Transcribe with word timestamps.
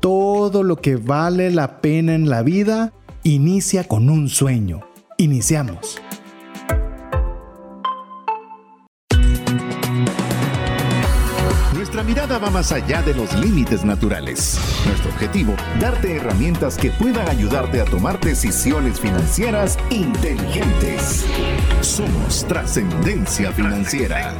Todo 0.00 0.62
lo 0.62 0.76
que 0.76 0.96
vale 0.96 1.50
la 1.50 1.82
pena 1.82 2.14
en 2.14 2.30
la 2.30 2.42
vida 2.42 2.94
inicia 3.22 3.84
con 3.84 4.08
un 4.08 4.30
sueño. 4.30 4.80
Iniciamos. 5.18 6.00
Nuestra 11.74 12.02
mirada 12.02 12.38
va 12.38 12.48
más 12.48 12.72
allá 12.72 13.02
de 13.02 13.12
los 13.12 13.34
límites 13.34 13.84
naturales. 13.84 14.58
Nuestro 14.86 15.10
objetivo, 15.10 15.54
darte 15.78 16.16
herramientas 16.16 16.78
que 16.78 16.90
puedan 16.92 17.28
ayudarte 17.28 17.82
a 17.82 17.84
tomar 17.84 18.18
decisiones 18.20 18.98
financieras 18.98 19.76
inteligentes. 19.90 21.26
Somos 21.82 22.46
trascendencia 22.48 23.52
financiera. 23.52 24.32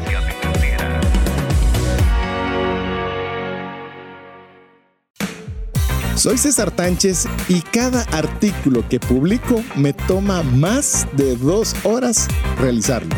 Soy 6.20 6.36
César 6.36 6.70
Tánchez 6.70 7.26
y 7.48 7.62
cada 7.62 8.02
artículo 8.12 8.86
que 8.86 9.00
publico 9.00 9.64
me 9.74 9.94
toma 9.94 10.42
más 10.42 11.08
de 11.14 11.34
dos 11.34 11.74
horas 11.82 12.28
realizarlo. 12.58 13.08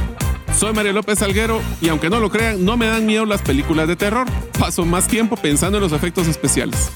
Soy 0.57 0.73
Mario 0.73 0.93
López 0.93 1.19
Salguero 1.19 1.61
y 1.81 1.89
aunque 1.89 2.09
no 2.09 2.21
lo 2.21 2.31
crean, 2.31 2.65
no 2.65 2.77
me 2.77 2.87
dan 2.87 3.05
miedo 3.05 3.27
las 3.27 3.43
películas 3.43 3.89
de 3.89 3.97
terror. 3.97 4.29
Paso 4.57 4.85
más 4.85 5.09
tiempo 5.09 5.35
pensando 5.35 5.79
en 5.79 5.83
los 5.83 5.93
efectos 5.93 6.29
especiales. 6.29 6.93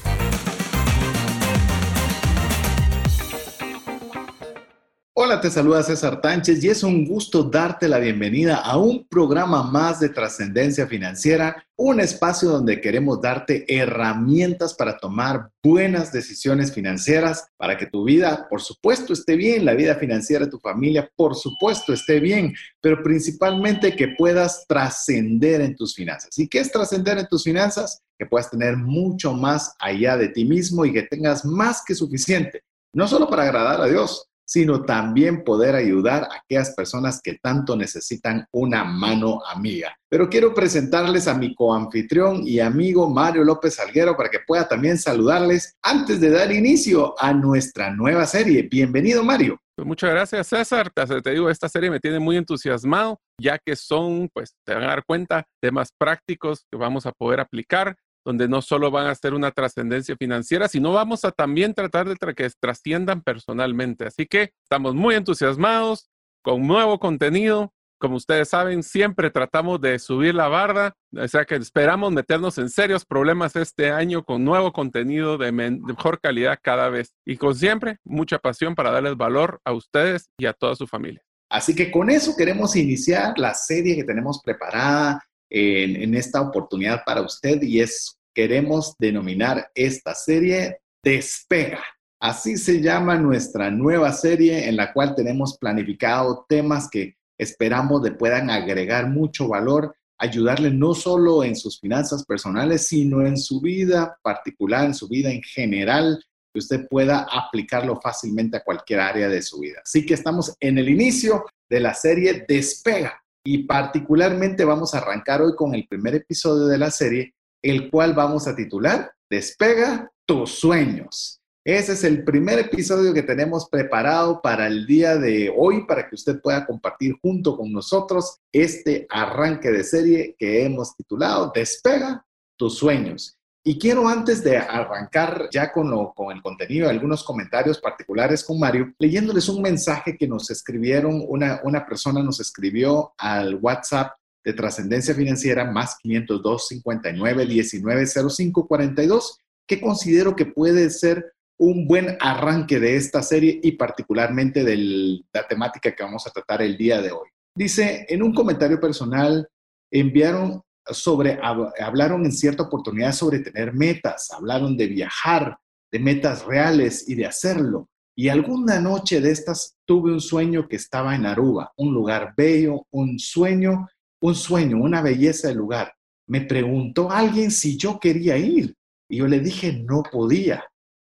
Hola, 5.27 5.41
te 5.41 5.51
saluda 5.51 5.83
César 5.83 6.21
Tánchez 6.21 6.63
y 6.63 6.69
es 6.69 6.83
un 6.83 7.05
gusto 7.05 7.43
darte 7.43 7.89
la 7.89 7.99
bienvenida 7.99 8.55
a 8.55 8.77
un 8.77 9.05
programa 9.09 9.61
más 9.61 9.99
de 9.99 10.07
trascendencia 10.07 10.87
financiera, 10.87 11.67
un 11.75 11.99
espacio 11.99 12.47
donde 12.47 12.79
queremos 12.79 13.19
darte 13.19 13.65
herramientas 13.67 14.73
para 14.73 14.97
tomar 14.97 15.49
buenas 15.61 16.13
decisiones 16.13 16.73
financieras, 16.73 17.49
para 17.57 17.75
que 17.75 17.87
tu 17.87 18.05
vida, 18.05 18.47
por 18.49 18.61
supuesto, 18.61 19.11
esté 19.11 19.35
bien, 19.35 19.65
la 19.65 19.73
vida 19.73 19.95
financiera 19.95 20.45
de 20.45 20.51
tu 20.51 20.59
familia, 20.59 21.11
por 21.17 21.35
supuesto, 21.35 21.91
esté 21.91 22.21
bien, 22.21 22.55
pero 22.79 23.03
principalmente 23.03 23.97
que 23.97 24.15
puedas 24.17 24.65
trascender 24.65 25.59
en 25.59 25.75
tus 25.75 25.93
finanzas. 25.93 26.39
¿Y 26.39 26.47
qué 26.47 26.59
es 26.59 26.71
trascender 26.71 27.17
en 27.17 27.27
tus 27.27 27.43
finanzas? 27.43 28.01
Que 28.17 28.27
puedas 28.27 28.49
tener 28.49 28.77
mucho 28.77 29.33
más 29.33 29.75
allá 29.77 30.15
de 30.15 30.29
ti 30.29 30.45
mismo 30.45 30.85
y 30.85 30.93
que 30.93 31.03
tengas 31.03 31.43
más 31.43 31.83
que 31.85 31.95
suficiente, 31.95 32.63
no 32.93 33.09
solo 33.09 33.27
para 33.27 33.43
agradar 33.43 33.81
a 33.81 33.87
Dios, 33.87 34.29
sino 34.47 34.83
también 34.83 35.43
poder 35.43 35.75
ayudar 35.75 36.23
a 36.23 36.37
aquellas 36.37 36.73
personas 36.73 37.21
que 37.21 37.37
tanto 37.41 37.75
necesitan 37.75 38.47
una 38.51 38.83
mano 38.85 39.41
amiga. 39.45 39.93
Pero 40.09 40.29
quiero 40.29 40.53
presentarles 40.53 41.27
a 41.27 41.33
mi 41.33 41.53
coanfitrión 41.53 42.47
y 42.47 42.61
amigo 42.61 43.09
Mario 43.09 43.43
López 43.43 43.75
Salguero 43.75 44.15
para 44.15 44.29
que 44.29 44.39
pueda 44.47 44.67
también 44.67 44.97
saludarles 44.97 45.75
antes 45.81 46.21
de 46.21 46.29
dar 46.29 46.51
inicio 46.51 47.13
a 47.21 47.33
nuestra 47.33 47.93
nueva 47.93 48.25
serie. 48.25 48.61
Bienvenido, 48.63 49.21
Mario. 49.23 49.59
Pues 49.75 49.85
muchas 49.85 50.09
gracias, 50.09 50.47
César. 50.47 50.91
Te 50.91 51.31
digo, 51.31 51.49
esta 51.49 51.69
serie 51.69 51.91
me 51.91 51.99
tiene 51.99 52.17
muy 52.17 52.37
entusiasmado, 52.37 53.19
ya 53.39 53.59
que 53.59 53.75
son, 53.75 54.27
pues, 54.33 54.55
te 54.65 54.73
van 54.73 54.83
a 54.83 54.87
dar 54.87 55.03
cuenta, 55.05 55.45
temas 55.61 55.89
prácticos 55.95 56.65
que 56.71 56.77
vamos 56.77 57.05
a 57.05 57.11
poder 57.11 57.41
aplicar 57.41 57.95
donde 58.27 58.49
no 58.49 58.61
solo 58.61 58.91
van 58.91 59.07
a 59.07 59.15
ser 59.15 59.33
una 59.33 59.51
trascendencia 59.51 60.17
financiera, 60.17 60.67
sino 60.67 60.91
vamos 60.91 61.23
a 61.23 61.31
también 61.31 61.73
tratar 61.73 62.09
de 62.09 62.33
que 62.35 62.49
trasciendan 62.59 63.21
personalmente. 63.21 64.05
Así 64.05 64.25
que 64.25 64.51
estamos 64.63 64.95
muy 64.95 65.15
entusiasmados 65.15 66.09
con 66.43 66.67
nuevo 66.67 66.99
contenido. 66.99 67.71
Como 67.97 68.17
ustedes 68.17 68.49
saben, 68.49 68.83
siempre 68.83 69.31
tratamos 69.31 69.79
de 69.79 69.97
subir 69.97 70.35
la 70.35 70.49
barda, 70.49 70.93
o 71.15 71.25
sea 71.29 71.45
que 71.45 71.55
esperamos 71.55 72.11
meternos 72.11 72.57
en 72.57 72.69
serios 72.69 73.05
problemas 73.05 73.55
este 73.55 73.91
año 73.91 74.25
con 74.25 74.43
nuevo 74.43 74.73
contenido 74.73 75.37
de, 75.37 75.53
mejor 75.53 76.19
calidad 76.19 76.59
cada 76.61 76.89
vez 76.89 77.13
y 77.25 77.37
con 77.37 77.55
siempre 77.55 77.95
mucha 78.03 78.39
pasión 78.39 78.75
para 78.75 78.91
darles 78.91 79.15
valor 79.15 79.61
a 79.63 79.71
ustedes 79.71 80.27
y 80.37 80.47
a 80.47 80.53
toda 80.53 80.75
su 80.75 80.85
familia. 80.85 81.21
Así 81.49 81.73
que 81.73 81.89
con 81.89 82.09
eso 82.09 82.35
queremos 82.37 82.75
iniciar 82.75 83.39
la 83.39 83.53
serie 83.53 83.95
que 83.95 84.03
tenemos 84.03 84.41
preparada 84.43 85.23
en, 85.49 85.95
en, 85.95 86.13
esta 86.13 86.41
oportunidad 86.41 87.03
para 87.05 87.21
usted 87.21 87.61
y 87.61 87.79
es 87.79 88.16
queremos 88.37 88.93
denominar 88.99 89.71
esta 89.73 90.13
serie 90.13 90.81
Despega. 91.03 91.83
Así 92.19 92.57
se 92.57 92.81
llama 92.81 93.17
nuestra 93.17 93.71
nueva 93.71 94.13
serie 94.13 94.69
en 94.69 94.77
la 94.77 94.93
cual 94.93 95.15
tenemos 95.15 95.57
planificado 95.57 96.45
temas 96.47 96.87
que 96.87 97.15
esperamos 97.35 98.03
le 98.03 98.11
puedan 98.11 98.51
agregar 98.51 99.09
mucho 99.09 99.47
valor, 99.47 99.95
ayudarle 100.19 100.69
no 100.69 100.93
solo 100.93 101.43
en 101.43 101.55
sus 101.55 101.79
finanzas 101.79 102.25
personales, 102.25 102.87
sino 102.87 103.25
en 103.25 103.37
su 103.37 103.59
vida 103.59 104.19
particular, 104.21 104.85
en 104.85 104.93
su 104.93 105.07
vida 105.07 105.31
en 105.31 105.41
general, 105.41 106.23
que 106.53 106.59
usted 106.59 106.87
pueda 106.87 107.25
aplicarlo 107.31 107.99
fácilmente 107.99 108.57
a 108.57 108.63
cualquier 108.63 108.99
área 108.99 109.29
de 109.29 109.41
su 109.41 109.61
vida. 109.61 109.79
Así 109.83 110.05
que 110.05 110.13
estamos 110.13 110.55
en 110.59 110.77
el 110.77 110.89
inicio 110.89 111.43
de 111.67 111.79
la 111.79 111.95
serie 111.95 112.45
Despega 112.47 113.19
y 113.43 113.63
particularmente 113.63 114.63
vamos 114.63 114.93
a 114.93 114.99
arrancar 114.99 115.41
hoy 115.41 115.55
con 115.55 115.73
el 115.73 115.87
primer 115.87 116.13
episodio 116.13 116.67
de 116.67 116.77
la 116.77 116.91
serie 116.91 117.33
el 117.69 117.89
cual 117.89 118.13
vamos 118.13 118.47
a 118.47 118.55
titular 118.55 119.11
Despega 119.29 120.09
tus 120.25 120.51
sueños. 120.51 121.41
Ese 121.65 121.93
es 121.93 122.05
el 122.05 122.23
primer 122.23 122.59
episodio 122.59 123.13
que 123.13 123.23
tenemos 123.23 123.67
preparado 123.69 124.41
para 124.41 124.67
el 124.67 124.87
día 124.87 125.17
de 125.17 125.53
hoy 125.53 125.85
para 125.85 126.07
que 126.07 126.15
usted 126.15 126.39
pueda 126.41 126.65
compartir 126.65 127.15
junto 127.21 127.57
con 127.57 127.73
nosotros 127.73 128.39
este 128.53 129.05
arranque 129.09 129.69
de 129.69 129.83
serie 129.83 130.35
que 130.39 130.63
hemos 130.63 130.95
titulado 130.95 131.51
Despega 131.53 132.25
tus 132.55 132.77
sueños. 132.77 133.37
Y 133.65 133.77
quiero 133.77 134.07
antes 134.07 134.45
de 134.45 134.55
arrancar 134.55 135.49
ya 135.51 135.73
con, 135.73 135.91
lo, 135.91 136.13
con 136.13 136.33
el 136.33 136.41
contenido, 136.41 136.87
algunos 136.87 137.21
comentarios 137.21 137.81
particulares 137.81 138.45
con 138.45 138.57
Mario, 138.57 138.93
leyéndoles 138.97 139.49
un 139.49 139.61
mensaje 139.61 140.17
que 140.17 140.25
nos 140.25 140.49
escribieron, 140.49 141.21
una, 141.27 141.59
una 141.65 141.85
persona 141.85 142.23
nos 142.23 142.39
escribió 142.39 143.13
al 143.17 143.55
WhatsApp 143.55 144.13
de 144.47 144.53
trascendencia 144.53 145.13
financiera 145.13 145.69
más 145.69 145.97
502 146.01 146.67
59 146.69 147.45
19 147.45 148.05
05 148.07 148.65
42, 148.65 149.39
que 149.67 149.81
considero 149.81 150.37
que 150.37 150.45
puede 150.45 150.89
ser 150.89 151.33
un 151.59 151.85
buen 151.85 152.15
arranque 152.21 152.79
de 152.79 152.95
esta 152.95 153.21
serie 153.21 153.59
y 153.61 153.73
particularmente 153.73 154.63
de 154.63 155.21
la 155.33 155.45
temática 155.49 155.93
que 155.93 156.01
vamos 156.01 156.25
a 156.25 156.29
tratar 156.29 156.61
el 156.61 156.77
día 156.77 157.01
de 157.01 157.11
hoy. 157.11 157.27
Dice, 157.53 158.05
en 158.07 158.23
un 158.23 158.33
comentario 158.33 158.79
personal, 158.79 159.45
enviaron 159.91 160.61
sobre, 160.85 161.37
hablaron 161.81 162.23
en 162.23 162.31
cierta 162.31 162.63
oportunidad 162.63 163.11
sobre 163.11 163.39
tener 163.39 163.73
metas, 163.73 164.31
hablaron 164.31 164.77
de 164.77 164.87
viajar, 164.87 165.57
de 165.91 165.99
metas 165.99 166.45
reales 166.45 167.03
y 167.09 167.15
de 167.15 167.25
hacerlo. 167.25 167.89
Y 168.15 168.29
alguna 168.29 168.79
noche 168.79 169.19
de 169.19 169.29
estas 169.29 169.75
tuve 169.85 170.13
un 170.13 170.21
sueño 170.21 170.69
que 170.69 170.77
estaba 170.77 171.15
en 171.15 171.25
Aruba, 171.25 171.73
un 171.75 171.93
lugar 171.93 172.33
bello, 172.37 172.87
un 172.91 173.19
sueño 173.19 173.87
un 174.21 174.35
sueño, 174.35 174.77
una 174.77 175.01
belleza 175.01 175.47
del 175.47 175.57
lugar. 175.57 175.93
Me 176.27 176.41
preguntó 176.41 177.11
alguien 177.11 177.51
si 177.51 177.77
yo 177.77 177.99
quería 177.99 178.37
ir 178.37 178.75
y 179.09 179.17
yo 179.17 179.27
le 179.27 179.39
dije 179.39 179.73
no 179.73 180.03
podía. 180.03 180.63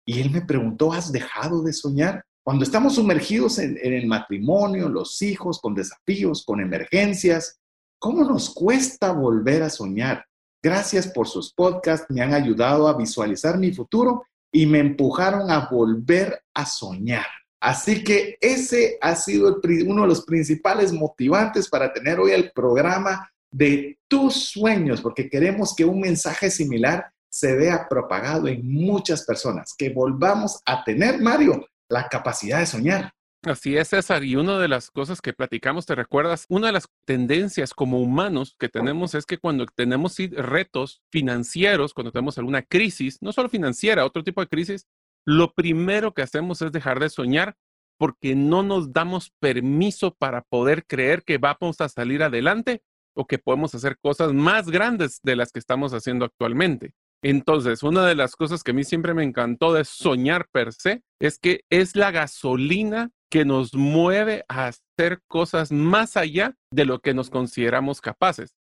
Y 0.07 0.21
él 0.21 0.31
me 0.31 0.43
preguntó, 0.43 0.93
¿has 0.93 1.13
dejado 1.13 1.63
de 1.63 1.73
soñar? 1.73 2.25
Cuando 2.43 2.65
estamos 2.65 2.95
sumergidos 2.95 3.59
en, 3.59 3.77
el 3.83 4.07
matrimonio, 4.07 4.89
los 4.89 5.21
hijos, 5.21 5.61
con 5.61 5.75
desafíos, 5.75 6.45
con 6.47 6.61
emergencias, 6.61 7.59
¿cómo 7.99 8.25
nos 8.25 8.55
cuesta 8.55 9.13
volver 9.13 9.63
a 9.63 9.69
soñar? 9.69 10.25
Gracias 10.63 11.09
por 11.09 11.29
sus 11.29 11.53
podcasts, 11.53 12.07
me 12.09 12.23
han 12.23 12.33
ayudado 12.33 12.89
a 12.89 12.97
visualizar 12.97 13.59
mi 13.59 13.73
futuro 13.73 14.25
y 14.51 14.65
me 14.65 14.79
empujaron 14.79 15.51
a 15.51 15.69
volver 15.69 16.41
a 16.55 16.65
soñar. 16.65 17.27
Así 17.61 18.05
que 18.05 18.39
ese 18.41 18.99
ha 19.01 19.17
sido 19.17 19.61
uno 19.87 20.03
de 20.03 20.09
los 20.09 20.25
principales 20.25 20.93
motivantes 20.93 21.69
para 21.69 21.93
tener 21.93 22.21
hoy 22.21 22.31
el 22.31 22.53
programa 22.53 23.29
de 23.51 23.99
tus 24.09 24.51
sueños, 24.51 25.01
porque 25.01 25.29
queremos 25.29 25.75
que 25.75 25.85
un 25.85 26.01
mensaje 26.01 26.51
similar 26.51 27.13
se 27.31 27.57
vea 27.57 27.87
propagado 27.89 28.49
en 28.49 28.67
muchas 28.71 29.25
personas, 29.25 29.75
que 29.77 29.91
volvamos 29.91 30.61
a 30.65 30.85
tener, 30.85 31.21
Mario, 31.21 31.67
la 31.89 32.09
capacidad 32.09 32.61
de 32.61 32.67
soñar. 32.67 33.13
Así 33.45 33.77
es, 33.77 33.89
César. 33.89 34.25
Y 34.25 34.35
una 34.35 34.59
de 34.59 34.67
las 34.67 34.91
cosas 34.91 35.21
que 35.21 35.33
platicamos, 35.33 35.87
¿te 35.87 35.95
recuerdas? 35.95 36.45
Una 36.49 36.69
de 36.69 36.73
las 36.73 36.89
tendencias 37.05 37.73
como 37.73 38.01
humanos 38.01 38.57
que 38.59 38.69
tenemos 38.69 39.15
es 39.15 39.27
que 39.27 39.39
cuando 39.39 39.65
tenemos 39.67 40.17
retos 40.33 41.03
financieros, 41.11 41.95
cuando 41.95 42.11
tenemos 42.11 42.37
alguna 42.39 42.63
crisis, 42.63 43.19
no 43.21 43.33
solo 43.33 43.49
financiera, 43.49 44.05
otro 44.05 44.25
tipo 44.25 44.41
de 44.41 44.49
crisis, 44.49 44.87
lo 45.29 45.53
primero 45.53 46.15
que 46.15 46.23
hacemos 46.23 46.63
es 46.63 46.73
dejar 46.73 47.01
de 47.01 47.11
soñar 47.11 47.55
porque 47.99 48.35
no 48.35 48.63
nos 48.63 48.95
damos 48.95 49.31
permiso 49.41 50.15
para 50.15 50.41
poder 50.41 50.87
creer 50.87 51.23
que 51.23 51.37
vamos 51.37 51.83
a 51.83 51.91
salir 51.91 52.23
adelante 52.23 52.81
o 53.15 53.27
que 53.27 53.39
podemos 53.39 53.75
hacer 53.75 53.99
cosas 54.01 54.33
más 54.33 54.71
grandes 54.71 55.21
de 55.23 55.37
las 55.37 55.53
que 55.53 55.59
estamos 55.59 55.93
haciendo 55.93 56.25
actualmente. 56.25 56.95
Entonces, 57.23 57.83
una 57.83 58.07
de 58.07 58.15
las 58.15 58.37
cosas 58.37 58.63
que 58.63 58.71
a 58.71 58.75
mí 58.75 58.85
siempre 58.85 59.13
me 59.13 59.23
encantó 59.23 59.75
de 59.75 59.85
soñar 59.85 60.49
per 60.51 60.73
se 60.73 61.03
es 61.21 61.39
que 61.39 61.61
es 61.69 61.95
la 61.95 62.11
gasolina 62.11 63.11
que 63.31 63.45
nos 63.45 63.75
mueve 63.75 64.47
a 64.49 64.69
hacer 64.69 65.21
cosas 65.29 65.71
más 65.71 66.17
allá 66.17 66.55
de 66.73 66.87
lo 66.87 67.01
que 67.01 67.13
nos 67.13 67.29
consideramos 67.29 68.01
capaces. 68.01 68.55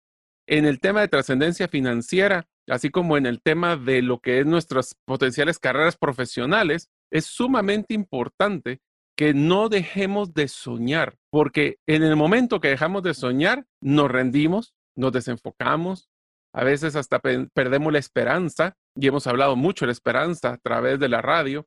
En 0.49 0.65
el 0.65 0.81
tema 0.81 1.01
de 1.03 1.09
trascendencia 1.09 1.69
financiera, 1.69 2.49
así 2.69 2.91
como 2.91 3.17
en 3.17 3.27
el 3.27 3.41
tema 3.43 3.77
de 3.77 4.03
lo 4.03 4.21
que 4.21 4.41
es 4.41 4.47
nuestras 4.47 4.97
potenciales 5.05 5.59
carreras 5.59 5.97
profesionales, 5.97 6.89
es 7.11 7.27
sumamente 7.27 7.95
importante 7.95 8.81
que 9.17 9.33
no 9.33 9.69
dejemos 9.69 10.35
de 10.35 10.49
soñar, 10.49 11.17
porque 11.31 11.79
en 11.87 12.03
el 12.03 12.17
momento 12.17 12.61
que 12.61 12.69
dejamos 12.69 13.03
de 13.03 13.15
soñar, 13.15 13.65
nos 13.81 14.11
rendimos, 14.11 14.75
nos 14.95 15.13
desenfocamos, 15.13 16.11
a 16.55 16.65
veces 16.65 16.97
hasta 16.97 17.21
perdemos 17.21 17.93
la 17.93 17.99
esperanza, 17.99 18.77
y 18.95 19.07
hemos 19.07 19.27
hablado 19.27 19.57
mucho 19.57 19.85
de 19.85 19.89
la 19.89 19.93
esperanza 19.93 20.53
a 20.53 20.59
través 20.59 20.99
de 20.99 21.09
la 21.09 21.23
radio. 21.23 21.67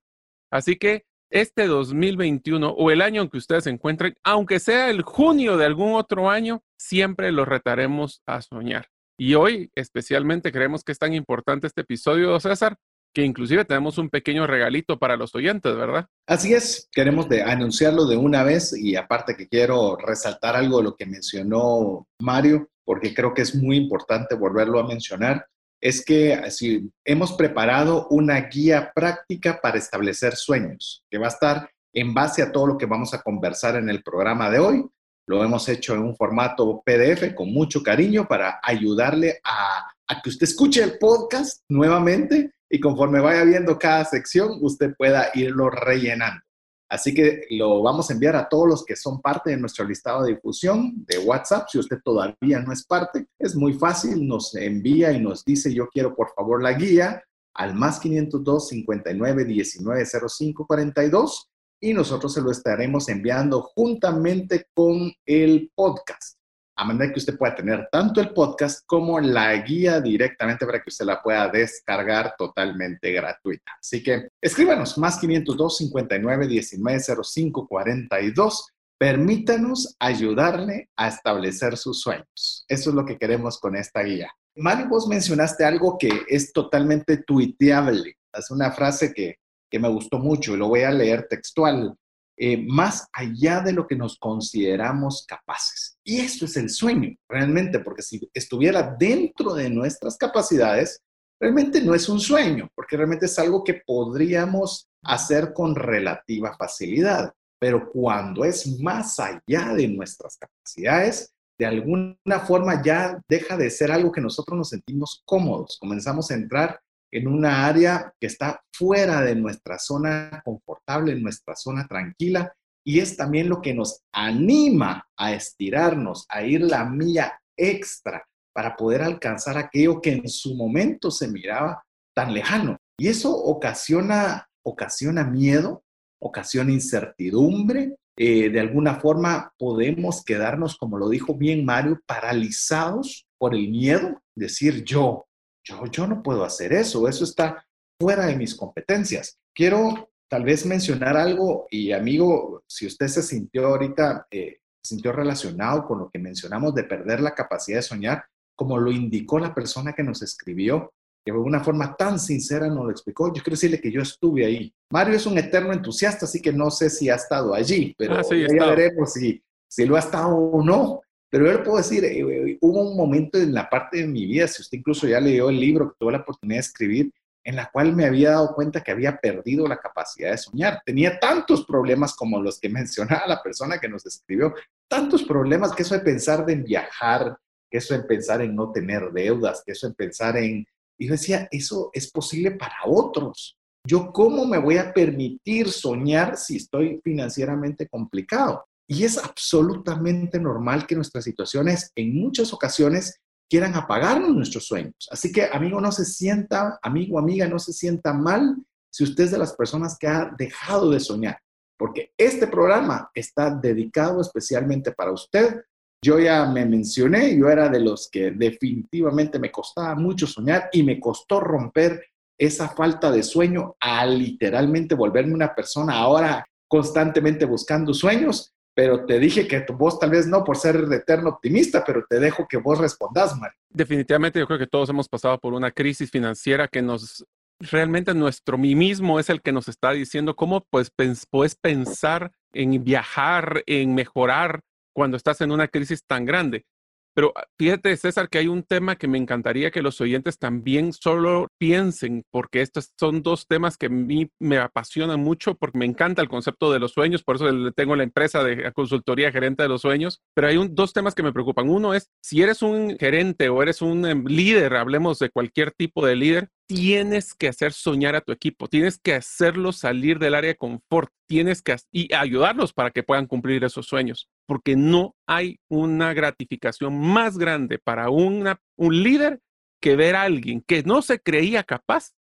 Así 0.52 0.78
que 0.78 1.06
este 1.32 1.68
2021 1.68 2.70
o 2.70 2.92
el 2.92 3.02
año 3.02 3.22
en 3.22 3.30
que 3.30 3.38
ustedes 3.38 3.66
se 3.66 3.70
encuentren, 3.70 4.16
aunque 4.24 4.60
sea 4.60 4.90
el 4.90 5.04
junio 5.04 5.58
de 5.58 5.66
algún 5.66 5.94
otro 5.94 6.30
año, 6.30 6.64
siempre 6.78 7.32
los 7.32 7.48
retaremos 7.48 8.22
a 8.26 8.42
soñar. 8.42 8.88
Y 9.20 9.36
hoy 9.36 9.70
especialmente 9.76 10.52
creemos 10.52 10.84
que 10.84 10.94
es 10.94 10.98
tan 10.98 11.14
importante 11.14 11.68
este 11.68 11.82
episodio, 11.82 12.40
César, 12.40 12.78
que 13.14 13.24
inclusive 13.24 13.66
tenemos 13.66 13.98
un 13.98 14.10
pequeño 14.10 14.48
regalito 14.48 14.98
para 14.98 15.18
los 15.18 15.36
oyentes, 15.36 15.76
¿verdad? 15.76 16.08
Así 16.26 16.54
es, 16.54 16.88
queremos 16.90 17.28
de 17.28 17.44
anunciarlo 17.44 18.06
de 18.06 18.16
una 18.16 18.44
vez 18.44 18.74
y 18.78 18.96
aparte 18.96 19.36
que 19.36 19.50
quiero 19.50 19.98
resaltar 19.98 20.56
algo 20.56 20.78
de 20.78 20.84
lo 20.86 20.96
que 20.96 21.06
mencionó 21.06 22.08
Mario, 22.22 22.70
porque 22.86 23.14
creo 23.14 23.34
que 23.34 23.42
es 23.42 23.54
muy 23.56 23.76
importante 23.76 24.36
volverlo 24.36 24.80
a 24.80 24.88
mencionar, 24.88 25.46
es 25.82 26.04
que 26.04 26.34
así, 26.34 26.90
hemos 27.04 27.34
preparado 27.34 28.08
una 28.10 28.40
guía 28.42 28.94
práctica 28.96 29.60
para 29.62 29.78
establecer 29.78 30.38
sueños, 30.38 31.04
que 31.12 31.18
va 31.18 31.26
a 31.26 31.32
estar 31.32 31.70
en 31.94 32.14
base 32.14 32.42
a 32.42 32.54
todo 32.54 32.68
lo 32.68 32.78
que 32.78 32.86
vamos 32.86 33.14
a 33.14 33.22
conversar 33.22 33.76
en 33.76 33.90
el 33.90 34.02
programa 34.02 34.50
de 34.50 34.60
hoy. 34.60 34.86
Lo 35.30 35.44
hemos 35.44 35.70
hecho 35.70 35.94
en 35.94 36.02
un 36.02 36.16
formato 36.16 36.82
PDF 36.84 37.36
con 37.36 37.54
mucho 37.54 37.84
cariño 37.84 38.28
para 38.28 38.60
ayudarle 38.64 39.40
a, 39.44 39.88
que 40.24 40.30
usted 40.32 40.46
escuche 40.46 40.82
el 40.82 40.98
podcast 40.98 41.62
nuevamente 41.70 42.52
y 42.68 42.80
conforme 42.80 43.20
vaya 43.20 43.44
viendo 43.44 43.78
cada 43.78 44.04
sección, 44.06 44.58
usted 44.60 44.96
pueda 44.98 45.30
irlo 45.36 45.70
rellenando. 45.70 46.42
Así 46.90 47.14
que 47.14 47.44
lo 47.52 47.84
vamos 47.84 48.10
a 48.10 48.14
enviar 48.14 48.36
a 48.36 48.50
todos 48.50 48.68
los 48.68 48.84
que 48.84 48.96
son 48.96 49.22
parte 49.22 49.52
de 49.52 49.58
nuestro 49.58 49.86
listado 49.86 50.24
de 50.24 50.34
difusión 50.34 51.06
de 51.06 51.20
WhatsApp. 51.20 51.68
Si 51.70 51.78
usted 51.78 52.00
todavía 52.04 52.60
no 52.62 52.74
es 52.74 52.84
parte, 52.84 53.28
es 53.38 53.56
muy 53.56 53.74
fácil, 53.74 54.28
nos 54.28 54.56
envía 54.56 55.12
y 55.12 55.22
nos 55.22 55.46
dice 55.46 55.72
yo 55.72 55.90
quiero 55.90 56.16
por 56.16 56.34
favor 56.34 56.64
la 56.64 56.74
guía 56.74 57.24
al 57.54 57.76
más 57.76 58.00
502 58.00 58.70
59 58.70 59.46
19 59.46 60.06
05 60.28 60.66
42 60.66 61.49
y 61.80 61.94
nosotros 61.94 62.34
se 62.34 62.42
lo 62.42 62.52
estaremos 62.52 63.10
enviando 63.10 63.62
juntamente 63.62 64.68
con 64.74 65.12
el 65.26 65.72
podcast 65.74 66.40
a 66.80 66.86
manera 66.86 67.12
que 67.12 67.20
usted 67.20 67.38
pueda 67.38 67.54
tener 67.56 67.90
tanto 67.92 68.22
el 68.22 68.30
podcast 68.30 68.86
como 68.86 69.20
la 69.20 69.54
guía 69.58 70.00
directamente 70.00 70.66
para 70.66 70.82
que 70.82 70.90
usted 70.90 71.06
la 71.06 71.22
pueda 71.22 71.50
descargar 71.50 72.36
totalmente 72.38 73.12
gratuita. 73.12 73.74
Así 73.82 74.02
que 74.02 74.30
escríbanos 74.42 74.98
más 74.98 75.20
502 75.20 75.78
59 75.78 76.48
19 76.48 77.00
05 77.22 77.68
42. 77.68 78.68
Permítanos 78.98 79.98
ayudarle 80.00 80.90
a 80.96 81.10
establecer 81.10 81.76
sus 81.76 82.00
sueños. 82.00 82.64
Eso 82.70 82.92
es 82.92 82.96
lo 82.96 83.06
que 83.06 83.18
queremos 83.18 83.60
con 83.60 83.76
esta 83.76 84.02
guía. 84.02 84.32
Mario, 84.56 84.88
vos 84.88 85.06
mencionaste 85.10 85.66
algo 85.66 85.98
que 85.98 86.10
es 86.30 86.54
totalmente 86.54 87.18
tuiteable. 87.18 88.16
Es 88.32 88.52
una 88.52 88.72
frase 88.72 89.14
que, 89.14 89.36
que 89.70 89.80
me 89.80 89.90
gustó 89.90 90.20
mucho 90.20 90.54
y 90.54 90.58
lo 90.58 90.68
voy 90.68 90.82
a 90.82 90.92
leer 90.92 91.28
textual. 91.30 91.96
Eh, 92.42 92.58
más 92.66 93.06
allá 93.12 93.60
de 93.60 93.74
lo 93.74 93.86
que 93.86 93.98
nos 93.98 94.18
consideramos 94.18 95.26
capaces. 95.28 95.98
Y 96.06 96.22
esto 96.22 96.46
es 96.46 96.56
el 96.56 96.70
sueño, 96.70 97.14
realmente, 97.28 97.80
porque 97.80 98.02
si 98.02 98.30
estuviera 98.34 98.96
dentro 98.98 99.54
de 99.54 99.70
nuestras 99.70 100.16
capacidades, 100.16 101.02
realmente 101.38 101.82
no 101.82 101.94
es 101.94 102.08
un 102.08 102.22
sueño, 102.22 102.70
porque 102.76 102.96
realmente 102.96 103.26
es 103.26 103.38
algo 103.40 103.62
que 103.62 103.82
podríamos 103.86 104.88
hacer 105.04 105.54
con 105.54 105.76
relativa 105.76 106.56
facilidad. 106.58 107.34
Pero 107.60 107.92
cuando 107.92 108.46
es 108.46 108.80
más 108.80 109.20
allá 109.20 109.74
de 109.74 109.90
nuestras 109.90 110.38
capacidades, 110.38 111.34
de 111.60 111.66
alguna 111.66 112.40
forma 112.48 112.82
ya 112.82 113.20
deja 113.28 113.58
de 113.58 113.70
ser 113.70 113.92
algo 113.92 114.14
que 114.14 114.22
nosotros 114.22 114.58
nos 114.58 114.70
sentimos 114.70 115.22
cómodos. 115.26 115.78
Comenzamos 115.78 116.32
a 116.32 116.36
entrar 116.36 116.80
en 117.12 117.28
una 117.28 117.66
área 117.66 118.14
que 118.20 118.28
está 118.28 118.62
fuera 118.72 119.22
de 119.22 119.36
nuestra 119.36 119.80
zona 119.80 120.42
confortable, 120.44 121.14
en 121.14 121.24
nuestra 121.24 121.56
zona 121.56 121.88
tranquila, 121.88 122.54
y 122.84 123.00
es 123.00 123.18
también 123.18 123.50
lo 123.50 123.62
que 123.62 123.74
nos 123.74 124.02
anima 124.12 125.08
a 125.18 125.34
estirarnos, 125.34 126.26
a 126.30 126.44
ir 126.44 126.62
la 126.62 126.86
milla 126.86 127.40
extra 127.58 128.26
para 128.54 128.76
poder 128.76 129.02
alcanzar 129.02 129.58
aquello 129.58 130.02
que 130.02 130.14
en 130.14 130.28
su 130.28 130.56
momento 130.56 131.12
se 131.12 131.28
miraba 131.28 131.84
tan 132.16 132.34
lejano. 132.34 132.78
Y 132.98 133.08
eso 133.08 133.36
ocasiona, 133.36 134.50
ocasiona 134.64 135.24
miedo, 135.24 135.84
ocasiona 136.22 136.72
incertidumbre. 136.72 137.96
Eh, 138.18 138.50
de 138.50 138.60
alguna 138.60 138.96
forma 138.96 139.54
podemos 139.58 140.24
quedarnos, 140.26 140.76
como 140.78 140.98
lo 140.98 141.08
dijo 141.08 141.36
bien 141.36 141.64
Mario, 141.64 142.02
paralizados 142.06 143.26
por 143.38 143.56
el 143.56 143.70
miedo, 143.70 144.22
decir 144.36 144.84
yo, 144.84 145.29
yo, 145.64 146.08
no 146.08 146.24
puedo 146.24 146.44
hacer 146.44 146.74
eso, 146.74 147.08
eso 147.08 147.24
está 147.24 147.66
fuera 148.00 148.26
de 148.26 148.36
mis 148.36 148.56
competencias. 148.56 149.38
Quiero 149.54 150.10
tal 150.30 150.44
vez 150.44 150.66
mencionar 150.66 151.18
algo 151.18 151.68
y 151.70 151.92
amigo, 151.92 152.64
si 152.68 152.86
usted 152.86 153.08
se 153.08 153.24
sintió 153.24 153.68
ahorita, 153.68 154.28
eh, 154.32 154.60
sintió 154.84 155.12
relacionado 155.12 155.86
con 155.86 156.00
lo 156.00 156.10
que 156.10 156.20
mencionamos 156.20 156.74
de 156.76 156.84
perder 156.84 157.20
la 157.20 157.36
capacidad 157.36 157.80
de 157.80 157.84
soñar, 157.84 158.26
como 158.56 158.78
lo 158.78 158.92
indicó 158.92 159.40
la 159.40 159.54
persona 159.54 159.94
que 159.94 160.04
nos 160.04 160.22
escribió, 160.22 160.94
que 161.26 161.32
de 161.32 161.38
una 161.38 161.64
forma 161.64 161.96
tan 161.96 162.20
sincera 162.20 162.68
nos 162.68 162.86
lo 162.86 162.92
explicó. 162.92 163.28
Yo 163.28 163.44
quiero 163.44 163.56
decirle 163.56 163.82
que 163.82 163.92
yo 163.92 164.02
estuve 164.02 164.46
ahí. 164.46 164.74
Mario 164.92 165.16
es 165.16 165.26
un 165.26 165.38
eterno 165.38 165.74
entusiasta, 165.74 166.26
así 166.26 166.42
que 166.42 166.54
no 166.54 166.72
sé 166.72 166.90
si 166.90 167.10
ha 167.10 167.16
estado 167.16 167.54
allí, 167.54 167.94
pero 167.98 168.16
ah, 168.18 168.22
ya 168.30 168.66
veremos 168.68 169.14
si, 169.14 169.42
si 169.68 169.86
lo 169.86 169.96
ha 169.96 170.00
estado 170.00 170.36
o 170.36 170.64
no. 170.64 171.02
Pero 171.30 171.46
yo 171.46 171.54
le 171.54 171.60
puedo 171.60 171.78
decir, 171.78 172.04
eh, 172.06 172.58
hubo 172.62 172.90
un 172.90 172.98
momento 172.98 173.38
en 173.38 173.54
la 173.54 173.70
parte 173.70 173.98
de 173.98 174.08
mi 174.08 174.26
vida, 174.26 174.48
si 174.48 174.62
usted 174.62 174.80
incluso 174.80 175.08
ya 175.08 175.20
leyó 175.20 175.50
el 175.50 175.60
libro 175.60 175.90
que 175.90 175.98
tuve 176.00 176.14
la 176.14 176.20
oportunidad 176.20 176.58
de 176.58 176.62
escribir, 176.62 177.12
en 177.44 177.56
la 177.56 177.70
cual 177.72 177.96
me 177.96 178.06
había 178.06 178.32
dado 178.32 178.54
cuenta 178.54 178.82
que 178.82 178.92
había 178.92 179.18
perdido 179.18 179.68
la 179.68 179.78
capacidad 179.78 180.32
de 180.32 180.38
soñar. 180.38 180.82
Tenía 180.86 181.20
tantos 181.20 181.66
problemas 181.66 182.16
como 182.16 182.42
los 182.42 182.60
que 182.60 182.70
mencionaba 182.70 183.28
la 183.28 183.42
persona 183.42 183.80
que 183.80 183.90
nos 183.90 184.06
escribió, 184.06 184.54
tantos 184.88 185.24
problemas 185.24 185.74
que 185.74 185.84
eso 185.84 185.96
de 185.96 186.02
pensar 186.02 186.50
en 186.50 186.64
viajar, 186.64 187.38
que 187.70 187.78
eso 187.78 187.94
de 187.94 188.04
pensar 188.04 188.42
en 188.42 188.56
no 188.56 188.72
tener 188.72 189.12
deudas, 189.12 189.64
que 189.66 189.74
eso 189.74 189.88
de 189.88 189.96
pensar 189.96 190.38
en... 190.38 190.66
Y 190.98 191.08
yo 191.08 191.14
decía, 191.14 191.48
eso 191.52 191.92
es 191.94 192.12
posible 192.12 192.52
para 192.52 192.76
otros. 192.86 193.58
Yo 193.88 194.12
cómo 194.12 194.46
me 194.46 194.58
voy 194.58 194.78
a 194.78 194.94
permitir 194.94 195.70
soñar 195.70 196.36
si 196.36 196.58
estoy 196.58 197.00
financieramente 197.04 197.88
complicado. 197.88 198.66
Y 198.92 199.04
es 199.04 199.20
absolutamente 199.20 200.40
normal 200.40 200.88
que 200.88 200.96
nuestras 200.96 201.24
situaciones 201.24 201.92
en 201.96 202.20
muchas 202.20 202.52
ocasiones 202.52 203.22
quieran 203.48 203.76
apagarnos 203.76 204.36
nuestros 204.36 204.66
sueños. 204.66 205.08
Así 205.12 205.32
que, 205.32 205.48
amigo, 205.52 205.80
no 205.80 205.92
se 205.92 206.06
sienta, 206.06 206.80
amigo, 206.82 207.20
amiga, 207.20 207.48
no 207.48 207.60
se 207.60 207.72
sienta 207.72 208.14
mal 208.14 208.56
si 208.92 209.04
usted 209.04 209.26
es 209.26 209.32
de 209.32 209.38
las 209.38 209.54
personas 209.54 209.96
que 210.00 210.08
ha 210.08 210.34
dejado 210.36 210.90
de 210.90 211.00
soñar, 211.00 211.38
porque 211.78 212.14
este 212.18 212.48
programa 212.48 213.12
está 213.14 213.52
dedicado 213.52 214.22
especialmente 214.22 214.92
para 214.92 215.12
usted. 215.12 215.62
Yo 216.04 216.18
ya 216.18 216.48
me 216.48 216.66
mencioné, 216.66 217.38
yo 217.38 217.48
era 217.48 217.70
de 217.70 217.82
los 217.82 218.10
que 218.10 218.32
definitivamente 218.32 219.38
me 219.38 219.52
costaba 219.52 219.94
mucho 219.94 220.26
soñar 220.26 220.68
y 220.72 220.82
me 220.82 221.00
costó 221.00 221.40
romper 221.40 222.04
esa 222.40 222.70
falta 222.70 223.12
de 223.12 223.22
sueño 223.22 223.76
a 223.80 224.04
literalmente 224.08 224.96
volverme 224.96 225.36
una 225.36 225.54
persona 225.54 225.94
ahora 225.94 226.44
constantemente 226.68 227.46
buscando 227.46 227.94
sueños 227.94 228.56
pero 228.74 229.06
te 229.06 229.20
dije 229.20 229.48
que 229.48 229.66
voz 229.74 230.00
tal 230.00 230.12
vez 230.12 230.28
no 230.28 230.44
por 230.44 230.58
ser 230.58 230.88
eterno 230.92 231.30
optimista, 231.30 231.84
pero 231.86 232.06
te 232.10 232.20
dejo 232.20 232.48
que 232.48 232.58
vos 232.58 232.78
respondas, 232.80 233.38
Mario. 233.38 233.58
Definitivamente 233.70 234.40
yo 234.40 234.48
creo 234.48 234.60
que 234.60 234.68
todos 234.68 234.90
hemos 234.90 235.08
pasado 235.08 235.38
por 235.40 235.54
una 235.54 235.72
crisis 235.72 236.10
financiera 236.10 236.68
que 236.68 236.82
nos 236.82 237.26
realmente 237.60 238.14
nuestro 238.14 238.58
mí 238.58 238.76
mismo 238.76 239.20
es 239.20 239.30
el 239.30 239.42
que 239.42 239.52
nos 239.52 239.68
está 239.68 239.92
diciendo 239.92 240.36
cómo 240.36 240.66
pues 240.70 240.92
puedes 241.30 241.56
pensar 241.56 242.32
en 242.54 242.84
viajar, 242.84 243.64
en 243.66 243.94
mejorar 243.94 244.62
cuando 244.94 245.18
estás 245.18 245.42
en 245.42 245.52
una 245.52 245.68
crisis 245.68 246.04
tan 246.06 246.26
grande. 246.26 246.66
Pero 247.14 247.34
ah, 247.36 247.46
fíjate, 247.58 247.96
César, 247.98 248.30
que 248.30 248.38
hay 248.38 248.48
un 248.48 248.64
tema 248.64 248.96
que 248.96 249.08
me 249.08 249.18
encantaría 249.18 249.72
que 249.72 249.82
los 249.82 250.00
oyentes 250.02 250.38
también 250.38 250.94
solo 250.94 251.48
piensen, 251.58 252.24
porque 252.32 252.62
estos 252.62 252.94
son 253.00 253.24
dos 253.24 253.48
temas 253.48 253.78
que 253.78 253.88
a 253.88 253.90
mí 253.90 254.30
me 254.40 254.58
apasionan 254.58 255.20
mucho, 255.20 255.56
porque 255.56 255.78
me 255.78 255.86
encanta 255.86 256.22
el 256.22 256.30
concepto 256.30 256.72
de 256.72 256.80
los 256.80 256.92
sueños, 256.94 257.24
por 257.24 257.36
eso 257.36 257.48
tengo 257.76 257.96
la 257.96 258.04
empresa 258.04 258.44
de 258.44 258.72
consultoría 258.74 259.32
gerente 259.32 259.64
de 259.64 259.70
los 259.70 259.82
sueños, 259.82 260.22
pero 260.34 260.48
hay 260.48 260.58
dos 260.72 260.94
temas 260.94 261.16
que 261.16 261.24
me 261.24 261.34
preocupan. 261.34 261.70
Uno 261.70 261.94
es, 261.94 262.10
si 262.22 262.42
eres 262.42 262.62
un 262.62 262.98
gerente 262.98 263.50
o 263.50 263.62
eres 263.62 263.82
un 263.82 264.06
em, 264.06 264.26
líder, 264.26 264.76
hablemos 264.76 265.20
de 265.20 265.30
cualquier 265.30 265.72
tipo 265.72 266.06
de 266.06 266.16
líder, 266.16 266.50
tienes 266.68 267.34
que 267.34 267.48
hacer 267.48 267.74
soñar 267.74 268.16
a 268.16 268.22
tu 268.22 268.32
equipo, 268.32 268.68
tienes 268.68 269.00
que 269.00 269.16
hacerlos 269.16 269.78
salir 269.80 270.20
del 270.20 270.36
área 270.36 270.50
de 270.50 270.56
confort, 270.56 271.12
tienes 271.28 271.64
que 271.64 271.76
y 271.92 272.14
ayudarlos 272.14 272.74
para 272.74 272.92
que 272.92 273.04
puedan 273.04 273.26
cumplir 273.26 273.64
esos 273.64 273.88
sueños, 273.88 274.30
porque 274.50 274.76
no 274.76 275.16
hay 275.28 275.60
una 275.70 276.12
gratificación 276.16 277.00
más 277.00 277.38
grande 277.38 277.78
para 277.78 278.10
un 278.10 278.58
líder 278.80 279.42
que 279.80 279.96
ver 279.96 280.16
a 280.16 280.24
alguien 280.24 280.64
que 280.66 280.82
no 280.82 281.04
se 281.04 281.20
creía 281.20 281.64
capaz 281.64 282.16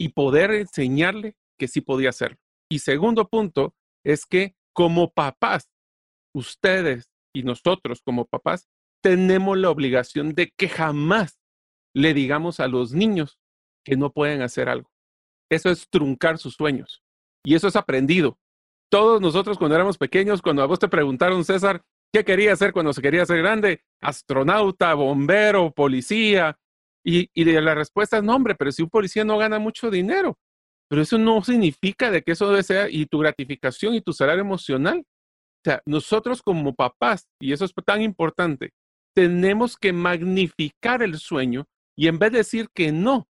y 0.00 0.08
poder 0.08 0.52
enseñarle 0.52 1.36
que 1.58 1.68
sí 1.68 1.82
podía 1.82 2.08
hacerlo. 2.08 2.38
Y 2.70 2.78
segundo 2.78 3.28
punto 3.28 3.74
es 4.06 4.24
que 4.24 4.54
como 4.72 5.12
papás, 5.12 5.68
ustedes 6.34 7.10
y 7.34 7.42
nosotros 7.42 8.00
como 8.02 8.24
papás, 8.24 8.66
tenemos 9.02 9.58
la 9.58 9.68
obligación 9.68 10.32
de 10.34 10.50
que 10.56 10.70
jamás 10.70 11.38
le 11.94 12.14
digamos 12.14 12.58
a 12.58 12.68
los 12.68 12.94
niños 12.94 13.38
que 13.84 13.96
no 13.96 14.14
pueden 14.14 14.40
hacer 14.40 14.70
algo. 14.70 14.90
Eso 15.50 15.68
es 15.68 15.90
truncar 15.90 16.38
sus 16.38 16.54
sueños. 16.54 17.02
Y 17.44 17.54
eso 17.54 17.68
es 17.68 17.76
aprendido. 17.76 18.38
Todos 18.90 19.20
nosotros 19.20 19.58
cuando 19.58 19.74
éramos 19.74 19.98
pequeños, 19.98 20.42
cuando 20.42 20.62
a 20.62 20.66
vos 20.66 20.78
te 20.78 20.88
preguntaron, 20.88 21.44
César, 21.44 21.82
¿qué 22.12 22.24
quería 22.24 22.52
hacer 22.52 22.72
cuando 22.72 22.92
se 22.92 23.02
quería 23.02 23.26
ser 23.26 23.38
grande? 23.38 23.82
Astronauta, 24.00 24.94
bombero, 24.94 25.70
policía. 25.72 26.58
Y, 27.04 27.28
la 27.44 27.74
respuesta 27.74 28.18
es, 28.18 28.24
no, 28.24 28.34
hombre, 28.34 28.54
pero 28.54 28.72
si 28.72 28.82
un 28.82 28.90
policía 28.90 29.24
no 29.24 29.38
gana 29.38 29.58
mucho 29.58 29.90
dinero, 29.90 30.36
pero 30.88 31.02
eso 31.02 31.18
no 31.18 31.42
significa 31.42 32.10
de 32.10 32.22
que 32.22 32.32
eso 32.32 32.48
debe 32.48 32.62
ser 32.62 32.92
y 32.92 33.06
tu 33.06 33.18
gratificación 33.18 33.94
y 33.94 34.00
tu 34.00 34.12
salario 34.12 34.40
emocional. 34.40 34.98
O 34.98 35.62
sea, 35.64 35.82
nosotros 35.86 36.42
como 36.42 36.74
papás, 36.74 37.28
y 37.40 37.52
eso 37.52 37.64
es 37.64 37.72
tan 37.84 38.02
importante, 38.02 38.70
tenemos 39.14 39.76
que 39.76 39.92
magnificar 39.92 41.02
el 41.02 41.18
sueño 41.18 41.66
y 41.96 42.08
en 42.08 42.18
vez 42.18 42.32
de 42.32 42.38
decir 42.38 42.68
que 42.74 42.92
no, 42.92 43.28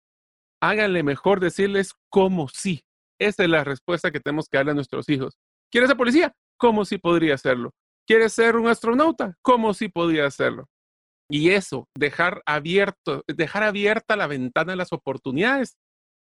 háganle 0.61 1.03
mejor 1.03 1.39
decirles 1.39 1.93
cómo 2.09 2.47
sí. 2.47 2.83
Esa 3.19 3.43
es 3.43 3.49
la 3.49 3.63
respuesta 3.63 4.11
que 4.11 4.19
tenemos 4.19 4.47
que 4.47 4.57
darle 4.57 4.71
a 4.71 4.75
nuestros 4.75 5.09
hijos. 5.09 5.37
¿Quieres 5.73 5.89
ser 5.89 5.97
policía? 5.97 6.35
¿Cómo 6.55 6.85
sí 6.85 6.99
podría 6.99 7.33
hacerlo? 7.33 7.73
¿Quieres 8.05 8.33
ser 8.33 8.57
un 8.57 8.67
astronauta? 8.67 9.35
¿Cómo 9.41 9.73
sí 9.73 9.87
podría 9.87 10.27
hacerlo? 10.27 10.69
Y 11.27 11.49
eso, 11.49 11.89
dejar 11.97 12.43
abierto, 12.45 13.23
dejar 13.25 13.63
abierta 13.63 14.15
la 14.15 14.27
ventana 14.27 14.73
de 14.73 14.75
las 14.75 14.93
oportunidades 14.93 15.79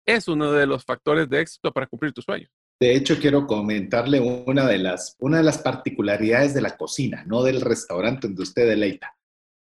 es 0.05 0.27
uno 0.27 0.51
de 0.51 0.67
los 0.67 0.83
factores 0.83 1.29
de 1.29 1.39
éxito 1.39 1.71
para 1.71 1.87
cumplir 1.87 2.11
tus 2.11 2.25
sueños. 2.25 2.49
De 2.77 2.93
hecho, 2.93 3.21
quiero 3.21 3.47
comentarle 3.47 4.19
una 4.19 4.67
de 4.67 4.79
las, 4.79 5.15
una 5.19 5.37
de 5.37 5.43
las 5.43 5.59
particularidades 5.59 6.53
de 6.53 6.61
la 6.61 6.75
cocina, 6.75 7.23
no 7.25 7.41
del 7.41 7.61
restaurante 7.61 8.27
donde 8.27 8.43
usted 8.43 8.67
deleita 8.67 9.15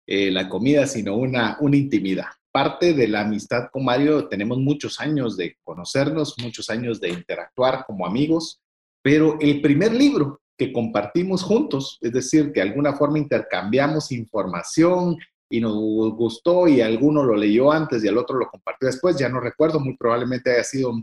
eh, 0.07 0.31
la 0.31 0.47
comida, 0.47 0.87
sino 0.87 1.17
una, 1.17 1.57
una 1.59 1.75
intimidad. 1.75 2.27
Parte 2.53 2.93
de 2.93 3.09
la 3.09 3.21
amistad 3.21 3.67
con 3.69 3.83
Mario, 3.83 4.29
tenemos 4.29 4.59
muchos 4.59 5.01
años 5.01 5.35
de 5.35 5.57
conocernos, 5.61 6.35
muchos 6.41 6.69
años 6.69 7.01
de 7.01 7.09
interactuar 7.09 7.83
como 7.85 8.05
amigos, 8.05 8.62
pero 9.03 9.37
el 9.39 9.61
primer 9.61 9.93
libro 9.93 10.41
que 10.57 10.73
compartimos 10.73 11.43
juntos, 11.43 11.99
es 12.01 12.11
decir, 12.11 12.51
que 12.51 12.61
de 12.61 12.69
alguna 12.69 12.93
forma 12.93 13.19
intercambiamos 13.19 14.11
información, 14.11 15.17
y 15.53 15.61
nos 15.61 15.75
gustó 16.15 16.67
y 16.67 16.81
alguno 16.81 17.23
lo 17.23 17.35
leyó 17.35 17.71
antes 17.71 18.03
y 18.03 18.07
el 18.07 18.17
otro 18.17 18.39
lo 18.39 18.49
compartió 18.49 18.87
después, 18.87 19.15
ya 19.17 19.29
no 19.29 19.39
recuerdo, 19.39 19.79
muy 19.79 19.95
probablemente 19.95 20.51
haya 20.51 20.63
sido 20.63 20.93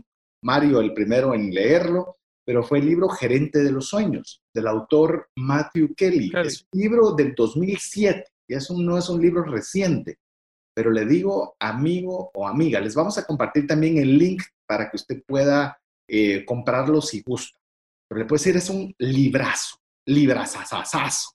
Mario 0.43 0.81
el 0.81 0.93
primero 0.93 1.33
en 1.33 1.53
leerlo, 1.53 2.17
pero 2.45 2.61
fue 2.61 2.79
el 2.79 2.87
libro 2.87 3.07
Gerente 3.07 3.63
de 3.63 3.71
los 3.71 3.87
Sueños, 3.87 4.41
del 4.53 4.67
autor 4.67 5.29
Matthew 5.37 5.93
Kelly. 5.95 6.33
Es 6.43 6.67
un 6.69 6.81
libro 6.81 7.13
del 7.13 7.33
2007, 7.33 8.25
y 8.49 8.55
eso 8.55 8.75
no 8.77 8.97
es 8.97 9.07
un 9.07 9.21
libro 9.21 9.43
reciente, 9.43 10.17
pero 10.75 10.91
le 10.91 11.05
digo 11.05 11.55
amigo 11.57 12.31
o 12.33 12.45
amiga, 12.45 12.81
les 12.81 12.93
vamos 12.93 13.17
a 13.17 13.25
compartir 13.25 13.67
también 13.67 13.99
el 13.99 14.17
link 14.17 14.43
para 14.67 14.89
que 14.89 14.97
usted 14.97 15.23
pueda 15.25 15.79
eh, 16.09 16.43
comprarlo 16.43 17.01
si 17.01 17.21
gusta. 17.21 17.57
Pero 18.11 18.23
le 18.23 18.27
puedo 18.27 18.43
decir, 18.43 18.57
es 18.57 18.69
un 18.69 18.93
librazo, 18.97 19.77
librazazazazo. 20.05 21.29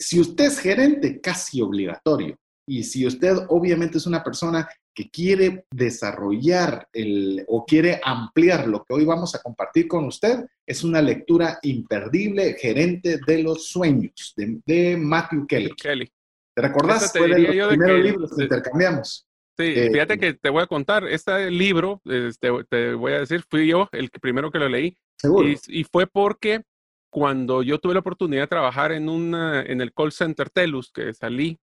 Si 0.00 0.20
usted 0.20 0.44
es 0.44 0.60
gerente, 0.60 1.20
casi 1.20 1.60
obligatorio. 1.60 2.36
Y 2.68 2.84
si 2.84 3.04
usted 3.04 3.36
obviamente 3.48 3.98
es 3.98 4.06
una 4.06 4.22
persona 4.22 4.68
que 4.94 5.10
quiere 5.10 5.66
desarrollar 5.72 6.88
el, 6.92 7.44
o 7.48 7.66
quiere 7.66 8.00
ampliar 8.04 8.68
lo 8.68 8.84
que 8.84 8.94
hoy 8.94 9.04
vamos 9.04 9.34
a 9.34 9.42
compartir 9.42 9.88
con 9.88 10.04
usted, 10.04 10.46
es 10.64 10.84
una 10.84 11.02
lectura 11.02 11.58
imperdible, 11.62 12.54
Gerente 12.60 13.18
de 13.26 13.42
los 13.42 13.66
Sueños, 13.66 14.34
de, 14.36 14.96
Matthew 14.96 15.48
Kelly. 15.48 15.74
Kelly. 15.74 16.08
¿Te 16.54 16.62
recordás? 16.62 17.10
Fue 17.10 17.26
de 17.26 17.40
los 17.40 17.68
primeros 17.70 18.04
libros 18.04 18.36
que 18.36 18.44
intercambiamos. 18.44 19.26
Sí, 19.56 19.64
eh, 19.64 19.90
fíjate 19.92 20.18
que 20.18 20.34
te 20.34 20.50
voy 20.50 20.62
a 20.62 20.66
contar, 20.66 21.06
este 21.06 21.50
libro, 21.50 22.00
este, 22.04 22.50
te 22.68 22.94
voy 22.94 23.12
a 23.12 23.20
decir, 23.20 23.44
fui 23.48 23.68
yo 23.68 23.88
el 23.92 24.10
primero 24.10 24.50
que 24.50 24.58
lo 24.58 24.68
leí. 24.68 24.96
Seguro. 25.16 25.48
Y, 25.48 25.58
y, 25.68 25.84
fue 25.84 26.06
porque 26.06 26.62
cuando 27.08 27.62
yo 27.62 27.78
tuve 27.78 27.94
la 27.94 28.00
oportunidad 28.00 28.42
de 28.42 28.48
trabajar 28.48 28.90
en, 28.90 29.08
una, 29.08 29.62
en 29.62 29.80
el 29.80 29.92
call 29.92 30.10
center 30.10 30.50
Telus, 30.50 30.90
que 30.90 31.14
salí 31.14 31.58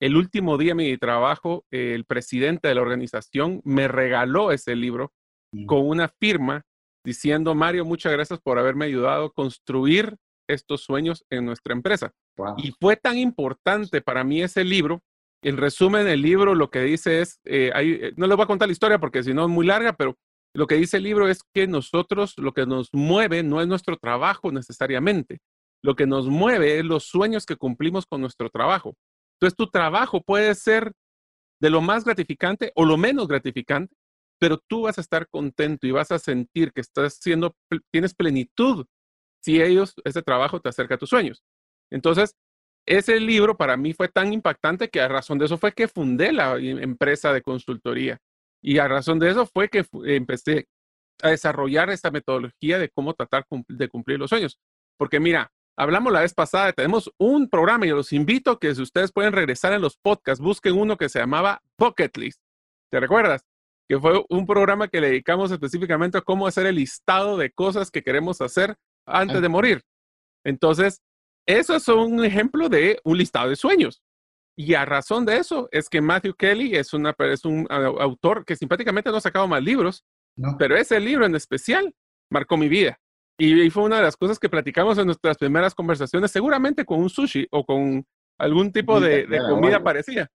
el 0.00 0.16
último 0.16 0.58
día 0.58 0.70
de 0.70 0.74
mi 0.74 0.98
trabajo, 0.98 1.64
el 1.70 2.04
presidente 2.04 2.68
de 2.68 2.74
la 2.74 2.82
organización 2.82 3.60
me 3.64 3.88
regaló 3.88 4.52
ese 4.52 4.76
libro 4.76 5.12
mm. 5.52 5.66
con 5.66 5.86
una 5.86 6.08
firma 6.08 6.62
diciendo, 7.04 7.54
Mario, 7.54 7.84
muchas 7.84 8.12
gracias 8.12 8.40
por 8.40 8.58
haberme 8.58 8.86
ayudado 8.86 9.26
a 9.26 9.32
construir 9.32 10.16
estos 10.48 10.82
sueños 10.82 11.24
en 11.30 11.44
nuestra 11.44 11.72
empresa. 11.72 12.12
Y 12.56 12.72
fue 12.80 12.96
tan 12.96 13.18
importante 13.18 14.00
para 14.00 14.24
mí 14.24 14.42
ese 14.42 14.64
libro. 14.64 15.02
En 15.42 15.56
resumen, 15.56 16.08
el 16.08 16.22
libro 16.22 16.54
lo 16.54 16.70
que 16.70 16.80
dice 16.80 17.20
es, 17.20 17.40
eh, 17.44 17.70
eh, 17.74 18.12
no 18.16 18.26
les 18.26 18.36
voy 18.36 18.44
a 18.44 18.48
contar 18.48 18.68
la 18.68 18.72
historia 18.72 18.98
porque 18.98 19.22
si 19.22 19.32
no 19.32 19.44
es 19.44 19.48
muy 19.48 19.66
larga, 19.66 19.92
pero 19.92 20.16
lo 20.54 20.66
que 20.66 20.74
dice 20.74 20.96
el 20.96 21.04
libro 21.04 21.28
es 21.28 21.42
que 21.54 21.66
nosotros, 21.66 22.34
lo 22.38 22.52
que 22.52 22.66
nos 22.66 22.88
mueve 22.92 23.42
no 23.42 23.60
es 23.60 23.68
nuestro 23.68 23.96
trabajo 23.96 24.50
necesariamente. 24.50 25.38
Lo 25.82 25.94
que 25.94 26.06
nos 26.06 26.26
mueve 26.26 26.78
es 26.78 26.84
los 26.84 27.04
sueños 27.04 27.46
que 27.46 27.56
cumplimos 27.56 28.06
con 28.06 28.20
nuestro 28.20 28.50
trabajo. 28.50 28.94
Entonces, 29.36 29.56
tu 29.56 29.68
trabajo 29.70 30.20
puede 30.20 30.54
ser 30.56 30.92
de 31.60 31.70
lo 31.70 31.80
más 31.80 32.04
gratificante 32.04 32.72
o 32.74 32.84
lo 32.84 32.96
menos 32.96 33.28
gratificante, 33.28 33.94
pero 34.40 34.58
tú 34.58 34.82
vas 34.82 34.98
a 34.98 35.00
estar 35.00 35.28
contento 35.28 35.86
y 35.86 35.92
vas 35.92 36.10
a 36.10 36.18
sentir 36.18 36.72
que 36.72 36.80
estás 36.80 37.18
siendo, 37.20 37.54
tienes 37.92 38.14
plenitud 38.14 38.86
si 39.40 39.62
ellos, 39.62 39.94
ese 40.04 40.22
trabajo 40.22 40.60
te 40.60 40.68
acerca 40.68 40.96
a 40.96 40.98
tus 40.98 41.10
sueños. 41.10 41.42
Entonces, 41.90 42.34
ese 42.88 43.20
libro 43.20 43.56
para 43.56 43.76
mí 43.76 43.92
fue 43.92 44.08
tan 44.08 44.32
impactante 44.32 44.88
que 44.88 45.00
a 45.00 45.08
razón 45.08 45.38
de 45.38 45.46
eso 45.46 45.58
fue 45.58 45.72
que 45.72 45.88
fundé 45.88 46.32
la 46.32 46.56
empresa 46.58 47.32
de 47.32 47.42
consultoría. 47.42 48.18
Y 48.62 48.78
a 48.78 48.88
razón 48.88 49.18
de 49.18 49.30
eso 49.30 49.46
fue 49.46 49.68
que 49.68 49.84
empecé 50.04 50.66
a 51.22 51.30
desarrollar 51.30 51.90
esta 51.90 52.10
metodología 52.10 52.78
de 52.78 52.88
cómo 52.88 53.14
tratar 53.14 53.44
de 53.68 53.88
cumplir 53.88 54.18
los 54.18 54.30
sueños. 54.30 54.58
Porque 54.96 55.20
mira, 55.20 55.50
Hablamos 55.80 56.12
la 56.12 56.22
vez 56.22 56.34
pasada, 56.34 56.72
tenemos 56.72 57.08
un 57.18 57.48
programa 57.48 57.86
y 57.86 57.90
los 57.90 58.12
invito 58.12 58.58
que 58.58 58.74
si 58.74 58.82
ustedes 58.82 59.12
pueden 59.12 59.32
regresar 59.32 59.72
en 59.72 59.80
los 59.80 59.96
podcasts, 59.96 60.42
busquen 60.42 60.76
uno 60.76 60.96
que 60.96 61.08
se 61.08 61.20
llamaba 61.20 61.62
Bucket 61.78 62.16
List. 62.16 62.40
¿Te 62.90 62.98
recuerdas? 62.98 63.46
Que 63.88 63.96
fue 64.00 64.24
un 64.28 64.44
programa 64.44 64.88
que 64.88 65.00
le 65.00 65.10
dedicamos 65.10 65.52
específicamente 65.52 66.18
a 66.18 66.22
cómo 66.22 66.48
hacer 66.48 66.66
el 66.66 66.74
listado 66.74 67.36
de 67.36 67.52
cosas 67.52 67.92
que 67.92 68.02
queremos 68.02 68.40
hacer 68.40 68.74
antes 69.06 69.40
de 69.40 69.48
morir. 69.48 69.82
Entonces, 70.44 71.00
eso 71.48 71.74
es 71.74 71.88
un 71.88 72.22
ejemplo 72.22 72.68
de 72.68 73.00
un 73.04 73.16
listado 73.16 73.48
de 73.48 73.56
sueños. 73.56 74.02
Y 74.54 74.74
a 74.74 74.84
razón 74.84 75.24
de 75.24 75.38
eso 75.38 75.68
es 75.72 75.88
que 75.88 76.02
Matthew 76.02 76.34
Kelly 76.34 76.76
es, 76.76 76.92
una, 76.92 77.14
es 77.18 77.44
un 77.44 77.66
autor 77.70 78.44
que 78.44 78.54
simpáticamente 78.54 79.10
no 79.10 79.16
ha 79.16 79.20
sacado 79.20 79.48
más 79.48 79.62
libros, 79.62 80.04
pero 80.58 80.76
ese 80.76 81.00
libro 81.00 81.24
en 81.24 81.34
especial 81.34 81.94
marcó 82.30 82.56
mi 82.56 82.68
vida. 82.68 82.98
Y, 83.38 83.70
fue 83.70 83.84
una 83.84 83.96
de 83.96 84.02
las 84.02 84.16
cosas 84.16 84.38
que 84.38 84.48
platicamos 84.48 84.98
en 84.98 85.06
nuestras 85.06 85.38
primeras 85.38 85.74
conversaciones, 85.74 86.30
seguramente 86.32 86.84
con 86.84 87.00
un 87.00 87.08
sushi 87.08 87.46
o 87.50 87.64
con 87.64 88.04
algún 88.36 88.72
tipo 88.72 89.00
de, 89.00 89.26
comida 89.48 89.82
parecida. 89.82 90.28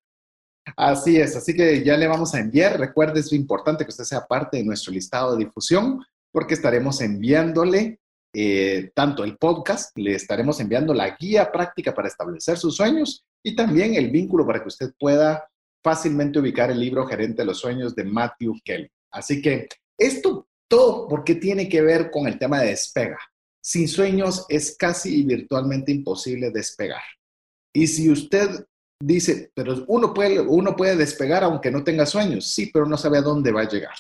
Así 0.78 1.18
es, 1.18 1.36
así 1.36 1.54
que 1.54 1.84
ya 1.84 1.98
le 1.98 2.08
vamos 2.08 2.34
a 2.34 2.40
enviar. 2.40 2.80
Recuerde, 2.80 3.20
es 3.20 3.32
importante 3.34 3.84
que 3.84 3.92
usted 3.92 4.06
sea 4.06 4.26
parte 4.26 4.58
de 4.58 4.64
nuestro 4.64 4.94
listado 4.94 5.36
de 5.36 5.46
difusión, 5.46 6.02
porque 6.32 6.54
estaremos 6.54 7.02
enviándole 7.02 8.00
eh, 8.34 8.92
tanto 8.96 9.24
el 9.24 9.38
podcast, 9.38 9.96
le 9.98 10.16
estaremos 10.16 10.60
enviando 10.60 10.94
la 10.94 11.16
guía 11.16 11.52
práctica 11.52 11.94
para 11.94 12.08
establecer 12.08 12.58
sus 12.58 12.76
sueños 12.76 13.24
y 13.44 13.56
también 13.56 13.96
el 13.96 14.10
vínculo 14.10 14.46
para 14.46 14.62
que 14.62 14.70
usted 14.70 14.92
pueda 14.98 15.48
fácilmente 15.84 16.40
ubicar 16.40 16.72
el 16.72 16.80
libro 16.80 17.06
Gerente 17.06 17.42
de 17.42 17.46
los 17.46 17.60
Sueños 17.60 17.94
de 17.94 18.06
Matthew 18.06 18.56
Kelly. 18.64 18.90
Así 19.12 19.42
que 19.42 19.68
esto 19.98 20.48
todo 20.68 21.08
porque 21.08 21.36
tiene 21.36 21.70
que 21.70 21.82
ver 21.82 22.10
con 22.10 22.26
el 22.28 22.40
tema 22.40 22.62
de 22.62 22.70
despega. 22.70 23.20
Sin 23.62 23.88
sueños 23.88 24.46
es 24.50 24.76
casi 24.76 25.24
virtualmente 25.24 25.92
imposible 25.92 26.50
despegar. 26.52 27.04
Y 27.74 27.88
si 27.88 28.10
usted 28.10 28.66
dice, 29.00 29.52
pero 29.54 29.84
uno 29.88 30.14
puede, 30.14 30.40
uno 30.40 30.76
puede 30.76 30.96
despegar 30.96 31.44
aunque 31.44 31.70
no 31.70 31.84
tenga 31.84 32.06
sueños, 32.06 32.48
sí, 32.48 32.72
pero 32.74 32.86
no 32.86 32.98
sabe 32.98 33.20
a 33.20 33.22
dónde 33.22 33.52
va 33.52 33.62
a 33.62 33.70
llegar. 33.70 33.96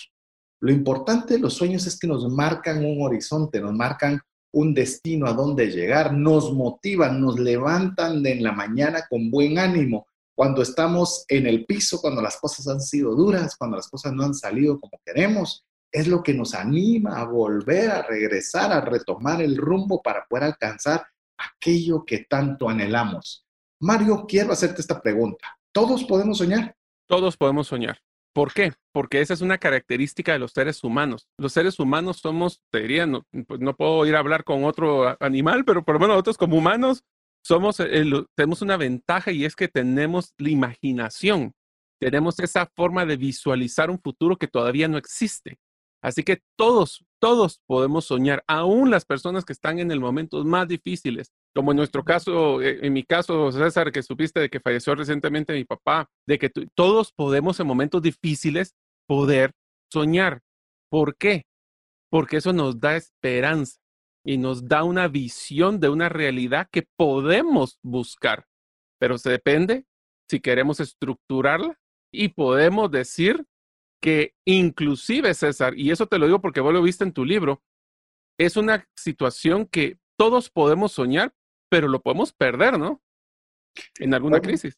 Lo 0.63 0.71
importante 0.71 1.33
de 1.33 1.41
los 1.41 1.55
sueños 1.55 1.85
es 1.87 1.99
que 1.99 2.07
nos 2.07 2.25
marcan 2.29 2.85
un 2.85 3.05
horizonte, 3.05 3.59
nos 3.59 3.73
marcan 3.73 4.21
un 4.53 4.73
destino 4.73 5.27
a 5.27 5.33
dónde 5.33 5.69
llegar, 5.69 6.13
nos 6.13 6.53
motivan, 6.53 7.19
nos 7.19 7.37
levantan 7.37 8.25
en 8.25 8.41
la 8.41 8.53
mañana 8.53 9.03
con 9.09 9.29
buen 9.29 9.59
ánimo. 9.59 10.07
Cuando 10.33 10.61
estamos 10.61 11.25
en 11.27 11.47
el 11.47 11.65
piso, 11.65 11.99
cuando 11.99 12.21
las 12.21 12.37
cosas 12.37 12.65
han 12.69 12.79
sido 12.79 13.13
duras, 13.13 13.57
cuando 13.57 13.75
las 13.75 13.89
cosas 13.89 14.13
no 14.13 14.23
han 14.23 14.33
salido 14.33 14.79
como 14.79 15.01
queremos, 15.05 15.65
es 15.91 16.07
lo 16.07 16.23
que 16.23 16.33
nos 16.33 16.53
anima 16.53 17.19
a 17.19 17.25
volver, 17.25 17.91
a 17.91 18.03
regresar, 18.03 18.71
a 18.71 18.79
retomar 18.79 19.41
el 19.41 19.57
rumbo 19.57 20.01
para 20.01 20.25
poder 20.29 20.45
alcanzar 20.45 21.05
aquello 21.37 22.05
que 22.05 22.19
tanto 22.19 22.69
anhelamos. 22.69 23.45
Mario, 23.81 24.23
quiero 24.25 24.53
hacerte 24.53 24.79
esta 24.79 25.01
pregunta. 25.01 25.45
¿Todos 25.73 26.05
podemos 26.05 26.37
soñar? 26.37 26.73
Todos 27.05 27.35
podemos 27.35 27.67
soñar. 27.67 27.99
¿Por 28.33 28.51
qué? 28.53 28.73
Porque 28.91 29.21
esa 29.21 29.35
es 29.35 29.41
una 29.41 29.59
característica 29.59 30.33
de 30.33 30.39
los 30.39 30.51
seres 30.51 30.83
humanos. 30.83 31.27
Los 31.37 31.53
seres 31.53 31.79
humanos 31.79 32.17
somos, 32.17 32.61
te 32.71 32.81
diría, 32.81 33.05
no, 33.05 33.25
pues 33.47 33.59
puedo 33.77 34.05
ir 34.07 34.15
a 34.15 34.19
hablar 34.19 34.43
con 34.43 34.63
otro 34.63 35.15
animal, 35.19 35.63
pero 35.65 35.83
por 35.83 35.95
lo 35.95 35.99
menos 35.99 36.15
nosotros 36.15 36.37
como 36.37 36.57
humanos 36.57 37.03
somos, 37.43 37.77
tenemos 38.35 38.61
una 38.61 38.77
ventaja 38.77 39.31
y 39.31 39.45
es 39.45 39.55
que 39.55 39.67
tenemos 39.67 40.33
la 40.37 40.49
imaginación, 40.49 41.53
tenemos 41.99 42.39
esa 42.39 42.65
forma 42.75 43.05
de 43.05 43.17
visualizar 43.17 43.91
un 43.91 43.99
futuro 43.99 44.37
que 44.37 44.47
todavía 44.47 44.87
no 44.87 44.97
existe. 44.97 45.59
Así 46.01 46.23
que 46.23 46.41
todos, 46.57 47.05
todos 47.19 47.61
podemos 47.65 48.05
soñar, 48.05 48.43
aún 48.47 48.89
las 48.89 49.05
personas 49.05 49.45
que 49.45 49.53
están 49.53 49.79
en 49.79 49.91
el 49.91 49.99
momento 49.99 50.43
más 50.43 50.67
difíciles, 50.67 51.31
como 51.53 51.71
en 51.71 51.77
nuestro 51.77 52.03
caso, 52.03 52.61
eh, 52.61 52.79
en 52.81 52.93
mi 52.93 53.03
caso, 53.03 53.51
César, 53.51 53.91
que 53.91 54.03
supiste 54.03 54.39
de 54.39 54.49
que 54.49 54.59
falleció 54.59 54.95
recientemente 54.95 55.53
mi 55.53 55.65
papá, 55.65 56.09
de 56.27 56.39
que 56.39 56.49
todos 56.73 57.11
podemos 57.13 57.59
en 57.59 57.67
momentos 57.67 58.01
difíciles 58.01 58.75
poder 59.07 59.51
soñar. 59.91 60.41
¿Por 60.89 61.15
qué? 61.15 61.45
Porque 62.09 62.37
eso 62.37 62.53
nos 62.53 62.79
da 62.79 62.95
esperanza 62.95 63.77
y 64.25 64.37
nos 64.37 64.67
da 64.67 64.83
una 64.83 65.07
visión 65.07 65.79
de 65.79 65.89
una 65.89 66.09
realidad 66.09 66.67
que 66.71 66.87
podemos 66.97 67.77
buscar, 67.83 68.45
pero 68.99 69.17
se 69.17 69.29
depende 69.29 69.85
si 70.29 70.39
queremos 70.39 70.79
estructurarla 70.79 71.77
y 72.11 72.29
podemos 72.29 72.89
decir 72.89 73.45
que 74.01 74.33
inclusive, 74.45 75.33
César, 75.33 75.77
y 75.77 75.91
eso 75.91 76.07
te 76.07 76.17
lo 76.17 76.25
digo 76.25 76.41
porque 76.41 76.61
vos 76.61 76.73
lo 76.73 76.81
viste 76.81 77.03
en 77.03 77.13
tu 77.13 77.25
libro, 77.25 77.61
es 78.37 78.57
una 78.57 78.87
situación 78.95 79.67
que 79.67 79.97
todos 80.17 80.49
podemos 80.49 80.91
soñar, 80.91 81.33
pero 81.73 81.87
lo 81.87 82.03
podemos 82.03 82.31
perder, 82.31 82.77
¿no? 82.77 83.01
En 83.97 84.13
alguna 84.13 84.39
crisis. 84.39 84.75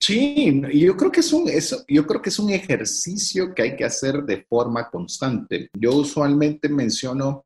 Sí, 0.00 0.62
yo 0.72 0.96
creo 0.96 1.12
que 1.12 1.20
es 1.20 1.30
un, 1.34 1.46
yo 1.86 2.06
creo 2.06 2.22
que 2.22 2.30
es 2.30 2.38
un 2.38 2.48
ejercicio 2.48 3.54
que 3.54 3.60
hay 3.60 3.76
que 3.76 3.84
hacer 3.84 4.22
de 4.22 4.46
forma 4.48 4.88
constante. 4.88 5.68
Yo 5.78 5.92
usualmente 5.92 6.70
menciono, 6.70 7.44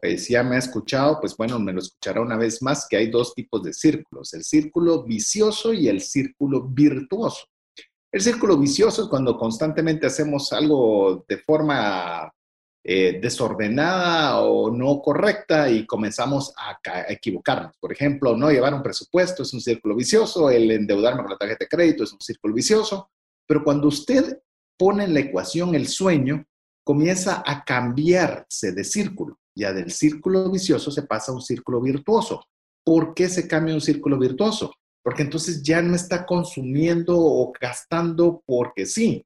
eh, 0.00 0.16
si 0.16 0.34
ya 0.34 0.44
me 0.44 0.54
ha 0.54 0.60
escuchado, 0.60 1.18
pues 1.20 1.36
bueno, 1.36 1.58
me 1.58 1.72
lo 1.72 1.80
escuchará 1.80 2.20
una 2.20 2.36
vez 2.36 2.62
más, 2.62 2.86
que 2.88 2.96
hay 2.96 3.10
dos 3.10 3.34
tipos 3.34 3.64
de 3.64 3.72
círculos, 3.72 4.32
el 4.34 4.44
círculo 4.44 5.02
vicioso 5.02 5.72
y 5.72 5.88
el 5.88 6.00
círculo 6.00 6.68
virtuoso. 6.68 7.46
El 8.12 8.20
círculo 8.20 8.56
vicioso 8.56 9.02
es 9.02 9.08
cuando 9.08 9.36
constantemente 9.36 10.06
hacemos 10.06 10.52
algo 10.52 11.24
de 11.28 11.38
forma 11.38 12.32
eh, 12.88 13.18
desordenada 13.20 14.40
o 14.40 14.70
no 14.70 15.00
correcta 15.02 15.68
y 15.68 15.84
comenzamos 15.86 16.52
a, 16.56 16.78
equivocarnos. 17.08 17.76
Por 17.80 17.92
ejemplo, 17.92 18.36
no 18.36 18.50
llevar 18.50 18.74
un 18.74 18.82
presupuesto 18.82 19.42
es 19.42 19.52
un 19.52 19.60
círculo 19.60 19.96
vicioso, 19.96 20.50
el 20.50 20.70
endeudarme 20.70 21.22
con 21.22 21.32
la 21.32 21.38
tarjeta 21.38 21.64
de 21.64 21.68
crédito 21.68 22.04
es 22.04 22.12
un 22.12 22.20
círculo 22.20 22.54
vicioso, 22.54 23.10
pero 23.46 23.64
cuando 23.64 23.88
usted 23.88 24.40
pone 24.78 25.04
en 25.04 25.14
la 25.14 25.20
ecuación 25.20 25.74
el 25.74 25.88
sueño, 25.88 26.44
comienza 26.84 27.42
a 27.44 27.64
cambiarse 27.64 28.72
de 28.72 28.84
círculo. 28.84 29.38
Ya 29.56 29.72
del 29.72 29.90
círculo 29.90 30.50
vicioso 30.50 30.90
se 30.90 31.02
pasa 31.02 31.32
a 31.32 31.34
un 31.34 31.42
círculo 31.42 31.80
virtuoso. 31.80 32.44
¿Por 32.84 33.14
qué 33.14 33.28
se 33.28 33.48
cambia 33.48 33.74
un 33.74 33.80
círculo 33.80 34.18
virtuoso? 34.18 34.72
porque 35.06 35.22
entonces 35.22 35.62
ya 35.62 35.80
no 35.82 35.94
está 35.94 36.26
consumiendo 36.26 37.16
o 37.16 37.52
gastando 37.60 38.42
porque 38.44 38.86
sí. 38.86 39.24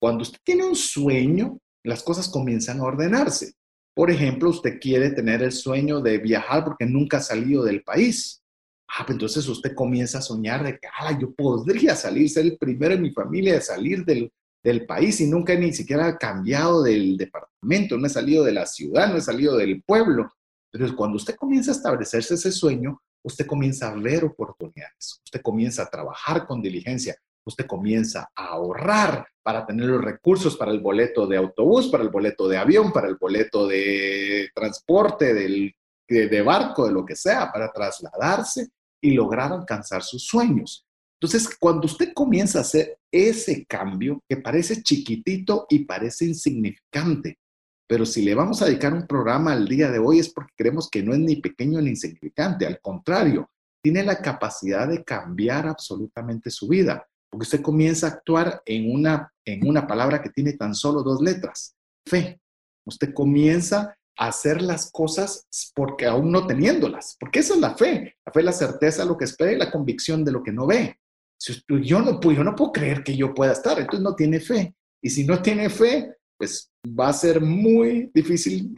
Cuando 0.00 0.22
usted 0.22 0.40
tiene 0.42 0.64
un 0.64 0.74
sueño, 0.74 1.56
las 1.84 2.02
cosas 2.02 2.28
comienzan 2.28 2.80
a 2.80 2.84
ordenarse. 2.84 3.54
Por 3.94 4.10
ejemplo, 4.10 4.50
usted 4.50 4.78
quiere 4.80 5.10
tener 5.10 5.42
el 5.42 5.52
sueño 5.52 6.00
de 6.00 6.18
viajar 6.18 6.64
porque 6.64 6.86
nunca 6.86 7.18
ha 7.18 7.22
salido 7.22 7.64
del 7.64 7.82
país. 7.82 8.42
Ah, 8.88 9.04
pues 9.06 9.14
entonces 9.14 9.46
usted 9.48 9.74
comienza 9.74 10.18
a 10.18 10.22
soñar 10.22 10.64
de 10.64 10.78
que, 10.78 10.88
ah, 10.98 11.16
yo 11.18 11.32
podría 11.32 11.94
salir, 11.94 12.28
ser 12.28 12.46
el 12.46 12.58
primero 12.58 12.94
en 12.94 13.02
mi 13.02 13.10
familia 13.10 13.54
de 13.54 13.60
salir 13.60 14.04
del, 14.04 14.32
del 14.62 14.86
país 14.86 15.20
y 15.20 15.26
nunca 15.26 15.54
ni 15.54 15.72
siquiera 15.72 16.08
he 16.08 16.18
cambiado 16.18 16.82
del 16.82 17.16
departamento, 17.16 17.96
no 17.96 18.06
he 18.06 18.10
salido 18.10 18.44
de 18.44 18.52
la 18.52 18.66
ciudad, 18.66 19.08
no 19.08 19.16
he 19.16 19.20
salido 19.20 19.56
del 19.56 19.82
pueblo. 19.82 20.30
Pero 20.70 20.94
cuando 20.96 21.16
usted 21.16 21.36
comienza 21.36 21.72
a 21.72 21.74
establecerse 21.74 22.34
ese 22.34 22.52
sueño, 22.52 23.00
usted 23.22 23.46
comienza 23.46 23.88
a 23.88 23.94
ver 23.94 24.24
oportunidades, 24.24 25.20
usted 25.24 25.42
comienza 25.42 25.82
a 25.82 25.90
trabajar 25.90 26.46
con 26.46 26.62
diligencia, 26.62 27.16
usted 27.50 27.66
comienza 27.66 28.30
a 28.34 28.46
ahorrar 28.46 29.26
para 29.42 29.66
tener 29.66 29.86
los 29.86 30.02
recursos 30.02 30.56
para 30.56 30.70
el 30.70 30.80
boleto 30.80 31.26
de 31.26 31.36
autobús, 31.36 31.88
para 31.88 32.02
el 32.02 32.10
boleto 32.10 32.48
de 32.48 32.58
avión, 32.58 32.92
para 32.92 33.08
el 33.08 33.16
boleto 33.16 33.66
de 33.66 34.48
transporte, 34.54 35.34
de, 35.34 35.74
de 36.08 36.42
barco, 36.42 36.86
de 36.86 36.92
lo 36.92 37.04
que 37.04 37.16
sea, 37.16 37.50
para 37.52 37.70
trasladarse 37.70 38.68
y 39.02 39.12
lograr 39.12 39.52
alcanzar 39.52 40.02
sus 40.02 40.24
sueños. 40.24 40.84
Entonces, 41.20 41.56
cuando 41.58 41.86
usted 41.86 42.12
comienza 42.14 42.58
a 42.58 42.62
hacer 42.62 42.98
ese 43.12 43.66
cambio 43.66 44.22
que 44.28 44.38
parece 44.38 44.82
chiquitito 44.82 45.66
y 45.68 45.84
parece 45.84 46.24
insignificante, 46.24 47.38
pero 47.86 48.06
si 48.06 48.22
le 48.22 48.34
vamos 48.34 48.62
a 48.62 48.66
dedicar 48.66 48.94
un 48.94 49.06
programa 49.06 49.52
al 49.52 49.66
día 49.66 49.90
de 49.90 49.98
hoy 49.98 50.20
es 50.20 50.32
porque 50.32 50.54
creemos 50.56 50.88
que 50.88 51.02
no 51.02 51.12
es 51.12 51.18
ni 51.18 51.36
pequeño 51.36 51.80
ni 51.80 51.90
insignificante, 51.90 52.64
al 52.64 52.80
contrario, 52.80 53.50
tiene 53.82 54.04
la 54.04 54.22
capacidad 54.22 54.86
de 54.88 55.02
cambiar 55.02 55.66
absolutamente 55.66 56.50
su 56.50 56.68
vida, 56.68 57.06
porque 57.30 57.44
usted 57.44 57.62
comienza 57.62 58.06
a 58.06 58.10
actuar 58.10 58.62
en 58.66 58.92
una, 58.92 59.32
en 59.44 59.66
una 59.66 59.86
palabra 59.86 60.20
que 60.20 60.30
tiene 60.30 60.54
tan 60.54 60.74
solo 60.74 61.02
dos 61.02 61.22
letras, 61.22 61.76
fe. 62.04 62.40
Usted 62.84 63.14
comienza 63.14 63.96
a 64.18 64.26
hacer 64.28 64.60
las 64.60 64.90
cosas 64.90 65.46
porque 65.74 66.06
aún 66.06 66.32
no 66.32 66.46
teniéndolas, 66.46 67.16
porque 67.20 67.38
esa 67.38 67.54
es 67.54 67.60
la 67.60 67.76
fe. 67.76 68.16
La 68.26 68.32
fe 68.32 68.40
es 68.40 68.44
la 68.44 68.52
certeza 68.52 69.02
de 69.02 69.08
lo 69.08 69.16
que 69.16 69.24
espera 69.26 69.52
y 69.52 69.56
la 69.56 69.70
convicción 69.70 70.24
de 70.24 70.32
lo 70.32 70.42
que 70.42 70.52
no 70.52 70.66
ve. 70.66 70.98
Si 71.38 71.54
yo, 71.82 72.00
no, 72.00 72.20
yo 72.20 72.44
no 72.44 72.54
puedo 72.54 72.72
creer 72.72 73.02
que 73.04 73.16
yo 73.16 73.32
pueda 73.32 73.52
estar, 73.52 73.78
entonces 73.78 74.02
no 74.02 74.14
tiene 74.14 74.40
fe. 74.40 74.74
Y 75.02 75.08
si 75.08 75.24
no 75.24 75.40
tiene 75.40 75.70
fe, 75.70 76.14
pues 76.36 76.70
va 76.84 77.08
a 77.08 77.12
ser 77.12 77.40
muy 77.40 78.10
difícil, 78.12 78.74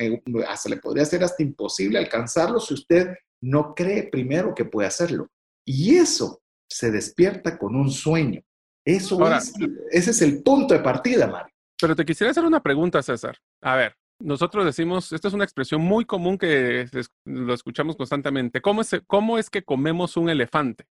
hasta 0.47 0.69
le 0.69 0.77
podría 0.77 1.05
ser 1.05 1.25
hasta 1.25 1.43
imposible 1.43 1.99
alcanzarlo 1.99 2.61
si 2.61 2.75
usted 2.75 3.15
no 3.41 3.75
cree 3.75 4.05
primero 4.05 4.55
que 4.55 4.65
puede 4.65 4.89
hacerlo. 4.89 5.29
Y 5.65 5.97
eso 5.97 6.42
se 6.73 6.91
despierta 6.91 7.59
con 7.59 7.75
un 7.77 7.91
sueño. 7.91 8.41
Eso 8.85 9.25
es, 9.29 9.53
ese 9.91 10.11
es 10.11 10.23
el 10.23 10.43
punto 10.43 10.75
de 10.75 10.81
partida, 10.81 11.27
Mario. 11.27 11.53
Pero 11.81 11.95
te 11.95 12.05
quisiera 12.05 12.31
hacer 12.31 12.45
una 12.45 12.63
pregunta, 12.63 13.03
César. 13.03 13.37
A 13.61 13.77
ver, 13.77 13.95
nosotros 14.21 14.65
decimos, 14.65 15.13
esta 15.13 15.29
es 15.29 15.35
una 15.35 15.45
expresión 15.45 15.81
muy 15.81 16.05
común 16.05 16.39
que 16.39 16.89
lo 17.25 17.55
escuchamos 17.55 17.97
constantemente. 17.97 18.61
¿Cómo 18.61 18.81
es, 18.81 18.91
¿Cómo 19.07 19.39
es 19.39 19.51
que 19.51 19.63
comemos 19.63 20.17
un 20.17 20.31
elefante? 20.31 20.87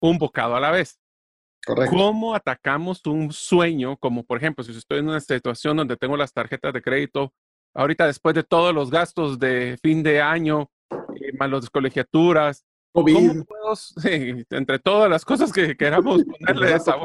Un 0.00 0.18
bocado 0.18 0.56
a 0.56 0.60
la 0.60 0.70
vez. 0.70 0.98
¿Cómo 1.90 2.34
atacamos 2.34 3.06
un 3.06 3.32
sueño? 3.32 3.96
Como 3.96 4.24
por 4.24 4.38
ejemplo, 4.38 4.64
si 4.64 4.72
estoy 4.72 4.98
en 4.98 5.08
una 5.08 5.20
situación 5.20 5.76
donde 5.76 5.96
tengo 5.96 6.16
las 6.16 6.32
tarjetas 6.32 6.72
de 6.72 6.82
crédito, 6.82 7.32
ahorita 7.74 8.06
después 8.06 8.34
de 8.34 8.42
todos 8.42 8.74
los 8.74 8.90
gastos 8.90 9.38
de 9.38 9.78
fin 9.80 10.02
de 10.02 10.20
año, 10.20 10.70
eh, 10.90 11.32
más 11.38 11.50
las 11.50 11.70
colegiaturas, 11.70 12.64
¿cómo 12.92 13.44
puedo, 13.44 13.74
entre 14.50 14.78
todas 14.78 15.10
las 15.10 15.24
cosas 15.24 15.52
que 15.52 15.76
queramos 15.76 16.22
ponerle 16.40 16.74
esa 16.74 16.96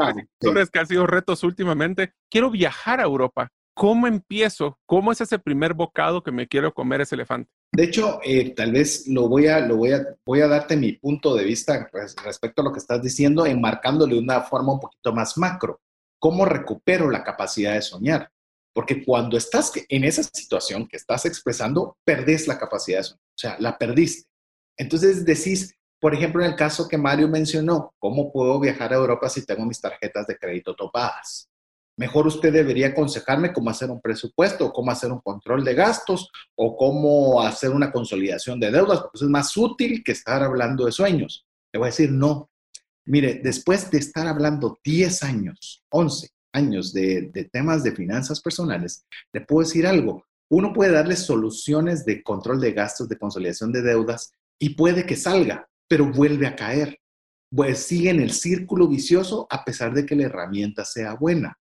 es 0.61 0.69
que 0.69 0.79
han 0.79 0.87
sido 0.87 1.07
retos 1.07 1.43
últimamente, 1.43 2.13
quiero 2.29 2.51
viajar 2.51 2.99
a 2.99 3.03
Europa. 3.03 3.49
¿Cómo 3.73 4.07
empiezo? 4.07 4.79
¿Cómo 4.87 5.11
es 5.11 5.21
ese 5.21 5.37
primer 5.37 5.75
bocado 5.75 6.23
que 6.23 6.31
me 6.31 6.47
quiero 6.47 6.73
comer 6.73 7.01
ese 7.01 7.13
elefante? 7.13 7.51
De 7.71 7.83
hecho, 7.83 8.19
eh, 8.23 8.55
tal 8.55 8.71
vez 8.71 9.07
lo 9.07 9.29
voy 9.29 9.45
a, 9.45 9.59
lo 9.59 9.77
voy 9.77 9.91
a, 9.91 10.03
voy 10.25 10.41
a 10.41 10.47
darte 10.47 10.75
mi 10.75 10.93
punto 10.93 11.35
de 11.35 11.43
vista 11.43 11.87
respecto 12.23 12.61
a 12.61 12.65
lo 12.65 12.71
que 12.71 12.79
estás 12.79 13.03
diciendo, 13.03 13.45
enmarcándole 13.45 14.15
de 14.15 14.21
una 14.21 14.41
forma 14.41 14.73
un 14.73 14.79
poquito 14.79 15.13
más 15.13 15.37
macro. 15.37 15.79
¿Cómo 16.19 16.43
recupero 16.45 17.11
la 17.11 17.23
capacidad 17.23 17.75
de 17.75 17.83
soñar? 17.83 18.31
Porque 18.73 19.05
cuando 19.05 19.37
estás 19.37 19.71
en 19.89 20.03
esa 20.05 20.23
situación 20.23 20.87
que 20.87 20.97
estás 20.97 21.25
expresando, 21.25 21.97
perdés 22.03 22.47
la 22.47 22.57
capacidad 22.57 22.97
de 22.97 23.03
soñar, 23.03 23.19
o 23.21 23.37
sea, 23.37 23.57
la 23.59 23.77
perdiste. 23.77 24.27
Entonces 24.75 25.23
decís, 25.23 25.76
por 25.99 26.13
ejemplo, 26.13 26.43
en 26.43 26.51
el 26.51 26.55
caso 26.55 26.87
que 26.87 26.97
Mario 26.97 27.27
mencionó, 27.27 27.93
¿cómo 27.97 28.31
puedo 28.31 28.59
viajar 28.59 28.93
a 28.93 28.97
Europa 28.97 29.29
si 29.29 29.45
tengo 29.45 29.65
mis 29.65 29.81
tarjetas 29.81 30.27
de 30.27 30.37
crédito 30.37 30.75
topadas? 30.75 31.49
Mejor 31.97 32.27
usted 32.27 32.53
debería 32.53 32.89
aconsejarme 32.89 33.51
cómo 33.51 33.71
hacer 33.71 33.89
un 33.89 33.99
presupuesto, 33.99 34.71
cómo 34.71 34.91
hacer 34.91 35.11
un 35.11 35.19
control 35.19 35.65
de 35.65 35.73
gastos 35.73 36.29
o 36.55 36.77
cómo 36.77 37.41
hacer 37.41 37.71
una 37.71 37.91
consolidación 37.91 38.59
de 38.59 38.69
deudas, 38.69 38.99
porque 38.99 39.15
eso 39.15 39.25
es 39.25 39.31
más 39.31 39.57
útil 39.57 40.03
que 40.03 40.11
estar 40.11 40.43
hablando 40.43 40.85
de 40.85 40.91
sueños. 40.91 41.47
Le 41.73 41.79
voy 41.79 41.87
a 41.87 41.89
decir, 41.89 42.11
no. 42.11 42.51
Mire, 43.05 43.41
después 43.43 43.89
de 43.89 43.97
estar 43.97 44.27
hablando 44.27 44.77
10 44.83 45.23
años, 45.23 45.83
11 45.89 46.29
años 46.53 46.93
de, 46.93 47.31
de 47.33 47.45
temas 47.45 47.83
de 47.83 47.93
finanzas 47.93 48.41
personales, 48.41 49.03
le 49.33 49.41
puedo 49.41 49.65
decir 49.65 49.87
algo. 49.87 50.23
Uno 50.49 50.73
puede 50.73 50.91
darle 50.91 51.15
soluciones 51.15 52.05
de 52.05 52.21
control 52.21 52.61
de 52.61 52.73
gastos, 52.73 53.09
de 53.09 53.17
consolidación 53.17 53.71
de 53.71 53.81
deudas 53.81 54.33
y 54.59 54.69
puede 54.69 55.05
que 55.05 55.15
salga, 55.15 55.67
pero 55.87 56.11
vuelve 56.11 56.47
a 56.47 56.55
caer. 56.55 56.99
Pues 57.49 57.79
sigue 57.79 58.09
en 58.09 58.19
el 58.19 58.31
círculo 58.31 58.87
vicioso 58.87 59.47
a 59.49 59.63
pesar 59.63 59.93
de 59.93 60.05
que 60.05 60.15
la 60.15 60.23
herramienta 60.25 60.83
sea 60.83 61.15
buena. 61.15 61.57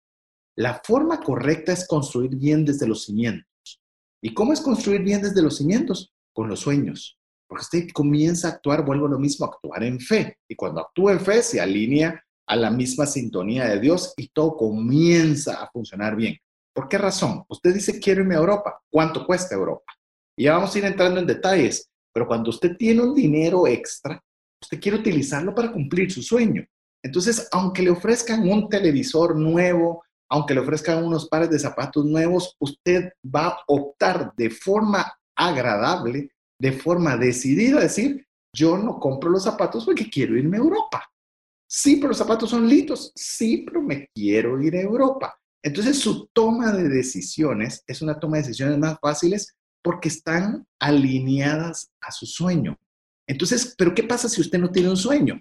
La 0.57 0.81
forma 0.83 1.19
correcta 1.19 1.73
es 1.73 1.87
construir 1.87 2.35
bien 2.35 2.65
desde 2.65 2.87
los 2.87 3.03
cimientos. 3.03 3.81
¿Y 4.21 4.33
cómo 4.33 4.53
es 4.53 4.61
construir 4.61 5.03
bien 5.03 5.21
desde 5.21 5.41
los 5.41 5.57
cimientos? 5.57 6.13
Con 6.33 6.47
los 6.49 6.61
sueños. 6.61 7.19
Porque 7.47 7.63
usted 7.63 7.87
comienza 7.93 8.47
a 8.47 8.51
actuar, 8.51 8.83
vuelvo 8.83 9.05
a 9.05 9.09
lo 9.09 9.19
mismo, 9.19 9.45
a 9.45 9.49
actuar 9.49 9.83
en 9.83 9.99
fe. 9.99 10.39
Y 10.47 10.55
cuando 10.55 10.81
actúa 10.81 11.11
en 11.11 11.19
fe, 11.19 11.43
se 11.43 11.61
alinea 11.61 12.23
a 12.47 12.55
la 12.55 12.71
misma 12.71 13.05
sintonía 13.05 13.65
de 13.65 13.79
Dios 13.79 14.13
y 14.17 14.29
todo 14.29 14.55
comienza 14.55 15.61
a 15.61 15.69
funcionar 15.69 16.15
bien. 16.15 16.37
¿Por 16.73 16.87
qué 16.87 16.97
razón? 16.97 17.43
Usted 17.47 17.73
dice, 17.73 17.99
quiero 17.99 18.21
irme 18.21 18.35
a 18.35 18.39
Europa. 18.39 18.81
¿Cuánto 18.89 19.25
cuesta 19.25 19.55
Europa? 19.55 19.93
Y 20.37 20.45
ya 20.45 20.55
vamos 20.55 20.73
a 20.73 20.77
ir 20.77 20.85
entrando 20.85 21.19
en 21.19 21.27
detalles, 21.27 21.89
pero 22.15 22.27
cuando 22.27 22.49
usted 22.49 22.77
tiene 22.77 23.01
un 23.01 23.13
dinero 23.13 23.67
extra, 23.67 24.23
usted 24.63 24.79
quiere 24.79 24.99
utilizarlo 24.99 25.53
para 25.53 25.73
cumplir 25.73 26.09
su 26.09 26.23
sueño. 26.23 26.65
Entonces, 27.03 27.49
aunque 27.51 27.81
le 27.81 27.89
ofrezcan 27.89 28.49
un 28.49 28.69
televisor 28.69 29.35
nuevo, 29.35 30.01
aunque 30.29 30.53
le 30.53 30.61
ofrezcan 30.61 31.03
unos 31.03 31.27
pares 31.27 31.49
de 31.49 31.59
zapatos 31.59 32.05
nuevos, 32.05 32.55
usted 32.59 33.11
va 33.23 33.47
a 33.47 33.57
optar 33.67 34.33
de 34.37 34.49
forma 34.49 35.13
agradable, 35.35 36.31
de 36.57 36.71
forma 36.71 37.17
decidida, 37.17 37.79
a 37.79 37.83
decir, 37.83 38.25
yo 38.55 38.77
no 38.77 38.97
compro 38.97 39.29
los 39.29 39.43
zapatos 39.43 39.83
porque 39.83 40.09
quiero 40.09 40.37
irme 40.37 40.55
a 40.55 40.61
Europa. 40.61 41.03
Sí, 41.69 41.97
pero 41.97 42.09
los 42.09 42.17
zapatos 42.17 42.49
son 42.49 42.65
lindos. 42.65 43.11
Sí, 43.13 43.65
pero 43.67 43.81
me 43.81 44.07
quiero 44.15 44.61
ir 44.61 44.77
a 44.77 44.81
Europa. 44.81 45.37
Entonces 45.61 45.99
su 45.99 46.27
toma 46.27 46.71
de 46.71 46.87
decisiones 46.87 47.83
es 47.85 48.01
una 48.01 48.17
toma 48.17 48.37
de 48.37 48.43
decisiones 48.43 48.77
más 48.77 48.97
fáciles 49.01 49.53
porque 49.85 50.07
están 50.09 50.65
alineadas 50.79 51.91
a 52.01 52.11
su 52.11 52.25
sueño. 52.25 52.75
Entonces, 53.27 53.75
pero 53.77 53.93
¿qué 53.93 54.01
pasa 54.01 54.27
si 54.27 54.41
usted 54.41 54.57
no 54.57 54.71
tiene 54.71 54.89
un 54.89 54.97
sueño? 54.97 55.39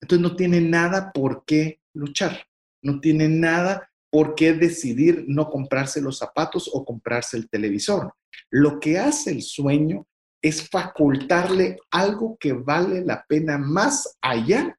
Entonces 0.00 0.22
no 0.22 0.34
tiene 0.34 0.62
nada 0.62 1.12
por 1.12 1.44
qué 1.44 1.82
luchar, 1.92 2.46
no 2.82 3.00
tiene 3.00 3.28
nada 3.28 3.90
por 4.10 4.34
qué 4.34 4.54
decidir 4.54 5.26
no 5.28 5.50
comprarse 5.50 6.00
los 6.00 6.16
zapatos 6.16 6.70
o 6.72 6.86
comprarse 6.86 7.36
el 7.36 7.50
televisor. 7.50 8.14
Lo 8.48 8.80
que 8.80 8.98
hace 8.98 9.30
el 9.30 9.42
sueño 9.42 10.06
es 10.40 10.70
facultarle 10.70 11.76
algo 11.90 12.38
que 12.40 12.54
vale 12.54 13.04
la 13.04 13.26
pena 13.28 13.58
más 13.58 14.16
allá 14.22 14.78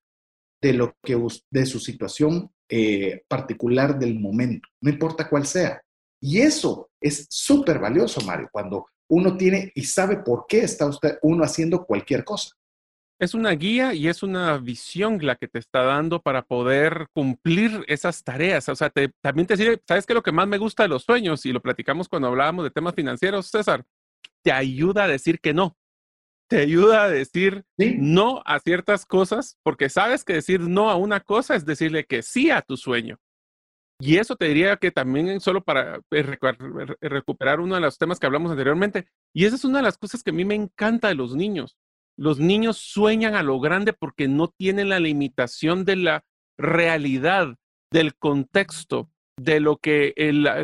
de 0.60 0.74
lo 0.74 0.96
que 1.04 1.22
de 1.52 1.66
su 1.68 1.80
situación 1.80 2.50
eh, 2.68 3.22
particular 3.28 4.00
del 4.00 4.20
momento, 4.20 4.68
no 4.82 4.90
importa 4.90 5.30
cuál 5.30 5.46
sea. 5.46 5.84
Y 6.22 6.40
eso 6.40 6.90
es 7.02 7.28
súper 7.30 7.80
valioso, 7.80 8.22
Mario, 8.22 8.50
cuando 8.52 8.88
uno 9.10 9.38
tiene 9.38 9.72
y 9.76 9.84
sabe 9.84 10.18
por 10.18 10.46
qué 10.48 10.60
está 10.60 10.86
usted 10.88 11.18
uno 11.22 11.44
haciendo 11.44 11.86
cualquier 11.86 12.24
cosa. 12.24 12.56
Es 13.20 13.34
una 13.34 13.52
guía 13.52 13.94
y 13.94 14.08
es 14.08 14.22
una 14.22 14.58
visión 14.58 15.18
la 15.22 15.36
que 15.36 15.48
te 15.48 15.58
está 15.58 15.82
dando 15.82 16.22
para 16.22 16.44
poder 16.44 17.08
cumplir 17.14 17.84
esas 17.88 18.24
tareas. 18.24 18.70
O 18.70 18.76
sea, 18.76 18.92
también 19.22 19.48
te 19.48 19.58
sirve, 19.58 19.82
¿sabes 19.88 20.06
qué? 20.06 20.14
Lo 20.14 20.22
que 20.22 20.32
más 20.32 20.48
me 20.48 20.60
gusta 20.60 20.84
de 20.84 20.90
los 20.90 21.04
sueños, 21.04 21.46
y 21.46 21.52
lo 21.52 21.62
platicamos 21.62 22.08
cuando 22.08 22.28
hablábamos 22.28 22.64
de 22.66 22.72
temas 22.72 22.94
financieros, 22.94 23.48
César, 23.48 23.84
te 24.44 24.52
ayuda 24.52 25.06
a 25.06 25.08
decir 25.08 25.40
que 25.40 25.54
no 25.54 25.76
te 26.48 26.62
ayuda 26.62 27.04
a 27.04 27.10
decir 27.10 27.66
no 27.78 28.42
a 28.46 28.60
ciertas 28.60 29.06
cosas, 29.06 29.58
porque 29.64 29.90
sabes 29.90 30.24
que 30.24 30.34
decir 30.34 30.62
no 30.62 30.90
a 30.90 30.96
una 30.96 31.20
cosa 31.20 31.56
es 31.56 31.66
decirle 31.66 32.06
que 32.06 32.22
sí 32.24 32.50
a 32.50 32.62
tu 32.62 32.78
sueño. 32.78 33.20
Y 34.00 34.18
eso 34.18 34.36
te 34.36 34.46
diría 34.46 34.78
que 34.78 34.92
también 34.92 35.40
solo 35.40 35.64
para 35.64 36.00
eh, 36.12 36.38
recuperar 37.02 37.60
uno 37.60 37.76
de 37.76 37.82
los 37.82 37.98
temas 37.98 38.20
que 38.20 38.28
hablamos 38.28 38.52
anteriormente, 38.52 39.08
y 39.34 39.46
esa 39.46 39.56
es 39.56 39.66
una 39.66 39.80
de 39.80 39.84
las 39.84 39.98
cosas 39.98 40.24
que 40.24 40.30
a 40.30 40.34
mí 40.34 40.46
me 40.46 40.56
encanta 40.56 41.08
de 41.08 41.16
los 41.16 41.36
niños. 41.36 41.78
Los 42.16 42.40
niños 42.40 42.78
sueñan 42.78 43.36
a 43.36 43.44
lo 43.44 43.60
grande 43.60 43.94
porque 43.94 44.28
no 44.28 44.48
tienen 44.48 44.90
la 44.90 45.00
limitación 45.00 45.86
de 45.86 45.96
la 45.96 46.26
realidad, 46.58 47.56
del 47.92 48.16
contexto, 48.16 49.10
de 49.40 49.60
lo 49.60 49.78
que 49.78 50.14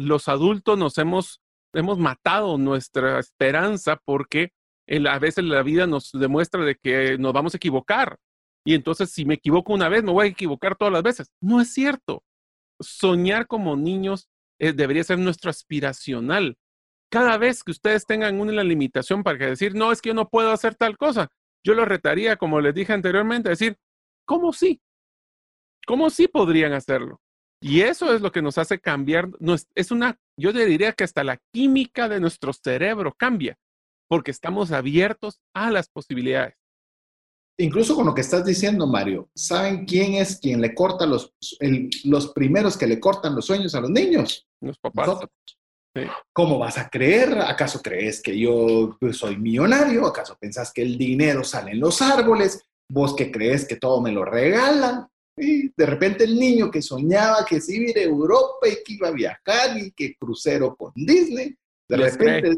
los 0.01 0.27
adultos 0.27 0.77
nos 0.77 0.97
hemos, 0.97 1.41
hemos 1.73 1.99
matado 1.99 2.57
nuestra 2.57 3.19
esperanza 3.19 3.99
porque 4.03 4.51
a 5.07 5.19
veces 5.19 5.43
la 5.43 5.61
vida 5.63 5.87
nos 5.87 6.11
demuestra 6.11 6.63
de 6.63 6.75
que 6.75 7.17
nos 7.17 7.33
vamos 7.33 7.53
a 7.53 7.57
equivocar. 7.57 8.17
Y 8.65 8.73
entonces 8.73 9.11
si 9.11 9.25
me 9.25 9.35
equivoco 9.35 9.73
una 9.73 9.89
vez, 9.89 10.03
me 10.03 10.11
voy 10.11 10.27
a 10.27 10.31
equivocar 10.31 10.75
todas 10.75 10.93
las 10.93 11.03
veces. 11.03 11.31
No 11.39 11.61
es 11.61 11.71
cierto. 11.71 12.23
Soñar 12.79 13.47
como 13.47 13.75
niños 13.75 14.29
eh, 14.59 14.73
debería 14.73 15.03
ser 15.03 15.19
nuestro 15.19 15.49
aspiracional. 15.49 16.57
Cada 17.09 17.37
vez 17.37 17.63
que 17.63 17.71
ustedes 17.71 18.05
tengan 18.05 18.39
una 18.39 18.63
limitación 18.63 19.23
para 19.23 19.37
decir, 19.37 19.75
no, 19.75 19.91
es 19.91 20.01
que 20.01 20.09
yo 20.09 20.13
no 20.13 20.29
puedo 20.29 20.51
hacer 20.51 20.75
tal 20.75 20.97
cosa, 20.97 21.29
yo 21.63 21.73
lo 21.75 21.85
retaría, 21.85 22.37
como 22.37 22.59
les 22.59 22.73
dije 22.73 22.93
anteriormente, 22.93 23.49
decir, 23.49 23.77
¿cómo 24.25 24.51
sí? 24.51 24.81
¿Cómo 25.85 26.09
sí 26.09 26.27
podrían 26.27 26.73
hacerlo? 26.73 27.21
Y 27.61 27.81
eso 27.81 28.13
es 28.13 28.21
lo 28.21 28.31
que 28.31 28.41
nos 28.41 28.57
hace 28.57 28.79
cambiar. 28.79 29.29
Es 29.75 29.91
una, 29.91 30.19
yo 30.37 30.51
diría 30.51 30.91
que 30.93 31.03
hasta 31.03 31.23
la 31.23 31.37
química 31.53 32.09
de 32.09 32.19
nuestro 32.19 32.51
cerebro 32.51 33.13
cambia 33.13 33.57
porque 34.09 34.31
estamos 34.31 34.71
abiertos 34.71 35.41
a 35.55 35.71
las 35.71 35.89
posibilidades. 35.89 36.55
Incluso 37.57 37.95
con 37.95 38.05
lo 38.05 38.13
que 38.13 38.21
estás 38.21 38.43
diciendo, 38.45 38.87
Mario, 38.87 39.29
¿saben 39.35 39.85
quién 39.85 40.15
es 40.15 40.39
quien 40.39 40.59
le 40.59 40.73
corta 40.73 41.05
los, 41.05 41.33
los 42.03 42.33
primeros 42.33 42.77
que 42.77 42.87
le 42.87 42.99
cortan 42.99 43.35
los 43.35 43.45
sueños 43.45 43.75
a 43.75 43.81
los 43.81 43.91
niños? 43.91 44.47
Los 44.59 44.79
papás. 44.79 45.19
¿Cómo 46.33 46.57
vas 46.57 46.79
a 46.79 46.89
creer? 46.89 47.37
¿Acaso 47.39 47.79
crees 47.81 48.21
que 48.21 48.37
yo 48.37 48.97
pues, 48.99 49.17
soy 49.17 49.37
millonario? 49.37 50.07
¿Acaso 50.07 50.35
pensás 50.39 50.73
que 50.73 50.81
el 50.81 50.97
dinero 50.97 51.43
sale 51.43 51.71
en 51.71 51.79
los 51.79 52.01
árboles? 52.01 52.63
¿Vos 52.89 53.15
que 53.15 53.31
crees 53.31 53.67
que 53.67 53.75
todo 53.75 54.01
me 54.01 54.11
lo 54.11 54.25
regalan? 54.25 55.07
Y 55.37 55.69
de 55.69 55.85
repente 55.85 56.23
el 56.23 56.39
niño 56.39 56.71
que 56.71 56.81
soñaba 56.81 57.45
que 57.45 57.61
se 57.61 57.75
iba 57.75 57.99
a 57.99 58.03
Europa 58.03 58.67
y 58.67 58.83
que 58.83 58.93
iba 58.93 59.07
a 59.09 59.11
viajar 59.11 59.77
y 59.77 59.91
que 59.91 60.15
crucero 60.15 60.75
con 60.75 60.91
Disney, 60.95 61.55
de 61.87 61.97
repente 61.97 62.51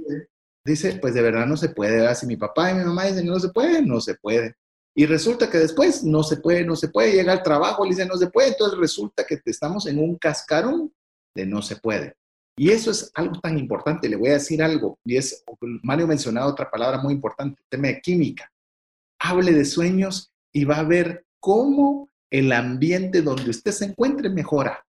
dice, 0.66 0.98
pues 1.02 1.14
de 1.14 1.22
verdad 1.22 1.46
no 1.46 1.58
se 1.58 1.70
puede, 1.70 2.14
si 2.16 2.26
mi 2.26 2.38
papá 2.38 2.72
y 2.72 2.76
mi 2.76 2.84
mamá 2.84 3.06
dicen 3.06 3.28
no 3.28 3.40
se 3.40 3.50
puede, 3.50 3.82
no 3.82 4.00
se 4.00 4.16
puede. 4.16 4.56
Y 4.98 5.06
resulta 5.06 5.50
que 5.50 5.58
después 5.58 6.04
no 6.04 6.24
se 6.24 6.38
puede, 6.38 6.64
no 6.64 6.76
se 6.76 6.88
puede, 6.88 7.12
llega 7.12 7.34
al 7.34 7.44
trabajo, 7.44 7.84
le 7.84 7.92
dicen 7.92 8.08
no 8.08 8.16
se 8.16 8.28
puede, 8.28 8.50
entonces 8.50 8.80
resulta 8.80 9.26
que 9.26 9.42
estamos 9.46 9.86
en 9.88 10.00
un 10.00 10.16
cascarón 10.18 10.94
de 11.36 11.46
no 11.46 11.62
se 11.62 11.76
puede. 11.76 12.16
Y 12.58 12.72
eso 12.72 12.92
es 12.92 13.12
algo 13.14 13.38
tan 13.42 13.60
importante, 13.60 14.08
le 14.08 14.16
voy 14.16 14.30
a 14.30 14.34
decir 14.34 14.64
algo, 14.64 14.98
y 15.04 15.18
es, 15.18 15.44
Mario 15.84 16.08
mencionado 16.08 16.50
otra 16.50 16.72
palabra 16.72 17.00
muy 17.00 17.14
importante, 17.14 17.62
tema 17.70 17.90
de 17.90 18.00
química. 18.00 18.50
Hable 19.20 19.52
de 19.52 19.66
sueños 19.66 20.32
y 20.54 20.64
va 20.64 20.78
a 20.78 20.84
ver 20.84 21.26
cómo 21.42 22.10
el 22.32 22.54
ambiente 22.54 23.22
donde 23.22 23.50
usted 23.50 23.72
se 23.72 23.86
encuentre 23.86 24.30
mejora. 24.30 24.86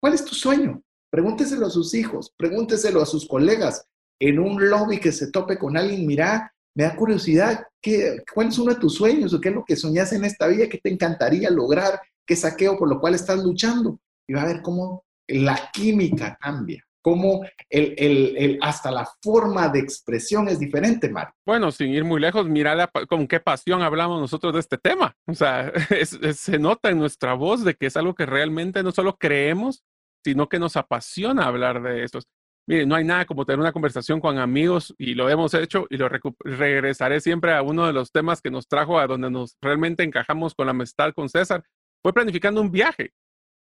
¿Cuál 0.00 0.14
es 0.14 0.24
tu 0.24 0.34
sueño? 0.34 0.82
Pregúnteselo 1.10 1.66
a 1.66 1.70
sus 1.70 1.92
hijos, 1.92 2.32
pregúnteselo 2.38 3.02
a 3.02 3.06
sus 3.06 3.28
colegas, 3.28 3.86
en 4.18 4.38
un 4.38 4.70
lobby 4.70 4.98
que 4.98 5.12
se 5.12 5.30
tope 5.30 5.58
con 5.58 5.76
alguien, 5.76 6.06
mira, 6.06 6.54
me 6.74 6.84
da 6.84 6.96
curiosidad, 6.96 7.66
¿qué, 7.80 8.22
¿cuál 8.32 8.48
es 8.48 8.58
uno 8.58 8.74
de 8.74 8.80
tus 8.80 8.94
sueños 8.94 9.34
o 9.34 9.40
qué 9.40 9.48
es 9.48 9.54
lo 9.54 9.64
que 9.64 9.76
soñas 9.76 10.12
en 10.12 10.24
esta 10.24 10.46
vida, 10.46 10.68
qué 10.68 10.78
te 10.78 10.90
encantaría 10.90 11.50
lograr, 11.50 12.00
qué 12.26 12.36
saqueo 12.36 12.78
por 12.78 12.88
lo 12.88 13.00
cual 13.00 13.14
estás 13.14 13.42
luchando? 13.42 14.00
Y 14.28 14.34
va 14.34 14.42
a 14.42 14.46
ver 14.46 14.62
cómo 14.62 15.04
la 15.26 15.70
química 15.72 16.36
cambia, 16.40 16.84
cómo 17.02 17.42
el, 17.68 17.94
el, 17.96 18.36
el, 18.36 18.58
hasta 18.62 18.90
la 18.90 19.08
forma 19.22 19.68
de 19.68 19.80
expresión 19.80 20.48
es 20.48 20.58
diferente, 20.58 21.08
Mario. 21.08 21.34
Bueno, 21.44 21.70
sin 21.70 21.88
ir 21.90 22.04
muy 22.04 22.20
lejos, 22.20 22.48
mira 22.48 22.90
con 23.08 23.26
qué 23.26 23.40
pasión 23.40 23.82
hablamos 23.82 24.20
nosotros 24.20 24.52
de 24.54 24.60
este 24.60 24.78
tema. 24.78 25.16
O 25.26 25.34
sea, 25.34 25.72
se 26.34 26.58
nota 26.58 26.90
en 26.90 26.98
nuestra 26.98 27.34
voz 27.34 27.64
de 27.64 27.74
que 27.74 27.86
es 27.86 27.96
algo 27.96 28.14
que 28.14 28.26
realmente 28.26 28.82
no 28.82 28.92
solo 28.92 29.16
creemos, 29.16 29.84
sino 30.24 30.48
que 30.48 30.58
nos 30.58 30.76
apasiona 30.76 31.46
hablar 31.46 31.82
de 31.82 32.04
esto. 32.04 32.20
Mire, 32.66 32.86
no 32.86 32.94
hay 32.94 33.04
nada 33.04 33.24
como 33.24 33.44
tener 33.44 33.58
una 33.58 33.72
conversación 33.72 34.20
con 34.20 34.38
amigos 34.38 34.94
y 34.98 35.14
lo 35.14 35.28
hemos 35.28 35.54
hecho 35.54 35.86
y 35.90 35.96
lo 35.96 36.08
regresaré 36.08 37.20
siempre 37.20 37.52
a 37.52 37.62
uno 37.62 37.86
de 37.86 37.92
los 37.92 38.12
temas 38.12 38.40
que 38.40 38.50
nos 38.50 38.68
trajo 38.68 38.98
a 38.98 39.06
donde 39.06 39.30
nos 39.30 39.56
realmente 39.60 40.04
encajamos 40.04 40.54
con 40.54 40.66
la 40.66 40.70
amistad 40.70 41.12
con 41.12 41.28
César. 41.28 41.64
Fue 42.02 42.12
planificando 42.12 42.60
un 42.60 42.70
viaje. 42.70 43.12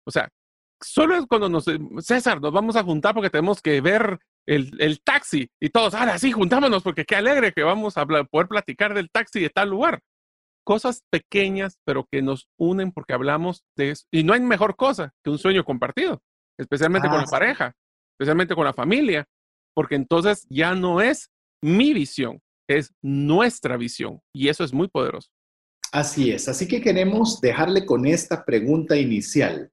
O 0.06 0.10
sea, 0.10 0.28
solo 0.80 1.16
es 1.16 1.26
cuando 1.26 1.48
nos, 1.48 1.64
César, 2.00 2.40
nos 2.40 2.52
vamos 2.52 2.76
a 2.76 2.82
juntar 2.82 3.14
porque 3.14 3.30
tenemos 3.30 3.62
que 3.62 3.80
ver 3.80 4.18
el, 4.46 4.70
el 4.78 5.00
taxi 5.00 5.50
y 5.60 5.70
todos, 5.70 5.94
ahora 5.94 6.18
sí, 6.18 6.32
juntámonos 6.32 6.82
porque 6.82 7.04
qué 7.04 7.16
alegre 7.16 7.52
que 7.52 7.62
vamos 7.62 7.96
a 7.96 8.06
poder 8.06 8.48
platicar 8.48 8.94
del 8.94 9.10
taxi 9.10 9.40
de 9.40 9.50
tal 9.50 9.70
lugar. 9.70 10.00
Cosas 10.64 11.02
pequeñas, 11.10 11.78
pero 11.84 12.06
que 12.10 12.20
nos 12.20 12.46
unen 12.58 12.92
porque 12.92 13.14
hablamos 13.14 13.64
de 13.74 13.92
eso. 13.92 14.04
Y 14.10 14.22
no 14.22 14.34
hay 14.34 14.40
mejor 14.40 14.76
cosa 14.76 15.14
que 15.24 15.30
un 15.30 15.38
sueño 15.38 15.64
compartido, 15.64 16.20
especialmente 16.58 17.08
con 17.08 17.18
la 17.18 17.24
pareja 17.24 17.74
especialmente 18.18 18.54
con 18.54 18.64
la 18.64 18.74
familia, 18.74 19.26
porque 19.74 19.94
entonces 19.94 20.44
ya 20.50 20.74
no 20.74 21.00
es 21.00 21.30
mi 21.62 21.94
visión, 21.94 22.40
es 22.68 22.92
nuestra 23.00 23.76
visión 23.76 24.20
y 24.34 24.48
eso 24.48 24.64
es 24.64 24.72
muy 24.72 24.88
poderoso. 24.88 25.30
Así 25.92 26.32
es, 26.32 26.48
así 26.48 26.66
que 26.66 26.80
queremos 26.80 27.40
dejarle 27.40 27.86
con 27.86 28.06
esta 28.06 28.44
pregunta 28.44 28.96
inicial. 28.96 29.70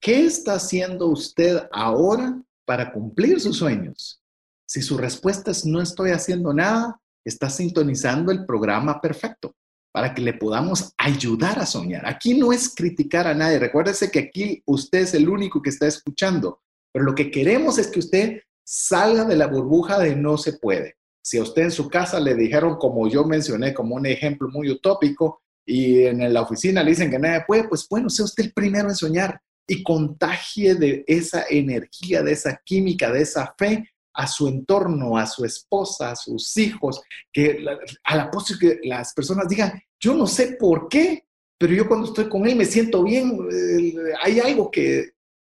¿Qué 0.00 0.24
está 0.24 0.54
haciendo 0.54 1.06
usted 1.08 1.68
ahora 1.72 2.40
para 2.64 2.92
cumplir 2.92 3.40
sus 3.40 3.58
sueños? 3.58 4.22
Si 4.66 4.80
su 4.80 4.96
respuesta 4.96 5.50
es 5.50 5.66
no 5.66 5.80
estoy 5.80 6.12
haciendo 6.12 6.54
nada, 6.54 7.00
está 7.24 7.50
sintonizando 7.50 8.30
el 8.30 8.46
programa 8.46 9.00
perfecto 9.00 9.56
para 9.92 10.14
que 10.14 10.22
le 10.22 10.34
podamos 10.34 10.94
ayudar 10.96 11.58
a 11.58 11.66
soñar. 11.66 12.06
Aquí 12.06 12.38
no 12.38 12.52
es 12.52 12.72
criticar 12.74 13.26
a 13.26 13.34
nadie. 13.34 13.58
Recuérdese 13.58 14.10
que 14.10 14.20
aquí 14.20 14.62
usted 14.66 15.00
es 15.00 15.14
el 15.14 15.28
único 15.28 15.60
que 15.60 15.70
está 15.70 15.86
escuchando. 15.88 16.62
Lo 17.02 17.14
que 17.14 17.30
queremos 17.30 17.78
es 17.78 17.88
que 17.88 18.00
usted 18.00 18.42
salga 18.64 19.24
de 19.24 19.36
la 19.36 19.46
burbuja 19.46 19.98
de 19.98 20.14
no 20.14 20.36
se 20.36 20.54
puede. 20.54 20.96
Si 21.22 21.38
a 21.38 21.42
usted 21.42 21.62
en 21.62 21.70
su 21.70 21.88
casa 21.88 22.20
le 22.20 22.34
dijeron, 22.34 22.76
como 22.76 23.08
yo 23.08 23.24
mencioné, 23.24 23.74
como 23.74 23.96
un 23.96 24.06
ejemplo 24.06 24.48
muy 24.48 24.70
utópico, 24.70 25.42
y 25.66 26.04
en 26.04 26.32
la 26.32 26.40
oficina 26.40 26.82
le 26.82 26.90
dicen 26.90 27.10
que 27.10 27.18
nadie 27.18 27.44
puede, 27.46 27.68
pues 27.68 27.86
bueno, 27.88 28.08
sea 28.08 28.24
usted 28.24 28.44
el 28.44 28.52
primero 28.54 28.88
en 28.88 28.94
soñar 28.94 29.38
y 29.66 29.82
contagie 29.82 30.74
de 30.74 31.04
esa 31.06 31.44
energía, 31.50 32.22
de 32.22 32.32
esa 32.32 32.58
química, 32.64 33.12
de 33.12 33.20
esa 33.20 33.54
fe 33.58 33.86
a 34.14 34.26
su 34.26 34.48
entorno, 34.48 35.18
a 35.18 35.26
su 35.26 35.44
esposa, 35.44 36.12
a 36.12 36.16
sus 36.16 36.56
hijos, 36.56 37.02
que 37.30 37.64
a 38.02 38.16
la 38.16 38.30
postre 38.30 38.56
que 38.58 38.88
las 38.88 39.12
personas 39.12 39.46
digan, 39.46 39.78
yo 40.00 40.14
no 40.14 40.26
sé 40.26 40.56
por 40.58 40.88
qué, 40.88 41.24
pero 41.58 41.74
yo 41.74 41.86
cuando 41.86 42.06
estoy 42.06 42.28
con 42.28 42.46
él 42.48 42.56
me 42.56 42.64
siento 42.64 43.04
bien, 43.04 43.38
eh, 43.52 43.92
hay 44.22 44.40
algo 44.40 44.70
que, 44.70 45.10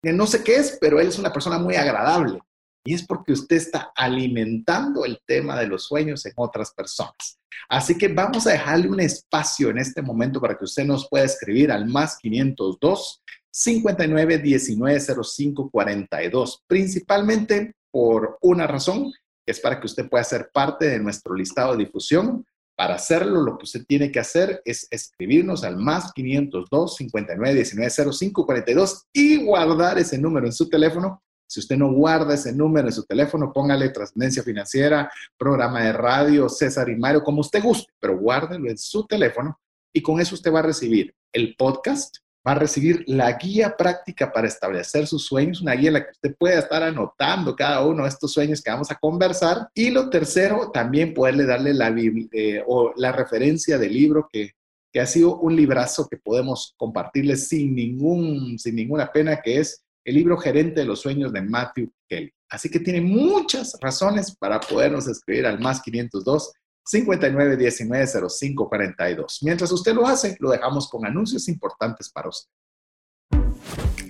no 0.04 0.28
sé 0.28 0.44
qué 0.44 0.56
es, 0.56 0.78
pero 0.80 1.00
él 1.00 1.08
es 1.08 1.20
una 1.20 1.32
persona 1.34 1.58
muy 1.58 1.76
agradable. 1.76 2.40
Y 2.86 2.94
es 2.94 3.06
porque 3.06 3.34
usted 3.34 3.58
está 3.58 3.92
alimentando 3.96 5.06
el 5.06 5.20
tema 5.26 5.60
de 5.60 5.68
los 5.68 5.86
sueños 5.86 6.26
en 6.26 6.34
otras 6.38 6.72
personas. 6.72 7.40
Así 7.68 7.98
que 7.98 8.08
vamos 8.08 8.48
a 8.48 8.52
dejarle 8.52 8.90
un 8.90 9.00
espacio 9.00 9.70
en 9.70 9.78
este 9.78 10.02
momento 10.02 10.40
para 10.40 10.58
que 10.58 10.64
usted 10.64 10.86
nos 10.86 11.08
pueda 11.10 11.26
escribir 11.26 11.72
al 11.72 11.88
más 11.88 12.18
502 12.18 13.22
59 13.52 14.38
19 14.38 15.00
05 15.00 15.70
42, 15.70 16.64
principalmente 16.68 17.74
por 17.92 18.38
una 18.42 18.68
razón, 18.68 19.12
es 19.46 19.60
para 19.60 19.80
que 19.80 19.88
usted 19.88 20.08
pueda 20.08 20.24
ser 20.24 20.52
parte 20.54 20.88
de 20.88 21.00
nuestro 21.00 21.34
listado 21.34 21.74
de 21.76 21.86
difusión. 21.86 22.46
Para 22.80 22.96
hacerlo, 22.96 23.42
lo 23.42 23.58
que 23.58 23.66
usted 23.66 23.84
tiene 23.86 24.10
que 24.10 24.22
hacer 24.22 24.62
es 24.64 24.88
escribirnos 24.90 25.66
al 25.66 25.76
más 25.76 26.14
502 26.14 26.96
59 26.96 27.54
19 27.54 28.14
05 28.14 28.46
42 28.46 29.08
y 29.12 29.44
guardar 29.44 30.00
ese 30.00 30.18
número 30.18 30.46
en 30.46 30.54
su 30.54 30.70
teléfono. 30.70 31.22
Si 31.46 31.60
usted 31.60 31.76
no 31.76 31.92
guarda 31.92 32.36
ese 32.36 32.54
número 32.54 32.88
en 32.88 32.94
su 32.94 33.04
teléfono, 33.04 33.52
póngale 33.52 33.90
trascendencia 33.90 34.44
financiera, 34.44 35.12
programa 35.38 35.84
de 35.84 35.92
radio, 35.92 36.48
César 36.48 36.88
y 36.88 36.96
Mario, 36.96 37.22
como 37.22 37.42
usted 37.42 37.62
guste, 37.62 37.92
pero 38.00 38.18
guárdelo 38.18 38.70
en 38.70 38.78
su 38.78 39.06
teléfono 39.06 39.60
y 39.94 40.02
con 40.02 40.22
eso 40.22 40.36
usted 40.36 40.54
va 40.54 40.60
a 40.60 40.62
recibir 40.62 41.14
el 41.34 41.58
podcast, 41.58 42.20
va 42.48 42.54
a 42.54 42.56
recibir 42.56 43.04
la 43.08 43.34
guía 43.34 43.76
práctica 43.78 44.32
para 44.32 44.48
establecer 44.48 45.08
sus 45.08 45.26
sueños, 45.26 45.62
una 45.62 45.74
guía 45.74 45.90
en 45.90 45.94
la 45.96 46.06
que 46.06 46.12
usted 46.12 46.36
pueda 46.38 46.60
estar 46.60 46.82
anotando 46.84 47.56
cada 47.56 47.86
uno 47.86 48.04
de 48.04 48.10
estos 48.10 48.32
sueños 48.32 48.62
que 48.62 48.72
vamos 48.72 48.90
a 48.92 48.96
conversar. 48.96 49.70
Y 49.74 49.90
lo 49.90 50.10
tercero, 50.10 50.72
también 50.72 51.14
poderle 51.14 51.46
darle 51.46 51.74
la, 51.74 51.94
eh, 52.32 52.64
o 52.66 52.94
la 52.96 53.12
referencia 53.12 53.78
del 53.78 53.94
libro 53.94 54.30
que, 54.32 54.52
que 54.92 55.00
ha 55.00 55.06
sido 55.06 55.38
un 55.38 55.56
librazo 55.56 56.08
que 56.08 56.18
podemos 56.18 56.74
compartirle 56.78 57.36
sin, 57.36 57.76
ningún, 57.76 58.58
sin 58.58 58.76
ninguna 58.76 59.12
pena, 59.12 59.42
que 59.42 59.60
es 59.60 59.84
el 60.04 60.16
libro 60.16 60.38
Gerente 60.38 60.82
de 60.82 60.88
los 60.88 61.02
Sueños 61.02 61.34
de 61.34 61.42
Matthew 61.42 61.92
Kelly. 62.08 62.32
Así 62.50 62.70
que 62.70 62.80
tiene 62.80 63.02
muchas 63.02 63.78
razones 63.80 64.36
para 64.36 64.60
podernos 64.60 65.08
escribir 65.08 65.46
al 65.46 65.60
más 65.60 65.82
502 65.82 66.52
59 66.86 67.58
19 67.58 68.08
05 68.30 68.70
42. 68.70 69.40
Mientras 69.44 69.72
usted 69.72 69.94
lo 69.94 70.08
hace, 70.08 70.36
lo 70.40 70.50
dejamos 70.50 70.90
con 70.90 71.06
anuncios 71.06 71.48
importantes 71.48 72.10
para 72.10 72.30
usted. 72.30 72.50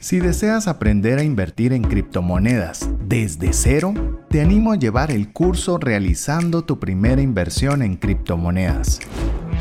Si 0.02 0.20
deseas 0.20 0.70
aprender 0.70 1.20
a 1.20 1.24
invertir 1.24 1.74
en 1.74 1.84
criptomonedas 1.84 2.90
desde 3.06 3.52
cero, 3.52 3.94
te 4.30 4.40
animo 4.40 4.72
a 4.72 4.78
llevar 4.78 5.12
el 5.12 5.34
curso 5.34 5.78
realizando 5.78 6.64
tu 6.64 6.80
primera 6.80 7.22
inversión 7.22 7.82
en 7.82 7.98
criptomonedas. 7.98 9.02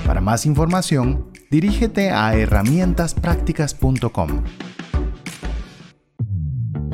Para 0.07 0.21
más 0.21 0.47
información, 0.47 1.33
dirígete 1.51 2.11
a 2.11 2.37
herramientasprácticas.com. 2.37 4.45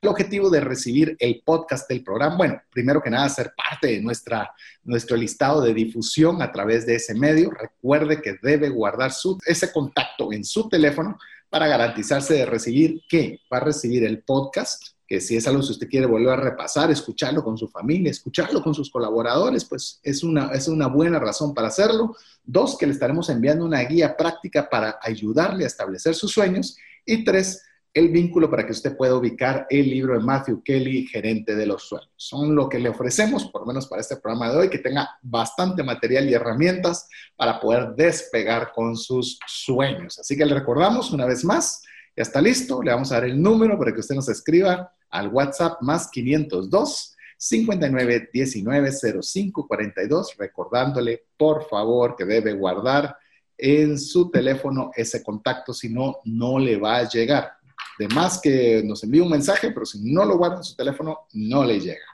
el 0.01 0.09
objetivo 0.09 0.49
de 0.49 0.61
recibir 0.61 1.17
el 1.19 1.41
podcast 1.43 1.89
del 1.89 2.03
programa, 2.03 2.37
bueno, 2.37 2.61
primero 2.71 3.01
que 3.01 3.09
nada, 3.09 3.27
ser 3.27 3.53
parte 3.55 3.87
de 3.87 4.01
nuestra, 4.01 4.53
nuestro 4.83 5.17
listado 5.17 5.61
de 5.61 5.73
difusión 5.73 6.41
a 6.41 6.51
través 6.51 6.85
de 6.85 6.95
ese 6.95 7.13
medio. 7.13 7.51
Recuerde 7.51 8.21
que 8.21 8.37
debe 8.41 8.69
guardar 8.69 9.11
su, 9.11 9.37
ese 9.45 9.71
contacto 9.71 10.31
en 10.31 10.45
su 10.45 10.69
teléfono 10.69 11.17
para 11.49 11.67
garantizarse 11.67 12.35
de 12.35 12.45
recibir 12.45 13.01
qué? 13.09 13.39
Va 13.51 13.57
a 13.57 13.61
recibir 13.61 14.05
el 14.05 14.23
podcast, 14.23 14.81
que 15.05 15.19
si 15.19 15.35
es 15.35 15.45
algo 15.47 15.61
que 15.61 15.71
usted 15.71 15.89
quiere 15.89 16.05
volver 16.05 16.29
a 16.29 16.43
repasar, 16.43 16.91
escucharlo 16.91 17.43
con 17.43 17.57
su 17.57 17.67
familia, 17.67 18.11
escucharlo 18.11 18.61
con 18.63 18.73
sus 18.73 18.89
colaboradores, 18.89 19.65
pues 19.65 19.99
es 20.03 20.23
una, 20.23 20.51
es 20.53 20.69
una 20.69 20.87
buena 20.87 21.19
razón 21.19 21.53
para 21.53 21.67
hacerlo. 21.67 22.15
Dos, 22.45 22.77
que 22.77 22.85
le 22.85 22.93
estaremos 22.93 23.29
enviando 23.29 23.65
una 23.65 23.81
guía 23.81 24.15
práctica 24.15 24.69
para 24.69 24.97
ayudarle 25.01 25.65
a 25.65 25.67
establecer 25.67 26.15
sus 26.15 26.31
sueños. 26.31 26.77
Y 27.05 27.23
tres, 27.23 27.63
el 27.93 28.09
vínculo 28.09 28.49
para 28.49 28.65
que 28.65 28.71
usted 28.71 28.95
pueda 28.95 29.15
ubicar 29.15 29.65
el 29.69 29.89
libro 29.89 30.13
de 30.13 30.23
Matthew 30.23 30.61
Kelly, 30.63 31.07
Gerente 31.07 31.55
de 31.55 31.65
los 31.65 31.87
Sueños. 31.87 32.11
Son 32.15 32.55
lo 32.55 32.69
que 32.69 32.79
le 32.79 32.89
ofrecemos, 32.89 33.45
por 33.45 33.61
lo 33.61 33.67
menos 33.67 33.87
para 33.87 34.01
este 34.01 34.17
programa 34.17 34.51
de 34.51 34.57
hoy, 34.57 34.69
que 34.69 34.77
tenga 34.77 35.09
bastante 35.21 35.81
material 35.81 36.29
y 36.29 36.33
herramientas 36.33 37.07
para 37.35 37.59
poder 37.59 37.95
despegar 37.95 38.71
con 38.73 38.95
sus 38.95 39.39
sueños. 39.47 40.19
Así 40.19 40.37
que 40.37 40.45
le 40.45 40.53
recordamos 40.53 41.11
una 41.11 41.25
vez 41.25 41.43
más, 41.43 41.81
ya 42.15 42.23
está 42.23 42.41
listo, 42.41 42.83
le 42.83 42.91
vamos 42.91 43.11
a 43.11 43.15
dar 43.15 43.25
el 43.25 43.41
número 43.41 43.77
para 43.77 43.91
que 43.91 44.01
usted 44.01 44.15
nos 44.15 44.29
escriba 44.29 44.93
al 45.09 45.29
WhatsApp 45.29 45.81
más 45.81 46.09
502 46.11 47.15
59 47.37 48.29
19 48.31 48.91
05 49.21 49.67
42, 49.67 50.35
recordándole 50.37 51.23
por 51.37 51.67
favor 51.67 52.15
que 52.15 52.25
debe 52.25 52.53
guardar 52.53 53.17
en 53.57 53.97
su 53.97 54.29
teléfono 54.29 54.91
ese 54.95 55.23
contacto, 55.23 55.73
si 55.73 55.89
no, 55.89 56.17
no 56.25 56.59
le 56.59 56.77
va 56.77 56.97
a 56.97 57.09
llegar 57.09 57.58
de 57.99 58.07
más 58.07 58.39
que 58.39 58.81
nos 58.83 59.03
envíe 59.03 59.19
un 59.19 59.29
mensaje, 59.29 59.71
pero 59.71 59.85
si 59.85 59.99
no 60.01 60.23
lo 60.23 60.37
guarda 60.37 60.57
en 60.57 60.63
su 60.63 60.73
teléfono, 60.73 61.27
no 61.33 61.65
le 61.65 61.81
llega. 61.81 62.05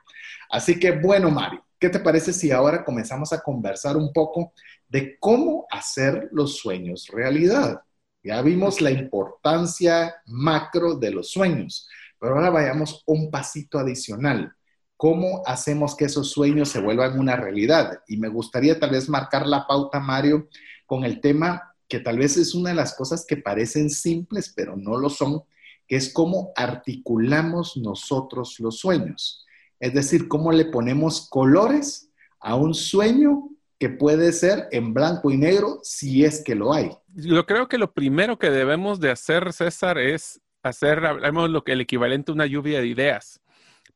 Así 0.50 0.80
que 0.80 0.94
bueno, 0.94 1.30
Mari, 1.30 1.60
¿qué 1.80 1.90
te 1.90 2.00
parece 2.00 2.34
si 2.34 2.52
ahora 2.52 2.84
comenzamos 2.84 3.32
a 3.32 3.42
conversar 3.42 3.96
un 3.96 4.12
poco 4.12 4.52
de 4.88 5.20
cómo 5.20 5.68
hacer 5.70 6.28
los 6.32 6.58
sueños 6.58 7.08
realidad? 7.14 7.82
Ya 8.24 8.42
vimos 8.42 8.82
la 8.82 8.90
importancia 8.90 10.16
macro 10.26 10.96
de 10.96 11.12
los 11.12 11.30
sueños, 11.30 11.88
pero 12.20 12.34
ahora 12.36 12.50
vayamos 12.50 13.04
un 13.06 13.30
pasito 13.30 13.78
adicional. 13.78 14.56
¿Cómo 14.98 15.44
hacemos 15.46 15.96
que 15.96 16.06
esos 16.06 16.32
sueños 16.32 16.70
se 16.70 16.82
vuelvan 16.82 17.20
una 17.20 17.36
realidad? 17.36 18.00
Y 18.08 18.18
me 18.18 18.30
gustaría 18.30 18.80
tal 18.80 18.90
vez 18.90 19.08
marcar 19.08 19.46
la 19.46 19.68
pauta, 19.68 20.00
Mario, 20.00 20.48
con 20.88 21.04
el 21.04 21.22
tema 21.22 21.76
que 21.88 22.00
tal 22.00 22.18
vez 22.18 22.38
es 22.38 22.56
una 22.56 22.72
de 22.72 22.76
las 22.76 22.96
cosas 22.96 23.24
que 23.28 23.38
parecen 23.38 23.92
simples, 23.92 24.52
pero 24.56 24.76
no 24.76 24.98
lo 24.98 25.12
son, 25.12 25.44
que 25.88 25.96
es 25.96 26.12
cómo 26.12 26.52
articulamos 26.56 27.78
nosotros 27.78 28.60
los 28.60 28.80
sueños. 28.80 29.46
Es 29.80 29.94
decir, 29.94 30.28
cómo 30.28 30.52
le 30.52 30.66
ponemos 30.66 31.30
colores 31.30 32.10
a 32.40 32.56
un 32.56 32.74
sueño 32.74 33.50
que 33.80 33.90
puede 33.90 34.32
ser 34.32 34.68
en 34.72 34.94
blanco 34.94 35.32
y 35.32 35.38
negro 35.38 35.80
si 35.84 36.24
es 36.24 36.44
que 36.44 36.56
lo 36.56 36.74
hay. 36.74 36.92
Yo 37.14 37.46
creo 37.46 37.68
que 37.68 37.78
lo 37.78 37.94
primero 37.94 38.40
que 38.40 38.50
debemos 38.50 39.00
de 39.00 39.12
hacer, 39.12 39.52
César, 39.54 39.98
es 39.98 40.42
hacer, 40.64 41.06
hablemos 41.06 41.50
lo 41.50 41.64
que 41.64 41.74
el 41.74 41.82
equivalente 41.82 42.32
a 42.32 42.36
una 42.36 42.46
lluvia 42.46 42.80
de 42.80 42.88
ideas. 42.88 43.42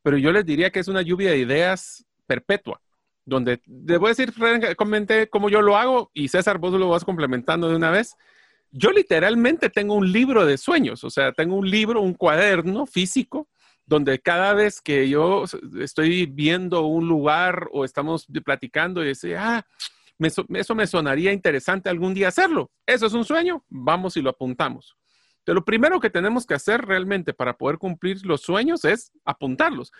Pero 0.02 0.16
yo 0.18 0.32
les 0.32 0.44
diría 0.44 0.70
que 0.70 0.80
es 0.80 0.88
una 0.88 1.02
lluvia 1.02 1.30
de 1.30 1.38
ideas 1.38 2.04
perpetua, 2.26 2.80
donde 3.24 3.60
debo 3.66 4.08
decir, 4.08 4.32
comenté 4.76 5.28
cómo 5.28 5.48
yo 5.48 5.62
lo 5.62 5.76
hago 5.76 6.10
y 6.14 6.28
César, 6.28 6.58
vos 6.58 6.72
lo 6.72 6.88
vas 6.88 7.04
complementando 7.04 7.68
de 7.68 7.76
una 7.76 7.90
vez 7.90 8.16
yo 8.70 8.90
literalmente 8.90 9.70
tengo 9.70 9.94
un 9.94 10.10
libro 10.10 10.46
de 10.46 10.58
sueños, 10.58 11.04
o 11.04 11.10
sea, 11.10 11.32
tengo 11.32 11.56
un 11.56 11.68
libro, 11.68 12.00
un 12.00 12.14
cuaderno 12.14 12.86
físico, 12.86 13.48
donde 13.86 14.20
cada 14.20 14.54
vez 14.54 14.80
que 14.80 15.08
yo 15.08 15.44
estoy 15.80 16.26
viendo 16.26 16.82
un 16.82 17.08
lugar 17.08 17.68
o 17.72 17.84
estamos 17.84 18.26
platicando 18.44 19.02
y 19.02 19.08
dice, 19.08 19.36
ah, 19.36 19.66
eso 20.18 20.74
me 20.74 20.86
sonaría 20.86 21.32
interesante 21.32 21.88
algún 21.88 22.14
día 22.14 22.28
hacerlo. 22.28 22.70
Eso 22.86 23.06
es 23.06 23.14
un 23.14 23.24
sueño, 23.24 23.64
vamos 23.68 24.16
y 24.16 24.22
lo 24.22 24.30
apuntamos. 24.30 24.96
Pero 25.44 25.56
lo 25.56 25.64
primero 25.64 25.98
que 25.98 26.10
tenemos 26.10 26.46
que 26.46 26.54
hacer 26.54 26.82
realmente 26.82 27.32
para 27.32 27.56
poder 27.56 27.78
cumplir 27.78 28.24
los 28.24 28.42
sueños 28.42 28.84
es 28.84 29.10
apuntarlos. 29.24 29.90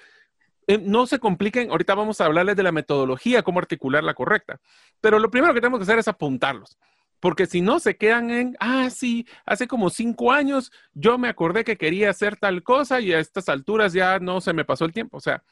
Eh, 0.67 0.79
no 0.79 1.07
se 1.07 1.19
compliquen, 1.19 1.71
ahorita 1.71 1.95
vamos 1.95 2.21
a 2.21 2.27
hablarles 2.27 2.55
de 2.55 2.63
la 2.63 2.71
metodología, 2.71 3.43
cómo 3.43 3.59
articular 3.59 4.05
la 4.05 4.15
correcta, 4.15 4.61
pero 5.01 5.19
lo 5.19 5.31
primero 5.31 5.53
que 5.53 5.61
tenemos 5.61 5.81
que 5.81 5.85
hacer 5.85 5.99
es 5.99 6.07
apuntarlos. 6.07 6.79
Porque 7.21 7.47
si 7.47 7.61
no, 7.61 7.79
se 7.81 7.97
quedan 7.97 8.31
en, 8.31 8.57
ah, 8.61 8.89
sí, 8.91 9.27
hace 9.45 9.69
como 9.69 9.91
cinco 9.91 10.33
años 10.33 10.73
yo 10.95 11.19
me 11.19 11.29
acordé 11.29 11.65
que 11.65 11.77
quería 11.77 12.11
hacer 12.11 12.37
tal 12.37 12.63
cosa 12.63 13.01
y 13.01 13.13
a 13.13 13.21
estas 13.21 13.49
alturas 13.49 13.93
ya 13.93 14.19
no 14.19 14.41
se 14.41 14.55
me 14.55 14.65
pasó 14.65 14.87
el 14.87 14.93
tiempo. 14.93 15.19
O 15.19 15.21
sea, 15.21 15.45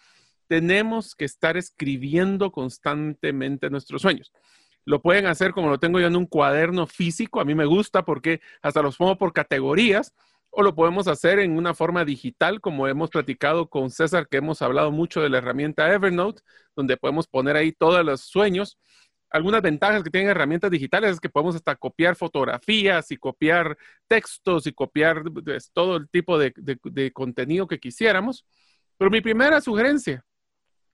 tenemos 0.49 1.15
que 1.15 1.27
estar 1.27 1.57
escribiendo 1.57 2.51
constantemente 2.51 3.69
nuestros 3.71 4.03
sueños. 4.03 4.33
Lo 4.87 5.03
pueden 5.03 5.27
hacer 5.27 5.53
como 5.53 5.69
lo 5.69 5.79
tengo 5.79 6.01
yo 6.01 6.07
en 6.07 6.17
un 6.17 6.27
cuaderno 6.27 6.87
físico. 6.87 7.41
A 7.41 7.45
mí 7.45 7.55
me 7.55 7.67
gusta 7.67 8.07
porque 8.07 8.41
hasta 8.63 8.81
los 8.81 8.97
pongo 8.97 9.19
por 9.19 9.35
categorías. 9.35 10.15
O 10.51 10.63
lo 10.63 10.75
podemos 10.75 11.09
hacer 11.09 11.41
en 11.41 11.59
una 11.59 11.75
forma 11.75 12.07
digital, 12.07 12.63
como 12.63 12.89
hemos 12.89 13.11
platicado 13.11 13.69
con 13.69 13.91
César, 13.91 14.29
que 14.29 14.39
hemos 14.39 14.63
hablado 14.63 14.91
mucho 14.91 15.21
de 15.21 15.29
la 15.29 15.39
herramienta 15.39 15.93
Evernote, 15.93 16.41
donde 16.75 16.97
podemos 16.97 17.29
poner 17.29 17.55
ahí 17.57 17.71
todos 17.73 18.03
los 18.03 18.23
sueños 18.23 18.79
algunas 19.31 19.63
ventajas 19.63 20.03
que 20.03 20.11
tienen 20.11 20.31
herramientas 20.31 20.71
digitales 20.71 21.13
es 21.13 21.21
que 21.21 21.29
podemos 21.29 21.55
hasta 21.55 21.77
copiar 21.77 22.17
fotografías 22.17 23.11
y 23.11 23.17
copiar 23.17 23.77
textos 24.07 24.67
y 24.67 24.73
copiar 24.73 25.23
pues, 25.45 25.71
todo 25.73 25.97
el 25.97 26.09
tipo 26.09 26.39
de, 26.39 26.53
contenido 27.13 27.67
que 27.67 27.79
quisiéramos. 27.79 28.47
Pero 28.97 29.11
mi 29.11 29.21
primera 29.21 29.61
sugerencia, 29.61 30.25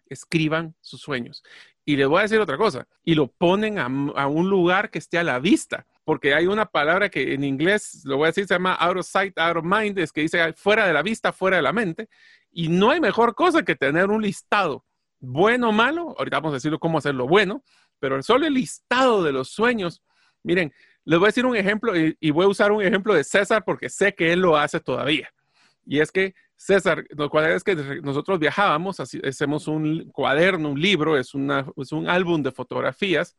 escriban 0.06 0.74
sus 0.80 1.00
sueños. 1.00 1.42
Y 1.84 1.96
les 1.96 2.08
voy 2.08 2.20
a 2.20 2.22
decir 2.22 2.38
otra 2.38 2.56
cosa, 2.56 2.86
y 3.02 3.14
lo 3.14 3.28
ponen 3.28 3.78
a, 3.78 3.86
a, 4.16 4.26
un 4.26 4.48
lugar 4.48 4.90
que 4.90 4.98
esté 4.98 5.18
a 5.18 5.24
la 5.24 5.38
vista, 5.38 5.86
porque 6.04 6.34
hay 6.34 6.46
una 6.46 6.66
palabra 6.66 7.08
que 7.08 7.34
en 7.34 7.44
inglés, 7.44 8.02
lo 8.04 8.18
voy 8.18 8.26
a 8.26 8.28
decir, 8.28 8.46
se 8.46 8.54
llama 8.54 8.74
out 8.74 8.98
of 8.98 9.06
sight, 9.06 9.38
out 9.38 9.56
of 9.56 9.64
mind, 9.64 9.98
es 9.98 10.12
que 10.12 10.22
dice 10.22 10.52
fuera 10.54 10.86
de 10.86 10.92
la 10.92 11.02
vista, 11.02 11.32
fuera 11.32 11.56
de 11.56 11.62
la 11.62 11.72
mente, 11.72 12.08
y 12.50 12.68
no 12.68 12.90
hay 12.90 13.00
mejor 13.00 13.34
cosa 13.34 13.64
que 13.64 13.76
tener 13.76 14.10
un 14.10 14.22
listado, 14.22 14.84
bueno 15.20 15.70
o 15.70 15.72
malo, 15.72 16.14
ahorita 16.18 16.38
vamos 16.38 16.52
a 16.52 16.56
decirlo 16.56 16.78
cómo 16.78 16.98
hacerlo 16.98 17.26
bueno, 17.26 17.62
pero 17.98 18.22
solo 18.22 18.46
el 18.46 18.54
listado 18.54 19.22
de 19.22 19.32
los 19.32 19.48
sueños, 19.50 20.02
miren, 20.42 20.72
les 21.04 21.18
voy 21.18 21.26
a 21.26 21.28
decir 21.28 21.46
un 21.46 21.56
ejemplo 21.56 21.92
y, 21.96 22.30
voy 22.30 22.44
a 22.44 22.48
usar 22.48 22.72
un 22.72 22.82
ejemplo 22.82 23.14
de 23.14 23.24
César 23.24 23.62
porque 23.64 23.88
sé 23.88 24.14
que 24.14 24.32
él 24.32 24.40
lo 24.40 24.56
hace 24.56 24.80
todavía. 24.80 25.28
Y 25.86 26.00
es 26.00 26.10
que 26.10 26.34
César, 26.56 27.04
cada 27.30 27.54
es 27.54 27.62
que 27.64 27.74
nosotros 28.02 28.38
viajábamos, 28.38 28.98
hacemos 29.00 29.68
un 29.68 30.10
cuaderno, 30.12 30.70
un 30.70 30.80
libro, 30.80 31.18
es, 31.18 31.32
es 31.76 31.92
un 31.92 32.08
álbum 32.08 32.42
de 32.42 32.52
fotografías. 32.52 33.36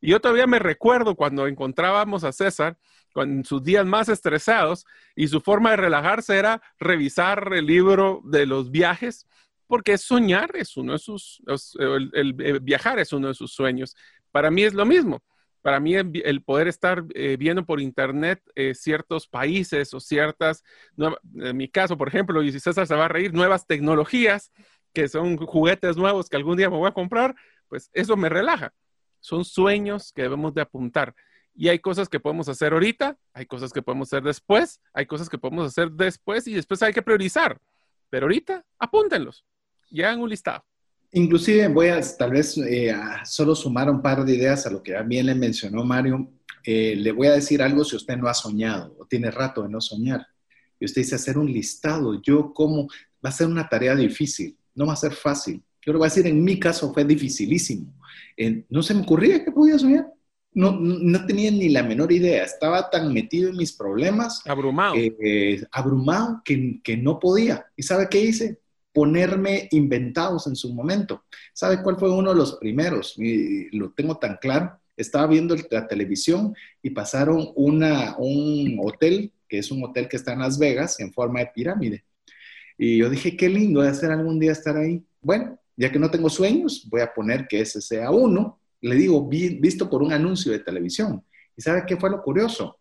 Y 0.00 0.10
yo 0.10 0.20
todavía 0.20 0.46
me 0.46 0.58
recuerdo 0.58 1.14
cuando 1.14 1.46
encontrábamos 1.46 2.24
a 2.24 2.32
César 2.32 2.78
con 3.12 3.44
sus 3.44 3.62
días 3.62 3.84
más 3.84 4.08
estresados 4.08 4.86
y 5.14 5.28
su 5.28 5.40
forma 5.40 5.72
de 5.72 5.76
relajarse 5.76 6.38
era 6.38 6.62
revisar 6.78 7.52
el 7.52 7.66
libro 7.66 8.22
de 8.24 8.46
los 8.46 8.70
viajes 8.70 9.26
porque 9.66 9.96
soñar 9.98 10.50
es 10.54 10.76
uno 10.76 10.92
de 10.92 10.98
sus, 10.98 11.42
el, 11.78 12.60
viajar 12.60 12.98
es 12.98 13.12
uno 13.12 13.28
de 13.28 13.34
sus 13.34 13.52
sueños. 13.52 13.96
Para 14.30 14.50
mí 14.50 14.62
es 14.62 14.74
lo 14.74 14.84
mismo. 14.84 15.22
Para 15.62 15.78
mí 15.78 15.94
el, 15.94 16.42
poder 16.42 16.66
estar 16.66 17.04
eh, 17.14 17.36
viendo 17.38 17.64
por 17.64 17.80
internet 17.80 18.42
eh, 18.56 18.74
ciertos 18.74 19.28
países 19.28 19.94
o 19.94 20.00
ciertas, 20.00 20.64
en 21.36 21.56
mi 21.56 21.68
caso, 21.68 21.96
por 21.96 22.08
ejemplo, 22.08 22.42
y 22.42 22.50
si 22.50 22.58
César 22.58 22.86
se 22.86 22.96
va 22.96 23.04
a 23.04 23.08
reír, 23.08 23.32
nuevas 23.32 23.66
tecnologías 23.66 24.50
que 24.92 25.08
son 25.08 25.36
juguetes 25.36 25.96
nuevos 25.96 26.28
que 26.28 26.36
algún 26.36 26.56
día 26.56 26.68
me 26.68 26.76
voy 26.76 26.88
a 26.88 26.94
comprar, 26.94 27.34
pues 27.68 27.90
eso 27.94 28.16
me 28.16 28.28
relaja. 28.28 28.74
Son 29.20 29.44
sueños 29.44 30.12
que 30.12 30.22
debemos 30.22 30.52
de 30.52 30.62
apuntar. 30.62 31.14
Y 31.54 31.68
hay 31.68 31.78
cosas 31.78 32.08
que 32.08 32.18
podemos 32.18 32.48
hacer 32.48 32.72
ahorita, 32.72 33.16
hay 33.32 33.46
cosas 33.46 33.72
que 33.72 33.82
podemos 33.82 34.08
hacer 34.08 34.24
después, 34.24 34.80
hay 34.92 35.06
cosas 35.06 35.28
que 35.28 35.38
podemos 35.38 35.66
hacer 35.66 35.92
después 35.92 36.46
y 36.48 36.54
después 36.54 36.82
hay 36.82 36.92
que 36.92 37.02
priorizar. 37.02 37.60
Pero 38.10 38.24
ahorita, 38.24 38.64
apúntenlos 38.78 39.44
ya 39.92 40.12
en 40.12 40.20
un 40.20 40.30
listado. 40.30 40.64
Inclusive 41.12 41.68
voy 41.68 41.88
a 41.88 42.00
tal 42.16 42.30
vez 42.30 42.56
eh, 42.56 42.94
solo 43.24 43.54
sumar 43.54 43.90
un 43.90 44.00
par 44.00 44.24
de 44.24 44.34
ideas 44.34 44.66
a 44.66 44.70
lo 44.70 44.82
que 44.82 45.00
bien 45.02 45.26
le 45.26 45.34
mencionó 45.34 45.84
Mario. 45.84 46.32
Eh, 46.64 46.94
le 46.96 47.12
voy 47.12 47.26
a 47.26 47.32
decir 47.32 47.60
algo 47.60 47.84
si 47.84 47.96
usted 47.96 48.16
no 48.16 48.28
ha 48.28 48.34
soñado 48.34 48.96
o 48.98 49.04
tiene 49.04 49.30
rato 49.30 49.62
de 49.62 49.68
no 49.68 49.80
soñar. 49.80 50.26
Y 50.80 50.86
usted 50.86 51.02
dice 51.02 51.16
hacer 51.16 51.36
un 51.36 51.52
listado. 51.52 52.20
Yo 52.22 52.54
como 52.54 52.88
va 53.24 53.28
a 53.28 53.32
ser 53.32 53.46
una 53.46 53.68
tarea 53.68 53.94
difícil, 53.94 54.56
no 54.74 54.86
va 54.86 54.94
a 54.94 54.96
ser 54.96 55.12
fácil. 55.12 55.62
Yo 55.84 55.92
le 55.92 55.98
voy 55.98 56.06
a 56.06 56.08
decir, 56.08 56.26
en 56.26 56.42
mi 56.42 56.58
caso 56.58 56.92
fue 56.94 57.04
dificilísimo. 57.04 57.92
no 58.70 58.82
se 58.82 58.94
me 58.94 59.02
ocurría 59.02 59.44
que 59.44 59.52
podía 59.52 59.78
soñar. 59.78 60.06
No, 60.54 60.78
no, 60.78 61.26
tenía 61.26 61.50
ni 61.50 61.68
la 61.68 61.82
menor 61.82 62.12
idea. 62.12 62.44
Estaba 62.44 62.88
tan 62.88 63.12
metido 63.12 63.50
en 63.50 63.56
mis 63.56 63.72
problemas. 63.72 64.42
Abrumado. 64.46 64.94
Eh, 64.96 65.62
abrumado 65.72 66.40
que, 66.44 66.80
que 66.82 66.96
no 66.96 67.18
podía. 67.18 67.66
¿Y 67.76 67.82
sabe 67.82 68.08
qué 68.10 68.20
hice? 68.20 68.61
Ponerme 68.92 69.68
inventados 69.70 70.46
en 70.46 70.56
su 70.56 70.72
momento. 70.74 71.24
¿Sabe 71.52 71.82
cuál 71.82 71.96
fue 71.96 72.10
uno 72.10 72.30
de 72.30 72.36
los 72.36 72.56
primeros? 72.56 73.14
Y 73.18 73.76
lo 73.76 73.90
tengo 73.92 74.18
tan 74.18 74.36
claro. 74.40 74.78
Estaba 74.96 75.26
viendo 75.26 75.56
la 75.70 75.88
televisión 75.88 76.54
y 76.82 76.90
pasaron 76.90 77.48
una, 77.54 78.16
un 78.18 78.78
hotel, 78.82 79.32
que 79.48 79.58
es 79.58 79.70
un 79.70 79.82
hotel 79.84 80.08
que 80.08 80.16
está 80.16 80.34
en 80.34 80.40
Las 80.40 80.58
Vegas, 80.58 81.00
en 81.00 81.12
forma 81.12 81.40
de 81.40 81.50
pirámide. 81.54 82.04
Y 82.76 82.98
yo 82.98 83.08
dije, 83.08 83.36
qué 83.36 83.48
lindo 83.48 83.80
de 83.80 83.88
hacer 83.88 84.10
algún 84.10 84.38
día 84.38 84.52
estar 84.52 84.76
ahí. 84.76 85.02
Bueno, 85.20 85.58
ya 85.76 85.90
que 85.90 85.98
no 85.98 86.10
tengo 86.10 86.28
sueños, 86.28 86.86
voy 86.90 87.00
a 87.00 87.12
poner 87.12 87.46
que 87.48 87.60
ese 87.60 87.80
sea 87.80 88.10
uno. 88.10 88.58
Le 88.80 88.94
digo, 88.96 89.26
visto 89.28 89.88
por 89.88 90.02
un 90.02 90.12
anuncio 90.12 90.52
de 90.52 90.58
televisión. 90.58 91.24
¿Y 91.56 91.62
sabe 91.62 91.84
qué 91.86 91.96
fue 91.96 92.10
lo 92.10 92.22
curioso? 92.22 92.78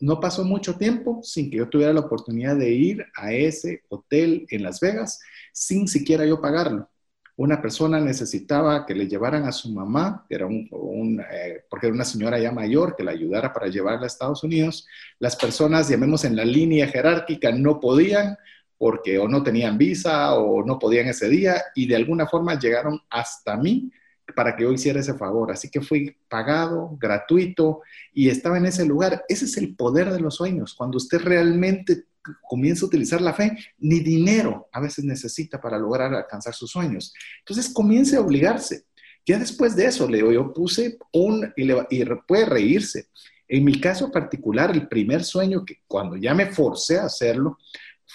No 0.00 0.18
pasó 0.18 0.44
mucho 0.44 0.76
tiempo 0.76 1.20
sin 1.22 1.50
que 1.50 1.58
yo 1.58 1.68
tuviera 1.68 1.92
la 1.92 2.00
oportunidad 2.00 2.56
de 2.56 2.70
ir 2.72 3.06
a 3.14 3.32
ese 3.32 3.82
hotel 3.88 4.46
en 4.50 4.62
Las 4.62 4.80
Vegas 4.80 5.20
sin 5.52 5.86
siquiera 5.86 6.24
yo 6.24 6.40
pagarlo. 6.40 6.88
Una 7.36 7.62
persona 7.62 8.00
necesitaba 8.00 8.84
que 8.84 8.94
le 8.94 9.08
llevaran 9.08 9.44
a 9.44 9.52
su 9.52 9.72
mamá, 9.72 10.26
era 10.28 10.46
un, 10.46 11.20
eh, 11.32 11.64
porque 11.70 11.86
era 11.86 11.94
una 11.94 12.04
señora 12.04 12.38
ya 12.38 12.52
mayor, 12.52 12.94
que 12.96 13.02
la 13.02 13.12
ayudara 13.12 13.52
para 13.52 13.68
llevarla 13.68 14.04
a 14.04 14.06
Estados 14.06 14.44
Unidos. 14.44 14.86
Las 15.18 15.36
personas, 15.36 15.88
llamemos 15.88 16.24
en 16.24 16.36
la 16.36 16.44
línea 16.44 16.86
jerárquica, 16.86 17.50
no 17.50 17.80
podían 17.80 18.36
porque 18.76 19.18
o 19.18 19.28
no 19.28 19.42
tenían 19.42 19.76
visa 19.76 20.34
o 20.34 20.64
no 20.64 20.78
podían 20.78 21.08
ese 21.08 21.28
día 21.28 21.62
y 21.74 21.86
de 21.86 21.96
alguna 21.96 22.26
forma 22.26 22.58
llegaron 22.58 22.98
hasta 23.10 23.56
mí 23.56 23.90
para 24.34 24.56
que 24.56 24.64
yo 24.64 24.72
hiciera 24.72 25.00
ese 25.00 25.14
favor. 25.14 25.50
Así 25.50 25.68
que 25.70 25.80
fui 25.80 26.16
pagado, 26.28 26.96
gratuito 27.00 27.80
y 28.12 28.28
estaba 28.28 28.58
en 28.58 28.66
ese 28.66 28.84
lugar. 28.84 29.24
Ese 29.28 29.44
es 29.44 29.56
el 29.56 29.74
poder 29.74 30.12
de 30.12 30.20
los 30.20 30.36
sueños. 30.36 30.74
Cuando 30.74 30.98
usted 30.98 31.20
realmente 31.20 32.04
comienza 32.48 32.84
a 32.84 32.88
utilizar 32.88 33.20
la 33.20 33.32
fe, 33.32 33.56
ni 33.78 34.00
dinero 34.00 34.68
a 34.72 34.80
veces 34.80 35.04
necesita 35.04 35.60
para 35.60 35.78
lograr 35.78 36.14
alcanzar 36.14 36.54
sus 36.54 36.70
sueños. 36.70 37.14
Entonces 37.40 37.72
comience 37.72 38.16
a 38.16 38.20
obligarse. 38.20 38.84
Ya 39.26 39.38
después 39.38 39.76
de 39.76 39.86
eso, 39.86 40.08
Leo, 40.08 40.32
yo 40.32 40.52
puse 40.52 40.98
un, 41.12 41.52
y, 41.56 42.04
puede 42.26 42.46
reírse. 42.46 43.08
En 43.46 43.64
mi 43.64 43.80
caso 43.80 44.10
particular, 44.10 44.70
el 44.70 44.88
primer 44.88 45.24
sueño 45.24 45.64
que 45.64 45.82
cuando 45.86 46.16
ya 46.16 46.34
me 46.34 46.46
forcé 46.46 46.98
a 46.98 47.04
hacerlo, 47.04 47.58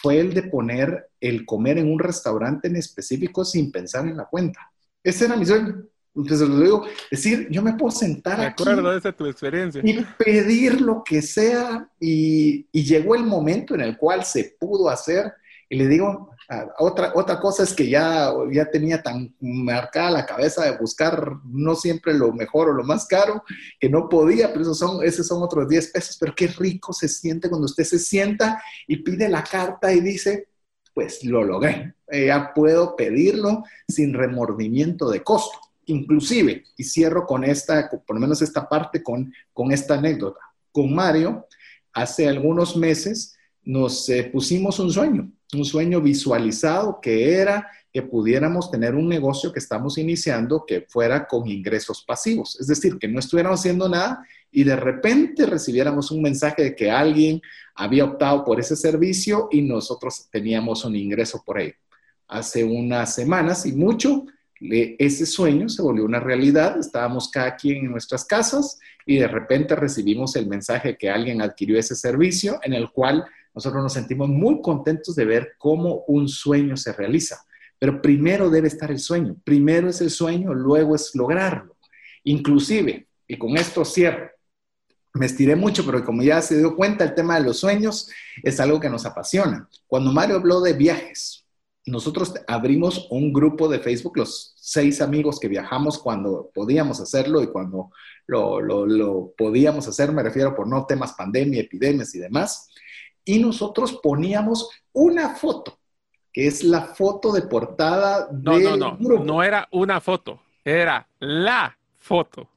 fue 0.02 0.20
el 0.20 0.34
de 0.34 0.44
poner 0.44 1.10
el 1.20 1.46
comer 1.46 1.78
en 1.78 1.92
un 1.92 2.00
restaurante 2.00 2.68
en 2.68 2.76
específico 2.76 3.46
sin 3.46 3.72
pensar 3.72 4.08
en 4.08 4.18
la 4.18 4.26
cuenta. 4.26 4.72
Ese 5.04 5.26
era 5.26 5.36
mi 5.36 5.46
sueño. 5.46 5.86
Entonces 6.16 6.48
lo 6.48 6.60
digo, 6.60 6.86
decir, 7.12 7.48
yo 7.52 7.62
me 7.62 7.74
puedo 7.74 7.92
sentar 7.92 8.40
aquí. 8.40 8.64
de 8.64 8.98
esa 8.98 9.12
tu 9.12 9.26
experiencia. 9.26 9.82
Y 9.84 10.06
pedir 10.18 10.80
lo 10.80 11.04
que 11.04 11.22
sea. 11.22 11.90
Y, 12.00 12.68
y, 12.72 12.84
llegó 12.86 13.16
el 13.16 13.26
momento 13.26 13.76
en 13.76 13.82
el 13.82 13.98
cual 13.98 14.24
se 14.24 14.56
pudo 14.60 14.90
hacer. 14.90 15.34
Y 15.70 15.78
le 15.78 15.88
digo, 15.88 16.32
otra, 16.78 17.12
otra 17.16 17.40
cosa 17.40 17.64
es 17.64 17.74
que 17.74 17.90
ya, 17.90 18.32
ya 18.52 18.70
tenía 18.70 19.02
tan 19.02 19.36
marcada 19.40 20.12
la 20.12 20.26
cabeza 20.26 20.64
de 20.64 20.78
buscar 20.78 21.38
no 21.44 21.76
siempre 21.76 22.14
lo 22.14 22.32
mejor 22.32 22.70
o 22.70 22.74
lo 22.74 22.84
más 22.84 23.08
caro, 23.08 23.44
que 23.80 23.90
no 23.90 24.08
podía, 24.08 24.50
pero 24.50 24.62
esos 24.62 24.78
son, 24.78 25.04
esos 25.04 25.28
son 25.28 25.42
otros 25.42 25.68
10 25.68 25.92
pesos. 25.92 26.18
Pero 26.20 26.36
qué 26.36 26.48
rico 26.48 26.94
se 26.94 27.08
siente 27.08 27.50
cuando 27.50 27.66
usted 27.66 27.84
se 27.84 28.00
sienta 28.00 28.62
y 28.88 28.98
pide 28.98 29.28
la 29.28 29.44
carta 29.44 29.92
y 29.92 30.02
dice, 30.02 30.48
pues 30.94 31.24
lo 31.26 31.44
logré. 31.44 31.96
ya 32.12 32.54
puedo 32.54 32.96
pedirlo 32.96 33.64
sin 33.88 34.14
remordimiento 34.14 35.10
de 35.10 35.24
costo. 35.24 35.60
Inclusive, 35.88 36.64
y 36.78 36.84
cierro 36.84 37.26
con 37.26 37.44
esta, 37.44 37.90
por 37.90 38.16
lo 38.16 38.20
menos 38.20 38.42
esta 38.42 38.68
parte, 38.68 39.04
con, 39.04 39.34
con 39.54 39.72
esta 39.72 39.96
anécdota. 39.96 40.40
Con 40.72 40.94
Mario, 40.94 41.48
hace 41.94 42.28
algunos 42.28 42.76
meses 42.76 43.36
nos 43.64 44.08
eh, 44.10 44.30
pusimos 44.32 44.80
un 44.80 44.92
sueño, 44.92 45.32
un 45.54 45.66
sueño 45.66 46.02
visualizado 46.02 47.00
que 47.02 47.34
era 47.34 47.68
que 47.92 48.04
pudiéramos 48.04 48.70
tener 48.70 48.94
un 48.94 49.08
negocio 49.08 49.54
que 49.54 49.60
estamos 49.60 49.98
iniciando 49.98 50.66
que 50.68 50.82
fuera 50.82 51.26
con 51.28 51.48
ingresos 51.48 52.04
pasivos. 52.06 52.60
Es 52.60 52.68
decir, 52.68 52.98
que 53.00 53.08
no 53.08 53.20
estuviéramos 53.20 53.62
haciendo 53.62 53.88
nada 53.88 54.22
y 54.52 54.66
de 54.66 54.76
repente 54.76 55.46
recibiéramos 55.46 56.12
un 56.12 56.22
mensaje 56.22 56.62
de 56.62 56.76
que 56.76 56.92
alguien 56.92 57.42
había 57.74 58.04
optado 58.04 58.44
por 58.44 58.60
ese 58.60 58.76
servicio 58.76 59.48
y 59.50 59.62
nosotros 59.62 60.28
teníamos 60.30 60.84
un 60.84 60.96
ingreso 60.96 61.42
por 61.46 61.58
ahí. 61.58 61.72
Hace 62.28 62.66
unas 62.66 63.16
semanas 63.16 63.66
y 63.66 63.72
mucho 63.72 64.26
ese 64.60 65.26
sueño 65.26 65.68
se 65.70 65.82
volvió 65.82 66.06
una 66.06 66.20
realidad, 66.20 66.78
estábamos 66.80 67.30
cada 67.30 67.56
quien 67.56 67.86
en 67.86 67.92
nuestras 67.92 68.26
casas 68.26 68.80
y 69.06 69.18
de 69.18 69.28
repente 69.28 69.76
recibimos 69.76 70.36
el 70.36 70.48
mensaje 70.48 70.98
que 70.98 71.10
alguien 71.10 71.42
adquirió 71.42 71.78
ese 71.78 71.96
servicio 71.96 72.60
en 72.64 72.74
el 72.74 72.90
cual 72.92 73.26
nosotros 73.54 73.84
nos 73.84 73.94
sentimos 73.94 74.30
muy 74.30 74.62
contentos 74.62 75.16
de 75.16 75.26
ver 75.26 75.54
cómo 75.58 76.04
un 76.08 76.28
sueño 76.28 76.76
se 76.78 76.94
realiza. 76.94 77.46
Pero 77.78 78.02
primero 78.02 78.50
debe 78.50 78.68
estar 78.68 78.92
el 78.92 79.00
sueño, 79.00 79.36
primero 79.44 79.90
es 79.90 80.02
el 80.02 80.10
sueño, 80.10 80.54
luego 80.54 80.96
es 80.96 81.14
lograrlo. 81.14 81.78
Inclusive, 82.24 83.08
y 83.28 83.38
con 83.38 83.58
esto 83.58 83.84
cierro, 83.86 84.30
me 85.14 85.26
estiré 85.26 85.56
mucho, 85.56 85.86
pero 85.86 86.04
como 86.04 86.22
ya 86.24 86.42
se 86.42 86.58
dio 86.58 86.76
cuenta, 86.76 87.06
el 87.06 87.16
tema 87.16 87.40
de 87.40 87.46
los 87.46 87.60
sueños 87.60 88.10
es 88.44 88.60
algo 88.60 88.80
que 88.80 88.90
nos 88.90 89.06
apasiona. 89.06 89.70
Cuando 89.88 90.12
Mario 90.12 90.36
habló 90.36 90.60
de 90.60 90.74
viajes, 90.74 91.45
nosotros 91.86 92.34
abrimos 92.48 93.08
un 93.12 93.32
grupo 93.32 93.68
de 93.68 93.80
Facebook, 93.80 94.18
los 94.18 94.54
seis 94.58 95.02
amigos 95.02 95.40
que 95.40 95.48
viajamos 95.48 96.00
cuando 96.00 96.50
podíamos 96.54 97.00
hacerlo 97.00 97.44
y 97.44 97.48
cuando 97.48 97.92
lo, 98.28 99.34
podíamos 99.38 99.88
hacer, 99.88 100.12
me 100.12 100.24
refiero 100.24 100.56
por 100.56 100.68
no 100.68 100.86
temas 100.86 101.14
pandemia, 101.14 101.62
epidemias 101.62 102.16
y 102.16 102.20
demás, 102.20 102.70
y 103.24 103.40
nosotros 103.40 104.00
poníamos 104.02 104.70
una 104.94 105.36
foto, 105.36 105.78
que 106.34 106.48
es 106.48 106.64
la 106.64 106.82
foto 106.82 107.32
de 107.32 107.44
portada 107.44 108.30
no, 108.32 108.60
no, 108.60 108.98
no, 109.00 109.24
No 109.24 109.44
era 109.44 109.68
una 109.72 110.02
foto, 110.02 110.42
era 110.64 111.08
la 111.20 111.78
foto. 111.98 112.50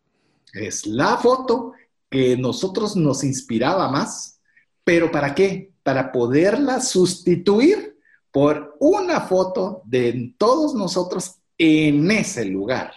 Es 0.54 0.86
la 0.86 1.18
foto 1.18 1.72
que 2.08 2.36
nosotros 2.38 2.96
nos 2.96 3.22
inspiraba 3.24 3.90
más, 3.90 4.40
pero 4.84 5.10
¿para 5.10 5.34
qué? 5.34 5.72
Para 5.82 6.10
poderla 6.10 6.80
sustituir 6.80 7.97
por 8.38 8.76
una 8.78 9.22
foto 9.22 9.82
de 9.84 10.32
todos 10.38 10.72
nosotros 10.72 11.40
en 11.58 12.08
ese 12.08 12.44
lugar. 12.44 12.92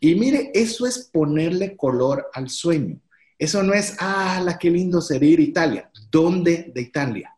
Y 0.00 0.14
mire, 0.14 0.50
eso 0.54 0.86
es 0.86 1.10
ponerle 1.12 1.76
color 1.76 2.30
al 2.32 2.48
sueño. 2.48 2.98
Eso 3.38 3.62
no 3.62 3.74
es, 3.74 3.96
ah, 3.98 4.40
la 4.42 4.56
qué 4.56 4.70
lindo 4.70 5.02
sería 5.02 5.28
ir 5.28 5.40
a 5.40 5.42
Italia. 5.42 5.90
¿Dónde 6.10 6.72
de 6.74 6.80
Italia? 6.80 7.36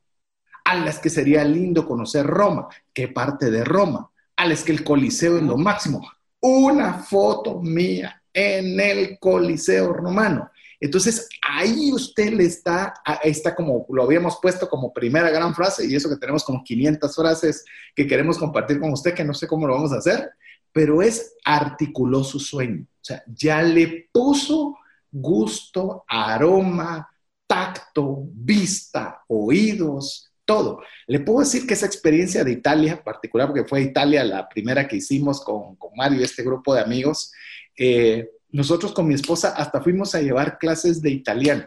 A 0.65 0.77
las 0.77 1.01
que 1.01 1.11
sería 1.11 1.43
lindo 1.43 1.89
conocer 1.89 2.25
Roma. 2.25 2.69
¿Qué 2.95 3.09
parte 3.09 3.51
de 3.51 3.65
Roma? 3.65 4.09
A 4.37 4.47
las 4.47 4.63
que 4.63 4.71
el 4.71 4.85
Coliseo 4.85 5.37
es 5.37 5.43
lo 5.43 5.57
máximo. 5.57 6.09
Una 6.39 7.03
foto 7.03 7.61
mía 7.61 8.23
en 8.33 8.79
el 8.79 9.19
Coliseo 9.19 9.93
romano. 9.93 10.53
Entonces, 10.81 11.29
ahí 11.43 11.93
usted 11.93 12.33
le 12.33 12.45
está, 12.45 12.95
está 13.23 13.55
como, 13.55 13.87
lo 13.91 14.03
habíamos 14.03 14.39
puesto 14.41 14.69
como 14.69 14.93
primera 14.93 15.31
gran 15.31 15.55
frase, 15.55 15.87
y 15.87 15.95
eso 15.95 16.09
que 16.09 16.17
tenemos 16.17 16.43
como 16.43 16.65
500 16.65 17.15
frases 17.15 17.65
que 17.95 18.07
queremos 18.07 18.39
compartir 18.39 18.81
con 18.81 18.93
usted, 18.93 19.15
que 19.15 19.25
no 19.25 19.35
sé 19.35 19.47
cómo 19.47 19.67
lo 19.67 19.75
vamos 19.75 19.93
a 19.93 19.99
hacer, 19.99 20.31
pero 20.73 21.03
es 21.03 21.35
articuló 21.45 22.25
su 22.25 22.41
sueño. 22.41 22.83
O 22.83 23.05
sea, 23.05 23.23
ya 23.27 23.63
le 23.63 24.09
puso 24.11 24.79
gusto, 25.13 26.05
aroma, 26.09 27.09
tacto, 27.47 28.23
vista, 28.33 29.23
oídos, 29.29 30.33
todo. 30.47 30.83
Le 31.07 31.21
puedo 31.21 31.41
decir 31.41 31.67
que 31.67 31.75
esa 31.75 31.87
experiencia 31.87 32.43
de 32.43 32.53
Italia, 32.53 33.03
particular 33.05 33.49
porque 33.49 33.69
fue 33.69 33.83
Italia 33.83 34.25
la 34.25 34.49
primera 34.49 34.89
que 34.89 34.97
hicimos 34.97 35.45
con, 35.45 35.77
con 35.77 35.91
Mario 35.95 36.21
y 36.21 36.25
este 36.25 36.43
grupo 36.43 36.75
de 36.75 36.81
amigos, 36.81 37.33
eh, 37.77 38.31
nosotros 38.53 38.93
con 38.93 39.07
mi 39.07 39.15
esposa 39.15 39.55
hasta 39.57 39.81
fuimos 39.81 40.15
a 40.15 40.21
llevar 40.21 40.59
clases 40.59 41.01
de 41.01 41.11
italiano. 41.11 41.67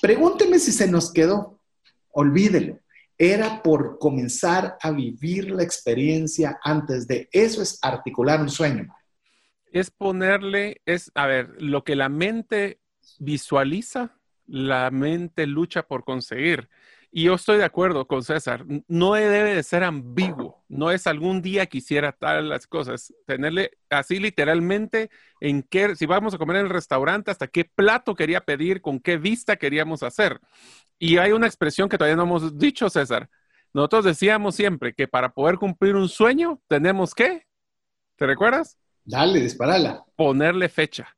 Pregúnteme 0.00 0.58
si 0.58 0.72
se 0.72 0.88
nos 0.88 1.12
quedó, 1.12 1.60
olvídelo. 2.10 2.80
Era 3.18 3.62
por 3.62 3.98
comenzar 3.98 4.76
a 4.80 4.90
vivir 4.90 5.50
la 5.50 5.62
experiencia 5.62 6.58
antes 6.62 7.06
de 7.06 7.28
eso 7.32 7.62
es 7.62 7.78
articular 7.80 8.40
un 8.40 8.50
sueño. 8.50 8.94
Es 9.72 9.90
ponerle, 9.90 10.82
es, 10.84 11.10
a 11.14 11.26
ver, 11.26 11.62
lo 11.62 11.82
que 11.82 11.96
la 11.96 12.08
mente 12.08 12.78
visualiza, 13.18 14.18
la 14.46 14.90
mente 14.90 15.46
lucha 15.46 15.82
por 15.82 16.04
conseguir. 16.04 16.68
Y 17.16 17.22
yo 17.22 17.34
estoy 17.36 17.56
de 17.56 17.64
acuerdo 17.64 18.06
con 18.06 18.22
César, 18.22 18.66
no 18.88 19.14
debe 19.14 19.54
de 19.54 19.62
ser 19.62 19.84
ambiguo, 19.84 20.62
no 20.68 20.90
es 20.90 21.06
algún 21.06 21.40
día 21.40 21.64
quisiera 21.64 22.12
tal 22.12 22.50
las 22.50 22.66
cosas, 22.66 23.10
tenerle 23.24 23.70
así 23.88 24.20
literalmente 24.20 25.08
en 25.40 25.62
qué, 25.62 25.96
si 25.96 26.04
vamos 26.04 26.34
a 26.34 26.38
comer 26.38 26.58
en 26.58 26.66
el 26.66 26.70
restaurante, 26.70 27.30
hasta 27.30 27.46
qué 27.46 27.64
plato 27.64 28.14
quería 28.14 28.42
pedir, 28.42 28.82
con 28.82 29.00
qué 29.00 29.16
vista 29.16 29.56
queríamos 29.56 30.02
hacer. 30.02 30.42
Y 30.98 31.16
hay 31.16 31.32
una 31.32 31.46
expresión 31.46 31.88
que 31.88 31.96
todavía 31.96 32.16
no 32.16 32.24
hemos 32.24 32.58
dicho, 32.58 32.90
César. 32.90 33.30
Nosotros 33.72 34.04
decíamos 34.04 34.54
siempre 34.54 34.92
que 34.92 35.08
para 35.08 35.32
poder 35.32 35.56
cumplir 35.56 35.96
un 35.96 36.10
sueño 36.10 36.60
tenemos 36.68 37.14
que, 37.14 37.46
¿te 38.16 38.26
recuerdas? 38.26 38.76
Dale, 39.04 39.40
disparala. 39.40 40.04
Ponerle 40.16 40.68
fecha. 40.68 41.16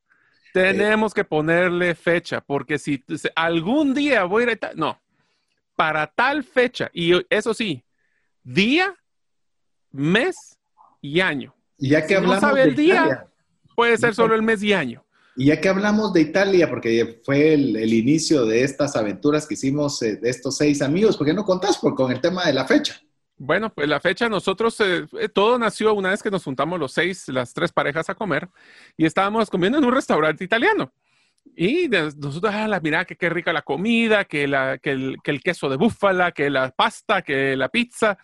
Tenemos 0.52 1.12
que 1.12 1.24
ponerle 1.24 1.96
fecha, 1.96 2.40
porque 2.40 2.78
si 2.78 3.02
algún 3.34 3.94
día 3.94 4.22
voy 4.22 4.44
a 4.44 4.52
ir 4.52 4.58
a... 4.62 4.74
No, 4.76 5.02
para 5.78 6.08
tal 6.08 6.42
fecha, 6.42 6.90
y 6.92 7.12
eso 7.30 7.54
sí, 7.54 7.84
día, 8.42 8.92
mes 9.92 10.58
y 11.00 11.20
año. 11.20 11.54
Y 11.78 11.90
ya 11.90 12.04
que 12.04 12.16
hablamos 12.16 12.42
no 12.42 12.48
sabe 12.48 12.62
el 12.64 12.74
día, 12.74 13.28
puede 13.76 13.96
ser 13.96 14.12
solo 14.12 14.34
el 14.34 14.42
mes 14.42 14.60
y 14.60 14.72
año. 14.72 15.04
Y 15.36 15.46
ya 15.46 15.60
que 15.60 15.68
hablamos 15.68 16.12
de 16.12 16.22
Italia, 16.22 16.68
porque 16.68 17.20
fue 17.24 17.54
el, 17.54 17.94
inicio 17.94 18.44
de 18.44 18.64
estas 18.64 18.96
aventuras 18.96 19.46
que 19.46 19.54
hicimos 19.54 20.02
eh, 20.02 20.16
de 20.16 20.28
estos 20.28 20.56
seis 20.56 20.82
amigos, 20.82 21.16
¿por 21.16 21.28
qué 21.28 21.32
no 21.32 21.44
contás 21.44 21.78
con 21.78 22.10
el 22.10 22.20
tema 22.20 22.44
de 22.46 22.54
la 22.54 22.66
fecha? 22.66 23.00
Bueno, 23.36 23.72
pues 23.72 23.88
la 23.88 24.00
fecha, 24.00 24.28
nosotros, 24.28 24.80
eh, 24.80 25.06
eh, 25.12 25.28
todo 25.28 25.60
nació 25.60 25.94
una 25.94 26.10
vez 26.10 26.24
que 26.24 26.30
nos 26.32 26.42
juntamos 26.42 26.80
los 26.80 26.90
seis, 26.90 27.28
las 27.28 27.54
tres 27.54 27.70
parejas 27.70 28.10
a 28.10 28.16
comer 28.16 28.48
y 28.96 29.06
estábamos 29.06 29.48
comiendo 29.48 29.78
en 29.78 29.84
un 29.84 29.94
restaurante 29.94 30.42
italiano. 30.42 30.92
Y 31.56 31.88
nosotros, 31.88 32.52
ah, 32.54 32.68
la, 32.68 32.80
mira, 32.80 33.04
que 33.04 33.16
qué 33.16 33.28
rica 33.28 33.52
la 33.52 33.62
comida, 33.62 34.24
que, 34.24 34.46
la, 34.46 34.78
que, 34.78 34.90
el, 34.90 35.16
que 35.22 35.30
el 35.30 35.42
queso 35.42 35.68
de 35.68 35.76
búfala, 35.76 36.32
que 36.32 36.50
la 36.50 36.70
pasta, 36.70 37.22
que 37.22 37.56
la 37.56 37.68
pizza. 37.68 38.18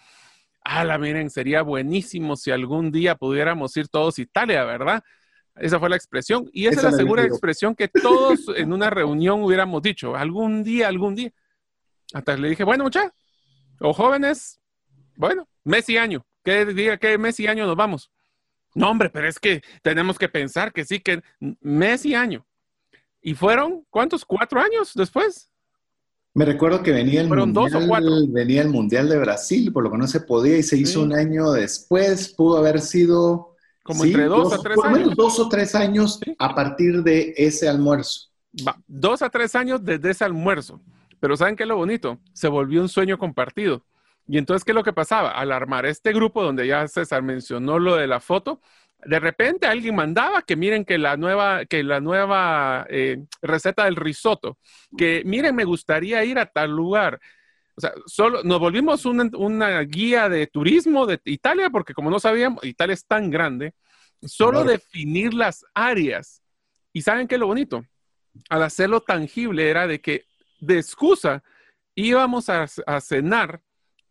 Ah, 0.65 0.85
la 0.85 0.99
miren, 0.99 1.31
sería 1.31 1.63
buenísimo 1.63 2.37
si 2.37 2.51
algún 2.51 2.91
día 2.91 3.17
pudiéramos 3.17 3.77
ir 3.77 3.89
todos 3.89 4.19
a 4.19 4.23
Italia, 4.23 4.65
¿verdad? 4.65 5.03
Esa 5.57 5.79
fue 5.79 5.89
la 5.89 5.97
expresión. 5.97 6.49
Y 6.53 6.67
esa, 6.67 6.79
es 6.79 6.85
la 6.85 6.93
segura 6.93 7.23
expresión 7.23 7.75
que 7.75 7.89
todos 7.89 8.49
en 8.57 8.73
una 8.73 8.91
reunión 8.91 9.43
hubiéramos 9.43 9.83
dicho, 9.83 10.17
algún 10.17 10.65
día, 10.65 10.89
algún 10.89 11.15
día. 11.15 11.31
Hasta 12.13 12.37
le 12.37 12.49
dije, 12.49 12.65
bueno, 12.65 12.85
muchachos, 12.85 13.13
o 13.81 13.93
jóvenes, 13.93 14.61
bueno, 15.17 15.49
mes 15.65 15.89
y 15.89 15.97
año. 15.97 16.25
¿Qué 16.43 16.67
día, 16.67 16.97
qué 16.99 17.19
mes 17.19 17.39
y 17.41 17.47
año 17.47 17.67
nos 17.67 17.77
vamos? 17.77 18.11
No, 18.75 18.91
hombre, 18.91 19.11
pero 19.11 19.29
es 19.29 19.39
que 19.39 19.63
tenemos 19.83 20.19
que 20.19 20.29
pensar 20.29 20.73
que 20.73 20.85
sí, 20.85 21.01
que 21.01 21.23
mes 21.61 22.05
y 22.05 22.15
año. 22.15 22.47
¿Y 23.27 23.35
fueron 23.35 23.87
cuántos? 23.89 24.23
¿Cuatro 24.23 24.61
años 24.61 24.93
después? 24.95 25.51
Me 26.35 26.45
recuerdo 26.45 26.83
que 26.83 26.93
venía 26.93 27.23
el, 27.23 27.29
mundial, 27.29 28.29
venía 28.29 28.61
el 28.61 28.69
Mundial 28.69 29.09
de 29.09 29.19
Brasil, 29.19 29.73
por 29.73 29.83
lo 29.83 29.91
que 29.91 29.97
no 29.97 30.07
se 30.07 30.21
podía, 30.21 30.59
y 30.59 30.63
se 30.63 30.77
hizo 30.77 31.01
un 31.01 31.15
año 31.15 31.51
después. 31.53 32.35
Pudo 32.35 32.59
haber 32.59 32.81
sido. 32.81 33.57
Como 33.83 34.05
entre 34.05 34.25
dos, 34.25 34.53
a 34.53 34.59
tres 34.59 34.79
años. 34.85 35.17
dos 35.17 35.41
o 35.41 35.49
tres 35.49 35.75
años 35.75 36.21
a 36.39 36.55
partir 36.55 37.03
de 37.03 37.33
ese 37.37 37.67
almuerzo. 37.67 38.31
dos 38.87 39.23
a 39.23 39.31
tres 39.31 39.55
años 39.55 39.83
desde 39.83 40.11
ese 40.11 40.25
almuerzo. 40.25 40.83
Pero 41.19 41.35
¿saben 41.37 41.57
qué 41.57 41.63
es 41.63 41.69
lo 41.69 41.77
bonito? 41.77 42.19
Se 42.35 42.49
volvió 42.49 42.83
un 42.83 42.91
sueño 42.91 43.17
compartido. 43.17 43.87
Y 44.29 44.37
entonces, 44.37 44.65
¿qué 44.65 44.73
es 44.73 44.77
lo 44.77 44.85
que 44.85 44.93
pasaba? 44.93 45.31
Al 45.31 45.51
armar 45.51 45.87
este 45.87 46.13
grupo 46.13 46.43
donde 46.43 46.67
ya 46.67 46.87
César 46.89 47.23
mencionó 47.23 47.79
lo 47.79 47.97
de 47.97 48.07
la 48.07 48.21
foto, 48.21 48.61
de 49.05 49.21
repente 49.21 49.67
alguien 49.67 49.95
mandaba 49.95 50.43
que 50.43 50.57
miren 50.57 50.85
que 50.85 50.99
la 50.99 51.17
nueva, 51.17 51.65
que 51.67 51.83
la 51.83 52.01
nueva 52.01 52.87
eh, 52.89 53.25
receta 53.43 53.85
del 53.85 53.97
risotto, 53.97 54.59
que 54.97 55.23
miren, 55.25 55.55
me 55.55 55.65
gustaría 55.65 56.25
ir 56.25 56.39
a 56.39 56.47
tal 56.47 56.71
lugar. 56.71 57.21
O 57.77 57.81
sea, 57.81 57.93
solo 58.07 58.43
nos 58.45 58.61
volvimos 58.61 59.05
una, 59.05 59.81
guía 59.81 60.29
de 60.29 60.47
turismo 60.47 61.07
de 61.07 61.21
Italia, 61.25 61.71
porque 61.71 61.95
como 61.95 62.11
no 62.11 62.21
sabíamos, 62.21 62.65
Italia 62.65 62.95
es 62.95 63.07
tan 63.07 63.31
grande, 63.31 63.75
solo 64.23 64.65
definir 64.65 65.35
las 65.35 65.65
áreas. 65.75 66.43
Y 66.93 67.03
saben 67.03 67.27
qué 67.27 67.35
es 67.35 67.41
lo 67.41 67.49
bonito, 67.49 67.85
al 68.49 68.63
hacerlo 68.63 69.01
tangible 69.01 69.69
era 69.69 69.87
de 69.87 70.01
que 70.01 70.25
de 70.61 70.79
excusa 70.79 71.43
íbamos 71.95 72.49
a 72.49 73.01
cenar 73.01 73.61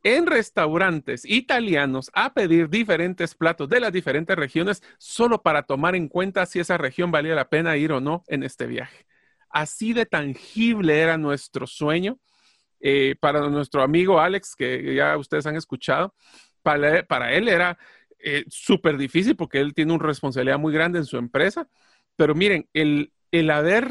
en 0.03 0.27
restaurantes 0.27 1.25
italianos 1.25 2.11
a 2.13 2.33
pedir 2.33 2.69
diferentes 2.69 3.35
platos 3.35 3.69
de 3.69 3.79
las 3.79 3.91
diferentes 3.93 4.35
regiones 4.35 4.83
solo 4.97 5.41
para 5.41 5.63
tomar 5.63 5.95
en 5.95 6.09
cuenta 6.09 6.45
si 6.45 6.59
esa 6.59 6.77
región 6.77 7.11
valía 7.11 7.35
la 7.35 7.49
pena 7.49 7.77
ir 7.77 7.91
o 7.93 8.01
no 8.01 8.23
en 8.27 8.43
este 8.43 8.67
viaje. 8.67 9.05
Así 9.49 9.93
de 9.93 10.05
tangible 10.05 10.99
era 10.99 11.17
nuestro 11.17 11.67
sueño. 11.67 12.19
Eh, 12.85 13.15
para 13.17 13.47
nuestro 13.49 13.81
amigo 13.81 14.19
Alex, 14.19 14.57
que 14.57 14.93
ya 14.93 15.17
ustedes 15.17 15.45
han 15.45 15.55
escuchado, 15.55 16.13
para, 16.61 17.33
él 17.33 17.47
era 17.47 17.77
eh, 18.19 18.43
súper 18.49 18.97
difícil 18.97 19.37
porque 19.37 19.61
él 19.61 19.73
tiene 19.73 19.93
una 19.93 20.05
responsabilidad 20.05 20.59
muy 20.59 20.73
grande 20.73 20.99
en 20.99 21.05
su 21.05 21.17
empresa. 21.17 21.69
Pero 22.17 22.35
miren, 22.35 22.67
el, 22.73 23.13
el 23.33 23.49
haber, 23.49 23.89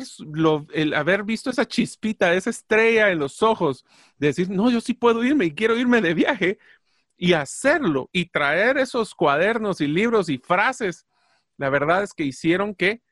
el 0.72 0.94
haber 0.94 1.24
visto 1.24 1.50
esa 1.50 1.66
chispita, 1.66 2.32
esa 2.32 2.50
estrella 2.50 3.10
en 3.10 3.18
los 3.18 3.42
ojos, 3.42 3.84
de 4.16 4.28
decir, 4.28 4.48
no, 4.48 4.70
yo 4.70 4.80
sí 4.80 4.94
puedo 4.94 5.24
irme 5.24 5.46
y 5.46 5.52
quiero 5.52 5.76
irme 5.76 6.00
de 6.00 6.14
viaje. 6.14 6.58
y 7.16 7.34
hacerlo 7.34 8.08
y 8.12 8.26
traer 8.26 8.78
esos 8.78 9.14
cuadernos 9.14 9.80
y 9.80 9.86
libros 9.88 10.28
y 10.28 10.38
frases, 10.38 11.06
la 11.56 11.70
verdad 11.70 12.02
es 12.04 12.14
que 12.14 12.24
hicieron 12.24 12.74
que 12.74 13.02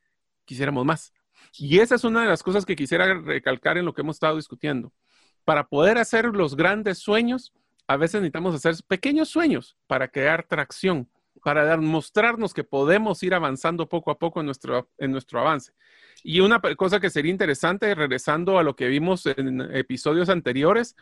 quisiéramos 0.45 0.85
más. 0.85 1.13
Y 1.59 1.81
esa 1.81 1.97
es 1.97 2.05
una 2.05 2.23
de 2.23 2.29
las 2.29 2.43
cosas 2.43 2.65
que 2.65 2.77
quisiera 2.77 3.13
recalcar 3.15 3.77
en 3.79 3.85
lo 3.85 3.93
que 3.93 4.03
hemos 4.03 4.17
estado 4.17 4.37
discutiendo. 4.37 4.93
Para 5.45 5.67
poder 5.67 5.99
hacer 5.99 6.27
los 6.27 6.57
grandes 6.57 6.99
sueños, 6.99 7.53
a 7.89 7.97
veces 7.97 8.21
necesitamos 8.21 8.55
hacer 8.55 8.75
pequeños 8.87 9.29
sueños 9.29 9.77
para 9.89 10.09
crear 10.09 10.45
tracción, 10.45 11.09
para 11.43 11.77
mostrarnos 11.77 12.55
que 12.55 12.65
podemos 12.65 13.23
ir 13.23 13.35
avanzando 13.35 13.89
poco 13.89 14.11
a 14.11 14.19
poco 14.19 14.41
en 14.41 14.47
nuestro, 14.47 14.91
en 14.99 15.11
nuestro 15.13 15.41
avance. 15.41 15.73
Y 16.23 16.41
una 16.41 16.61
cosa 16.77 17.01
que 17.01 17.11
sería 17.11 17.31
interesante, 17.31 17.95
regresando 17.95 18.59
a 18.59 18.63
lo 18.63 18.77
que 18.77 18.89
vimos 18.89 19.27
en 19.27 19.61
episodios 19.75 20.29
anteriores, 20.29 20.97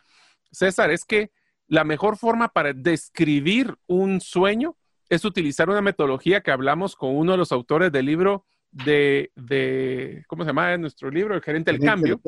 César, 0.50 0.90
es 0.90 1.04
que 1.04 1.30
la 1.66 1.84
mejor 1.84 2.16
forma 2.16 2.48
para 2.48 2.72
describir 2.72 3.74
un 3.86 4.20
sueño 4.20 4.76
es 5.08 5.24
utilizar 5.24 5.68
una 5.68 5.82
metodología 5.82 6.40
que 6.40 6.50
hablamos 6.50 6.96
con 6.96 7.16
uno 7.16 7.32
de 7.32 7.38
los 7.38 7.52
autores 7.52 7.92
del 7.92 8.06
libro 8.06 8.46
de, 8.70 9.32
de 9.34 10.24
¿cómo 10.26 10.44
se 10.44 10.48
llama 10.48 10.76
nuestro 10.76 11.10
libro? 11.10 11.34
El 11.34 11.42
gerente 11.42 11.72
del 11.72 11.80
cambio, 11.80 12.20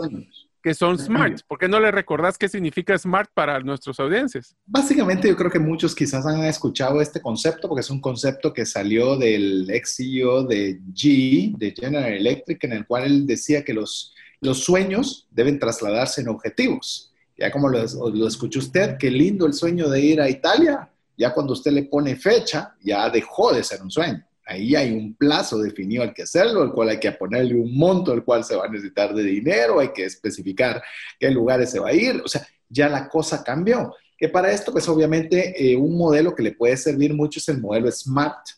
que 0.62 0.74
son 0.74 0.98
SMART. 0.98 1.42
¿Por 1.46 1.58
qué 1.58 1.68
no 1.68 1.80
le 1.80 1.90
recordás 1.90 2.36
qué 2.36 2.48
significa 2.48 2.96
SMART 2.96 3.30
para 3.32 3.60
nuestras 3.60 3.98
audiencias? 4.00 4.54
Básicamente 4.66 5.28
yo 5.28 5.36
creo 5.36 5.50
que 5.50 5.58
muchos 5.58 5.94
quizás 5.94 6.26
han 6.26 6.44
escuchado 6.44 7.00
este 7.00 7.20
concepto 7.20 7.68
porque 7.68 7.80
es 7.80 7.90
un 7.90 8.00
concepto 8.00 8.52
que 8.52 8.66
salió 8.66 9.16
del 9.16 9.70
ex 9.70 9.96
CEO 9.96 10.44
de 10.44 10.80
GE, 10.94 11.54
de 11.56 11.74
General 11.76 12.12
Electric, 12.12 12.62
en 12.64 12.72
el 12.72 12.86
cual 12.86 13.04
él 13.04 13.26
decía 13.26 13.64
que 13.64 13.74
los, 13.74 14.14
los 14.40 14.62
sueños 14.64 15.26
deben 15.30 15.58
trasladarse 15.58 16.20
en 16.20 16.28
objetivos. 16.28 17.12
Ya 17.36 17.50
como 17.50 17.68
lo, 17.68 17.82
lo 18.10 18.28
escuchó 18.28 18.58
usted, 18.58 18.96
qué 18.98 19.10
lindo 19.10 19.46
el 19.46 19.54
sueño 19.54 19.88
de 19.88 20.00
ir 20.00 20.20
a 20.20 20.28
Italia. 20.28 20.90
Ya 21.16 21.32
cuando 21.32 21.54
usted 21.54 21.72
le 21.72 21.84
pone 21.84 22.16
fecha, 22.16 22.74
ya 22.82 23.08
dejó 23.08 23.52
de 23.52 23.64
ser 23.64 23.82
un 23.82 23.90
sueño. 23.90 24.24
Ahí 24.50 24.74
hay 24.74 24.92
un 24.92 25.14
plazo 25.14 25.58
definido 25.58 26.02
al 26.02 26.12
que 26.12 26.24
hacerlo, 26.24 26.62
al 26.62 26.72
cual 26.72 26.88
hay 26.88 26.98
que 26.98 27.12
ponerle 27.12 27.54
un 27.54 27.72
monto 27.72 28.10
al 28.10 28.24
cual 28.24 28.42
se 28.42 28.56
va 28.56 28.64
a 28.64 28.68
necesitar 28.68 29.14
de 29.14 29.22
dinero, 29.22 29.78
hay 29.78 29.92
que 29.92 30.04
especificar 30.04 30.82
qué 31.20 31.30
lugares 31.30 31.70
se 31.70 31.78
va 31.78 31.90
a 31.90 31.94
ir, 31.94 32.20
o 32.24 32.26
sea, 32.26 32.44
ya 32.68 32.88
la 32.88 33.08
cosa 33.08 33.44
cambió. 33.44 33.94
Que 34.18 34.28
para 34.28 34.50
esto, 34.50 34.72
pues 34.72 34.88
obviamente 34.88 35.54
eh, 35.56 35.76
un 35.76 35.96
modelo 35.96 36.34
que 36.34 36.42
le 36.42 36.50
puede 36.50 36.76
servir 36.76 37.14
mucho 37.14 37.38
es 37.38 37.48
el 37.48 37.60
modelo 37.60 37.92
SMART, 37.92 38.48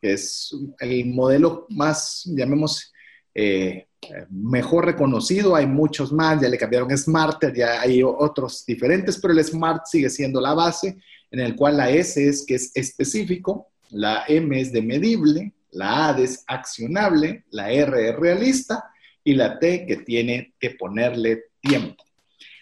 que 0.00 0.14
es 0.14 0.56
el 0.80 1.04
modelo 1.08 1.66
más, 1.68 2.22
llamemos, 2.34 2.90
eh, 3.34 3.88
mejor 4.30 4.86
reconocido, 4.86 5.54
hay 5.54 5.66
muchos 5.66 6.14
más, 6.14 6.40
ya 6.40 6.48
le 6.48 6.56
cambiaron 6.56 6.96
SMART, 6.96 7.54
ya 7.54 7.78
hay 7.82 8.02
otros 8.02 8.64
diferentes, 8.64 9.18
pero 9.18 9.34
el 9.34 9.44
SMART 9.44 9.84
sigue 9.84 10.08
siendo 10.08 10.40
la 10.40 10.54
base, 10.54 10.96
en 11.30 11.40
el 11.40 11.54
cual 11.54 11.76
la 11.76 11.90
S 11.90 12.26
es 12.26 12.46
que 12.46 12.54
es 12.54 12.70
específico, 12.74 13.68
la 13.92 14.24
M 14.26 14.58
es 14.58 14.72
de 14.72 14.82
medible, 14.82 15.52
la 15.70 16.08
A 16.08 16.18
es 16.18 16.44
accionable, 16.46 17.44
la 17.50 17.70
R 17.70 18.08
es 18.08 18.16
realista 18.16 18.90
y 19.22 19.34
la 19.34 19.58
T 19.58 19.86
que 19.86 19.98
tiene 19.98 20.54
que 20.58 20.70
ponerle 20.70 21.44
tiempo. 21.60 22.02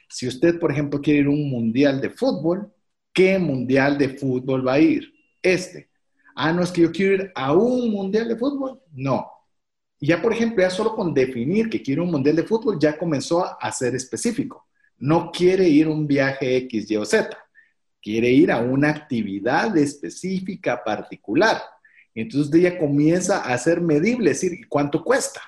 Si 0.09 0.26
usted, 0.26 0.59
por 0.59 0.72
ejemplo, 0.72 1.01
quiere 1.01 1.20
ir 1.20 1.26
a 1.26 1.31
un 1.31 1.49
mundial 1.49 2.01
de 2.01 2.11
fútbol, 2.11 2.72
¿qué 3.12 3.39
mundial 3.39 3.97
de 3.97 4.11
fútbol 4.11 4.66
va 4.66 4.74
a 4.74 4.81
ir? 4.81 5.12
Este. 5.41 5.89
Ah, 6.35 6.53
no 6.53 6.62
es 6.62 6.72
que 6.72 6.83
yo 6.83 6.91
quiero 6.91 7.14
ir 7.14 7.33
a 7.35 7.53
un 7.53 7.91
mundial 7.91 8.28
de 8.28 8.37
fútbol. 8.37 8.81
No. 8.93 9.31
Ya, 10.01 10.20
por 10.20 10.33
ejemplo, 10.33 10.62
ya 10.62 10.70
solo 10.70 10.95
con 10.97 11.14
definir 11.14 11.68
que 11.68 11.83
quiere 11.83 12.01
un 12.01 12.11
mundial 12.11 12.37
de 12.37 12.45
fútbol, 12.45 12.78
ya 12.81 12.99
comenzó 12.99 13.45
a 13.61 13.72
ser 13.72 13.95
específico. 13.95 14.66
No 14.99 15.31
quiere 15.31 15.68
ir 15.68 15.87
un 15.87 16.07
viaje 16.07 16.57
X, 16.57 16.91
Y 16.91 16.97
o 16.97 17.05
Z 17.05 17.37
quiere 18.03 18.29
ir 18.31 18.51
a 18.51 18.61
una 18.61 18.91
actividad 18.91 19.77
específica 19.77 20.83
particular. 20.85 21.61
Entonces 22.15 22.53
ella 22.55 22.79
comienza 22.79 23.43
a 23.43 23.57
ser 23.59 23.81
medible, 23.81 24.31
es 24.31 24.41
decir, 24.41 24.69
¿cuánto 24.69 25.03
cuesta? 25.05 25.41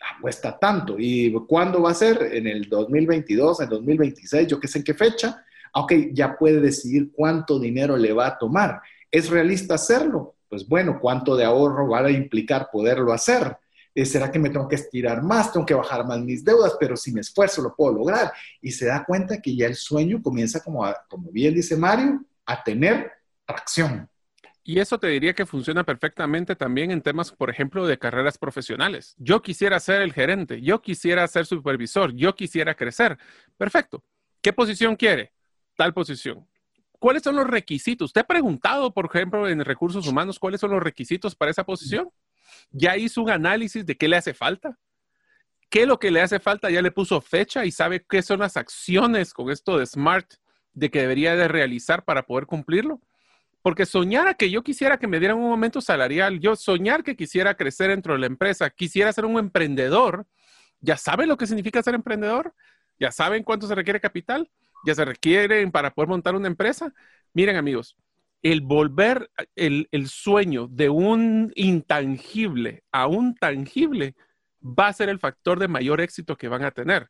Ah, 0.00 0.18
cuesta 0.20 0.58
tanto. 0.58 0.96
¿Y 0.98 1.32
cuándo 1.48 1.82
va 1.82 1.92
a 1.92 1.94
ser? 1.94 2.34
En 2.34 2.46
el 2.46 2.68
2022, 2.68 3.60
en 3.60 3.64
el 3.64 3.70
2026, 3.70 4.48
yo 4.48 4.60
qué 4.60 4.68
sé 4.68 4.78
en 4.78 4.84
qué 4.84 4.94
fecha. 4.94 5.44
Ah, 5.72 5.80
ok, 5.80 5.92
ya 6.12 6.36
puede 6.36 6.60
decidir 6.60 7.10
cuánto 7.12 7.58
dinero 7.58 7.96
le 7.96 8.12
va 8.12 8.26
a 8.26 8.38
tomar. 8.38 8.80
¿Es 9.10 9.30
realista 9.30 9.74
hacerlo? 9.74 10.36
Pues 10.48 10.68
bueno, 10.68 10.98
¿cuánto 11.00 11.36
de 11.36 11.44
ahorro 11.44 11.88
va 11.88 12.00
a 12.00 12.10
implicar 12.10 12.68
poderlo 12.70 13.12
hacer? 13.12 13.56
Eh, 13.94 14.04
¿será 14.04 14.30
que 14.30 14.38
me 14.38 14.50
tengo 14.50 14.68
que 14.68 14.74
estirar 14.74 15.22
más? 15.22 15.52
Tengo 15.52 15.64
que 15.64 15.74
bajar 15.74 16.06
más 16.06 16.18
mis 16.20 16.44
deudas, 16.44 16.76
pero 16.80 16.96
si 16.96 17.12
me 17.12 17.20
esfuerzo 17.20 17.62
lo 17.62 17.74
puedo 17.74 17.94
lograr. 17.94 18.32
Y 18.60 18.72
se 18.72 18.86
da 18.86 19.04
cuenta 19.04 19.40
que 19.40 19.54
ya 19.54 19.66
el 19.66 19.76
sueño 19.76 20.20
comienza, 20.22 20.62
como, 20.62 20.84
como 21.08 21.30
bien 21.30 21.54
dice 21.54 21.76
Mario, 21.76 22.24
a 22.44 22.62
tener 22.62 23.12
tracción. 23.46 24.08
Y 24.66 24.78
eso 24.78 24.98
te 24.98 25.08
diría 25.08 25.34
que 25.34 25.44
funciona 25.44 25.84
perfectamente 25.84 26.56
también 26.56 26.90
en 26.90 27.02
temas, 27.02 27.30
por 27.30 27.50
ejemplo, 27.50 27.86
de 27.86 27.98
carreras 27.98 28.38
profesionales. 28.38 29.14
Yo 29.18 29.42
quisiera 29.42 29.78
ser 29.78 30.00
el 30.00 30.14
gerente, 30.14 30.62
yo 30.62 30.80
quisiera 30.80 31.28
ser 31.28 31.44
supervisor, 31.44 32.14
yo 32.14 32.34
quisiera 32.34 32.74
crecer. 32.74 33.18
Perfecto. 33.58 34.02
¿Qué 34.40 34.54
posición 34.54 34.96
quiere? 34.96 35.32
Tal 35.76 35.92
posición. 35.92 36.48
¿Cuáles 36.98 37.22
son 37.22 37.36
los 37.36 37.46
requisitos? 37.46 38.06
¿Usted 38.06 38.22
ha 38.22 38.26
preguntado, 38.26 38.94
por 38.94 39.04
ejemplo, 39.04 39.46
en 39.46 39.62
recursos 39.62 40.06
humanos, 40.06 40.38
cuáles 40.38 40.62
son 40.62 40.70
los 40.70 40.82
requisitos 40.82 41.34
para 41.34 41.50
esa 41.50 41.64
posición? 41.64 42.08
Ya 42.70 42.96
hizo 42.96 43.22
un 43.22 43.30
análisis 43.30 43.84
de 43.86 43.96
qué 43.96 44.08
le 44.08 44.16
hace 44.16 44.34
falta. 44.34 44.78
¿Qué 45.70 45.82
es 45.82 45.88
lo 45.88 45.98
que 45.98 46.10
le 46.10 46.20
hace 46.20 46.38
falta? 46.38 46.70
Ya 46.70 46.82
le 46.82 46.90
puso 46.90 47.20
fecha 47.20 47.64
y 47.64 47.72
sabe 47.72 48.04
qué 48.08 48.22
son 48.22 48.40
las 48.40 48.56
acciones 48.56 49.32
con 49.32 49.50
esto 49.50 49.78
de 49.78 49.86
SMART 49.86 50.34
de 50.72 50.90
que 50.90 51.00
debería 51.00 51.36
de 51.36 51.48
realizar 51.48 52.04
para 52.04 52.26
poder 52.26 52.46
cumplirlo. 52.46 53.00
Porque 53.62 53.86
soñar 53.86 54.28
a 54.28 54.34
que 54.34 54.50
yo 54.50 54.62
quisiera 54.62 54.98
que 54.98 55.06
me 55.06 55.18
dieran 55.18 55.38
un 55.38 55.50
aumento 55.50 55.80
salarial, 55.80 56.38
yo 56.38 56.54
soñar 56.54 57.02
que 57.02 57.16
quisiera 57.16 57.56
crecer 57.56 57.88
dentro 57.88 58.12
de 58.12 58.18
la 58.18 58.26
empresa, 58.26 58.68
quisiera 58.68 59.12
ser 59.12 59.24
un 59.24 59.38
emprendedor, 59.38 60.26
ya 60.80 60.98
saben 60.98 61.28
lo 61.28 61.38
que 61.38 61.46
significa 61.46 61.82
ser 61.82 61.94
emprendedor, 61.94 62.54
ya 63.00 63.10
saben 63.10 63.42
cuánto 63.42 63.66
se 63.66 63.74
requiere 63.74 64.00
capital, 64.00 64.50
ya 64.84 64.94
se 64.94 65.04
requieren 65.04 65.72
para 65.72 65.94
poder 65.94 66.08
montar 66.08 66.34
una 66.34 66.46
empresa. 66.46 66.92
Miren 67.32 67.56
amigos, 67.56 67.96
el 68.44 68.60
volver 68.60 69.30
el, 69.56 69.88
sueño 70.06 70.68
de 70.68 70.90
un 70.90 71.50
intangible 71.56 72.84
a 72.92 73.06
un 73.06 73.34
tangible 73.34 74.14
va 74.62 74.88
a 74.88 74.92
ser 74.92 75.08
el 75.08 75.18
factor 75.18 75.58
de 75.58 75.66
mayor 75.66 76.02
éxito 76.02 76.36
que 76.36 76.48
van 76.48 76.62
a 76.62 76.70
tener. 76.70 77.08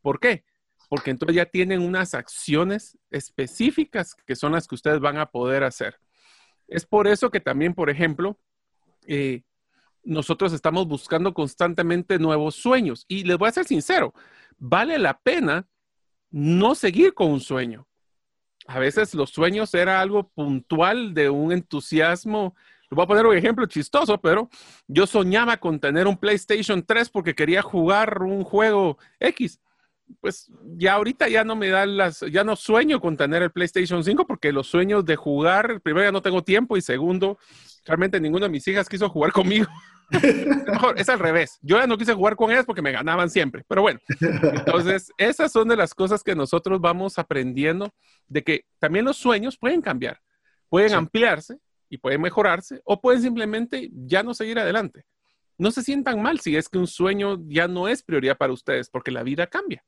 ¿Por 0.00 0.18
qué? 0.18 0.44
Porque 0.88 1.12
entonces 1.12 1.36
ya 1.36 1.46
tienen 1.46 1.82
unas 1.82 2.14
acciones 2.14 2.98
específicas 3.12 4.16
que 4.26 4.34
son 4.34 4.52
las 4.52 4.66
que 4.66 4.74
ustedes 4.74 4.98
van 4.98 5.18
a 5.18 5.26
poder 5.26 5.62
hacer. 5.62 6.00
Es 6.66 6.84
por 6.84 7.06
eso 7.06 7.30
que 7.30 7.38
también, 7.38 7.74
por 7.74 7.88
ejemplo, 7.88 8.36
eh, 9.06 9.42
nosotros 10.02 10.52
estamos 10.52 10.88
buscando 10.88 11.32
constantemente 11.32 12.18
nuevos 12.18 12.56
sueños. 12.56 13.04
Y 13.06 13.22
les 13.22 13.38
voy 13.38 13.48
a 13.48 13.52
ser 13.52 13.66
sincero, 13.66 14.14
vale 14.58 14.98
la 14.98 15.20
pena 15.20 15.68
no 16.32 16.74
seguir 16.74 17.14
con 17.14 17.30
un 17.30 17.40
sueño 17.40 17.86
a 18.66 18.78
veces 18.78 19.14
los 19.14 19.30
sueños 19.30 19.74
era 19.74 20.00
algo 20.00 20.28
puntual 20.28 21.14
de 21.14 21.30
un 21.30 21.52
entusiasmo. 21.52 22.54
Le 22.90 22.94
voy 22.94 23.04
a 23.04 23.08
poner 23.08 23.26
un 23.26 23.36
ejemplo 23.36 23.66
chistoso, 23.66 24.20
pero 24.20 24.48
yo 24.86 25.06
soñaba 25.06 25.56
con 25.56 25.80
tener 25.80 26.06
un 26.06 26.16
PlayStation 26.16 26.84
3 26.84 27.10
porque 27.10 27.34
quería 27.34 27.62
jugar 27.62 28.22
un 28.22 28.44
juego 28.44 28.98
X. 29.18 29.60
Pues 30.20 30.50
ya 30.76 30.94
ahorita 30.94 31.28
ya 31.28 31.44
no 31.44 31.56
me 31.56 31.68
dan 31.68 31.96
las, 31.96 32.20
ya 32.20 32.44
no 32.44 32.56
sueño 32.56 33.00
con 33.00 33.16
tener 33.16 33.42
el 33.42 33.50
PlayStation 33.50 34.02
5 34.02 34.26
porque 34.26 34.52
los 34.52 34.66
sueños 34.66 35.04
de 35.04 35.16
jugar, 35.16 35.80
primero 35.80 36.06
ya 36.06 36.12
no 36.12 36.22
tengo 36.22 36.42
tiempo 36.42 36.76
y 36.76 36.82
segundo, 36.82 37.38
realmente 37.84 38.20
ninguna 38.20 38.46
de 38.46 38.52
mis 38.52 38.66
hijas 38.68 38.88
quiso 38.88 39.08
jugar 39.08 39.32
conmigo. 39.32 39.66
Mejor, 40.66 40.98
es 40.98 41.08
al 41.08 41.18
revés. 41.18 41.58
Yo 41.62 41.78
ya 41.78 41.86
no 41.86 41.96
quise 41.96 42.14
jugar 42.14 42.36
con 42.36 42.50
ellas 42.50 42.66
porque 42.66 42.82
me 42.82 42.92
ganaban 42.92 43.30
siempre. 43.30 43.64
Pero 43.66 43.82
bueno, 43.82 44.00
entonces 44.20 45.10
esas 45.16 45.50
son 45.50 45.68
de 45.68 45.76
las 45.76 45.94
cosas 45.94 46.22
que 46.22 46.34
nosotros 46.34 46.80
vamos 46.80 47.18
aprendiendo 47.18 47.90
de 48.28 48.42
que 48.42 48.66
también 48.78 49.04
los 49.04 49.16
sueños 49.16 49.56
pueden 49.56 49.80
cambiar, 49.80 50.20
pueden 50.68 50.92
ampliarse 50.92 51.58
y 51.88 51.98
pueden 51.98 52.20
mejorarse 52.20 52.80
o 52.84 53.00
pueden 53.00 53.22
simplemente 53.22 53.90
ya 53.92 54.22
no 54.22 54.34
seguir 54.34 54.58
adelante. 54.58 55.04
No 55.58 55.70
se 55.70 55.82
sientan 55.82 56.20
mal 56.20 56.40
si 56.40 56.56
es 56.56 56.68
que 56.68 56.78
un 56.78 56.86
sueño 56.86 57.38
ya 57.46 57.68
no 57.68 57.88
es 57.88 58.02
prioridad 58.02 58.36
para 58.36 58.52
ustedes 58.52 58.90
porque 58.90 59.10
la 59.10 59.22
vida 59.22 59.46
cambia. 59.46 59.84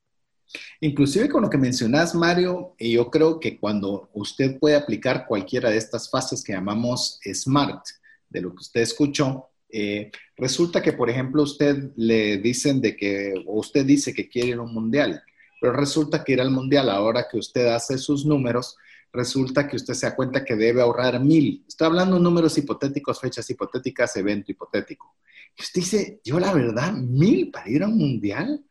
Inclusive 0.81 1.29
con 1.29 1.43
lo 1.43 1.51
que 1.51 1.59
mencionas, 1.59 2.15
Mario, 2.15 2.75
yo 2.79 3.11
creo 3.11 3.41
que 3.41 3.59
cuando 3.59 4.11
usted 4.15 4.59
puede 4.59 4.77
aplicar 4.77 5.27
cualquiera 5.27 5.71
de 5.71 5.79
estas 5.79 6.11
fases 6.11 6.43
que 6.43 6.53
llamamos 6.53 7.19
SMART, 7.25 7.85
de 8.29 8.41
lo 8.41 8.51
que 8.51 8.61
usted 8.61 8.81
escuchó, 8.81 9.49
eh, 9.69 10.11
resulta 10.37 10.81
que, 10.81 10.93
por 10.93 11.11
ejemplo, 11.11 11.43
usted 11.43 11.91
le 11.97 12.39
dicen 12.39 12.81
de 12.81 12.97
que, 12.97 13.35
o 13.47 13.59
usted 13.59 13.85
dice 13.85 14.15
que 14.15 14.29
quiere 14.29 14.51
ir 14.51 14.55
a 14.57 14.63
un 14.63 14.73
mundial, 14.73 15.23
pero 15.61 15.73
resulta 15.73 16.23
que 16.23 16.33
ir 16.33 16.41
al 16.41 16.51
mundial, 16.51 16.91
ahora 16.91 17.27
que 17.31 17.39
usted 17.39 17.67
hace 17.69 17.99
sus 17.99 18.25
números, 18.25 18.77
resulta 19.13 19.67
que 19.67 19.77
usted 19.77 19.95
se 19.95 20.07
da 20.07 20.15
cuenta 20.15 20.45
que 20.45 20.57
debe 20.57 20.83
ahorrar 20.83 21.21
mil. 21.21 21.65
Estoy 21.67 21.87
hablando 21.87 22.17
de 22.17 22.23
números 22.23 22.59
hipotéticos, 22.59 23.21
fechas 23.21 23.49
hipotéticas, 23.49 24.17
evento 24.17 24.53
hipotético. 24.53 25.17
Usted 25.59 25.81
dice, 25.81 26.21
yo 26.25 26.39
la 26.39 26.53
verdad, 26.53 26.93
mil 26.93 27.51
para 27.51 27.71
ir 27.71 27.83
a 27.83 27.87
un 27.87 27.97
mundial. 27.97 28.65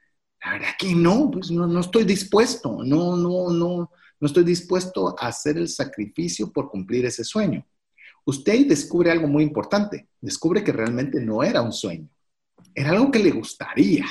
La 0.43 0.53
verdad 0.53 0.75
que 0.77 0.93
no, 0.93 1.31
pues 1.31 1.51
no, 1.51 1.67
no 1.67 1.79
estoy 1.79 2.03
dispuesto, 2.03 2.83
no, 2.83 3.15
no, 3.15 3.49
no, 3.49 3.91
no 4.19 4.27
estoy 4.27 4.43
dispuesto 4.43 5.15
a 5.17 5.27
hacer 5.27 5.57
el 5.57 5.69
sacrificio 5.69 6.51
por 6.51 6.69
cumplir 6.69 7.05
ese 7.05 7.23
sueño. 7.23 7.65
Usted 8.25 8.67
descubre 8.67 9.11
algo 9.11 9.27
muy 9.27 9.43
importante, 9.43 10.07
descubre 10.19 10.63
que 10.63 10.71
realmente 10.71 11.19
no 11.19 11.43
era 11.43 11.61
un 11.61 11.71
sueño, 11.71 12.09
era 12.73 12.91
algo 12.91 13.11
que 13.11 13.19
le 13.19 13.31
gustaría. 13.31 14.05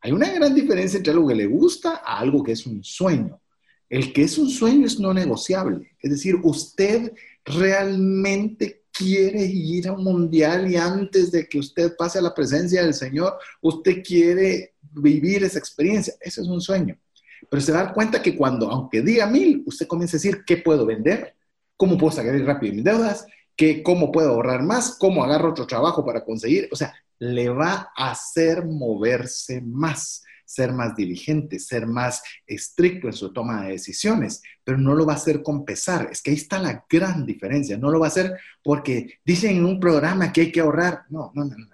Hay 0.00 0.12
una 0.12 0.32
gran 0.32 0.54
diferencia 0.54 0.96
entre 0.98 1.12
algo 1.12 1.28
que 1.28 1.34
le 1.34 1.46
gusta 1.46 2.02
a 2.04 2.18
algo 2.18 2.42
que 2.42 2.52
es 2.52 2.66
un 2.66 2.84
sueño. 2.84 3.40
El 3.88 4.12
que 4.12 4.22
es 4.22 4.38
un 4.38 4.50
sueño 4.50 4.86
es 4.86 4.98
no 4.98 5.14
negociable, 5.14 5.92
es 6.00 6.10
decir, 6.10 6.36
usted 6.42 7.12
realmente 7.44 8.84
quiere 8.90 9.44
ir 9.44 9.88
a 9.88 9.92
un 9.92 10.04
mundial 10.04 10.70
y 10.70 10.76
antes 10.76 11.30
de 11.32 11.48
que 11.48 11.58
usted 11.58 11.94
pase 11.96 12.18
a 12.18 12.22
la 12.22 12.34
presencia 12.34 12.82
del 12.82 12.94
Señor, 12.94 13.38
usted 13.60 14.02
quiere 14.02 14.73
vivir 14.94 15.44
esa 15.44 15.58
experiencia. 15.58 16.14
Ese 16.20 16.40
es 16.42 16.48
un 16.48 16.60
sueño. 16.60 16.96
Pero 17.50 17.60
se 17.60 17.72
da 17.72 17.92
cuenta 17.92 18.22
que 18.22 18.36
cuando, 18.36 18.70
aunque 18.70 19.02
diga 19.02 19.26
mil, 19.26 19.62
usted 19.66 19.86
comienza 19.86 20.16
a 20.16 20.18
decir, 20.18 20.44
¿qué 20.46 20.58
puedo 20.58 20.86
vender? 20.86 21.34
¿Cómo 21.76 21.98
puedo 21.98 22.12
sacar 22.12 22.34
rápido 22.40 22.74
mis 22.74 22.84
deudas? 22.84 23.26
¿Qué, 23.56 23.82
¿Cómo 23.82 24.10
puedo 24.10 24.30
ahorrar 24.30 24.62
más? 24.62 24.96
¿Cómo 24.98 25.22
agarro 25.22 25.50
otro 25.50 25.66
trabajo 25.66 26.04
para 26.04 26.24
conseguir? 26.24 26.68
O 26.72 26.76
sea, 26.76 26.94
le 27.18 27.48
va 27.48 27.90
a 27.96 28.10
hacer 28.10 28.64
moverse 28.64 29.60
más 29.60 30.24
ser 30.44 30.72
más 30.72 30.94
diligente, 30.94 31.58
ser 31.58 31.86
más 31.86 32.22
estricto 32.46 33.06
en 33.06 33.12
su 33.12 33.32
toma 33.32 33.64
de 33.64 33.72
decisiones, 33.72 34.42
pero 34.62 34.78
no 34.78 34.94
lo 34.94 35.06
va 35.06 35.14
a 35.14 35.16
hacer 35.16 35.42
con 35.42 35.64
pesar. 35.64 36.08
Es 36.12 36.22
que 36.22 36.30
ahí 36.30 36.36
está 36.36 36.58
la 36.58 36.84
gran 36.88 37.26
diferencia. 37.26 37.76
No 37.76 37.90
lo 37.90 37.98
va 37.98 38.06
a 38.06 38.08
hacer 38.08 38.38
porque 38.62 39.18
dicen 39.24 39.56
en 39.56 39.64
un 39.64 39.80
programa 39.80 40.32
que 40.32 40.42
hay 40.42 40.52
que 40.52 40.60
ahorrar. 40.60 41.04
No, 41.10 41.32
no, 41.34 41.44
no, 41.44 41.56
no. 41.56 41.66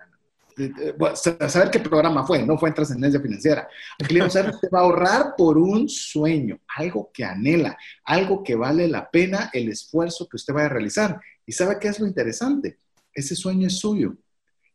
Saber 1.15 1.71
qué 1.71 1.81
programa 1.81 2.27
fue, 2.27 2.43
no 2.43 2.59
fue 2.59 2.69
en 2.69 2.75
trascendencia 2.75 3.21
financiera. 3.21 3.69
Aquí 4.03 4.15
le 4.15 4.25
usted 4.25 4.51
va 4.73 4.81
a 4.81 4.83
ahorrar 4.83 5.35
por 5.37 5.59
un 5.59 5.89
sueño, 5.89 6.59
algo 6.77 7.11
que 7.13 7.25
anhela, 7.25 7.77
algo 8.05 8.43
que 8.43 8.55
vale 8.55 8.89
la 8.89 9.11
pena 9.11 9.51
el 9.53 9.69
esfuerzo 9.69 10.29
que 10.29 10.37
usted 10.37 10.55
vaya 10.55 10.67
a 10.67 10.71
realizar. 10.71 11.21
¿Y 11.47 11.53
sabe 11.53 11.79
qué 11.81 11.89
es 11.89 12.01
lo 12.01 12.07
interesante? 12.07 12.79
Ese 13.13 13.35
sueño 13.35 13.67
es 13.67 13.79
suyo. 13.79 14.15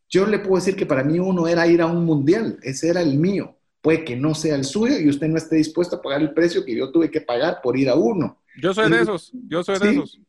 Yo 0.09 0.25
le 0.25 0.39
puedo 0.39 0.55
decir 0.55 0.75
que 0.75 0.85
para 0.85 1.03
mí 1.03 1.19
uno 1.19 1.47
era 1.47 1.67
ir 1.67 1.81
a 1.81 1.87
un 1.87 2.05
mundial, 2.05 2.59
ese 2.61 2.89
era 2.89 3.01
el 3.01 3.17
mío 3.17 3.55
puede 3.85 4.03
que 4.03 4.15
no 4.15 4.33
sea 4.33 4.55
el 4.55 4.65
suyo 4.65 4.97
y 4.97 5.07
usted 5.07 5.27
no 5.27 5.37
esté 5.37 5.57
dispuesto 5.57 5.97
a 5.97 6.01
pagar 6.01 6.19
el 6.19 6.33
precio 6.33 6.65
que 6.65 6.75
yo 6.75 6.91
tuve 6.91 7.11
que 7.11 7.21
pagar 7.21 7.61
por 7.61 7.77
ir 7.77 7.87
a 7.87 7.93
uno. 7.93 8.41
Yo 8.59 8.73
soy 8.73 8.89
de 8.89 9.01
esos, 9.01 9.31
yo 9.47 9.63
soy 9.63 9.77
de 9.77 9.91
esos. 9.91 10.19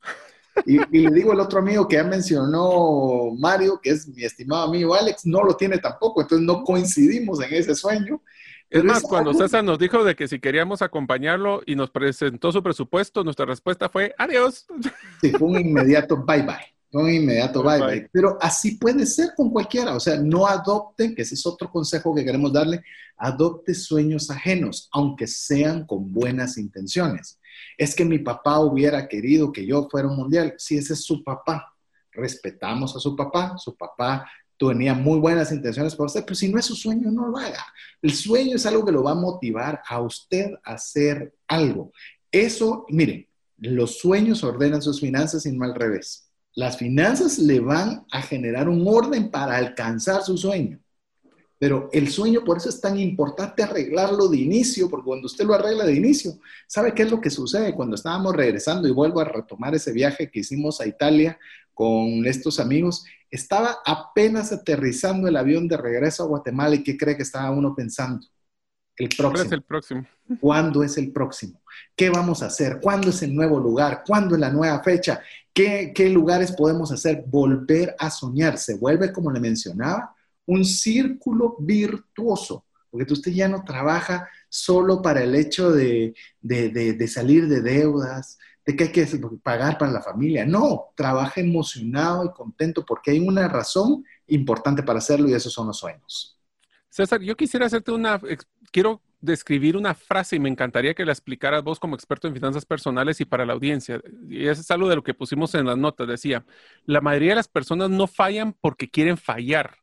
Y, 0.64 0.78
le 0.78 1.10
digo 1.10 1.32
al 1.32 1.40
otro 1.40 1.58
amigo 1.58 1.86
que 1.86 1.96
ya 1.96 2.04
mencionó 2.04 3.32
Mario, 3.38 3.78
que 3.82 3.90
es 3.90 4.08
mi 4.08 4.24
estimado 4.24 4.64
amigo 4.64 4.94
Alex, 4.94 5.26
no 5.26 5.42
lo 5.42 5.56
tiene 5.56 5.78
tampoco, 5.78 6.22
entonces 6.22 6.46
no 6.46 6.64
coincidimos 6.64 7.42
en 7.42 7.52
ese 7.52 7.74
sueño. 7.74 8.22
Es 8.70 8.82
más, 8.82 9.02
cuando 9.02 9.32
César 9.32 9.62
nos 9.62 9.78
dijo 9.78 10.02
de 10.02 10.16
que 10.16 10.26
si 10.26 10.40
queríamos 10.40 10.82
acompañarlo 10.82 11.62
y 11.66 11.76
nos 11.76 11.90
presentó 11.90 12.50
su 12.50 12.62
presupuesto, 12.62 13.22
nuestra 13.22 13.46
respuesta 13.46 13.88
fue 13.88 14.14
adiós. 14.18 14.66
Sí, 15.20 15.30
fue 15.30 15.48
un 15.48 15.60
inmediato 15.60 16.16
bye 16.16 16.42
bye 16.42 16.76
un 16.92 17.12
inmediato 17.12 17.62
bye, 17.62 17.80
bye 17.80 18.10
Pero 18.12 18.38
así 18.40 18.72
puede 18.72 19.06
ser 19.06 19.30
con 19.36 19.50
cualquiera. 19.50 19.94
O 19.94 20.00
sea, 20.00 20.16
no 20.16 20.46
adopten, 20.46 21.14
que 21.14 21.22
ese 21.22 21.34
es 21.34 21.46
otro 21.46 21.70
consejo 21.70 22.14
que 22.14 22.24
queremos 22.24 22.52
darle, 22.52 22.82
adopte 23.16 23.74
sueños 23.74 24.30
ajenos, 24.30 24.88
aunque 24.92 25.26
sean 25.26 25.86
con 25.86 26.12
buenas 26.12 26.58
intenciones. 26.58 27.38
Es 27.76 27.94
que 27.94 28.04
mi 28.04 28.18
papá 28.18 28.60
hubiera 28.60 29.08
querido 29.08 29.52
que 29.52 29.66
yo 29.66 29.88
fuera 29.90 30.08
un 30.08 30.16
mundial. 30.16 30.54
Sí, 30.58 30.78
ese 30.78 30.94
es 30.94 31.04
su 31.04 31.22
papá. 31.22 31.74
Respetamos 32.12 32.96
a 32.96 33.00
su 33.00 33.14
papá. 33.14 33.56
Su 33.58 33.76
papá 33.76 34.26
tenía 34.58 34.94
muy 34.94 35.18
buenas 35.18 35.52
intenciones 35.52 35.94
para 35.94 36.06
usted, 36.06 36.24
pero 36.24 36.34
si 36.34 36.48
no 36.48 36.58
es 36.58 36.64
su 36.64 36.74
sueño, 36.74 37.10
no 37.10 37.28
lo 37.28 37.38
haga. 37.38 37.64
El 38.00 38.14
sueño 38.14 38.56
es 38.56 38.66
algo 38.66 38.84
que 38.84 38.92
lo 38.92 39.02
va 39.02 39.12
a 39.12 39.16
motivar 39.16 39.82
a 39.86 40.00
usted 40.00 40.52
a 40.64 40.74
hacer 40.74 41.34
algo. 41.46 41.92
Eso, 42.30 42.86
miren, 42.88 43.28
los 43.58 43.98
sueños 43.98 44.44
ordenan 44.44 44.82
sus 44.82 45.00
finanzas 45.00 45.46
y 45.46 45.52
no 45.52 45.64
al 45.64 45.74
revés. 45.74 46.30
Las 46.54 46.78
finanzas 46.78 47.38
le 47.38 47.60
van 47.60 48.06
a 48.10 48.22
generar 48.22 48.68
un 48.68 48.86
orden 48.86 49.30
para 49.30 49.56
alcanzar 49.56 50.22
su 50.22 50.38
sueño. 50.38 50.80
Pero 51.58 51.88
el 51.92 52.08
sueño, 52.10 52.44
por 52.44 52.58
eso 52.58 52.68
es 52.68 52.80
tan 52.80 52.98
importante 52.98 53.62
arreglarlo 53.62 54.28
de 54.28 54.36
inicio, 54.36 54.90
porque 54.90 55.06
cuando 55.06 55.26
usted 55.26 55.44
lo 55.44 55.54
arregla 55.54 55.86
de 55.86 55.94
inicio, 55.94 56.38
¿sabe 56.66 56.92
qué 56.92 57.02
es 57.02 57.10
lo 57.10 57.20
que 57.20 57.30
sucede? 57.30 57.74
Cuando 57.74 57.94
estábamos 57.94 58.36
regresando 58.36 58.86
y 58.86 58.92
vuelvo 58.92 59.20
a 59.20 59.24
retomar 59.24 59.74
ese 59.74 59.92
viaje 59.92 60.30
que 60.30 60.40
hicimos 60.40 60.80
a 60.80 60.86
Italia 60.86 61.38
con 61.72 62.26
estos 62.26 62.60
amigos, 62.60 63.04
estaba 63.30 63.78
apenas 63.84 64.52
aterrizando 64.52 65.28
el 65.28 65.36
avión 65.36 65.66
de 65.68 65.76
regreso 65.76 66.22
a 66.22 66.26
Guatemala 66.26 66.74
y 66.74 66.82
¿qué 66.82 66.96
cree 66.96 67.16
que 67.16 67.22
estaba 67.22 67.50
uno 67.50 67.74
pensando? 67.74 68.26
El 68.96 69.10
próximo. 69.10 69.30
¿Cuándo 69.34 69.42
es 69.44 69.52
el 69.52 69.62
próximo? 69.62 70.06
¿Cuándo 70.40 70.82
es 70.82 70.98
el 70.98 71.12
próximo? 71.12 71.62
¿Qué 71.94 72.10
vamos 72.10 72.42
a 72.42 72.46
hacer? 72.46 72.80
¿Cuándo 72.80 73.10
es 73.10 73.22
el 73.22 73.34
nuevo 73.34 73.60
lugar? 73.60 74.02
¿Cuándo 74.06 74.34
es 74.34 74.40
la 74.40 74.50
nueva 74.50 74.82
fecha? 74.82 75.20
¿Qué, 75.52 75.92
¿Qué, 75.94 76.08
lugares 76.08 76.52
podemos 76.52 76.90
hacer? 76.92 77.24
Volver 77.26 77.94
a 77.98 78.10
soñar. 78.10 78.58
Se 78.58 78.76
vuelve, 78.76 79.12
como 79.12 79.30
le 79.30 79.40
mencionaba, 79.40 80.15
un 80.46 80.64
círculo 80.64 81.56
virtuoso, 81.58 82.64
porque 82.90 83.12
usted 83.12 83.32
ya 83.32 83.48
no 83.48 83.64
trabaja 83.64 84.28
solo 84.48 85.02
para 85.02 85.22
el 85.22 85.34
hecho 85.34 85.70
de, 85.70 86.14
de, 86.40 86.70
de 86.70 87.08
salir 87.08 87.48
de 87.48 87.60
deudas, 87.60 88.38
de 88.66 88.74
que 88.74 88.84
hay 88.84 88.92
que 88.92 89.06
pagar 89.42 89.78
para 89.78 89.92
la 89.92 90.02
familia. 90.02 90.44
No, 90.44 90.92
trabaja 90.96 91.40
emocionado 91.40 92.24
y 92.24 92.32
contento 92.32 92.84
porque 92.84 93.12
hay 93.12 93.20
una 93.20 93.46
razón 93.48 94.04
importante 94.26 94.82
para 94.82 94.98
hacerlo 94.98 95.28
y 95.28 95.34
esos 95.34 95.52
son 95.52 95.68
los 95.68 95.78
sueños. 95.78 96.38
César, 96.88 97.20
yo 97.20 97.36
quisiera 97.36 97.66
hacerte 97.66 97.92
una, 97.92 98.20
quiero 98.72 99.02
describir 99.20 99.76
una 99.76 99.94
frase 99.94 100.36
y 100.36 100.40
me 100.40 100.48
encantaría 100.48 100.94
que 100.94 101.04
la 101.04 101.12
explicaras 101.12 101.62
vos 101.62 101.78
como 101.78 101.94
experto 101.94 102.26
en 102.26 102.34
finanzas 102.34 102.64
personales 102.64 103.20
y 103.20 103.24
para 103.24 103.46
la 103.46 103.52
audiencia. 103.52 104.00
Y 104.28 104.46
es 104.46 104.70
algo 104.70 104.88
de 104.88 104.96
lo 104.96 105.02
que 105.02 105.14
pusimos 105.14 105.54
en 105.54 105.66
las 105.66 105.78
notas. 105.78 106.08
Decía, 106.08 106.44
la 106.84 107.00
mayoría 107.00 107.30
de 107.30 107.36
las 107.36 107.48
personas 107.48 107.90
no 107.90 108.06
fallan 108.06 108.52
porque 108.52 108.88
quieren 108.88 109.16
fallar, 109.16 109.76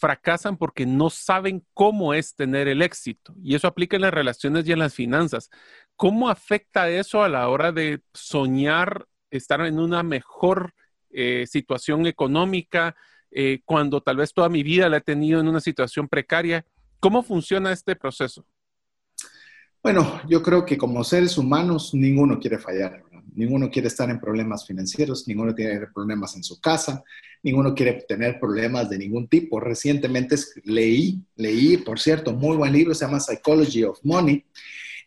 fracasan 0.00 0.56
porque 0.56 0.86
no 0.86 1.10
saben 1.10 1.64
cómo 1.74 2.14
es 2.14 2.34
tener 2.34 2.66
el 2.66 2.82
éxito. 2.82 3.34
Y 3.42 3.54
eso 3.54 3.68
aplica 3.68 3.96
en 3.96 4.02
las 4.02 4.14
relaciones 4.14 4.66
y 4.66 4.72
en 4.72 4.78
las 4.80 4.94
finanzas. 4.94 5.50
¿Cómo 5.94 6.28
afecta 6.28 6.88
eso 6.88 7.22
a 7.22 7.28
la 7.28 7.48
hora 7.48 7.70
de 7.70 8.02
soñar 8.14 9.06
estar 9.30 9.60
en 9.60 9.78
una 9.78 10.02
mejor 10.02 10.74
eh, 11.10 11.44
situación 11.46 12.06
económica? 12.06 12.96
Eh, 13.30 13.60
cuando 13.64 14.00
tal 14.00 14.16
vez 14.16 14.32
toda 14.34 14.48
mi 14.48 14.62
vida 14.62 14.88
la 14.88 14.96
he 14.96 15.00
tenido 15.00 15.40
en 15.40 15.48
una 15.48 15.60
situación 15.60 16.08
precaria. 16.08 16.64
¿Cómo 16.98 17.22
funciona 17.22 17.72
este 17.72 17.94
proceso? 17.94 18.44
Bueno, 19.82 20.20
yo 20.28 20.42
creo 20.42 20.66
que 20.66 20.76
como 20.76 21.02
seres 21.04 21.38
humanos 21.38 21.94
ninguno 21.94 22.38
quiere 22.38 22.58
fallar, 22.58 23.02
ninguno 23.34 23.70
quiere 23.70 23.88
estar 23.88 24.10
en 24.10 24.20
problemas 24.20 24.66
financieros, 24.66 25.26
ninguno 25.26 25.54
tiene 25.54 25.86
problemas 25.94 26.36
en 26.36 26.42
su 26.42 26.60
casa, 26.60 27.02
ninguno 27.42 27.74
quiere 27.74 28.04
tener 28.08 28.38
problemas 28.38 28.88
de 28.90 28.98
ningún 28.98 29.28
tipo. 29.28 29.60
Recientemente 29.60 30.36
leí, 30.64 31.20
leí, 31.36 31.76
por 31.78 31.98
cierto, 31.98 32.32
muy 32.32 32.56
buen 32.56 32.72
libro, 32.72 32.94
se 32.94 33.04
llama 33.04 33.20
Psychology 33.20 33.84
of 33.84 33.98
Money, 34.02 34.44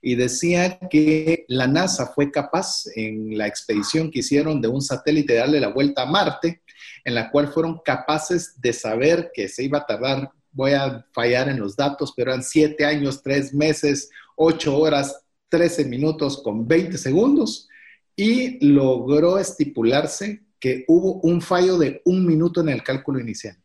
y 0.02 0.16
decía 0.16 0.80
que 0.90 1.46
la 1.48 1.66
NASA 1.66 2.08
fue 2.08 2.30
capaz 2.30 2.84
en 2.96 3.38
la 3.38 3.48
expedición 3.48 4.12
que 4.12 4.20
hicieron 4.20 4.60
de 4.60 4.68
un 4.68 4.82
satélite 4.82 5.34
de 5.34 5.40
darle 5.40 5.62
la 5.62 5.70
vuelta 5.70 6.02
a 6.02 6.06
Marte, 6.06 6.62
en 7.06 7.16
la 7.16 7.32
cual 7.32 7.48
fueron 7.48 7.80
capaces 7.84 8.60
de 8.62 8.74
saber 8.74 9.32
que 9.34 9.48
se 9.48 9.64
iba 9.64 9.80
a 9.80 9.86
tardar, 9.86 10.30
voy 10.52 10.74
a 10.74 11.06
fallar 11.14 11.48
en 11.48 11.60
los 11.60 11.76
datos, 11.76 12.14
pero 12.16 12.32
eran 12.32 12.44
siete 12.44 12.86
años, 12.86 13.24
tres 13.24 13.54
meses, 13.54 14.10
ocho 14.36 14.78
horas, 14.78 15.22
trece 15.48 15.86
minutos 15.86 16.42
con 16.44 16.68
veinte 16.68 16.98
segundos, 16.98 17.70
y 18.16 18.66
logró 18.66 19.38
estipularse 19.38 20.44
que 20.60 20.86
hubo 20.88 21.16
un 21.22 21.42
fallo 21.42 21.78
de 21.78 22.02
un 22.06 22.26
minuto 22.26 22.62
en 22.62 22.70
el 22.70 22.84
cálculo 22.84 23.20
inicial. 23.20 23.58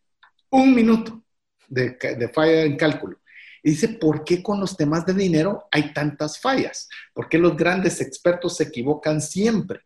Un 0.50 0.74
minuto 0.74 1.22
de, 1.68 1.90
de 1.90 2.28
falla 2.28 2.62
en 2.62 2.76
cálculo. 2.76 3.18
Y 3.62 3.70
dice, 3.70 3.88
¿por 3.88 4.24
qué 4.24 4.42
con 4.42 4.60
los 4.60 4.76
temas 4.76 5.04
de 5.04 5.14
dinero 5.14 5.68
hay 5.70 5.92
tantas 5.92 6.40
fallas? 6.40 6.88
¿Por 7.12 7.28
qué 7.28 7.38
los 7.38 7.56
grandes 7.56 8.00
expertos 8.00 8.56
se 8.56 8.64
equivocan 8.64 9.20
siempre? 9.20 9.80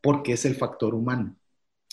Porque 0.00 0.34
es 0.34 0.44
el 0.44 0.54
factor 0.54 0.94
humano. 0.94 1.36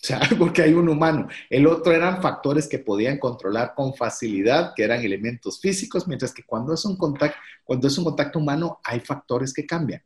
O 0.03 0.05
sea, 0.05 0.19
porque 0.37 0.61
hay 0.61 0.73
un 0.73 0.89
humano. 0.89 1.29
El 1.49 1.65
otro 1.65 1.93
eran 1.93 2.21
factores 2.21 2.67
que 2.67 2.79
podían 2.79 3.19
controlar 3.19 3.73
con 3.73 3.93
facilidad, 3.93 4.73
que 4.75 4.83
eran 4.83 5.01
elementos 5.01 5.61
físicos, 5.61 6.07
mientras 6.07 6.33
que 6.33 6.43
cuando 6.43 6.73
es 6.73 6.83
un 6.83 6.97
contacto, 6.97 7.37
cuando 7.63 7.87
es 7.87 7.97
un 7.97 8.03
contacto 8.03 8.39
humano, 8.39 8.81
hay 8.83 8.99
factores 8.99 9.53
que 9.53 9.65
cambian. 9.65 10.03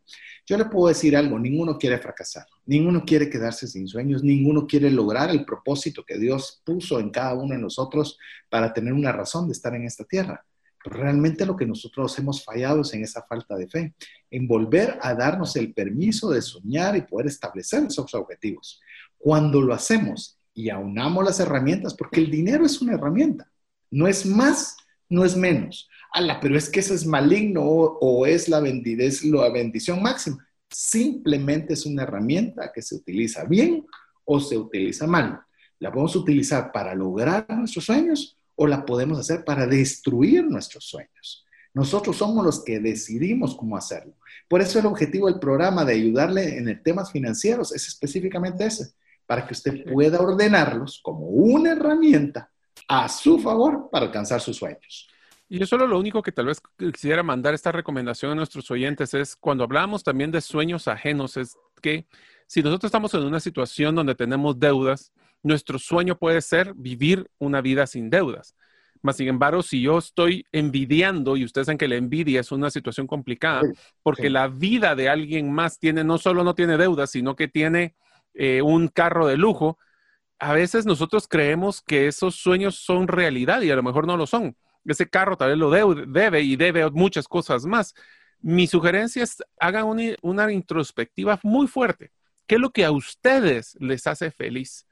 Yo 0.50 0.58
le 0.58 0.64
puedo 0.64 0.88
decir 0.88 1.18
algo, 1.18 1.38
ninguno 1.38 1.78
quiere 1.78 1.98
fracasar, 1.98 2.46
ninguno 2.66 3.04
quiere 3.06 3.30
quedarse 3.30 3.68
sin 3.68 3.86
sueños, 3.86 4.24
ninguno 4.24 4.66
quiere 4.66 4.90
lograr 4.90 5.30
el 5.30 5.44
propósito 5.44 6.06
que 6.06 6.18
Dios 6.18 6.62
puso 6.64 7.02
en 7.02 7.10
cada 7.10 7.34
uno 7.34 7.54
de 7.54 7.60
nosotros 7.60 8.18
para 8.50 8.72
tener 8.72 8.94
una 8.94 9.12
razón 9.12 9.48
de 9.48 9.52
estar 9.52 9.76
en 9.76 9.84
esta 9.84 10.06
tierra. 10.06 10.46
Pero 10.82 11.02
realmente 11.02 11.46
lo 11.46 11.58
que 11.58 11.66
nosotros 11.66 12.18
hemos 12.18 12.46
fallado 12.46 12.80
es 12.80 12.94
en 12.94 13.04
esa 13.04 13.24
falta 13.24 13.58
de 13.58 13.68
fe, 13.68 13.94
en 14.32 14.48
volver 14.48 14.98
a 15.02 15.14
darnos 15.14 15.54
el 15.58 15.74
permiso 15.74 16.30
de 16.30 16.42
soñar 16.42 16.96
y 16.96 17.02
poder 17.02 17.28
establecer 17.28 17.84
esos 17.84 18.14
objetivos. 18.16 18.80
Cuando 19.18 19.62
lo 19.62 19.74
hacemos 19.74 20.40
y 20.54 20.70
aunamos 20.70 21.26
las 21.26 21.42
herramientas, 21.42 21.94
porque 21.94 22.22
el 22.22 22.32
dinero 22.32 22.66
es 22.66 22.82
una 22.82 22.94
herramienta, 22.94 23.52
no 23.92 24.08
es 24.08 24.26
más, 24.26 24.78
no 25.10 25.26
es 25.26 25.36
menos. 25.36 25.90
Ala, 26.12 26.40
pero 26.40 26.58
es 26.58 26.70
que 26.70 26.80
eso 26.80 26.94
es 26.94 27.06
maligno 27.06 27.64
o, 27.64 28.26
es 28.26 28.50
la, 28.50 28.60
la 28.62 29.50
bendición 29.50 30.02
máxima. 30.02 30.48
Simplemente 30.70 31.74
es 31.74 31.86
una 31.86 32.04
herramienta 32.04 32.72
que 32.74 32.82
se 32.82 32.96
utiliza 32.96 33.44
bien 33.46 33.86
o 34.26 34.40
se 34.40 34.58
utiliza 34.58 35.08
mal. 35.08 35.42
La 35.80 35.92
podemos 35.92 36.16
utilizar 36.16 36.72
para 36.72 36.96
lograr 36.96 37.46
nuestros 37.50 37.86
sueños 37.86 38.38
o 38.56 38.68
la 38.68 38.86
podemos 38.86 39.20
hacer 39.20 39.46
para 39.46 39.68
destruir 39.68 40.44
nuestros 40.46 40.86
sueños. 40.86 41.46
Nosotros 41.74 42.18
somos 42.18 42.44
los 42.44 42.64
que 42.64 42.80
decidimos 42.80 43.56
cómo 43.56 43.78
hacerlo. 43.78 44.14
Por 44.48 44.62
eso 44.62 44.80
el 44.80 44.88
objetivo 44.88 45.28
del 45.28 45.40
programa 45.40 45.86
de 45.86 45.94
ayudarle 45.94 46.58
en 46.58 46.82
temas 46.82 47.12
financieros 47.12 47.72
es 47.72 47.88
específicamente 47.88 48.66
ese, 48.66 48.94
para 49.28 49.46
que 49.46 49.54
usted 49.54 49.84
pueda 49.92 50.20
ordenarlos 50.20 51.00
como 51.04 51.28
una 51.28 51.74
herramienta 51.74 52.50
a 52.88 53.08
su 53.10 53.38
favor 53.40 53.90
para 53.92 54.08
alcanzar 54.08 54.42
sus 54.42 54.58
sueños. 54.58 55.08
Y 55.50 55.60
yo 55.60 55.66
solo 55.66 55.88
lo 55.88 55.98
único 55.98 56.22
que 56.22 56.34
tal 56.34 56.48
vez 56.48 56.62
quisiera 56.78 57.24
mandar 57.24 57.54
esta 57.54 57.72
recomendación 57.72 58.32
a 58.32 58.36
nuestros 58.36 58.70
oyentes 58.70 59.14
es 59.14 59.36
cuando 59.36 59.64
hablamos 59.64 60.04
también 60.04 60.32
de 60.32 60.42
sueños 60.42 60.88
ajenos, 60.88 61.38
es 61.38 61.58
que 61.82 62.06
si 62.48 62.62
nosotros 62.62 62.90
estamos 62.90 63.14
en 63.14 63.24
una 63.24 63.40
situación 63.40 63.96
donde 63.96 64.16
tenemos 64.16 64.60
deudas, 64.60 65.14
nuestro 65.44 65.80
sueño 65.80 66.18
puede 66.18 66.42
ser 66.42 66.74
vivir 66.76 67.30
una 67.38 67.62
vida 67.62 67.88
sin 67.88 68.10
deudas. 68.10 68.56
Más 69.02 69.16
sin 69.16 69.28
embargo, 69.28 69.62
si 69.62 69.82
yo 69.82 70.00
estoy 70.00 70.46
envidiando, 70.52 71.38
y 71.38 71.46
ustedes 71.46 71.68
saben 71.68 71.78
que 71.78 71.88
la 71.88 71.96
envidia 71.96 72.42
es 72.42 72.52
una 72.52 72.70
situación 72.70 73.08
complicada, 73.08 73.62
porque 74.04 74.30
la 74.30 74.48
vida 74.48 74.96
de 74.96 75.08
alguien 75.08 75.52
más 75.54 75.80
tiene, 75.80 76.04
no 76.04 76.18
solo 76.18 76.44
no 76.44 76.56
tiene 76.56 76.78
deudas, 76.78 77.12
sino 77.12 77.36
que 77.36 77.48
tiene 77.48 77.96
eh, 78.34 78.62
un 78.62 78.88
carro 78.88 79.28
de 79.28 79.38
lujo, 79.38 79.78
a 80.40 80.54
veces 80.54 80.86
nosotros 80.86 81.28
creemos 81.28 81.82
que 81.82 82.08
esos 82.08 82.36
sueños 82.36 82.76
son 82.76 83.08
realidad 83.08 83.62
y 83.62 83.72
a 83.72 83.76
lo 83.76 83.84
mejor 83.84 84.08
no 84.08 84.18
lo 84.18 84.28
son. 84.28 84.56
Ese 84.88 85.10
carro 85.10 85.38
tal 85.38 85.50
vez 85.50 85.58
lo 85.58 85.70
debe 85.70 86.42
y 86.42 86.56
debe 86.56 86.90
muchas 86.92 87.28
cosas 87.28 87.66
más. 87.66 87.94
Mi 88.40 88.68
sugerencia 88.68 89.24
es 89.24 89.44
hagan 89.60 89.86
una, 89.86 90.16
una 90.22 90.52
introspectiva 90.52 91.40
muy 91.44 91.68
fuerte. 91.68 92.12
¿Qué 92.48 92.56
es 92.56 92.62
lo 92.62 92.72
que 92.72 92.86
a 92.86 92.92
ustedes 92.92 93.76
les 93.80 94.08
hace 94.08 94.32
feliz? 94.32 94.88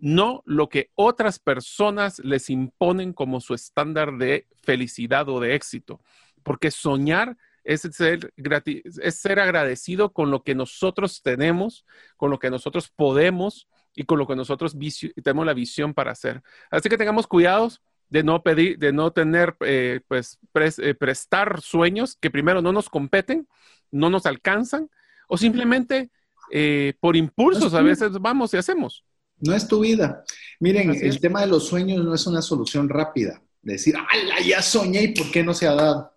no 0.00 0.42
lo 0.46 0.68
que 0.68 0.90
otras 0.94 1.38
personas 1.38 2.18
les 2.20 2.50
imponen 2.50 3.12
como 3.12 3.40
su 3.40 3.54
estándar 3.54 4.16
de 4.16 4.48
felicidad 4.62 5.28
o 5.28 5.40
de 5.40 5.54
éxito. 5.54 6.00
Porque 6.42 6.70
soñar 6.70 7.36
es 7.64 7.82
ser, 7.82 8.32
es 8.36 9.14
ser 9.16 9.38
agradecido 9.38 10.12
con 10.12 10.30
lo 10.30 10.42
que 10.42 10.54
nosotros 10.54 11.22
tenemos, 11.22 11.84
con 12.16 12.30
lo 12.30 12.38
que 12.38 12.50
nosotros 12.50 12.88
podemos 12.88 13.68
y 13.94 14.04
con 14.04 14.18
lo 14.18 14.26
que 14.26 14.36
nosotros 14.36 14.74
tenemos 15.22 15.46
la 15.46 15.54
visión 15.54 15.92
para 15.92 16.12
hacer. 16.12 16.42
Así 16.70 16.88
que 16.88 16.96
tengamos 16.96 17.26
cuidados 17.26 17.82
de 18.10 18.22
no 18.22 18.42
pedir, 18.42 18.78
de 18.78 18.92
no 18.92 19.12
tener, 19.12 19.56
eh, 19.60 20.00
pues, 20.06 20.38
eh, 20.78 20.94
prestar 20.94 21.60
sueños 21.62 22.16
que 22.20 22.30
primero 22.30 22.60
no 22.60 22.72
nos 22.72 22.90
competen, 22.90 23.48
no 23.90 24.10
nos 24.10 24.26
alcanzan, 24.26 24.90
o 25.28 25.38
simplemente 25.38 26.10
eh, 26.50 26.94
por 27.00 27.16
impulsos 27.16 27.72
a 27.74 27.82
veces 27.82 28.12
vamos 28.20 28.52
y 28.52 28.56
hacemos. 28.56 29.04
No 29.38 29.54
es 29.54 29.66
tu 29.66 29.80
vida. 29.80 30.24
Miren, 30.58 30.90
el 30.90 31.20
tema 31.20 31.40
de 31.40 31.46
los 31.46 31.66
sueños 31.66 32.04
no 32.04 32.14
es 32.14 32.26
una 32.26 32.42
solución 32.42 32.88
rápida. 32.88 33.40
Decir, 33.62 33.94
¡ala, 33.96 34.40
ya 34.44 34.60
soñé 34.60 35.02
y 35.04 35.14
por 35.14 35.30
qué 35.30 35.42
no 35.42 35.54
se 35.54 35.66
ha 35.66 35.74
dado! 35.74 36.12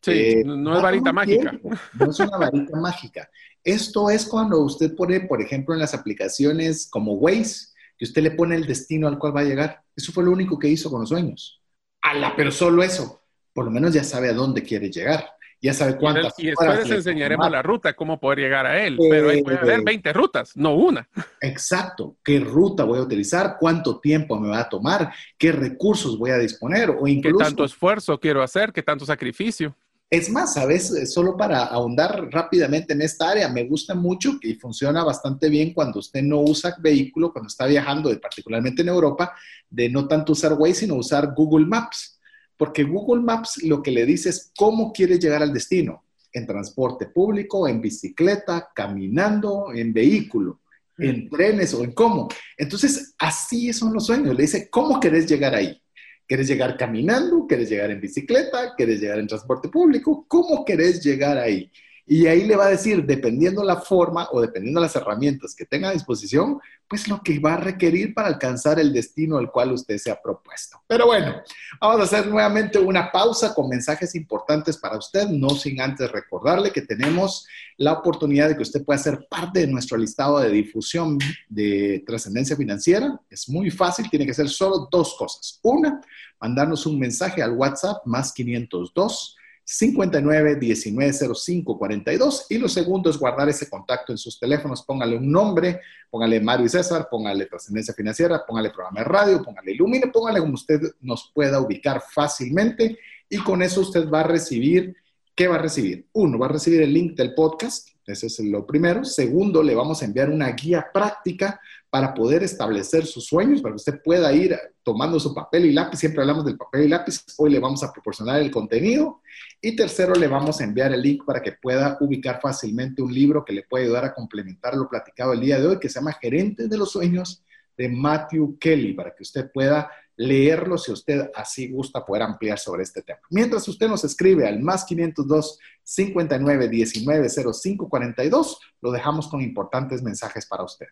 Sí, 0.00 0.12
eh, 0.12 0.42
no 0.44 0.76
es 0.76 0.82
varita 0.82 1.12
mágica. 1.12 1.58
no 1.94 2.10
es 2.10 2.18
una 2.20 2.38
varita 2.38 2.76
mágica. 2.80 3.30
Esto 3.62 4.08
es 4.08 4.24
cuando 4.24 4.60
usted 4.60 4.94
pone, 4.94 5.20
por 5.20 5.42
ejemplo, 5.42 5.74
en 5.74 5.80
las 5.80 5.94
aplicaciones 5.94 6.88
como 6.88 7.14
Waze, 7.14 7.68
que 7.96 8.04
usted 8.04 8.22
le 8.22 8.30
pone 8.32 8.56
el 8.56 8.66
destino 8.66 9.08
al 9.08 9.18
cual 9.18 9.36
va 9.36 9.40
a 9.40 9.44
llegar. 9.44 9.82
Eso 9.94 10.12
fue 10.12 10.24
lo 10.24 10.30
único 10.30 10.58
que 10.58 10.68
hizo 10.68 10.90
con 10.90 11.00
los 11.00 11.08
sueños. 11.08 11.62
¡Ala, 12.02 12.34
pero 12.36 12.50
solo 12.50 12.82
eso! 12.82 13.22
Por 13.52 13.64
lo 13.64 13.70
menos 13.70 13.94
ya 13.94 14.04
sabe 14.04 14.28
a 14.28 14.34
dónde 14.34 14.62
quiere 14.62 14.90
llegar 14.90 15.36
ya 15.60 15.72
sabe 15.72 15.96
cuántas. 15.96 16.38
Y, 16.38 16.46
después 16.46 16.78
les 16.78 16.90
enseñaremos 16.90 17.50
la 17.50 17.62
ruta, 17.62 17.94
cómo 17.94 18.20
poder 18.20 18.40
llegar 18.40 18.66
a 18.66 18.84
él. 18.84 18.96
Pero 19.10 19.30
ahí 19.30 19.42
puede 19.42 19.58
haber 19.58 19.82
20 19.82 20.12
rutas, 20.12 20.56
no 20.56 20.74
una. 20.74 21.08
Exacto. 21.40 22.16
¿Qué 22.22 22.40
ruta 22.40 22.84
voy 22.84 22.98
a 22.98 23.02
utilizar? 23.02 23.56
¿Cuánto 23.58 23.98
tiempo 23.98 24.38
me 24.38 24.48
va 24.48 24.60
a 24.60 24.68
tomar? 24.68 25.12
¿Qué 25.38 25.52
recursos 25.52 26.18
voy 26.18 26.30
a 26.30 26.38
disponer? 26.38 26.90
O 26.90 27.06
incluso, 27.06 27.38
¿Qué 27.38 27.44
tanto 27.44 27.64
esfuerzo 27.64 28.18
quiero 28.18 28.42
hacer? 28.42 28.72
¿Qué 28.72 28.82
tanto 28.82 29.04
sacrificio? 29.04 29.74
Es 30.08 30.30
más, 30.30 30.54
¿sabes? 30.54 31.12
Solo 31.12 31.36
para 31.36 31.64
ahondar 31.64 32.28
rápidamente 32.30 32.92
en 32.92 33.02
esta 33.02 33.30
área, 33.30 33.48
me 33.48 33.64
gusta 33.64 33.94
mucho 33.94 34.38
y 34.40 34.54
funciona 34.54 35.02
bastante 35.02 35.48
bien 35.48 35.74
cuando 35.74 35.98
usted 35.98 36.22
no 36.22 36.40
usa 36.40 36.76
vehículo, 36.78 37.32
cuando 37.32 37.48
está 37.48 37.66
viajando, 37.66 38.16
particularmente 38.20 38.82
en 38.82 38.88
Europa, 38.88 39.34
de 39.68 39.88
no 39.88 40.06
tanto 40.06 40.32
usar 40.32 40.52
Waze, 40.52 40.74
sino 40.74 40.94
usar 40.94 41.34
Google 41.34 41.66
Maps 41.66 42.16
porque 42.56 42.84
Google 42.84 43.22
Maps 43.22 43.62
lo 43.62 43.82
que 43.82 43.90
le 43.90 44.06
dice 44.06 44.30
es 44.30 44.52
cómo 44.56 44.92
quieres 44.92 45.20
llegar 45.20 45.42
al 45.42 45.52
destino, 45.52 46.04
en 46.32 46.46
transporte 46.46 47.06
público, 47.06 47.68
en 47.68 47.80
bicicleta, 47.80 48.70
caminando, 48.74 49.72
en 49.74 49.92
vehículo, 49.92 50.60
en 50.98 51.28
trenes 51.28 51.74
o 51.74 51.84
en 51.84 51.92
cómo. 51.92 52.28
Entonces, 52.56 53.14
así 53.18 53.72
son 53.72 53.92
los 53.92 54.06
sueños. 54.06 54.34
Le 54.34 54.42
dice, 54.42 54.70
¿cómo 54.70 54.98
querés 54.98 55.26
llegar 55.26 55.54
ahí? 55.54 55.80
¿Quieres 56.26 56.48
llegar 56.48 56.76
caminando? 56.76 57.46
¿Quieres 57.46 57.68
llegar 57.70 57.90
en 57.90 58.00
bicicleta? 58.00 58.74
¿Quieres 58.76 59.00
llegar 59.00 59.18
en 59.20 59.26
transporte 59.28 59.68
público? 59.68 60.24
¿Cómo 60.28 60.64
querés 60.64 61.02
llegar 61.04 61.38
ahí? 61.38 61.70
Y 62.08 62.28
ahí 62.28 62.44
le 62.44 62.54
va 62.54 62.66
a 62.66 62.70
decir, 62.70 63.04
dependiendo 63.04 63.64
la 63.64 63.76
forma 63.80 64.28
o 64.30 64.40
dependiendo 64.40 64.80
las 64.80 64.94
herramientas 64.94 65.56
que 65.56 65.66
tenga 65.66 65.88
a 65.88 65.92
disposición, 65.92 66.60
pues 66.88 67.08
lo 67.08 67.20
que 67.20 67.40
va 67.40 67.54
a 67.54 67.56
requerir 67.56 68.14
para 68.14 68.28
alcanzar 68.28 68.78
el 68.78 68.92
destino 68.92 69.38
al 69.38 69.50
cual 69.50 69.72
usted 69.72 69.98
se 69.98 70.12
ha 70.12 70.22
propuesto. 70.22 70.80
Pero 70.86 71.06
bueno, 71.06 71.42
vamos 71.80 72.00
a 72.00 72.04
hacer 72.04 72.28
nuevamente 72.28 72.78
una 72.78 73.10
pausa 73.10 73.52
con 73.52 73.68
mensajes 73.68 74.14
importantes 74.14 74.76
para 74.76 74.96
usted, 74.96 75.26
no 75.30 75.50
sin 75.50 75.80
antes 75.80 76.12
recordarle 76.12 76.70
que 76.70 76.82
tenemos 76.82 77.44
la 77.76 77.94
oportunidad 77.94 78.48
de 78.50 78.56
que 78.56 78.62
usted 78.62 78.84
pueda 78.84 78.98
ser 78.98 79.26
parte 79.28 79.60
de 79.60 79.66
nuestro 79.66 79.98
listado 79.98 80.38
de 80.38 80.50
difusión 80.50 81.18
de 81.48 82.04
trascendencia 82.06 82.56
financiera. 82.56 83.20
Es 83.28 83.48
muy 83.48 83.68
fácil, 83.72 84.08
tiene 84.08 84.26
que 84.26 84.34
ser 84.34 84.48
solo 84.48 84.88
dos 84.92 85.16
cosas. 85.18 85.58
Una, 85.64 86.00
mandarnos 86.40 86.86
un 86.86 87.00
mensaje 87.00 87.42
al 87.42 87.52
WhatsApp 87.52 88.06
más 88.06 88.32
502 88.32 89.36
59 89.68 90.56
19 90.60 91.12
05 91.34 91.76
42 91.76 92.46
y 92.50 92.58
lo 92.58 92.68
segundo 92.68 93.10
es 93.10 93.18
guardar 93.18 93.48
ese 93.48 93.68
contacto 93.68 94.12
en 94.12 94.18
sus 94.18 94.38
teléfonos, 94.38 94.84
póngale 94.84 95.16
un 95.16 95.28
nombre, 95.28 95.80
póngale 96.08 96.40
Mario 96.40 96.66
y 96.66 96.68
César, 96.68 97.08
póngale 97.10 97.46
trascendencia 97.46 97.92
financiera, 97.92 98.46
póngale 98.46 98.70
programa 98.70 99.00
de 99.00 99.04
radio, 99.06 99.42
póngale 99.42 99.72
Ilumine, 99.72 100.06
póngale 100.06 100.38
como 100.38 100.54
usted 100.54 100.80
nos 101.00 101.32
pueda 101.34 101.60
ubicar 101.60 102.00
fácilmente. 102.00 102.96
Y 103.28 103.38
con 103.38 103.60
eso 103.60 103.80
usted 103.80 104.08
va 104.08 104.20
a 104.20 104.28
recibir, 104.28 104.94
¿qué 105.34 105.48
va 105.48 105.56
a 105.56 105.62
recibir? 105.62 106.06
Uno, 106.12 106.38
va 106.38 106.46
a 106.46 106.50
recibir 106.50 106.82
el 106.82 106.92
link 106.92 107.16
del 107.16 107.34
podcast, 107.34 107.88
ese 108.06 108.26
es 108.26 108.38
lo 108.40 108.64
primero. 108.64 109.04
Segundo, 109.04 109.62
le 109.62 109.74
vamos 109.74 110.00
a 110.00 110.04
enviar 110.04 110.30
una 110.30 110.50
guía 110.52 110.86
práctica 110.92 111.60
para 111.90 112.14
poder 112.14 112.42
establecer 112.42 113.04
sus 113.06 113.26
sueños, 113.26 113.60
para 113.60 113.72
que 113.72 113.76
usted 113.76 114.00
pueda 114.02 114.32
ir 114.32 114.56
tomando 114.82 115.18
su 115.18 115.34
papel 115.34 115.66
y 115.66 115.72
lápiz. 115.72 115.98
Siempre 115.98 116.20
hablamos 116.20 116.44
del 116.44 116.56
papel 116.56 116.84
y 116.84 116.88
lápiz. 116.88 117.24
Hoy 117.38 117.50
le 117.50 117.58
vamos 117.58 117.82
a 117.82 117.92
proporcionar 117.92 118.40
el 118.40 118.50
contenido. 118.50 119.22
Y 119.60 119.74
tercero, 119.74 120.14
le 120.14 120.28
vamos 120.28 120.60
a 120.60 120.64
enviar 120.64 120.92
el 120.92 121.02
link 121.02 121.24
para 121.24 121.42
que 121.42 121.52
pueda 121.52 121.96
ubicar 122.00 122.40
fácilmente 122.40 123.02
un 123.02 123.12
libro 123.12 123.44
que 123.44 123.52
le 123.52 123.62
puede 123.62 123.84
ayudar 123.84 124.04
a 124.04 124.14
complementar 124.14 124.76
lo 124.76 124.88
platicado 124.88 125.32
el 125.32 125.40
día 125.40 125.58
de 125.58 125.66
hoy, 125.66 125.78
que 125.78 125.88
se 125.88 125.98
llama 125.98 126.16
Gerentes 126.20 126.70
de 126.70 126.78
los 126.78 126.92
Sueños 126.92 127.42
de 127.76 127.88
Matthew 127.88 128.56
Kelly, 128.58 128.94
para 128.94 129.14
que 129.14 129.22
usted 129.22 129.50
pueda 129.52 129.90
leerlo 130.16 130.78
si 130.78 130.92
usted 130.92 131.30
así 131.34 131.70
gusta 131.70 132.04
poder 132.04 132.22
ampliar 132.22 132.58
sobre 132.58 132.82
este 132.82 133.02
tema. 133.02 133.20
Mientras 133.30 133.68
usted 133.68 133.86
nos 133.86 134.02
escribe 134.04 134.46
al 134.46 134.60
más 134.60 134.84
502 134.84 135.58
59 135.88 136.68
19 136.68 137.28
05 137.30 137.88
42, 137.88 138.58
lo 138.82 138.90
dejamos 138.90 139.28
con 139.28 139.40
importantes 139.40 140.02
mensajes 140.02 140.44
para 140.44 140.64
usted. 140.64 140.88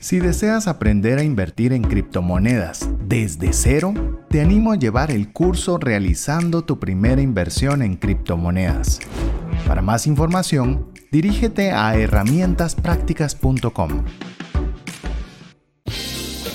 Si 0.00 0.20
deseas 0.20 0.68
aprender 0.68 1.18
a 1.18 1.24
invertir 1.24 1.72
en 1.72 1.82
criptomonedas 1.82 2.88
desde 3.00 3.52
cero, 3.52 3.92
te 4.30 4.40
animo 4.40 4.70
a 4.70 4.76
llevar 4.76 5.10
el 5.10 5.32
curso 5.32 5.78
realizando 5.78 6.62
tu 6.62 6.78
primera 6.78 7.20
inversión 7.20 7.82
en 7.82 7.96
criptomonedas. 7.96 9.00
Para 9.66 9.82
más 9.82 10.06
información, 10.06 10.92
dirígete 11.10 11.72
a 11.72 11.96
herramientasprácticas.com. 11.96 14.04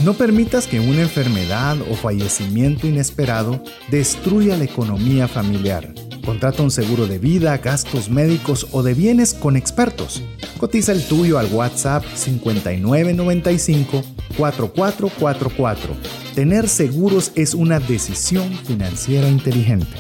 No 0.06 0.14
permitas 0.14 0.68
que 0.68 0.80
una 0.80 1.02
enfermedad 1.02 1.76
o 1.92 1.96
fallecimiento 1.96 2.88
inesperado 2.88 3.62
destruya 3.92 4.56
la 4.56 4.64
economía 4.64 5.28
familiar. 5.28 5.94
Contrata 6.26 6.64
un 6.64 6.72
seguro 6.72 7.06
de 7.06 7.20
vida, 7.20 7.58
gastos 7.58 8.10
médicos 8.10 8.68
o 8.72 8.82
de 8.82 8.94
bienes 8.94 9.34
con 9.34 9.58
expertos. 9.58 10.24
Cotiza 10.58 10.94
el 10.94 11.06
tuyo 11.06 11.38
al 11.38 11.52
WhatsApp 11.52 12.06
5995 12.16 14.02
4444. 14.38 15.98
Tener 16.34 16.70
seguros 16.70 17.34
es 17.36 17.54
una 17.54 17.80
decisión 17.80 18.50
financiera 18.66 19.28
inteligente. 19.28 19.92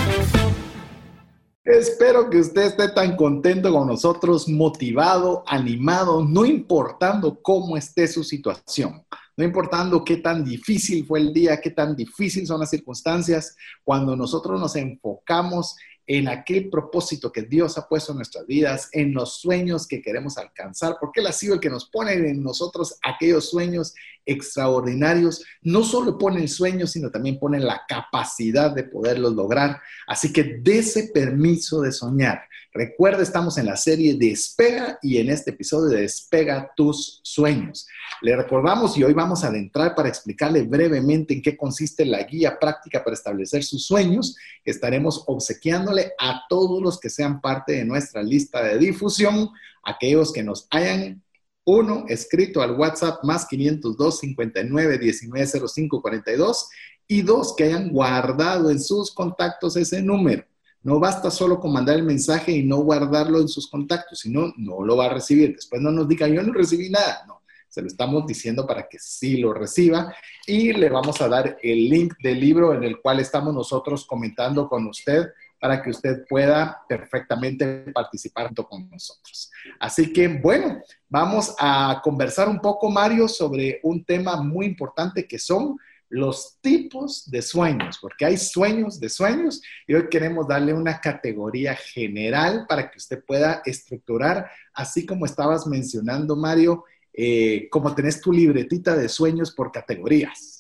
Espero 1.78 2.30
que 2.30 2.38
usted 2.38 2.66
esté 2.66 2.88
tan 2.90 3.16
contento 3.16 3.72
con 3.72 3.88
nosotros, 3.88 4.48
motivado, 4.48 5.42
animado, 5.44 6.24
no 6.24 6.44
importando 6.44 7.42
cómo 7.42 7.76
esté 7.76 8.06
su 8.06 8.22
situación. 8.22 9.04
no 9.36 9.44
importando 9.44 10.04
qué 10.04 10.18
tan 10.18 10.44
difícil 10.44 11.04
fue 11.04 11.18
el 11.18 11.32
día, 11.32 11.60
qué 11.60 11.70
tan 11.70 11.96
difícil 11.96 12.46
son 12.46 12.60
las 12.60 12.70
circunstancias, 12.70 13.56
cuando 13.82 14.14
nosotros 14.14 14.60
nos 14.60 14.76
enfocamos 14.76 15.74
en 16.06 16.28
aquel 16.28 16.70
propósito 16.70 17.32
que 17.32 17.42
Dios 17.42 17.76
ha 17.76 17.88
puesto 17.88 18.12
en 18.12 18.18
nuestras 18.18 18.46
vidas, 18.46 18.88
en 18.92 19.12
los 19.12 19.40
sueños 19.40 19.88
que 19.88 20.00
queremos 20.00 20.38
alcanzar, 20.38 20.96
porque 21.00 21.20
Él 21.20 21.26
ha 21.26 21.32
sido 21.32 21.54
el 21.54 21.60
que 21.60 21.70
nos 21.70 21.90
pone 21.90 22.12
en 22.12 22.40
nosotros 22.40 22.96
aquellos 23.02 23.50
sueños 23.50 23.94
extraordinarios. 24.26 25.44
No 25.62 25.82
solo 25.82 26.18
pone 26.18 26.40
el 26.40 26.48
sueño, 26.48 26.86
sino 26.86 27.10
también 27.10 27.38
pone 27.38 27.60
la 27.60 27.82
capacidad 27.88 28.70
de 28.70 28.84
poderlos 28.84 29.34
lograr. 29.34 29.80
Así 30.06 30.32
que 30.32 30.58
dése 30.62 31.10
permiso 31.12 31.80
de 31.80 31.92
soñar. 31.92 32.42
Recuerda, 32.76 33.22
estamos 33.22 33.56
en 33.56 33.66
la 33.66 33.76
serie 33.76 34.16
Despega 34.16 34.98
y 35.00 35.18
en 35.18 35.30
este 35.30 35.52
episodio 35.52 35.94
de 35.94 36.02
Despega 36.02 36.72
tus 36.74 37.20
sueños. 37.22 37.86
Le 38.20 38.34
recordamos 38.34 38.98
y 38.98 39.04
hoy 39.04 39.12
vamos 39.12 39.44
a 39.44 39.46
adentrar 39.46 39.94
para 39.94 40.08
explicarle 40.08 40.62
brevemente 40.62 41.34
en 41.34 41.42
qué 41.42 41.56
consiste 41.56 42.04
la 42.04 42.24
guía 42.24 42.58
práctica 42.58 43.04
para 43.04 43.14
establecer 43.14 43.62
sus 43.62 43.86
sueños. 43.86 44.34
Estaremos 44.64 45.22
obsequiándole 45.28 46.14
a 46.18 46.42
todos 46.48 46.82
los 46.82 46.98
que 46.98 47.10
sean 47.10 47.40
parte 47.40 47.74
de 47.74 47.84
nuestra 47.84 48.24
lista 48.24 48.60
de 48.64 48.76
difusión, 48.76 49.50
aquellos 49.84 50.32
que 50.32 50.42
nos 50.42 50.66
hayan 50.70 51.22
uno, 51.64 52.04
escrito 52.08 52.62
al 52.62 52.72
WhatsApp 52.72 53.24
más 53.24 53.46
502 53.46 54.18
59 54.20 54.98
19 54.98 55.46
05 55.68 56.02
42 56.02 56.68
y 57.06 57.22
dos, 57.22 57.54
que 57.56 57.64
hayan 57.64 57.90
guardado 57.90 58.70
en 58.70 58.80
sus 58.80 59.12
contactos 59.12 59.76
ese 59.76 60.02
número. 60.02 60.44
No 60.82 61.00
basta 61.00 61.30
solo 61.30 61.58
con 61.60 61.72
mandar 61.72 61.96
el 61.96 62.02
mensaje 62.02 62.52
y 62.52 62.62
no 62.62 62.78
guardarlo 62.78 63.40
en 63.40 63.48
sus 63.48 63.68
contactos, 63.68 64.20
sino 64.20 64.52
no 64.58 64.84
lo 64.84 64.96
va 64.96 65.06
a 65.06 65.14
recibir. 65.14 65.54
Después 65.54 65.80
no 65.80 65.90
nos 65.90 66.06
diga, 66.06 66.28
yo 66.28 66.42
no 66.42 66.52
recibí 66.52 66.90
nada. 66.90 67.24
No, 67.26 67.40
se 67.68 67.80
lo 67.80 67.88
estamos 67.88 68.26
diciendo 68.26 68.66
para 68.66 68.86
que 68.86 68.98
sí 68.98 69.38
lo 69.38 69.54
reciba 69.54 70.14
y 70.46 70.72
le 70.74 70.90
vamos 70.90 71.20
a 71.20 71.28
dar 71.28 71.56
el 71.62 71.88
link 71.88 72.14
del 72.22 72.38
libro 72.38 72.74
en 72.74 72.84
el 72.84 73.00
cual 73.00 73.20
estamos 73.20 73.54
nosotros 73.54 74.06
comentando 74.06 74.68
con 74.68 74.86
usted 74.86 75.28
para 75.64 75.80
que 75.82 75.88
usted 75.88 76.26
pueda 76.28 76.82
perfectamente 76.86 77.90
participar 77.94 78.48
junto 78.48 78.68
con 78.68 78.86
nosotros. 78.90 79.50
Así 79.80 80.12
que, 80.12 80.28
bueno, 80.28 80.82
vamos 81.08 81.54
a 81.58 82.02
conversar 82.04 82.50
un 82.50 82.60
poco, 82.60 82.90
Mario, 82.90 83.26
sobre 83.28 83.80
un 83.82 84.04
tema 84.04 84.36
muy 84.42 84.66
importante 84.66 85.26
que 85.26 85.38
son 85.38 85.78
los 86.10 86.58
tipos 86.60 87.30
de 87.30 87.40
sueños, 87.40 87.98
porque 87.98 88.26
hay 88.26 88.36
sueños 88.36 89.00
de 89.00 89.08
sueños 89.08 89.62
y 89.86 89.94
hoy 89.94 90.10
queremos 90.10 90.46
darle 90.46 90.74
una 90.74 91.00
categoría 91.00 91.74
general 91.74 92.66
para 92.68 92.90
que 92.90 92.98
usted 92.98 93.24
pueda 93.24 93.62
estructurar, 93.64 94.50
así 94.74 95.06
como 95.06 95.24
estabas 95.24 95.66
mencionando, 95.66 96.36
Mario, 96.36 96.84
eh, 97.10 97.70
como 97.70 97.94
tenés 97.94 98.20
tu 98.20 98.30
libretita 98.30 98.94
de 98.94 99.08
sueños 99.08 99.54
por 99.54 99.72
categorías. 99.72 100.53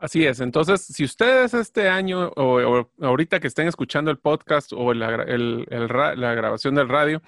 Así 0.00 0.24
es. 0.24 0.40
Entonces, 0.40 0.80
si 0.80 1.04
ustedes 1.04 1.52
este 1.52 1.88
año 1.88 2.32
o, 2.34 2.88
ahorita 3.02 3.38
que 3.38 3.46
estén 3.46 3.68
escuchando 3.68 4.10
el 4.10 4.18
podcast 4.18 4.72
o 4.72 4.94
la 4.94 5.10
grabación 5.10 6.74
del 6.74 6.88
radio, 6.88 7.20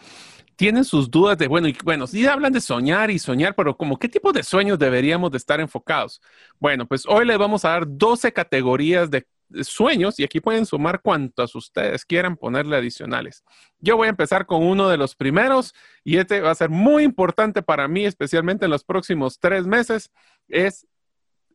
tienen 0.57 0.85
sus 0.85 1.11
dudas 1.11 1.37
de, 1.37 1.49
bueno, 1.49 1.69
y 1.69 1.77
bueno, 1.85 2.07
sí 2.07 2.27
hablan 2.27 2.53
de 2.53 2.61
soñar 2.61 3.11
y 3.11 3.19
soñar, 3.19 3.55
pero 3.55 3.77
como 3.77 3.99
qué 3.99 4.09
tipo 4.09 4.33
de 4.33 4.43
sueños 4.43 4.79
deberíamos 4.79 5.31
de 5.31 5.39
estar 5.39 5.61
enfocados. 5.61 6.23
Bueno, 6.59 6.87
pues 6.87 7.05
hoy 7.07 7.27
les 7.27 7.37
vamos 7.37 7.65
a 7.65 7.71
dar 7.71 7.85
12 7.87 8.33
categorías 8.33 9.11
de 9.11 9.27
sueños 9.65 10.19
y 10.19 10.25
aquí 10.25 10.41
pueden 10.41 10.65
sumar 10.65 11.03
cuantos 11.03 11.55
ustedes 11.55 12.07
quieran 12.07 12.37
ponerle 12.37 12.77
adicionales. 12.77 13.45
Yo 13.81 13.97
voy 13.97 14.07
a 14.07 14.11
empezar 14.11 14.47
con 14.47 14.63
uno 14.63 14.89
de 14.89 14.97
los 14.97 15.15
primeros 15.15 15.75
y 16.05 16.17
este 16.17 16.41
va 16.41 16.53
a 16.53 16.55
ser 16.55 16.71
muy 16.71 17.03
importante 17.03 17.61
para 17.61 17.87
mí, 17.87 18.07
especialmente 18.07 18.65
en 18.65 18.71
los 18.71 18.85
próximos 18.85 19.39
tres 19.39 19.67
meses, 19.67 20.11
es 20.49 20.87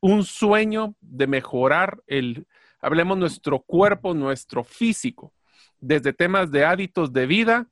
un 0.02 0.24
sueño 0.24 0.96
de 1.02 1.28
mejorar 1.28 2.02
el, 2.08 2.48
hablemos 2.82 3.18
nuestro 3.18 3.60
cuerpo, 3.60 4.14
nuestro 4.14 4.64
físico, 4.64 5.34
desde 5.80 6.14
temas 6.14 6.52
de 6.52 6.66
hábitos 6.66 7.14
de 7.14 7.26
vida, 7.28 7.68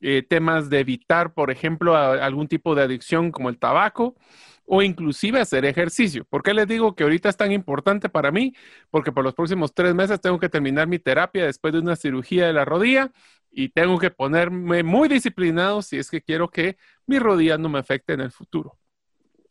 eh, 0.00 0.22
temas 0.26 0.70
de 0.70 0.80
evitar, 0.80 1.34
por 1.34 1.50
ejemplo, 1.50 1.94
algún 1.96 2.48
tipo 2.48 2.74
de 2.74 2.82
adicción 2.82 3.30
como 3.30 3.50
el 3.50 3.58
tabaco 3.58 4.16
o 4.64 4.82
inclusive 4.82 5.40
hacer 5.40 5.64
ejercicio. 5.64 6.24
¿Por 6.24 6.42
qué 6.42 6.54
les 6.54 6.66
digo 6.68 6.94
que 6.94 7.02
ahorita 7.02 7.28
es 7.28 7.36
tan 7.36 7.52
importante 7.52 8.08
para 8.08 8.30
mí? 8.30 8.54
Porque 8.90 9.12
por 9.12 9.24
los 9.24 9.34
próximos 9.34 9.74
tres 9.74 9.94
meses 9.94 10.20
tengo 10.20 10.38
que 10.38 10.48
terminar 10.48 10.86
mi 10.86 10.98
terapia 10.98 11.44
después 11.44 11.72
de 11.74 11.80
una 11.80 11.96
cirugía 11.96 12.46
de 12.46 12.52
la 12.52 12.64
rodilla 12.64 13.10
y 13.50 13.70
tengo 13.70 13.98
que 13.98 14.10
ponerme 14.10 14.82
muy 14.82 15.08
disciplinado 15.08 15.82
si 15.82 15.98
es 15.98 16.10
que 16.10 16.22
quiero 16.22 16.48
que 16.50 16.76
mi 17.06 17.18
rodilla 17.18 17.58
no 17.58 17.68
me 17.68 17.80
afecte 17.80 18.12
en 18.14 18.20
el 18.20 18.30
futuro. 18.30 18.79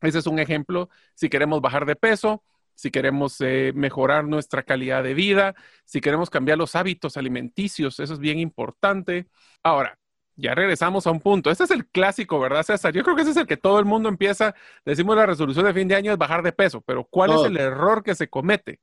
Ese 0.01 0.19
es 0.19 0.27
un 0.27 0.39
ejemplo 0.39 0.89
si 1.13 1.29
queremos 1.29 1.61
bajar 1.61 1.85
de 1.85 1.95
peso, 1.95 2.43
si 2.75 2.91
queremos 2.91 3.41
eh, 3.41 3.73
mejorar 3.75 4.23
nuestra 4.23 4.63
calidad 4.63 5.03
de 5.03 5.13
vida, 5.13 5.55
si 5.83 5.99
queremos 5.99 6.29
cambiar 6.29 6.57
los 6.57 6.75
hábitos 6.75 7.17
alimenticios, 7.17 7.99
eso 7.99 8.13
es 8.13 8.19
bien 8.19 8.39
importante. 8.39 9.27
Ahora, 9.63 9.99
ya 10.39 10.55
regresamos 10.55 11.05
a 11.05 11.11
un 11.11 11.19
punto. 11.19 11.51
Este 11.51 11.65
es 11.65 11.71
el 11.71 11.85
clásico, 11.85 12.39
¿verdad, 12.39 12.63
César? 12.63 12.93
Yo 12.93 13.03
creo 13.03 13.15
que 13.15 13.23
ese 13.23 13.31
es 13.31 13.37
el 13.37 13.47
que 13.47 13.57
todo 13.57 13.79
el 13.79 13.85
mundo 13.85 14.07
empieza. 14.07 14.55
Decimos 14.85 15.17
la 15.17 15.25
resolución 15.25 15.65
de 15.65 15.73
fin 15.73 15.89
de 15.89 15.95
año 15.95 16.13
es 16.13 16.17
bajar 16.17 16.41
de 16.41 16.53
peso, 16.53 16.79
pero 16.79 17.03
¿cuál 17.03 17.31
es 17.33 17.43
el 17.43 17.57
error 17.57 18.01
que 18.01 18.15
se 18.15 18.29
comete? 18.29 18.79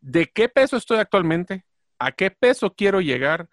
¿De 0.00 0.26
qué 0.26 0.48
peso 0.48 0.76
estoy 0.76 0.98
actualmente? 0.98 1.64
¿A 2.00 2.10
qué 2.10 2.32
peso 2.32 2.74
quiero 2.74 3.00
llegar? 3.00 3.48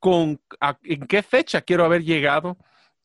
¿Con, 0.00 0.40
¿En 0.82 1.06
qué 1.06 1.22
fecha 1.22 1.60
quiero 1.60 1.84
haber 1.84 2.02
llegado? 2.02 2.58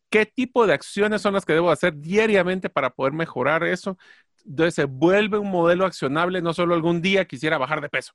¿Qué 0.09 0.25
tipo 0.25 0.65
de 0.65 0.73
acciones 0.73 1.21
son 1.21 1.33
las 1.33 1.45
que 1.45 1.53
debo 1.53 1.69
hacer 1.69 1.97
diariamente 1.99 2.69
para 2.69 2.91
poder 2.91 3.13
mejorar 3.13 3.63
eso? 3.63 3.97
Entonces 4.45 4.75
se 4.75 4.85
vuelve 4.85 5.37
un 5.37 5.51
modelo 5.51 5.85
accionable, 5.85 6.41
no 6.41 6.53
solo 6.53 6.73
algún 6.73 7.01
día 7.01 7.25
quisiera 7.25 7.57
bajar 7.57 7.81
de 7.81 7.89
peso. 7.89 8.13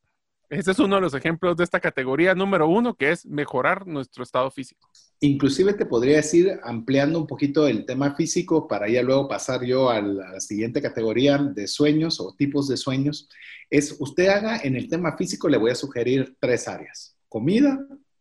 Ese 0.52 0.72
es 0.72 0.78
uno 0.78 0.96
de 0.96 1.00
los 1.00 1.14
ejemplos 1.14 1.56
de 1.56 1.64
esta 1.64 1.80
categoría 1.80 2.34
número 2.34 2.68
uno, 2.68 2.94
que 2.94 3.10
es 3.10 3.24
mejorar 3.24 3.86
nuestro 3.86 4.22
estado 4.22 4.50
físico. 4.50 4.86
Inclusive 5.20 5.72
te 5.72 5.86
podría 5.86 6.16
decir, 6.16 6.60
ampliando 6.62 7.18
un 7.18 7.26
poquito 7.26 7.66
el 7.66 7.86
tema 7.86 8.14
físico 8.14 8.68
para 8.68 8.86
ya 8.86 9.02
luego 9.02 9.28
pasar 9.28 9.64
yo 9.64 9.88
a 9.88 10.02
la 10.02 10.40
siguiente 10.40 10.82
categoría 10.82 11.38
de 11.38 11.66
sueños 11.66 12.20
o 12.20 12.34
tipos 12.36 12.68
de 12.68 12.76
sueños, 12.76 13.30
es 13.70 13.96
usted 13.98 14.28
haga 14.28 14.60
en 14.62 14.76
el 14.76 14.88
tema 14.88 15.16
físico, 15.16 15.48
le 15.48 15.56
voy 15.56 15.70
a 15.70 15.74
sugerir 15.74 16.36
tres 16.38 16.68
áreas, 16.68 17.16
comida, 17.30 17.78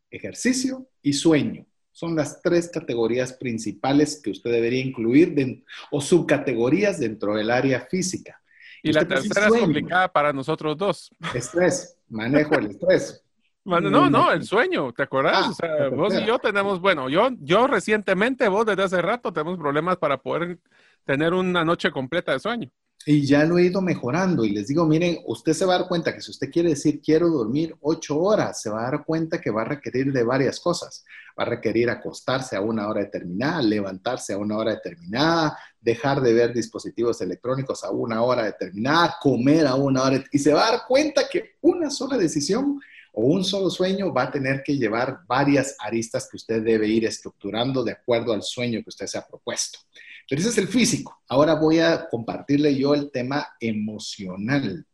ejercicio 0.09 0.87
y 1.01 1.11
sueño. 1.11 1.65
Son 2.01 2.15
las 2.15 2.41
tres 2.41 2.67
categorías 2.73 3.31
principales 3.33 4.19
que 4.23 4.31
usted 4.31 4.51
debería 4.51 4.83
incluir 4.83 5.63
o 5.91 6.01
subcategorías 6.01 6.99
dentro 6.99 7.35
del 7.35 7.51
área 7.51 7.81
física. 7.81 8.41
Y 8.81 8.91
la 8.91 9.07
tercera 9.07 9.45
es 9.45 9.53
complicada 9.53 10.11
para 10.11 10.33
nosotros 10.33 10.75
dos. 10.75 11.11
Estrés, 11.35 11.95
manejo 12.09 12.55
el 12.55 12.71
estrés. 12.71 13.23
no, 13.65 14.09
no, 14.09 14.31
el 14.31 14.43
sueño, 14.45 14.91
¿te 14.93 15.03
acuerdas? 15.03 15.45
Ah, 15.45 15.49
o 15.51 15.53
sea, 15.53 15.89
vos 15.89 16.15
y 16.19 16.25
yo 16.25 16.39
tenemos, 16.39 16.81
bueno, 16.81 17.07
yo, 17.07 17.29
yo 17.39 17.67
recientemente, 17.67 18.47
vos 18.47 18.65
desde 18.65 18.81
hace 18.81 18.99
rato 19.03 19.31
tenemos 19.31 19.59
problemas 19.59 19.97
para 19.97 20.17
poder 20.17 20.57
tener 21.05 21.35
una 21.35 21.63
noche 21.63 21.91
completa 21.91 22.31
de 22.31 22.39
sueño. 22.39 22.71
Y 23.05 23.25
ya 23.25 23.45
lo 23.45 23.57
he 23.57 23.65
ido 23.65 23.81
mejorando 23.81 24.43
y 24.43 24.51
les 24.51 24.67
digo, 24.67 24.85
miren, 24.85 25.19
usted 25.25 25.53
se 25.53 25.65
va 25.65 25.75
a 25.75 25.79
dar 25.79 25.87
cuenta 25.87 26.13
que 26.13 26.21
si 26.21 26.29
usted 26.29 26.51
quiere 26.51 26.69
decir 26.69 27.01
quiero 27.01 27.29
dormir 27.29 27.75
ocho 27.81 28.19
horas, 28.19 28.61
se 28.61 28.69
va 28.69 28.81
a 28.81 28.91
dar 28.91 29.05
cuenta 29.05 29.41
que 29.41 29.49
va 29.49 29.63
a 29.63 29.65
requerir 29.65 30.11
de 30.11 30.23
varias 30.23 30.59
cosas. 30.59 31.03
Va 31.39 31.43
a 31.43 31.49
requerir 31.49 31.89
acostarse 31.89 32.55
a 32.55 32.61
una 32.61 32.87
hora 32.87 33.01
determinada, 33.01 33.61
levantarse 33.61 34.33
a 34.33 34.37
una 34.37 34.57
hora 34.57 34.71
determinada, 34.75 35.57
dejar 35.79 36.21
de 36.21 36.33
ver 36.33 36.53
dispositivos 36.53 37.19
electrónicos 37.21 37.83
a 37.83 37.89
una 37.89 38.21
hora 38.21 38.43
determinada, 38.43 39.15
comer 39.19 39.65
a 39.65 39.75
una 39.75 40.03
hora 40.03 40.23
y 40.31 40.37
se 40.37 40.53
va 40.53 40.67
a 40.67 40.71
dar 40.71 40.81
cuenta 40.87 41.27
que 41.27 41.55
una 41.61 41.89
sola 41.89 42.17
decisión 42.17 42.79
o 43.13 43.25
un 43.25 43.43
solo 43.43 43.69
sueño 43.69 44.13
va 44.13 44.23
a 44.23 44.31
tener 44.31 44.63
que 44.63 44.77
llevar 44.77 45.21
varias 45.27 45.75
aristas 45.79 46.27
que 46.29 46.37
usted 46.37 46.61
debe 46.61 46.87
ir 46.87 47.05
estructurando 47.05 47.83
de 47.83 47.93
acuerdo 47.93 48.33
al 48.33 48.43
sueño 48.43 48.81
que 48.83 48.89
usted 48.89 49.07
se 49.07 49.17
ha 49.17 49.27
propuesto. 49.27 49.79
Pero 50.31 50.39
ese 50.39 50.51
es 50.51 50.57
el 50.59 50.69
físico. 50.69 51.21
Ahora 51.27 51.55
voy 51.55 51.79
a 51.79 52.07
compartirle 52.07 52.73
yo 52.77 52.93
el 52.93 53.11
tema 53.11 53.49
emocional, 53.59 54.87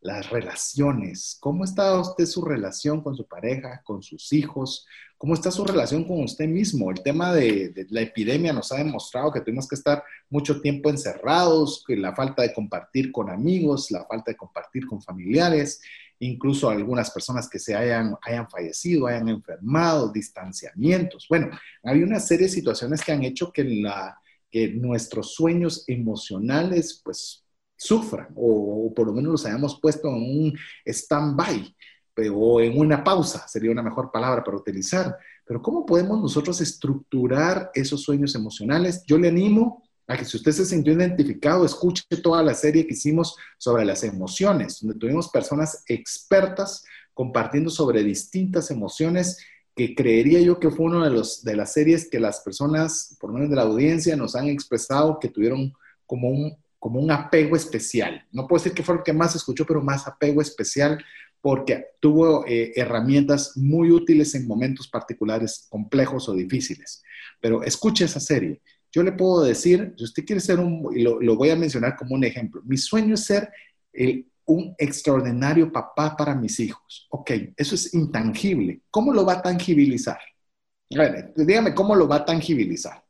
las 0.00 0.30
relaciones. 0.30 1.36
¿Cómo 1.40 1.64
está 1.64 1.98
usted 1.98 2.26
su 2.26 2.44
relación 2.44 3.02
con 3.02 3.16
su 3.16 3.26
pareja, 3.26 3.82
con 3.82 4.04
sus 4.04 4.32
hijos? 4.32 4.86
¿Cómo 5.18 5.34
está 5.34 5.50
su 5.50 5.64
relación 5.64 6.04
con 6.04 6.22
usted 6.22 6.46
mismo? 6.46 6.92
El 6.92 7.02
tema 7.02 7.34
de, 7.34 7.88
la 7.90 8.02
epidemia 8.02 8.52
nos 8.52 8.70
ha 8.70 8.76
demostrado 8.76 9.32
que 9.32 9.40
tenemos 9.40 9.66
que 9.66 9.74
estar 9.74 10.04
mucho 10.30 10.60
tiempo 10.60 10.90
encerrados, 10.90 11.82
que 11.84 11.96
la 11.96 12.14
falta 12.14 12.42
de 12.42 12.54
compartir 12.54 13.10
con 13.10 13.30
amigos, 13.30 13.90
la 13.90 14.04
falta 14.04 14.30
de 14.30 14.36
compartir 14.36 14.86
con 14.86 15.02
familiares, 15.02 15.80
incluso 16.20 16.70
algunas 16.70 17.10
personas 17.10 17.48
que 17.50 17.58
se 17.58 17.74
hayan, 17.74 18.14
hayan 18.22 18.48
fallecido, 18.48 19.08
hayan 19.08 19.28
enfermado, 19.28 20.12
distanciamientos. 20.12 21.26
Bueno, 21.28 21.50
hay 21.82 22.00
una 22.04 22.20
serie 22.20 22.46
de 22.46 22.52
situaciones 22.52 23.02
que 23.02 23.10
han 23.10 23.24
hecho 23.24 23.50
que 23.52 23.64
la 23.64 24.20
que 24.54 24.68
nuestros 24.68 25.34
sueños 25.34 25.82
emocionales 25.88 27.00
pues 27.02 27.44
sufran 27.76 28.28
o, 28.36 28.92
por 28.94 29.08
lo 29.08 29.12
menos 29.12 29.32
los 29.32 29.46
hayamos 29.46 29.80
puesto 29.80 30.06
en 30.06 30.14
un 30.14 30.58
stand-by 30.86 31.76
o 32.32 32.60
en 32.60 32.78
una 32.78 33.02
pausa, 33.02 33.48
sería 33.48 33.72
una 33.72 33.82
mejor 33.82 34.12
palabra 34.12 34.44
para 34.44 34.56
utilizar. 34.56 35.18
Pero 35.44 35.60
¿cómo 35.60 35.84
podemos 35.84 36.20
nosotros 36.20 36.60
estructurar 36.60 37.72
esos 37.74 38.04
sueños 38.04 38.36
emocionales? 38.36 39.02
Yo 39.08 39.18
le 39.18 39.26
animo 39.26 39.82
a 40.06 40.16
que 40.16 40.24
si 40.24 40.36
usted 40.36 40.52
se 40.52 40.64
sintió 40.64 40.92
identificado, 40.92 41.64
escuche 41.66 42.04
toda 42.22 42.40
la 42.44 42.54
serie 42.54 42.86
que 42.86 42.94
hicimos 42.94 43.34
sobre 43.58 43.84
las 43.84 44.04
emociones, 44.04 44.78
donde 44.80 45.00
tuvimos 45.00 45.30
personas 45.30 45.82
expertas 45.88 46.84
compartiendo 47.12 47.70
sobre 47.70 48.04
distintas 48.04 48.70
emociones 48.70 49.36
que 49.74 49.94
creería 49.94 50.40
yo 50.40 50.60
que 50.60 50.70
fue 50.70 50.86
una 50.86 51.04
de, 51.04 51.10
los, 51.10 51.42
de 51.42 51.56
las 51.56 51.72
series 51.72 52.08
que 52.08 52.20
las 52.20 52.40
personas, 52.40 53.16
por 53.20 53.30
lo 53.30 53.34
menos 53.34 53.50
de 53.50 53.56
la 53.56 53.62
audiencia, 53.62 54.16
nos 54.16 54.36
han 54.36 54.46
expresado 54.46 55.18
que 55.18 55.28
tuvieron 55.28 55.72
como 56.06 56.28
un, 56.28 56.56
como 56.78 57.00
un 57.00 57.10
apego 57.10 57.56
especial. 57.56 58.24
No 58.30 58.46
puedo 58.46 58.62
decir 58.62 58.74
que 58.74 58.84
fue 58.84 58.96
el 58.96 59.02
que 59.02 59.12
más 59.12 59.34
escuchó, 59.34 59.66
pero 59.66 59.82
más 59.82 60.06
apego 60.06 60.40
especial 60.40 61.02
porque 61.40 61.88
tuvo 62.00 62.46
eh, 62.46 62.72
herramientas 62.76 63.56
muy 63.56 63.90
útiles 63.90 64.34
en 64.34 64.46
momentos 64.46 64.88
particulares 64.88 65.66
complejos 65.68 66.28
o 66.28 66.34
difíciles. 66.34 67.02
Pero 67.40 67.62
escuche 67.62 68.04
esa 68.04 68.20
serie. 68.20 68.62
Yo 68.92 69.02
le 69.02 69.12
puedo 69.12 69.42
decir, 69.42 69.92
si 69.98 70.04
usted 70.04 70.24
quiere 70.24 70.40
ser 70.40 70.60
un, 70.60 70.88
lo, 70.94 71.20
lo 71.20 71.36
voy 71.36 71.50
a 71.50 71.56
mencionar 71.56 71.96
como 71.96 72.14
un 72.14 72.24
ejemplo, 72.24 72.62
mi 72.64 72.76
sueño 72.76 73.14
es 73.14 73.24
ser 73.24 73.50
el 73.92 74.26
un 74.46 74.74
extraordinario 74.78 75.72
papá 75.72 76.16
para 76.16 76.34
mis 76.34 76.60
hijos. 76.60 77.06
Ok, 77.10 77.30
eso 77.56 77.74
es 77.74 77.94
intangible. 77.94 78.82
¿Cómo 78.90 79.12
lo 79.12 79.24
va 79.24 79.34
a 79.34 79.42
tangibilizar? 79.42 80.18
dígame, 81.36 81.74
¿cómo 81.74 81.96
lo 81.96 82.06
va 82.06 82.16
a 82.16 82.24
tangibilizar? 82.24 83.04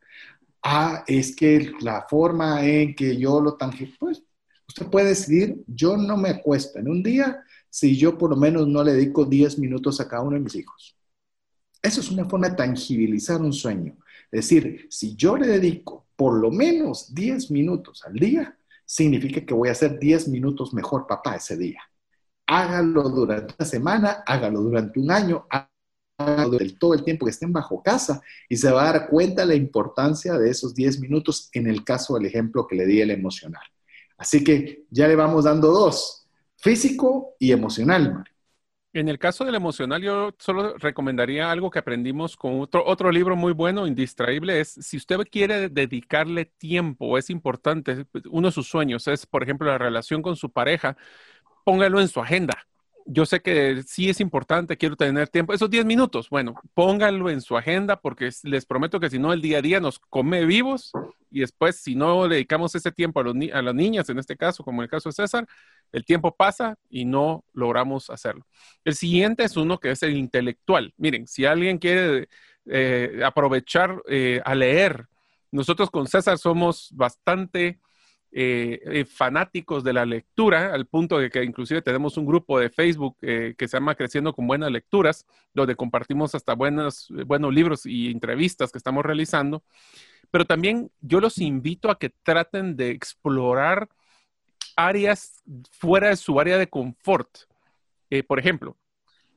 Ah, 0.63 1.05
es 1.07 1.37
que 1.37 1.73
la 1.81 2.07
forma 2.09 2.65
en 2.65 2.95
que 2.95 3.17
yo 3.19 3.41
lo 3.41 3.57
tangibilizo, 3.57 3.99
pues 3.99 4.23
usted 4.67 4.87
puede 4.87 5.09
decidir, 5.09 5.63
yo 5.67 5.97
no 5.97 6.17
me 6.17 6.31
acuesto 6.31 6.79
en 6.79 6.89
un 6.89 7.03
día 7.03 7.45
si 7.69 7.97
yo 7.97 8.17
por 8.17 8.31
lo 8.31 8.37
menos 8.37 8.67
no 8.69 8.83
le 8.83 8.95
dedico 8.95 9.25
10 9.25 9.59
minutos 9.59 10.01
a 10.01 10.09
cada 10.09 10.23
uno 10.23 10.37
de 10.37 10.43
mis 10.43 10.55
hijos. 10.55 10.97
Eso 11.83 12.01
es 12.01 12.11
una 12.11 12.25
forma 12.25 12.49
de 12.49 12.57
tangibilizar 12.57 13.43
un 13.43 13.53
sueño. 13.53 13.99
Es 14.31 14.49
decir, 14.49 14.87
si 14.89 15.15
yo 15.17 15.37
le 15.37 15.47
dedico 15.47 16.07
por 16.17 16.41
lo 16.41 16.51
menos 16.51 17.13
10 17.15 17.51
minutos 17.51 18.03
al 18.07 18.15
día, 18.15 18.57
significa 18.85 19.45
que 19.45 19.55
voy 19.55 19.69
a 19.69 19.75
ser 19.75 19.99
10 19.99 20.29
minutos 20.29 20.75
mejor 20.75 21.07
papá 21.07 21.37
ese 21.37 21.57
día. 21.57 21.81
Hágalo 22.47 23.09
durante 23.09 23.55
una 23.59 23.67
semana, 23.67 24.23
hágalo 24.27 24.61
durante 24.61 25.01
un 25.01 25.11
año, 25.11 25.47
hágalo 25.51 26.51
durante 26.51 26.77
todo 26.77 26.95
el 26.95 27.05
tiempo 27.05 27.27
que 27.27 27.31
estén 27.31 27.53
bajo 27.53 27.83
casa 27.83 28.21
y 28.49 28.57
se 28.57 28.71
va 28.71 28.83
a 28.83 28.93
dar 28.93 29.09
cuenta 29.09 29.45
la 29.45 29.55
importancia 29.55 30.35
de 30.35 30.51
esos 30.51 30.75
10 30.75 31.01
minutos 31.01 31.49
en 31.53 31.67
el 31.67 31.85
caso 31.85 32.15
del 32.15 32.27
ejemplo 32.27 32.67
que 32.67 32.77
le 32.77 32.87
di 32.87 33.01
el 33.01 33.11
emocional. 33.11 33.65
Así 34.17 34.45
que 34.45 34.85
ya 34.91 35.09
le 35.09 35.17
vamos 35.17 35.45
dando 35.45 35.71
dos, 35.71 36.29
físico 36.57 37.35
y 37.39 37.53
emocional. 37.53 38.25
En 38.95 39.09
el 39.09 39.19
caso 39.19 39.45
del 39.45 39.57
emocional, 39.57 40.01
yo 40.01 40.35
solo 40.39 40.79
recomendaría 40.79 41.51
algo 41.51 41.69
que 41.69 41.81
aprendimos 41.81 42.37
con 42.37 42.61
otro, 42.61 42.85
otro 42.87 43.11
libro 43.11 43.35
muy 43.35 43.53
bueno, 43.53 43.89
Indistraíble, 43.89 44.61
es 44.61 44.69
si 44.69 44.97
usted 44.97 45.19
quiere 45.29 45.69
dedicarle 45.69 46.45
tiempo, 46.45 47.19
es 47.19 47.29
importante, 47.29 48.07
uno 48.31 48.49
de 48.49 48.53
sus 48.53 48.69
sueños 48.69 49.09
es, 49.09 49.27
por 49.27 49.43
ejemplo, 49.43 49.67
la 49.67 49.79
relación 49.79 50.23
con 50.23 50.37
su 50.37 50.53
pareja, 50.53 50.97
póngalo 51.65 52.01
en 52.01 52.07
su 52.07 52.21
agenda 52.21 52.55
yo 53.07 53.27
sé 53.27 53.41
que 53.41 53.83
sí 53.87 54.09
es 54.09 54.21
importante, 54.21 54.77
quiero 54.77 54.97
tener 54.97 55.29
tiempo. 55.29 55.53
Esos 55.53 55.71
10 55.71 55.85
minutos, 55.85 56.31
bueno, 56.31 56.55
pónganlo 56.75 57.31
en 57.31 57.41
su 57.41 57.57
agenda 57.57 58.01
porque 58.01 58.31
les 58.43 58.65
prometo 58.65 58.99
que 59.01 59.11
si 59.11 59.19
no, 59.19 59.33
el 59.33 59.43
día 59.43 59.59
a 59.59 59.63
día 59.63 59.81
nos 59.81 59.99
come 59.99 60.45
vivos 60.47 60.93
y 61.31 61.41
después, 61.41 61.77
si 61.77 61.97
no 61.97 62.29
dedicamos 62.29 62.75
ese 62.75 62.93
tiempo 62.93 63.21
a, 63.21 63.25
los 63.25 63.35
a 63.53 63.61
las 63.61 63.75
niñas, 63.75 64.09
en 64.09 64.19
este 64.19 64.37
caso, 64.37 64.63
como 64.63 64.81
en 64.81 64.85
el 64.85 64.91
caso 64.91 65.09
de 65.09 65.15
César, 65.15 65.47
el 65.93 66.05
tiempo 66.05 66.35
pasa 66.35 66.77
y 66.89 67.05
no 67.05 67.45
logramos 67.53 68.09
hacerlo. 68.09 68.47
El 68.85 68.95
siguiente 68.95 69.45
es 69.45 69.57
uno 69.57 69.79
que 69.79 69.91
es 69.91 70.03
el 70.03 70.17
intelectual. 70.17 70.95
Miren, 70.97 71.27
si 71.27 71.45
alguien 71.45 71.79
quiere 71.79 72.29
eh, 72.67 73.21
aprovechar 73.25 74.01
eh, 74.09 74.41
a 74.45 74.55
leer, 74.55 75.07
nosotros 75.51 75.91
con 75.91 76.07
César 76.07 76.39
somos 76.39 76.91
bastante 76.93 77.81
eh, 78.37 78.81
eh, 78.87 79.05
fanáticos 79.05 79.85
de 79.85 79.93
la 79.93 80.05
lectura, 80.05 80.75
al 80.75 80.87
punto 80.87 81.19
de 81.21 81.31
que 81.31 81.45
inclusive 81.45 81.83
tenemos 81.83 82.17
un 82.17 82.27
grupo 82.27 82.59
de 82.59 82.69
Facebook 82.69 83.17
eh, 83.23 83.55
que 83.57 83.69
se 83.69 83.77
llama 83.77 83.95
Creciendo 83.95 84.33
con 84.33 84.49
Buenas 84.49 84.73
Lecturas, 84.73 85.25
donde 85.53 85.77
compartimos 85.77 86.35
hasta 86.35 86.55
buenos, 86.55 87.07
buenos 87.27 87.55
libros 87.55 87.87
y 87.87 88.11
entrevistas 88.11 88.73
que 88.73 88.79
estamos 88.79 89.05
realizando. 89.05 89.63
Pero 90.33 90.45
también 90.47 90.91
yo 91.01 91.21
los 91.21 91.39
invito 91.39 91.93
a 91.93 91.97
que 91.97 92.11
traten 92.25 92.77
de 92.77 92.91
explorar 92.91 93.89
áreas 94.75 95.45
fuera 95.71 96.09
de 96.09 96.17
su 96.17 96.41
área 96.41 96.59
de 96.59 96.67
confort. 96.67 97.31
por 98.27 98.41
ejemplo, 98.41 98.77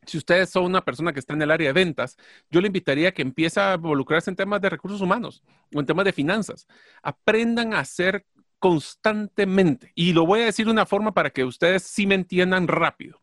si 0.07 0.17
ustedes 0.17 0.49
son 0.49 0.65
una 0.65 0.83
persona 0.83 1.13
que 1.13 1.19
está 1.19 1.35
en 1.35 1.41
el 1.43 1.51
área 1.51 1.67
de 1.67 1.73
ventas, 1.73 2.17
yo 2.49 2.61
le 2.61 2.67
invitaría 2.67 3.09
a 3.09 3.11
que 3.11 3.21
empiece 3.21 3.59
a 3.59 3.75
involucrarse 3.75 4.31
en 4.31 4.35
temas 4.35 4.59
de 4.59 4.71
recursos 4.71 5.01
humanos 5.01 5.43
o 5.71 5.79
en 5.79 5.85
temas 5.85 6.05
de 6.05 6.13
finanzas. 6.13 6.65
Aprendan 7.03 7.75
a 7.75 7.81
hacer 7.81 8.25
constantemente. 8.59 9.91
Y 9.95 10.13
lo 10.13 10.25
voy 10.25 10.41
a 10.41 10.45
decir 10.45 10.65
de 10.65 10.71
una 10.71 10.85
forma 10.85 11.13
para 11.13 11.29
que 11.29 11.43
ustedes 11.43 11.83
sí 11.83 12.07
me 12.07 12.15
entiendan 12.15 12.67
rápido. 12.67 13.21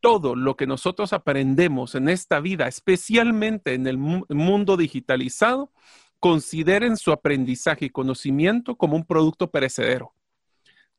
Todo 0.00 0.36
lo 0.36 0.56
que 0.56 0.66
nosotros 0.66 1.12
aprendemos 1.12 1.94
en 1.94 2.08
esta 2.08 2.40
vida, 2.40 2.68
especialmente 2.68 3.74
en 3.74 3.86
el 3.86 3.96
mundo 3.96 4.76
digitalizado, 4.76 5.72
consideren 6.20 6.96
su 6.96 7.12
aprendizaje 7.12 7.86
y 7.86 7.90
conocimiento 7.90 8.76
como 8.76 8.96
un 8.96 9.04
producto 9.04 9.50
perecedero. 9.50 10.14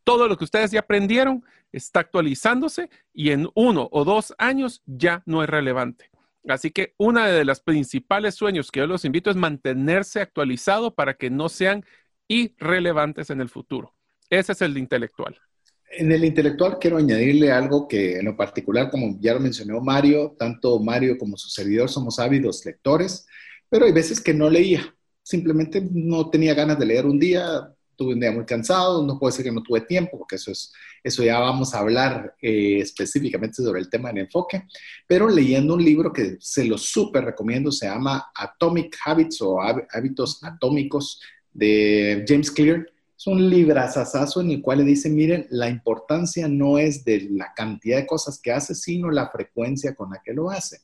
Todo 0.03 0.27
lo 0.27 0.37
que 0.37 0.43
ustedes 0.43 0.69
ya 0.71 0.81
aprendieron 0.81 1.43
está 1.71 2.01
actualizándose 2.01 2.89
y 3.11 3.31
en 3.31 3.49
uno 3.55 3.89
o 3.91 4.05
dos 4.05 4.35
años 4.37 4.83
ya 4.85 5.23
no 5.25 5.43
es 5.43 5.49
relevante. 5.49 6.11
Así 6.47 6.69
que 6.69 6.93
una 6.97 7.25
de 7.25 7.43
las 7.43 7.59
principales 7.59 8.35
sueños 8.35 8.69
que 8.69 8.81
yo 8.81 8.87
los 8.87 9.03
invito 9.03 9.31
es 9.31 9.35
mantenerse 9.35 10.21
actualizado 10.21 10.93
para 10.93 11.15
que 11.15 11.31
no 11.31 11.49
sean 11.49 11.83
y 12.27 12.55
relevantes 12.57 13.29
en 13.29 13.41
el 13.41 13.49
futuro. 13.49 13.93
Ese 14.29 14.53
es 14.53 14.61
el 14.61 14.77
intelectual. 14.77 15.37
En 15.97 16.11
el 16.11 16.25
intelectual 16.25 16.77
quiero 16.79 16.97
añadirle 16.97 17.51
algo 17.51 17.87
que 17.87 18.19
en 18.19 18.25
lo 18.25 18.35
particular, 18.35 18.89
como 18.89 19.17
ya 19.21 19.33
lo 19.33 19.39
mencionó 19.39 19.79
Mario, 19.81 20.35
tanto 20.37 20.79
Mario 20.79 21.17
como 21.17 21.37
su 21.37 21.49
servidor 21.49 21.89
somos 21.89 22.19
ávidos 22.19 22.65
lectores, 22.65 23.25
pero 23.69 23.85
hay 23.85 23.91
veces 23.91 24.19
que 24.19 24.33
no 24.33 24.49
leía. 24.49 24.93
Simplemente 25.23 25.87
no 25.91 26.29
tenía 26.29 26.53
ganas 26.53 26.77
de 26.77 26.85
leer 26.85 27.05
un 27.05 27.19
día, 27.19 27.71
tuve 27.95 28.13
un 28.13 28.19
día 28.19 28.31
muy 28.31 28.45
cansado, 28.45 29.05
no 29.05 29.17
puedo 29.17 29.31
decir 29.31 29.45
que 29.45 29.51
no 29.51 29.63
tuve 29.63 29.81
tiempo, 29.81 30.17
porque 30.17 30.35
eso, 30.35 30.51
es, 30.51 30.73
eso 31.03 31.23
ya 31.23 31.39
vamos 31.39 31.73
a 31.73 31.79
hablar 31.79 32.35
eh, 32.41 32.79
específicamente 32.79 33.63
sobre 33.63 33.79
el 33.79 33.89
tema 33.89 34.09
del 34.09 34.25
enfoque, 34.25 34.63
pero 35.07 35.29
leyendo 35.29 35.75
un 35.75 35.83
libro 35.83 36.11
que 36.11 36.37
se 36.39 36.65
lo 36.65 36.77
súper 36.77 37.25
recomiendo, 37.25 37.71
se 37.71 37.87
llama 37.87 38.31
Atomic 38.35 38.97
Habits 39.05 39.41
o 39.41 39.61
Hábitos 39.61 40.43
Atómicos 40.43 41.21
de 41.55 42.23
James 42.27 42.51
Clear. 42.51 42.85
Es 43.17 43.27
un 43.27 43.49
librazazazo 43.49 44.41
en 44.41 44.51
el 44.51 44.61
cual 44.61 44.79
le 44.79 44.83
dice, 44.83 45.09
miren, 45.09 45.47
la 45.49 45.69
importancia 45.69 46.47
no 46.47 46.77
es 46.77 47.03
de 47.05 47.27
la 47.31 47.53
cantidad 47.55 47.97
de 47.97 48.05
cosas 48.05 48.39
que 48.39 48.51
hace, 48.51 48.75
sino 48.75 49.09
la 49.09 49.29
frecuencia 49.29 49.95
con 49.95 50.11
la 50.11 50.21
que 50.23 50.33
lo 50.33 50.51
hace. 50.51 50.81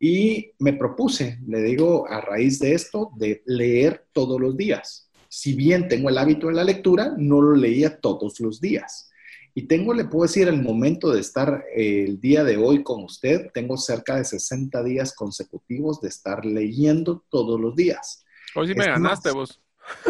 Y 0.00 0.52
me 0.58 0.72
propuse, 0.72 1.38
le 1.46 1.62
digo, 1.62 2.08
a 2.08 2.20
raíz 2.20 2.58
de 2.58 2.72
esto, 2.72 3.10
de 3.16 3.42
leer 3.46 4.06
todos 4.12 4.40
los 4.40 4.56
días. 4.56 5.10
Si 5.28 5.54
bien 5.54 5.88
tengo 5.88 6.08
el 6.08 6.18
hábito 6.18 6.46
de 6.46 6.54
la 6.54 6.64
lectura, 6.64 7.12
no 7.18 7.42
lo 7.42 7.54
leía 7.54 8.00
todos 8.00 8.40
los 8.40 8.60
días. 8.60 9.10
Y 9.54 9.62
tengo, 9.62 9.92
le 9.92 10.04
puedo 10.04 10.22
decir, 10.22 10.48
el 10.48 10.62
momento 10.62 11.10
de 11.10 11.20
estar 11.20 11.64
eh, 11.76 12.04
el 12.06 12.20
día 12.20 12.44
de 12.44 12.56
hoy 12.56 12.82
con 12.82 13.02
usted, 13.02 13.50
tengo 13.52 13.76
cerca 13.76 14.16
de 14.16 14.24
60 14.24 14.82
días 14.84 15.12
consecutivos 15.14 16.00
de 16.00 16.08
estar 16.08 16.46
leyendo 16.46 17.24
todos 17.28 17.60
los 17.60 17.74
días. 17.74 18.24
Hoy 18.54 18.68
sí 18.68 18.74
me 18.74 18.86
ganaste 18.86 19.32
vos. 19.32 19.60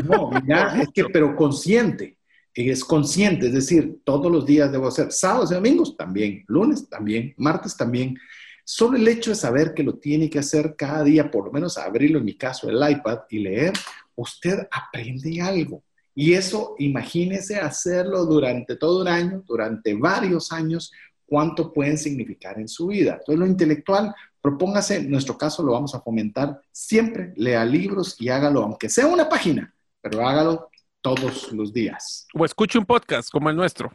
No, 0.05 0.31
ya 0.47 0.81
es 0.81 0.89
que, 0.95 1.05
pero 1.05 1.35
consciente, 1.37 2.16
es 2.55 2.85
consciente, 2.85 3.47
es 3.47 3.53
decir, 3.53 4.01
todos 4.05 4.31
los 4.31 4.45
días 4.45 4.72
debo 4.72 4.89
hacer, 4.89 5.12
sábados 5.12 5.51
y 5.51 5.55
domingos 5.55 5.97
también, 5.97 6.45
lunes 6.49 6.89
también, 6.89 7.35
martes 7.37 7.76
también. 7.76 8.18
Solo 8.64 8.97
el 8.97 9.07
hecho 9.09 9.31
de 9.31 9.37
saber 9.37 9.72
que 9.74 9.83
lo 9.83 9.95
tiene 9.95 10.29
que 10.29 10.41
hacer 10.41 10.74
cada 10.76 11.05
día, 11.05 11.31
por 11.31 11.47
lo 11.47 11.53
menos 11.53 11.79
abrirlo 11.79 12.18
en 12.18 12.24
mi 12.24 12.37
caso 12.37 12.68
el 12.68 12.76
iPad 12.91 13.20
y 13.31 13.39
leer, 13.39 13.72
usted 14.14 14.66
aprende 14.70 15.41
algo. 15.41 15.83
Y 16.14 16.35
eso, 16.35 16.74
imagínese 16.79 17.59
hacerlo 17.59 18.24
durante 18.26 18.74
todo 18.74 19.03
un 19.03 19.09
año, 19.09 19.45
durante 19.47 19.95
varios 19.95 20.51
años, 20.51 20.91
cuánto 21.29 21.72
pueden 21.72 21.99
significar 21.99 22.59
en 22.59 22.68
su 22.68 22.87
vida. 22.89 23.12
Entonces, 23.12 23.39
lo 23.39 23.47
intelectual 23.47 24.14
Propóngase, 24.41 24.97
en 24.97 25.11
nuestro 25.11 25.37
caso 25.37 25.62
lo 25.62 25.72
vamos 25.72 25.95
a 25.95 26.01
fomentar 26.01 26.61
siempre, 26.70 27.33
lea 27.37 27.64
libros 27.64 28.16
y 28.20 28.29
hágalo, 28.29 28.62
aunque 28.62 28.89
sea 28.89 29.07
una 29.07 29.29
página, 29.29 29.74
pero 30.01 30.26
hágalo 30.26 30.70
todos 31.14 31.52
los 31.52 31.72
días. 31.72 32.26
O 32.34 32.44
escuche 32.44 32.78
un 32.78 32.84
podcast 32.84 33.30
como 33.30 33.48
el 33.48 33.56
nuestro. 33.56 33.90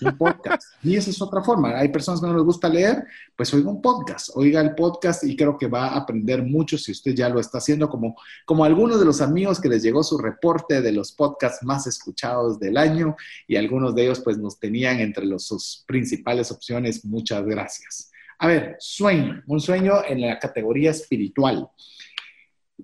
un 0.00 0.18
podcast. 0.18 0.64
Y 0.82 0.96
esa 0.96 1.10
es 1.10 1.22
otra 1.22 1.42
forma. 1.42 1.78
Hay 1.78 1.88
personas 1.88 2.20
que 2.20 2.26
no 2.26 2.34
les 2.34 2.42
gusta 2.42 2.68
leer, 2.68 3.04
pues 3.36 3.54
oiga 3.54 3.70
un 3.70 3.80
podcast, 3.80 4.30
oiga 4.34 4.60
el 4.60 4.74
podcast 4.74 5.22
y 5.24 5.36
creo 5.36 5.56
que 5.56 5.68
va 5.68 5.88
a 5.88 5.96
aprender 5.98 6.42
mucho 6.42 6.76
si 6.76 6.90
usted 6.90 7.14
ya 7.14 7.28
lo 7.28 7.38
está 7.38 7.58
haciendo, 7.58 7.88
como, 7.88 8.16
como 8.44 8.64
algunos 8.64 8.98
de 8.98 9.06
los 9.06 9.20
amigos 9.20 9.60
que 9.60 9.68
les 9.68 9.82
llegó 9.82 10.02
su 10.02 10.18
reporte 10.18 10.82
de 10.82 10.92
los 10.92 11.12
podcasts 11.12 11.62
más 11.62 11.86
escuchados 11.86 12.58
del 12.58 12.78
año 12.78 13.14
y 13.46 13.56
algunos 13.56 13.94
de 13.94 14.04
ellos 14.04 14.20
pues 14.20 14.36
nos 14.36 14.58
tenían 14.58 14.98
entre 14.98 15.26
los, 15.26 15.46
sus 15.46 15.84
principales 15.86 16.50
opciones. 16.50 17.04
Muchas 17.04 17.44
gracias. 17.44 18.10
A 18.40 18.48
ver, 18.48 18.76
sueño, 18.80 19.40
un 19.46 19.60
sueño 19.60 20.04
en 20.04 20.20
la 20.20 20.38
categoría 20.40 20.90
espiritual. 20.90 21.68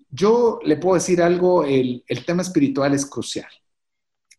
Yo 0.09 0.59
le 0.64 0.76
puedo 0.76 0.94
decir 0.94 1.22
algo, 1.22 1.64
el, 1.64 2.05
tema 2.26 2.42
espiritual 2.42 2.94
es 2.94 3.07
crucial. 3.07 3.48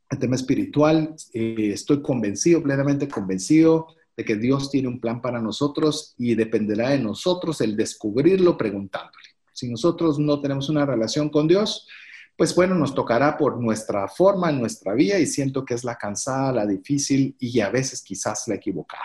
El 0.10 0.20
tema 0.20 0.36
espiritual, 0.36 1.16
eh, 1.34 1.72
estoy 1.74 2.02
convencido, 2.02 2.62
plenamente 2.62 3.08
convencido 3.08 3.88
de 4.18 4.26
que 4.26 4.36
Dios 4.36 4.70
tiene 4.70 4.88
un 4.88 5.00
plan 5.00 5.22
para 5.22 5.42
nosotros 5.42 6.16
y 6.18 6.36
dependerá 6.36 6.90
de 6.90 7.00
nosotros 7.00 7.62
el 7.62 7.78
descubrirlo 7.78 8.58
preguntándole. 8.58 9.24
Si 9.54 9.70
nosotros 9.70 10.20
no 10.20 10.42
tenemos 10.42 10.70
una 10.70 10.86
relación 10.86 11.30
con 11.30 11.48
Dios, 11.48 11.88
pues 12.36 12.56
bueno, 12.56 12.76
nos 12.76 12.96
tocará 12.96 13.38
por 13.38 13.62
nuestra 13.62 14.08
forma, 14.08 14.52
nuestra 14.52 14.94
vía, 14.94 15.20
y 15.20 15.28
siento 15.28 15.64
que 15.64 15.76
es 15.76 15.84
la 15.84 15.96
cansada, 15.96 16.52
la 16.52 16.66
difícil 16.66 17.36
y 17.40 17.60
a 17.60 17.70
veces 17.70 18.02
quizás 18.02 18.48
la 18.48 18.56
equivocada. 18.56 19.04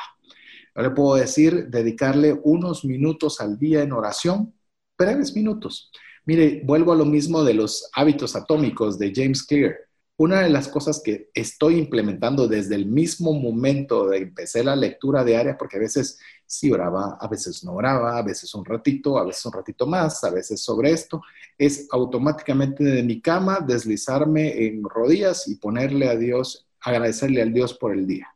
Yo 0.75 0.83
le 0.83 0.91
puedo 0.91 1.17
decir, 1.17 1.69
dedicarle 1.69 2.39
unos 2.45 2.85
minutos 2.85 3.41
al 3.41 3.59
día 3.59 3.83
en 3.83 3.93
oración, 3.93 4.55
breves 4.99 5.35
minutos. 5.35 5.91
Mire, 6.27 6.61
vuelvo 6.65 6.93
a 6.93 6.97
lo 6.97 7.05
mismo 7.05 7.45
de 7.45 7.55
los 7.55 7.89
hábitos 7.95 8.35
atómicos 8.35 8.99
de 8.99 9.13
James 9.15 9.45
Clear. 9.45 9.77
Una 10.17 10.41
de 10.41 10.51
las 10.51 10.67
cosas 10.67 11.01
que 11.05 11.31
estoy 11.33 11.77
implementando 11.77 12.49
desde 12.49 12.75
el 12.75 12.87
mismo 12.87 13.33
momento 13.33 14.09
de 14.09 14.19
empecé 14.19 14.65
la 14.65 14.75
lectura 14.75 15.23
diaria, 15.23 15.57
porque 15.57 15.77
a 15.77 15.81
veces 15.81 16.19
sí 16.45 16.73
oraba, 16.73 17.17
a 17.21 17.29
veces 17.29 17.63
no 17.63 17.75
oraba, 17.75 18.19
a 18.19 18.23
veces 18.23 18.53
un 18.57 18.65
ratito, 18.65 19.19
a 19.19 19.25
veces 19.25 19.47
un 19.47 19.53
ratito 19.53 19.87
más, 19.87 20.25
a 20.25 20.31
veces 20.31 20.61
sobre 20.61 20.91
esto, 20.91 21.23
es 21.57 21.87
automáticamente 21.93 22.83
de 22.83 23.05
mi 23.05 23.21
cama 23.21 23.61
deslizarme 23.61 24.67
en 24.67 24.83
rodillas 24.83 25.47
y 25.47 25.55
ponerle 25.55 26.09
a 26.09 26.17
Dios, 26.17 26.67
agradecerle 26.81 27.41
al 27.41 27.53
Dios 27.53 27.75
por 27.75 27.93
el 27.93 28.05
día. 28.05 28.35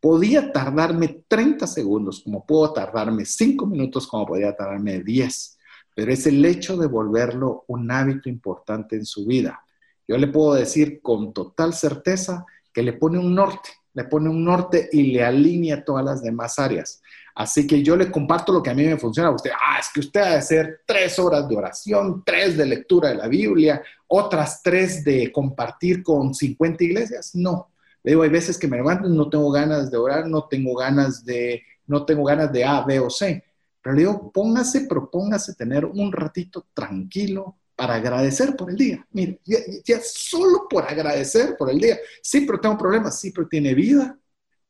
Podía 0.00 0.50
tardarme 0.50 1.22
30 1.28 1.68
segundos, 1.68 2.20
como 2.24 2.44
puedo 2.44 2.72
tardarme 2.72 3.24
5 3.24 3.64
minutos, 3.64 4.08
como 4.08 4.26
podía 4.26 4.56
tardarme 4.56 5.04
10, 5.04 5.57
pero 5.98 6.12
es 6.12 6.28
el 6.28 6.44
hecho 6.44 6.76
de 6.76 6.86
volverlo 6.86 7.64
un 7.66 7.90
hábito 7.90 8.28
importante 8.28 8.94
en 8.94 9.04
su 9.04 9.26
vida. 9.26 9.64
Yo 10.06 10.16
le 10.16 10.28
puedo 10.28 10.54
decir 10.54 11.02
con 11.02 11.32
total 11.32 11.74
certeza 11.74 12.46
que 12.72 12.84
le 12.84 12.92
pone 12.92 13.18
un 13.18 13.34
norte, 13.34 13.70
le 13.94 14.04
pone 14.04 14.30
un 14.30 14.44
norte 14.44 14.88
y 14.92 15.10
le 15.10 15.24
alinea 15.24 15.84
todas 15.84 16.04
las 16.04 16.22
demás 16.22 16.56
áreas. 16.60 17.02
Así 17.34 17.66
que 17.66 17.82
yo 17.82 17.96
le 17.96 18.12
comparto 18.12 18.52
lo 18.52 18.62
que 18.62 18.70
a 18.70 18.74
mí 18.74 18.84
me 18.84 18.96
funciona 18.96 19.28
a 19.28 19.34
usted. 19.34 19.50
Ah, 19.50 19.80
es 19.80 19.88
que 19.92 19.98
usted 19.98 20.20
ha 20.20 20.30
de 20.30 20.36
hacer 20.36 20.82
tres 20.86 21.18
horas 21.18 21.48
de 21.48 21.56
oración, 21.56 22.22
tres 22.24 22.56
de 22.56 22.66
lectura 22.66 23.08
de 23.08 23.16
la 23.16 23.26
Biblia, 23.26 23.82
otras 24.06 24.62
tres 24.62 25.02
de 25.02 25.32
compartir 25.32 26.04
con 26.04 26.32
50 26.32 26.84
iglesias. 26.84 27.34
No, 27.34 27.72
le 28.04 28.12
digo, 28.12 28.22
hay 28.22 28.30
veces 28.30 28.56
que 28.56 28.68
me 28.68 28.76
levanto, 28.76 29.08
no 29.08 29.28
tengo 29.28 29.50
ganas 29.50 29.90
de 29.90 29.96
orar, 29.96 30.28
no 30.28 30.44
tengo 30.44 30.76
ganas 30.76 31.24
de, 31.24 31.64
no 31.88 32.04
tengo 32.04 32.22
ganas 32.22 32.52
de 32.52 32.64
A, 32.64 32.82
B 32.82 33.00
o 33.00 33.10
C. 33.10 33.42
Pero 33.88 33.96
le 33.96 34.02
digo, 34.02 34.30
póngase, 34.30 34.82
propóngase 34.82 35.54
tener 35.54 35.86
un 35.86 36.12
ratito 36.12 36.66
tranquilo 36.74 37.56
para 37.74 37.94
agradecer 37.94 38.54
por 38.54 38.68
el 38.68 38.76
día. 38.76 39.06
Mire, 39.12 39.40
ya, 39.46 39.98
solo 40.02 40.66
por 40.68 40.84
agradecer 40.84 41.56
por 41.56 41.70
el 41.70 41.80
día. 41.80 41.96
Sí, 42.20 42.42
pero 42.42 42.60
tengo 42.60 42.76
problemas, 42.76 43.18
sí, 43.18 43.30
pero 43.30 43.48
tiene 43.48 43.72
vida, 43.72 44.18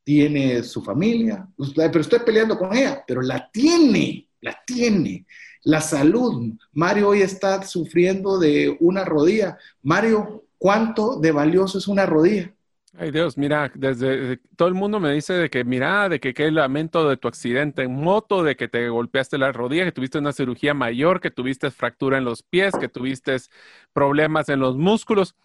tiene 0.05 0.62
su 0.62 0.85
familia, 0.85 1.49
pero 1.75 2.01
estoy 2.01 2.21
peleando 2.21 2.57
con 2.57 2.77
ella, 2.77 3.03
pero 3.05 3.21
la 3.21 3.51
tiene, 3.51 4.29
la 4.41 4.57
tiene. 4.64 5.27
La 5.64 5.81
salud. 5.81 6.53
Mario 6.71 7.09
hoy 7.09 7.23
está 7.23 7.61
sufriendo 7.64 8.39
de 8.39 8.77
una 8.79 9.05
rodilla. 9.05 9.59
Mario, 9.83 10.45
¿cuánto 10.59 11.19
de 11.19 11.33
valioso 11.33 11.79
es 11.79 11.89
una 11.89 12.07
rodilla? 12.07 12.55
Ay 12.97 13.11
Dios, 13.11 13.36
mira, 13.36 13.70
desde 13.74 14.39
todo 14.57 14.68
el 14.68 14.74
mundo 14.74 14.99
me 14.99 15.12
dice 15.12 15.34
de 15.34 15.51
que 15.51 15.62
mira, 15.62 16.09
de 16.09 16.20
que 16.20 16.32
qué 16.32 16.51
lamento 16.51 17.09
de 17.09 17.16
tu 17.16 17.28
accidente 17.28 17.82
en 17.82 17.95
moto, 17.95 18.43
de 18.43 18.57
que 18.57 18.66
te 18.66 18.89
golpeaste 18.89 19.36
la 19.36 19.53
rodilla, 19.53 19.84
que 19.84 19.93
tuviste 19.93 20.18
una 20.18 20.32
cirugía 20.32 20.72
mayor, 20.72 21.20
que 21.20 21.30
tuviste 21.30 21.70
fractura 21.70 22.16
en 22.18 22.24
los 22.24 22.43
pies, 22.43 22.74
que 22.80 22.89
tuviste 22.89 23.36
problemas 23.93 24.49
en 24.49 24.61
los 24.61 24.76
músculos. 24.76 25.36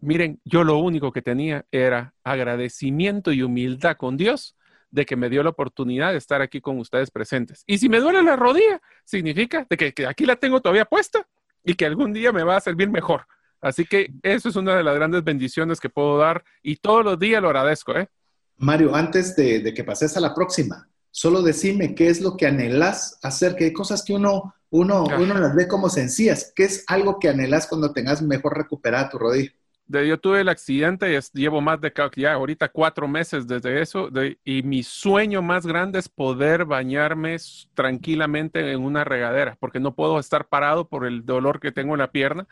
Miren, 0.00 0.40
yo 0.44 0.64
lo 0.64 0.78
único 0.78 1.12
que 1.12 1.22
tenía 1.22 1.64
era 1.70 2.14
agradecimiento 2.24 3.32
y 3.32 3.42
humildad 3.42 3.96
con 3.96 4.16
Dios 4.16 4.56
de 4.90 5.06
que 5.06 5.16
me 5.16 5.30
dio 5.30 5.42
la 5.44 5.50
oportunidad 5.50 6.10
de 6.10 6.18
estar 6.18 6.42
aquí 6.42 6.60
con 6.60 6.78
ustedes 6.78 7.10
presentes. 7.12 7.62
Y 7.66 7.78
si 7.78 7.88
me 7.88 8.00
duele 8.00 8.22
la 8.22 8.34
rodilla, 8.34 8.80
significa 9.04 9.66
de 9.70 9.76
que, 9.76 9.94
que 9.94 10.06
aquí 10.06 10.26
la 10.26 10.36
tengo 10.36 10.60
todavía 10.60 10.86
puesta 10.86 11.26
y 11.64 11.74
que 11.74 11.86
algún 11.86 12.12
día 12.12 12.32
me 12.32 12.42
va 12.42 12.56
a 12.56 12.60
servir 12.60 12.90
mejor. 12.90 13.26
Así 13.60 13.84
que 13.84 14.12
eso 14.22 14.48
es 14.48 14.56
una 14.56 14.76
de 14.76 14.82
las 14.82 14.94
grandes 14.94 15.22
bendiciones 15.22 15.80
que 15.80 15.90
puedo 15.90 16.18
dar 16.18 16.44
y 16.62 16.76
todos 16.76 17.04
los 17.04 17.18
días 17.18 17.42
lo 17.42 17.48
agradezco. 17.48 17.96
¿eh? 17.96 18.08
Mario, 18.56 18.94
antes 18.94 19.36
de, 19.36 19.72
que 19.74 19.84
pases 19.84 20.16
a 20.16 20.20
la 20.20 20.34
próxima, 20.34 20.88
solo 21.10 21.42
decime 21.42 21.94
qué 21.94 22.08
es 22.08 22.20
lo 22.20 22.36
que 22.36 22.46
anhelas 22.46 23.18
hacer, 23.22 23.56
qué 23.56 23.72
cosas 23.72 24.02
que 24.02 24.14
uno, 24.14 24.54
uno, 24.70 25.04
uno 25.04 25.34
las 25.34 25.54
ve 25.54 25.68
como 25.68 25.90
sencillas, 25.90 26.52
qué 26.54 26.64
es 26.64 26.84
algo 26.86 27.18
que 27.18 27.28
anhelas 27.28 27.66
cuando 27.66 27.92
tengas 27.92 28.22
mejor 28.22 28.56
recuperada 28.56 29.10
tu 29.10 29.18
rodilla. 29.18 29.50
yo 29.88 30.18
tuve 30.18 30.40
el 30.40 30.48
accidente 30.48 31.14
y 31.14 31.38
llevo 31.38 31.60
más 31.60 31.80
de 31.82 31.92
ya 32.16 32.32
ahorita 32.32 32.68
cuatro 32.68 33.08
meses 33.08 33.46
desde 33.46 33.82
eso 33.82 34.08
y 34.44 34.62
mi 34.62 34.82
sueño 34.82 35.42
más 35.42 35.66
grande 35.66 35.98
es 35.98 36.08
poder 36.08 36.64
bañarme 36.64 37.36
tranquilamente 37.74 38.72
en 38.72 38.82
una 38.82 39.04
regadera 39.04 39.58
porque 39.60 39.80
no 39.80 39.94
puedo 39.94 40.18
estar 40.18 40.48
parado 40.48 40.88
por 40.88 41.06
el 41.06 41.26
dolor 41.26 41.60
que 41.60 41.72
tengo 41.72 41.94
en 41.94 41.98
la 41.98 42.12
pierna 42.12 42.46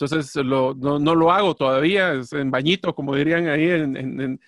entonces, 0.00 0.36
no, 0.44 0.74
lo 0.74 1.32
hago 1.32 1.56
todavía, 1.56 2.12
es 2.12 2.32
en 2.32 2.52
bañito, 2.52 2.94
como 2.94 3.16
dirían 3.16 3.48
ahí, 3.48 3.68
en, 3.68 4.40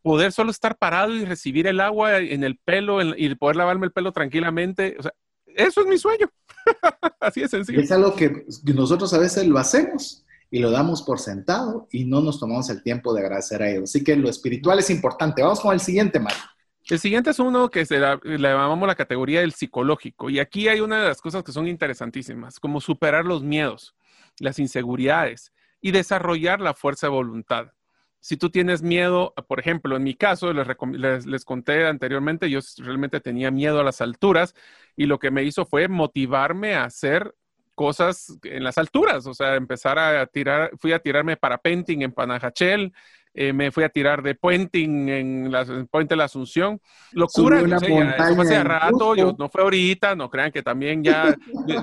poder 0.00 0.32
solo 0.32 0.50
estar 0.50 0.78
parado 0.78 1.14
y 1.14 1.26
recibir 1.26 1.66
el 1.66 1.80
agua 1.80 2.18
en 2.18 2.42
el 2.42 2.56
pelo 2.56 3.02
y 3.02 3.34
poder 3.34 3.56
lavarme 3.56 3.84
el 3.86 3.92
pelo 3.92 4.12
tranquilamente. 4.12 4.96
O 4.98 5.02
sea, 5.02 5.12
eso 5.46 5.82
es 5.82 5.86
mi 5.86 5.98
sueño. 5.98 6.30
Así 7.20 7.42
es 7.42 7.50
sencillo. 7.50 7.80
Es 7.80 7.92
algo 7.92 8.14
que 8.14 8.46
nosotros 8.64 9.12
a 9.12 9.18
veces 9.18 9.46
lo 9.46 9.58
hacemos 9.58 10.24
y 10.50 10.58
lo 10.60 10.70
damos 10.70 11.02
por 11.02 11.20
sentado 11.20 11.86
y 11.90 12.06
no 12.06 12.22
nos 12.22 12.40
tomamos 12.40 12.70
el 12.70 12.82
tiempo 12.82 13.12
de 13.12 13.20
agradecer 13.20 13.62
a 13.62 13.70
ellos. 13.70 13.90
Así 13.90 14.02
que 14.02 14.16
lo 14.16 14.30
espiritual 14.30 14.78
es 14.78 14.88
importante. 14.88 15.42
Vamos 15.42 15.60
con 15.60 15.74
el 15.74 15.80
siguiente, 15.80 16.18
Mario. 16.18 16.40
El 16.88 16.98
siguiente 16.98 17.30
es 17.30 17.38
uno 17.38 17.70
que 17.70 17.84
se 17.84 17.98
le 17.98 18.38
llamamos 18.38 18.86
la 18.86 18.94
categoría 18.94 19.40
del 19.40 19.52
psicológico. 19.52 20.30
Y 20.30 20.38
aquí 20.38 20.68
hay 20.68 20.80
una 20.80 21.00
de 21.00 21.08
las 21.08 21.20
cosas 21.20 21.42
que 21.42 21.52
son 21.52 21.68
interesantísimas, 21.68 22.58
como 22.58 22.80
superar 22.80 23.26
los 23.26 23.42
miedos 23.42 23.94
las 24.38 24.58
inseguridades 24.58 25.52
y 25.80 25.90
desarrollar 25.90 26.60
la 26.60 26.74
fuerza 26.74 27.06
de 27.06 27.12
voluntad. 27.12 27.72
Si 28.20 28.38
tú 28.38 28.48
tienes 28.48 28.82
miedo, 28.82 29.34
por 29.48 29.60
ejemplo, 29.60 29.96
en 29.96 30.02
mi 30.02 30.14
caso, 30.14 30.50
les, 30.52 31.44
conté 31.44 31.86
anteriormente, 31.86 32.48
yo 32.48 32.60
realmente 32.78 33.20
tenía 33.20 33.50
miedo 33.50 33.80
a 33.80 33.84
las 33.84 34.00
alturas 34.00 34.54
y 34.96 35.04
lo 35.04 35.18
que 35.18 35.30
me 35.30 35.42
hizo 35.44 35.66
fue 35.66 35.88
motivarme 35.88 36.74
a 36.74 36.84
hacer 36.84 37.34
cosas 37.74 38.38
en 38.44 38.64
las 38.64 38.78
alturas, 38.78 39.26
o 39.26 39.34
sea, 39.34 39.56
empezar 39.56 39.98
a 39.98 40.26
tirar, 40.26 40.70
fui 40.78 40.92
a 40.92 41.00
tirarme 41.00 41.36
parapenting 41.36 42.00
en 42.00 42.12
Panajachel, 42.12 42.94
eh, 43.36 43.52
me 43.52 43.72
fui 43.72 43.82
a 43.82 43.88
tirar 43.88 44.22
de 44.22 44.36
puenting 44.36 45.08
en, 45.08 45.50
la, 45.50 45.64
Puente 45.90 46.14
de 46.14 46.16
la 46.16 46.24
Asunción. 46.24 46.80
Locura, 47.10 47.60
no 47.62 47.80
sé, 47.80 47.86
eso 47.86 48.34
fue 48.36 48.44
hace 48.44 48.62
rato, 48.62 49.16
yo, 49.16 49.34
no 49.36 49.48
fue 49.48 49.62
ahorita, 49.62 50.14
no 50.14 50.30
crean 50.30 50.52
que 50.52 50.62
también 50.62 51.02
ya 51.02 51.34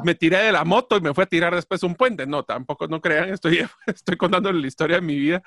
me 0.05 0.15
tiré 0.15 0.37
de 0.37 0.53
la 0.53 0.63
moto 0.63 0.95
y 0.95 1.01
me 1.01 1.13
fui 1.13 1.23
a 1.23 1.27
tirar 1.27 1.53
después 1.53 1.83
un 1.83 1.95
puente. 1.95 2.25
No, 2.25 2.43
tampoco, 2.43 2.87
no 2.87 3.01
crean, 3.01 3.29
estoy, 3.29 3.67
estoy 3.85 4.15
contando 4.15 4.49
la 4.53 4.65
historia 4.65 4.95
de 4.95 5.01
mi 5.01 5.17
vida. 5.17 5.43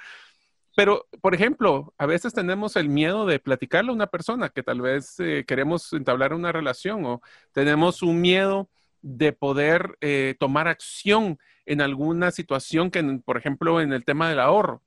Pero, 0.77 1.07
por 1.23 1.35
ejemplo, 1.35 1.95
a 1.97 2.05
veces 2.05 2.35
tenemos 2.35 2.77
el 2.77 2.91
miedo 2.91 3.25
de 3.25 3.39
platicarle 3.39 3.91
a 3.91 3.95
una 3.95 4.09
persona 4.09 4.51
que 4.51 4.63
tal 4.63 4.83
vez 4.83 5.19
eh, 5.21 5.45
queremos 5.47 5.91
entablar 5.95 6.35
una 6.35 6.53
relación 6.53 7.07
o 7.07 7.23
tenemos 7.53 8.03
un 8.03 8.21
miedo 8.21 8.69
de 9.01 9.33
poder 9.33 9.97
eh, 10.03 10.35
tomar 10.39 10.69
acción 10.69 11.39
en 11.65 11.81
alguna 11.81 12.31
situación 12.31 12.91
que, 12.91 13.03
por 13.25 13.39
ejemplo, 13.39 13.81
en 13.81 13.95
el 13.95 14.05
tema 14.05 14.29
del 14.29 14.41
ahorro 14.41 14.83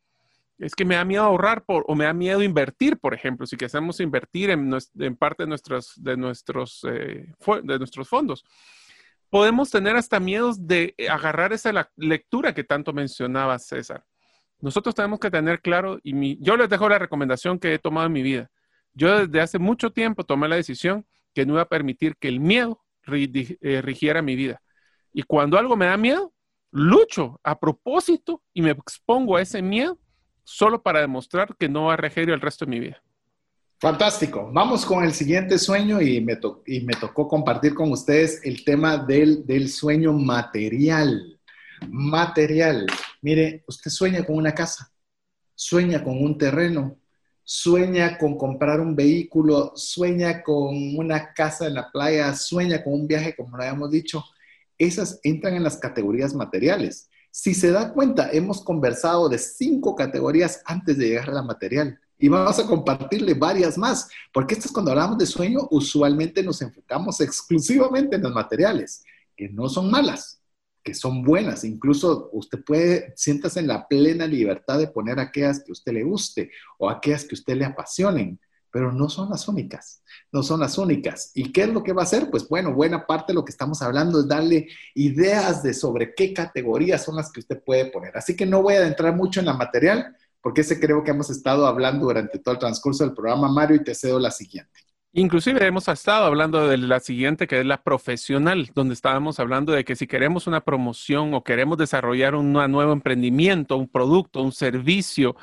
es 0.57 0.73
que 0.73 0.85
me 0.85 0.95
da 0.95 1.05
miedo 1.05 1.23
ahorrar 1.23 1.63
por, 1.63 1.85
o 1.88 1.95
me 1.95 2.05
da 2.05 2.13
miedo 2.13 2.41
invertir, 2.41 2.97
por 2.97 3.13
ejemplo, 3.13 3.45
si 3.45 3.55
queremos 3.57 3.99
invertir 3.99 4.49
en, 4.49 4.71
parte 5.17 5.43
de 5.43 5.47
nuestros, 5.47 5.93
de, 5.97 6.17
nuestros, 6.17 6.85
eh, 6.89 7.34
de 7.63 7.77
nuestros 7.77 8.09
fondos. 8.09 8.43
Podemos 9.29 9.69
tener 9.69 9.95
hasta 9.95 10.19
miedos 10.19 10.65
de 10.65 10.95
agarrar 11.09 11.53
esa 11.53 11.89
lectura 11.95 12.53
que 12.53 12.63
tanto 12.63 12.93
mencionaba 12.93 13.59
César. 13.59 14.05
Nosotros 14.59 14.95
tenemos 14.95 15.19
que 15.19 15.29
tener 15.29 15.61
claro, 15.61 15.99
y 16.01 16.41
yo 16.41 16.57
les 16.57 16.69
dejo 16.69 16.89
la 16.89 16.97
recomendación 16.97 17.59
que 17.59 17.75
he 17.75 17.79
tomado 17.79 18.07
en 18.07 18.13
mi 18.13 18.23
vida. 18.23 18.49
Yo 18.93 19.27
desde 19.27 19.41
hace 19.41 19.59
mucho 19.59 19.91
tiempo 19.91 20.23
tomé 20.23 20.47
la 20.47 20.55
decisión 20.55 21.05
que 21.35 21.45
no 21.45 21.53
iba 21.53 21.61
a 21.61 21.69
permitir 21.69 22.15
que 22.17 22.29
el 22.29 22.39
miedo 22.39 22.81
eh, 23.05 23.81
rigiera 23.84 24.23
mi 24.23 24.35
vida. 24.35 24.61
Y 25.13 25.21
cuando 25.23 25.59
algo 25.59 25.75
me 25.75 25.85
da 25.85 25.97
miedo, 25.97 26.34
lucho 26.71 27.39
a 27.43 27.59
propósito 27.59 28.41
y 28.53 28.61
me 28.63 28.71
expongo 28.71 29.38
a 29.38 29.41
ese 29.41 29.61
miedo 29.61 29.99
solo 30.48 30.82
para 30.82 31.02
demostrar 31.02 31.57
que 31.57 31.68
no 31.68 31.86
va 31.86 31.95
a 31.95 31.98
regir 31.98 32.30
el 32.30 32.40
resto 32.40 32.64
de 32.64 32.72
mi 32.72 32.80
vida. 32.80 33.03
Fantástico. 33.80 34.49
Vamos 34.53 34.86
con 34.86 35.03
el 35.03 35.14
siguiente 35.14 35.60
sueño 35.60 36.02
y 36.02 36.22
me, 36.22 36.40
y 36.65 36.80
me 36.82 36.94
tocó 36.94 37.28
compartir 37.28 37.76
con 37.76 37.91
ustedes 37.91 38.40
el 38.45 38.64
tema 38.64 38.98
del, 38.98 39.45
del 39.45 39.68
sueño 39.68 40.14
material. 40.14 41.38
Material. 41.90 42.88
Mire, 43.22 43.65
usted 43.68 43.91
sueña 43.91 44.26
con 44.26 44.38
una 44.38 44.53
casa, 44.53 44.90
sueña 45.53 46.02
con 46.02 46.24
un 46.24 46.38
terreno, 46.38 46.98
sueña 47.44 48.18
con 48.18 48.38
comprar 48.38 48.80
un 48.80 48.95
vehículo, 48.95 49.74
sueña 49.76 50.41
con 50.44 50.98
una 50.98 51.34
casa 51.34 51.68
en 51.68 51.74
la 51.74 51.91
playa, 51.91 52.34
sueña 52.34 52.82
con 52.82 52.94
un 52.94 53.07
viaje, 53.07 53.36
como 53.36 53.57
lo 53.57 53.64
habíamos 53.64 53.91
dicho. 53.91 54.24
esas 54.78 55.19
entran 55.24 55.56
en 55.56 55.64
las 55.64 55.78
categorías 55.78 56.34
materiales. 56.34 57.10
Si 57.39 57.53
se 57.53 57.69
da 57.69 57.93
cuenta, 57.93 58.31
hemos 58.31 58.64
conversado 58.64 59.30
de 59.30 59.38
cinco 59.38 59.95
categorías 59.95 60.64
antes 60.65 60.97
de 60.97 61.09
llegar 61.09 61.30
a 61.30 61.34
la 61.34 61.43
material 61.43 61.99
y 62.18 62.30
vamos 62.30 62.57
a 62.57 62.65
compartirle 62.65 63.35
varias 63.35 63.77
más, 63.77 64.09
porque 64.34 64.55
esto 64.55 64.65
es 64.65 64.72
cuando 64.72 64.89
hablamos 64.89 65.19
de 65.19 65.27
sueño, 65.27 65.68
usualmente 65.69 66.41
nos 66.41 66.64
enfocamos 66.64 67.22
exclusivamente 67.22 68.15
en 68.15 68.23
los 68.23 68.34
materiales, 68.34 69.03
que 69.35 69.49
no 69.49 69.69
son 69.69 69.91
malas, 69.91 70.41
que 70.81 70.95
son 70.95 71.22
buenas. 71.22 71.64
Incluso 71.64 72.31
usted 72.34 72.64
puede, 72.64 73.14
siéntase 73.15 73.59
en 73.59 73.68
la 73.68 73.88
plena 73.88 74.26
libertad 74.26 74.80
de 74.80 74.88
poner 74.88 75.19
aquellas 75.19 75.59
que 75.59 75.69
a 75.69 75.73
usted 75.73 75.93
le 75.93 76.03
guste 76.05 76.49
o 76.80 76.89
aquellas 76.89 77.23
que 77.23 77.35
a 77.35 77.38
usted 77.38 77.55
le 77.55 77.65
apasionen 77.65 78.39
pero 78.72 78.91
no 78.91 79.10
son 79.10 79.30
las 79.30 79.48
únicas, 79.48 80.03
no 80.31 80.44
son 80.44 80.60
las 80.60 80.77
únicas. 80.77 81.31
¿Y 81.34 81.52
qué 81.52 81.64
es 81.64 81.69
lo 81.69 81.84
que 81.84 81.94
va 81.94 82.02
a 82.02 82.06
hacer? 82.06 82.30
Pues 82.30 82.48
bueno, 82.48 82.73
buena 82.73 83.06
parte 83.06 83.31
de 83.31 83.35
lo 83.35 83.45
que 83.45 83.52
estamos 83.52 83.81
hablando 83.81 84.19
es 84.19 84.27
darle 84.27 84.68
ideas 84.95 85.64
de 85.64 85.73
sobre 85.73 86.14
qué 86.15 86.34
categorías 86.34 87.03
son 87.03 87.15
las 87.15 87.31
que 87.31 87.39
usted 87.39 87.61
puede 87.64 87.85
poner. 87.85 88.15
Así 88.18 88.35
que 88.35 88.45
no 88.45 88.61
voy 88.61 88.76
a 88.76 88.80
adentrar 88.80 89.15
mucho 89.15 89.39
en 89.39 89.48
la 89.48 89.53
material, 89.53 90.15
porque 90.41 90.61
ese 90.61 90.80
creo 90.80 91.03
que 91.03 91.11
hemos 91.11 91.30
estado 91.30 91.65
hablando 91.65 92.06
durante 92.06 92.39
todo 92.39 92.53
el 92.53 92.60
transcurso 92.60 93.03
del 93.03 93.14
programa, 93.14 93.52
Mario, 93.52 93.77
y 93.77 93.84
te 93.84 93.95
cedo 93.95 94.19
la 94.19 94.31
siguiente. 94.31 94.80
Inclusive 95.14 95.65
hemos 95.65 95.88
estado 95.88 96.26
hablando 96.26 96.68
de 96.68 96.77
la 96.77 96.99
siguiente, 96.99 97.48
que 97.48 97.61
es 97.61 97.65
la 97.65 97.81
profesional, 97.81 98.69
donde 98.76 98.94
estábamos 98.94 99.39
hablando 99.39 99.72
de 99.72 99.84
que 99.84 99.95
si 99.95 100.06
queremos 100.06 100.45
una 100.45 100.61
promoción 100.61 101.34
o 101.34 101.44
queremos 101.44 101.80
desarrollar 101.80 102.35
un 102.35 102.53
nuevo 102.53 102.91
emprendimiento, 102.91 103.77
un 103.77 103.88
producto, 103.88 104.44
un 104.44 104.52
servicio, 104.52 105.35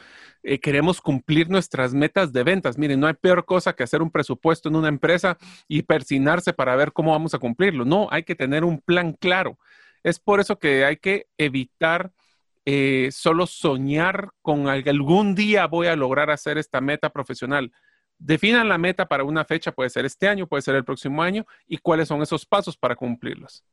eh, 0.46 0.60
queremos 0.60 1.00
cumplir 1.00 1.48
nuestras 1.48 1.94
metas 1.94 2.32
de 2.32 2.44
ventas. 2.44 2.76
Miren, 2.76 3.00
no 3.00 3.06
hay 3.06 3.14
peor 3.14 3.46
cosa 3.46 3.72
que 3.72 3.82
hacer 3.82 4.02
un 4.02 4.10
presupuesto 4.10 4.68
en 4.68 4.76
una 4.76 4.88
empresa 4.88 5.38
y 5.66 5.82
persinarse 5.82 6.52
para 6.52 6.76
ver 6.76 6.92
cómo 6.92 7.12
vamos 7.12 7.32
a 7.32 7.38
cumplirlo. 7.38 7.86
No, 7.86 8.08
hay 8.10 8.24
que 8.24 8.34
tener 8.34 8.62
un 8.62 8.78
plan 8.78 9.14
claro. 9.14 9.58
Es 10.02 10.20
por 10.20 10.40
eso 10.40 10.58
que 10.58 10.84
hay 10.84 10.98
que 10.98 11.28
evitar 11.38 12.12
eh, 12.66 13.08
solo 13.10 13.46
soñar 13.46 14.30
con 14.42 14.68
algún 14.68 15.34
día 15.34 15.66
voy 15.66 15.86
a 15.86 15.96
lograr 15.96 16.30
hacer 16.30 16.58
esta 16.58 16.82
meta 16.82 17.08
profesional. 17.08 17.72
Definan 18.18 18.68
la 18.68 18.76
meta 18.76 19.06
para 19.06 19.24
una 19.24 19.46
fecha, 19.46 19.72
puede 19.72 19.88
ser 19.88 20.04
este 20.04 20.28
año, 20.28 20.46
puede 20.46 20.62
ser 20.62 20.74
el 20.74 20.84
próximo 20.84 21.22
año, 21.22 21.46
y 21.66 21.78
cuáles 21.78 22.08
son 22.08 22.22
esos 22.22 22.44
pasos 22.44 22.76
para 22.76 22.94
cumplirlos. 22.94 23.64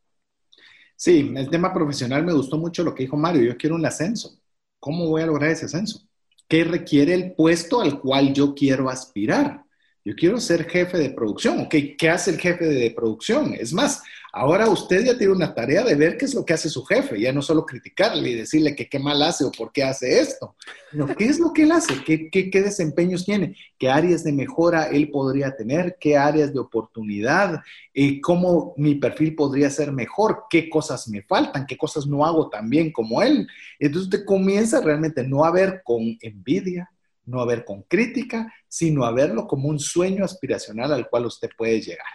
Sí, 0.95 1.34
el 1.35 1.49
tema 1.49 1.73
profesional 1.73 2.23
me 2.23 2.34
gustó 2.34 2.57
mucho 2.57 2.84
lo 2.84 2.95
que 2.95 3.03
dijo 3.03 3.18
Mario. 3.18 3.43
Yo 3.43 3.57
quiero 3.57 3.76
un 3.76 3.85
ascenso. 3.85 4.39
¿Cómo 4.80 5.07
voy 5.07 5.22
a 5.22 5.26
lograr 5.26 5.49
ese 5.49 5.65
ascenso? 5.65 6.07
¿Qué 6.52 6.65
requiere 6.65 7.14
el 7.14 7.32
puesto 7.32 7.80
al 7.80 8.02
cual 8.02 8.34
yo 8.34 8.53
quiero 8.53 8.90
aspirar? 8.90 9.64
Yo 10.03 10.15
quiero 10.15 10.40
ser 10.40 10.68
jefe 10.68 10.98
de 10.98 11.10
producción. 11.11 11.60
Ok, 11.61 11.76
¿qué 11.98 12.10
hace 12.10 12.32
el 12.32 12.40
jefe 12.40 12.65
de 12.65 12.91
producción? 12.91 13.53
Es 13.53 13.72
más, 13.72 14.02
Ahora 14.34 14.69
usted 14.69 15.03
ya 15.03 15.18
tiene 15.18 15.34
una 15.34 15.53
tarea 15.53 15.84
de 15.84 15.94
ver 15.95 16.18
qué 16.18 16.23
es 16.23 16.34
lo 16.34 16.45
que 16.45 16.53
hace 16.53 16.69
su 16.69 16.86
jefe, 16.86 17.19
ya 17.19 17.34
no 17.34 17.41
solo 17.41 17.65
criticarle 17.65 18.30
y 18.30 18.36
decirle 18.36 18.76
que 18.76 18.88
qué 18.88 18.98
mal 18.98 19.22
hace 19.22 19.44
o 19.44 19.52
por 19.52 19.73
qué 19.73 19.84
hace 19.84 20.22
esto, 20.22 20.56
sino 20.90 21.06
qué 21.07 21.26
es 21.26 21.38
lo 21.38 21.52
que 21.52 21.64
él 21.64 21.72
hace, 21.73 22.02
qué, 22.06 22.30
qué, 22.30 22.61
desempeños 22.61 23.26
tiene, 23.26 23.57
qué 23.78 23.90
áreas 23.90 24.23
de 24.23 24.32
mejora 24.32 24.86
él 24.86 25.11
podría 25.11 25.53
tener, 25.53 25.98
qué 25.99 26.15
áreas 26.15 26.53
de 26.53 26.60
oportunidad, 26.60 27.60
y 27.94 28.22
cómo 28.22 28.73
mi 28.78 28.95
perfil 28.95 29.36
podría 29.36 29.69
ser 29.69 29.91
mejor, 29.91 30.44
qué 30.49 30.69
cosas 30.69 31.10
me 31.10 31.23
faltan, 31.23 31.65
qué 31.65 31.76
cosas 31.76 32.07
no 32.07 32.26
hago 32.26 32.49
tan 32.49 32.69
bien 32.69 32.94
como 32.94 33.22
él. 33.22 33.45
Entonces 33.80 34.06
usted 34.06 34.26
comienza 34.26 34.80
realmente 34.80 35.28
no 35.28 35.44
a 35.44 35.52
ver 35.52 35.82
con 35.84 36.18
envidia, 36.22 36.90
no 37.26 37.41
a 37.41 37.45
ver 37.45 37.65
con 37.65 37.84
crítica, 37.84 38.53
sino 38.68 39.06
a 39.06 39.11
verlo 39.11 39.48
como 39.48 39.69
un 39.69 39.80
sueño 39.80 40.26
aspiracional 40.26 40.93
al 40.93 41.10
cual 41.10 41.26
usted 41.26 41.49
puede 41.57 41.81
llegar. 41.81 42.06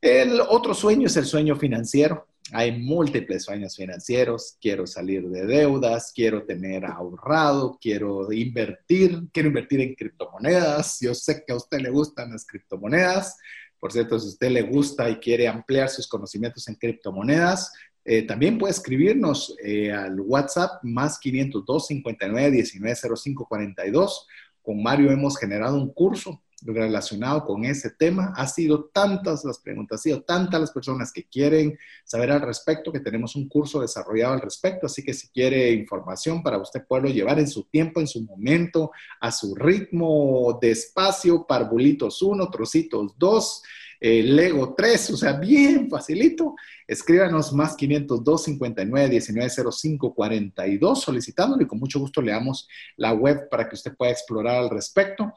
El 0.00 0.40
otro 0.40 0.74
sueño 0.74 1.06
es 1.06 1.16
el 1.16 1.24
sueño 1.24 1.56
financiero. 1.56 2.28
Hay 2.52 2.78
múltiples 2.78 3.44
sueños 3.44 3.74
financieros. 3.74 4.56
Quiero 4.60 4.86
salir 4.86 5.28
de 5.28 5.46
deudas, 5.46 6.12
quiero 6.14 6.44
tener 6.44 6.84
ahorrado, 6.84 7.76
quiero 7.80 8.30
invertir, 8.32 9.22
quiero 9.32 9.48
invertir 9.48 9.80
en 9.80 9.94
criptomonedas. 9.94 10.98
Yo 11.00 11.14
sé 11.14 11.42
que 11.44 11.52
a 11.52 11.56
usted 11.56 11.80
le 11.80 11.90
gustan 11.90 12.30
las 12.30 12.46
criptomonedas. 12.46 13.36
Por 13.80 13.92
cierto, 13.92 14.18
si 14.18 14.28
usted 14.28 14.50
le 14.50 14.62
gusta 14.62 15.10
y 15.10 15.16
quiere 15.16 15.48
ampliar 15.48 15.88
sus 15.88 16.06
conocimientos 16.06 16.68
en 16.68 16.76
criptomonedas, 16.76 17.72
eh, 18.08 18.22
también 18.22 18.56
puede 18.56 18.70
escribirnos 18.70 19.56
eh, 19.62 19.92
al 19.92 20.20
WhatsApp 20.20 20.82
más 20.84 21.18
502 21.18 21.86
59 21.88 22.50
19 22.52 22.96
05 23.16 23.46
42. 23.48 24.28
Con 24.62 24.80
Mario 24.80 25.10
hemos 25.10 25.36
generado 25.36 25.76
un 25.76 25.92
curso 25.92 26.40
relacionado 26.62 27.44
con 27.44 27.64
ese 27.64 27.90
tema. 27.90 28.32
Ha 28.36 28.46
sido 28.46 28.84
tantas 28.84 29.44
las 29.44 29.58
preguntas, 29.58 30.00
ha 30.00 30.02
sido 30.02 30.22
tantas 30.22 30.60
las 30.60 30.70
personas 30.70 31.12
que 31.12 31.24
quieren 31.24 31.76
saber 32.04 32.30
al 32.30 32.42
respecto, 32.42 32.92
que 32.92 33.00
tenemos 33.00 33.34
un 33.34 33.48
curso 33.48 33.80
desarrollado 33.80 34.34
al 34.34 34.40
respecto, 34.40 34.86
así 34.86 35.02
que 35.02 35.12
si 35.12 35.28
quiere 35.28 35.72
información 35.72 36.42
para 36.42 36.58
usted 36.58 36.86
poderlo 36.86 37.10
llevar 37.10 37.40
en 37.40 37.48
su 37.48 37.64
tiempo, 37.64 38.00
en 38.00 38.06
su 38.06 38.22
momento, 38.22 38.92
a 39.20 39.32
su 39.32 39.54
ritmo, 39.54 40.58
despacio, 40.60 41.44
parvulitos 41.44 42.22
1, 42.22 42.50
trocitos 42.50 43.14
2. 43.18 43.62
Eh, 43.98 44.22
Lego 44.22 44.74
3, 44.74 45.10
o 45.10 45.16
sea, 45.16 45.32
bien 45.32 45.88
facilito. 45.88 46.54
Escríbanos 46.86 47.52
más 47.52 47.74
502 47.74 48.44
59 48.44 49.08
19 49.08 49.50
05 49.72 50.14
42 50.14 51.00
solicitándolo 51.00 51.62
y 51.62 51.66
con 51.66 51.78
mucho 51.78 51.98
gusto 51.98 52.22
le 52.22 52.32
damos 52.32 52.68
la 52.96 53.12
web 53.12 53.48
para 53.50 53.68
que 53.68 53.74
usted 53.74 53.96
pueda 53.96 54.12
explorar 54.12 54.56
al 54.56 54.70
respecto. 54.70 55.32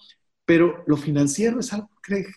Pero 0.45 0.83
lo 0.87 0.97
financiero 0.97 1.59
es 1.59 1.71
algo 1.73 1.89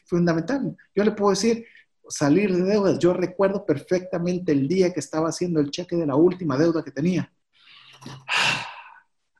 fundamental. 0.06 0.76
Yo 0.94 1.05
le 1.05 1.12
puedo 1.12 1.30
decir, 1.30 1.64
salir 2.09 2.55
de 2.55 2.62
deudas. 2.62 2.98
Yo 2.98 3.12
recuerdo 3.12 3.64
perfectamente 3.64 4.52
el 4.52 4.68
día 4.68 4.93
que 4.93 5.01
estaba 5.01 5.28
haciendo 5.28 5.60
el 5.60 5.70
cheque 5.70 5.97
de 5.97 6.06
la 6.06 6.16
última 6.16 6.56
deuda 6.56 6.84
que 6.84 6.90
tenía. 6.90 7.32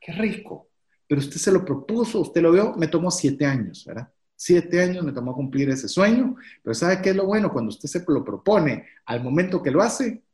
¡Qué 0.01 0.13
rico! 0.13 0.69
Pero 1.07 1.21
usted 1.21 1.37
se 1.37 1.53
lo 1.53 1.65
propuso, 1.65 2.21
usted 2.21 2.41
lo 2.41 2.53
vio, 2.53 2.75
me 2.77 2.89
tomó 2.89 3.11
siete 3.11 3.45
años, 3.45 3.85
¿verdad? 3.87 4.11
Siete 4.45 4.83
años 4.83 5.05
me 5.05 5.13
tomó 5.13 5.37
cumplir 5.37 5.71
ese 5.71 5.87
sueño, 5.87 6.35
pero 6.65 6.75
¿sabe 6.75 7.01
qué 7.01 7.11
es 7.11 7.17
lo 7.17 7.27
bueno? 7.27 7.53
Cuando 7.53 7.69
usted 7.69 7.89
se 7.89 8.05
lo 8.09 8.25
propone, 8.25 8.87
al 9.07 9.23
momento 9.23 9.63
que 9.63 9.71
lo 9.71 9.81
hace, 9.81 10.25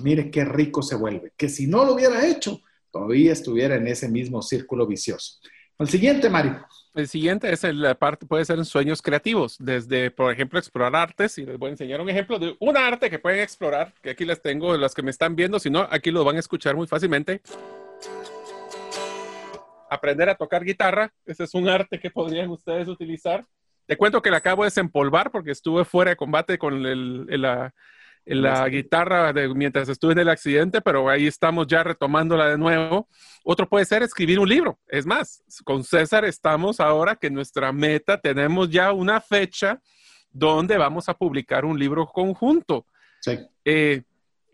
mire 0.00 0.30
qué 0.30 0.44
rico 0.44 0.80
se 0.80 0.94
vuelve. 0.94 1.32
Que 1.36 1.48
si 1.48 1.66
no 1.66 1.84
lo 1.84 1.94
hubiera 1.94 2.24
hecho, 2.24 2.60
todavía 2.92 3.32
estuviera 3.32 3.74
en 3.74 3.88
ese 3.88 4.08
mismo 4.08 4.42
círculo 4.42 4.86
vicioso. 4.86 5.40
El 5.76 5.88
siguiente, 5.88 6.30
Mario. 6.30 6.64
El 6.94 7.08
siguiente 7.08 7.52
es 7.52 7.64
la 7.64 7.96
parte, 7.96 8.26
puede 8.26 8.44
ser 8.44 8.58
en 8.58 8.64
sueños 8.64 9.02
creativos, 9.02 9.56
desde, 9.58 10.12
por 10.12 10.32
ejemplo, 10.32 10.60
explorar 10.60 10.94
artes, 10.94 11.36
y 11.38 11.44
les 11.44 11.58
voy 11.58 11.70
a 11.70 11.72
enseñar 11.72 12.00
un 12.00 12.10
ejemplo 12.10 12.38
de 12.38 12.54
un 12.60 12.76
arte 12.76 13.10
que 13.10 13.18
pueden 13.18 13.40
explorar, 13.40 13.92
que 14.00 14.10
aquí 14.10 14.24
les 14.24 14.40
tengo, 14.40 14.76
las 14.76 14.94
que 14.94 15.02
me 15.02 15.10
están 15.10 15.34
viendo, 15.34 15.58
si 15.58 15.68
no, 15.68 15.88
aquí 15.90 16.12
lo 16.12 16.22
van 16.22 16.36
a 16.36 16.38
escuchar 16.38 16.76
muy 16.76 16.86
fácilmente. 16.86 17.40
Aprender 19.92 20.28
a 20.30 20.34
tocar 20.34 20.64
guitarra, 20.64 21.12
ese 21.26 21.44
es 21.44 21.54
un 21.54 21.68
arte 21.68 22.00
que 22.00 22.10
podrían 22.10 22.48
ustedes 22.48 22.88
utilizar. 22.88 23.44
Te 23.86 23.96
cuento 23.98 24.22
que 24.22 24.30
la 24.30 24.38
acabo 24.38 24.62
de 24.62 24.68
desempolvar 24.68 25.30
porque 25.30 25.50
estuve 25.50 25.84
fuera 25.84 26.12
de 26.12 26.16
combate 26.16 26.56
con 26.56 26.86
el, 26.86 27.26
la, 27.42 27.74
la 28.24 28.68
guitarra 28.68 29.34
de, 29.34 29.52
mientras 29.52 29.90
estuve 29.90 30.12
en 30.12 30.20
el 30.20 30.28
accidente, 30.30 30.80
pero 30.80 31.10
ahí 31.10 31.26
estamos 31.26 31.66
ya 31.66 31.82
retomándola 31.82 32.48
de 32.48 32.56
nuevo. 32.56 33.08
Otro 33.44 33.68
puede 33.68 33.84
ser 33.84 34.02
escribir 34.02 34.38
un 34.38 34.48
libro. 34.48 34.78
Es 34.88 35.04
más, 35.04 35.42
con 35.64 35.84
César 35.84 36.24
estamos 36.24 36.80
ahora 36.80 37.16
que 37.16 37.28
nuestra 37.28 37.70
meta, 37.70 38.18
tenemos 38.18 38.70
ya 38.70 38.92
una 38.92 39.20
fecha 39.20 39.78
donde 40.30 40.78
vamos 40.78 41.08
a 41.10 41.14
publicar 41.14 41.64
un 41.64 41.78
libro 41.78 42.06
conjunto. 42.06 42.86
Sí. 43.20 43.38
Eh, 43.64 44.02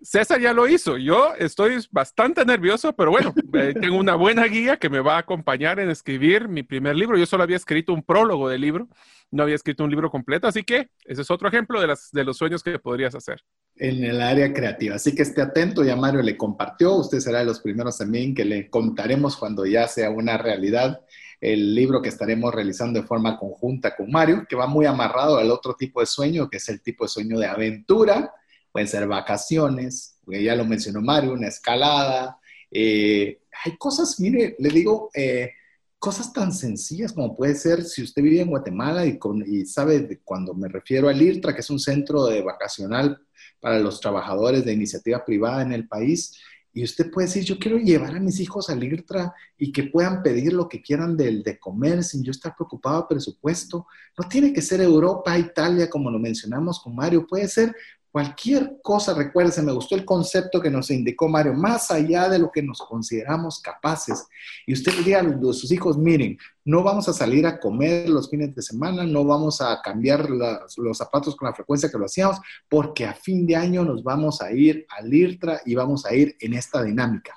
César 0.02 0.40
ya 0.40 0.52
lo 0.52 0.68
hizo. 0.68 0.96
Yo 0.96 1.34
estoy 1.38 1.76
bastante 1.90 2.44
nervioso, 2.44 2.92
pero 2.94 3.10
bueno, 3.10 3.34
eh, 3.54 3.74
tengo 3.78 3.96
una 3.96 4.14
buena 4.14 4.44
guía 4.44 4.76
que 4.76 4.88
me 4.88 5.00
va 5.00 5.16
a 5.16 5.18
acompañar 5.18 5.80
en 5.80 5.90
escribir 5.90 6.48
mi 6.48 6.62
primer 6.62 6.96
libro. 6.96 7.18
Yo 7.18 7.26
solo 7.26 7.42
había 7.42 7.56
escrito 7.56 7.92
un 7.92 8.02
prólogo 8.02 8.48
del 8.48 8.60
libro, 8.60 8.88
no 9.30 9.42
había 9.42 9.56
escrito 9.56 9.84
un 9.84 9.90
libro 9.90 10.10
completo, 10.10 10.46
así 10.46 10.62
que 10.62 10.90
ese 11.04 11.22
es 11.22 11.30
otro 11.30 11.48
ejemplo 11.48 11.80
de, 11.80 11.88
las, 11.88 12.10
de 12.12 12.24
los 12.24 12.36
sueños 12.36 12.62
que 12.62 12.78
podrías 12.78 13.14
hacer. 13.14 13.42
En 13.76 14.04
el 14.04 14.20
área 14.20 14.52
creativa. 14.52 14.96
Así 14.96 15.14
que 15.14 15.22
esté 15.22 15.42
atento, 15.42 15.84
ya 15.84 15.96
Mario 15.96 16.22
le 16.22 16.36
compartió. 16.36 16.94
Usted 16.94 17.20
será 17.20 17.40
de 17.40 17.44
los 17.44 17.60
primeros 17.60 17.98
también 17.98 18.34
que 18.34 18.44
le 18.44 18.70
contaremos 18.70 19.36
cuando 19.36 19.66
ya 19.66 19.86
sea 19.88 20.10
una 20.10 20.38
realidad 20.38 21.00
el 21.40 21.74
libro 21.74 22.02
que 22.02 22.08
estaremos 22.08 22.52
realizando 22.52 23.00
de 23.00 23.06
forma 23.06 23.38
conjunta 23.38 23.94
con 23.94 24.10
Mario, 24.10 24.44
que 24.48 24.56
va 24.56 24.66
muy 24.66 24.86
amarrado 24.86 25.38
al 25.38 25.52
otro 25.52 25.74
tipo 25.74 26.00
de 26.00 26.06
sueño, 26.06 26.50
que 26.50 26.56
es 26.56 26.68
el 26.68 26.82
tipo 26.82 27.04
de 27.04 27.08
sueño 27.08 27.38
de 27.38 27.46
aventura 27.46 28.32
pueden 28.72 28.88
ser 28.88 29.06
vacaciones, 29.06 30.18
ya 30.26 30.54
lo 30.54 30.64
mencionó 30.64 31.00
Mario, 31.00 31.32
una 31.32 31.48
escalada. 31.48 32.38
Eh, 32.70 33.40
hay 33.64 33.76
cosas, 33.76 34.20
mire, 34.20 34.56
le 34.58 34.68
digo, 34.68 35.10
eh, 35.14 35.52
cosas 35.98 36.32
tan 36.32 36.52
sencillas 36.52 37.12
como 37.12 37.36
puede 37.36 37.54
ser 37.54 37.82
si 37.82 38.02
usted 38.02 38.22
vive 38.22 38.40
en 38.40 38.50
Guatemala 38.50 39.04
y, 39.06 39.18
con, 39.18 39.42
y 39.46 39.64
sabe 39.66 40.00
de 40.00 40.20
cuando 40.20 40.54
me 40.54 40.68
refiero 40.68 41.08
al 41.08 41.20
IRTRA, 41.20 41.54
que 41.54 41.60
es 41.60 41.70
un 41.70 41.80
centro 41.80 42.26
de 42.26 42.42
vacacional 42.42 43.20
para 43.60 43.78
los 43.78 44.00
trabajadores 44.00 44.64
de 44.64 44.72
iniciativa 44.72 45.24
privada 45.24 45.62
en 45.62 45.72
el 45.72 45.88
país, 45.88 46.38
y 46.72 46.84
usted 46.84 47.10
puede 47.10 47.26
decir, 47.26 47.42
yo 47.42 47.58
quiero 47.58 47.78
llevar 47.78 48.14
a 48.14 48.20
mis 48.20 48.38
hijos 48.38 48.70
al 48.70 48.84
IRTRA 48.84 49.34
y 49.56 49.72
que 49.72 49.84
puedan 49.84 50.22
pedir 50.22 50.52
lo 50.52 50.68
que 50.68 50.80
quieran 50.80 51.16
del 51.16 51.42
de 51.42 51.58
comer 51.58 52.04
sin 52.04 52.22
yo 52.22 52.30
estar 52.30 52.54
preocupado 52.54 53.00
de 53.00 53.08
presupuesto. 53.08 53.86
No 54.16 54.28
tiene 54.28 54.52
que 54.52 54.62
ser 54.62 54.80
Europa, 54.80 55.36
Italia, 55.36 55.90
como 55.90 56.08
lo 56.08 56.20
mencionamos 56.20 56.80
con 56.80 56.94
Mario. 56.94 57.26
Puede 57.26 57.48
ser 57.48 57.74
Cualquier 58.10 58.78
cosa, 58.82 59.12
recuérdense, 59.12 59.62
me 59.62 59.72
gustó 59.72 59.94
el 59.94 60.04
concepto 60.04 60.62
que 60.62 60.70
nos 60.70 60.90
indicó 60.90 61.28
Mario, 61.28 61.52
más 61.52 61.90
allá 61.90 62.28
de 62.28 62.38
lo 62.38 62.50
que 62.50 62.62
nos 62.62 62.78
consideramos 62.78 63.60
capaces. 63.60 64.26
Y 64.66 64.72
usted 64.72 64.92
diría 64.96 65.20
a 65.20 65.52
sus 65.52 65.70
hijos, 65.70 65.98
miren, 65.98 66.38
no 66.64 66.82
vamos 66.82 67.06
a 67.08 67.12
salir 67.12 67.46
a 67.46 67.60
comer 67.60 68.08
los 68.08 68.30
fines 68.30 68.54
de 68.54 68.62
semana, 68.62 69.04
no 69.04 69.24
vamos 69.24 69.60
a 69.60 69.80
cambiar 69.82 70.28
los 70.30 70.96
zapatos 70.96 71.36
con 71.36 71.48
la 71.48 71.54
frecuencia 71.54 71.90
que 71.90 71.98
lo 71.98 72.06
hacíamos, 72.06 72.38
porque 72.68 73.04
a 73.04 73.12
fin 73.12 73.46
de 73.46 73.56
año 73.56 73.84
nos 73.84 74.02
vamos 74.02 74.40
a 74.40 74.52
ir 74.52 74.86
al 74.98 75.12
IRTRA 75.12 75.60
y 75.66 75.74
vamos 75.74 76.06
a 76.06 76.14
ir 76.14 76.34
en 76.40 76.54
esta 76.54 76.82
dinámica. 76.82 77.34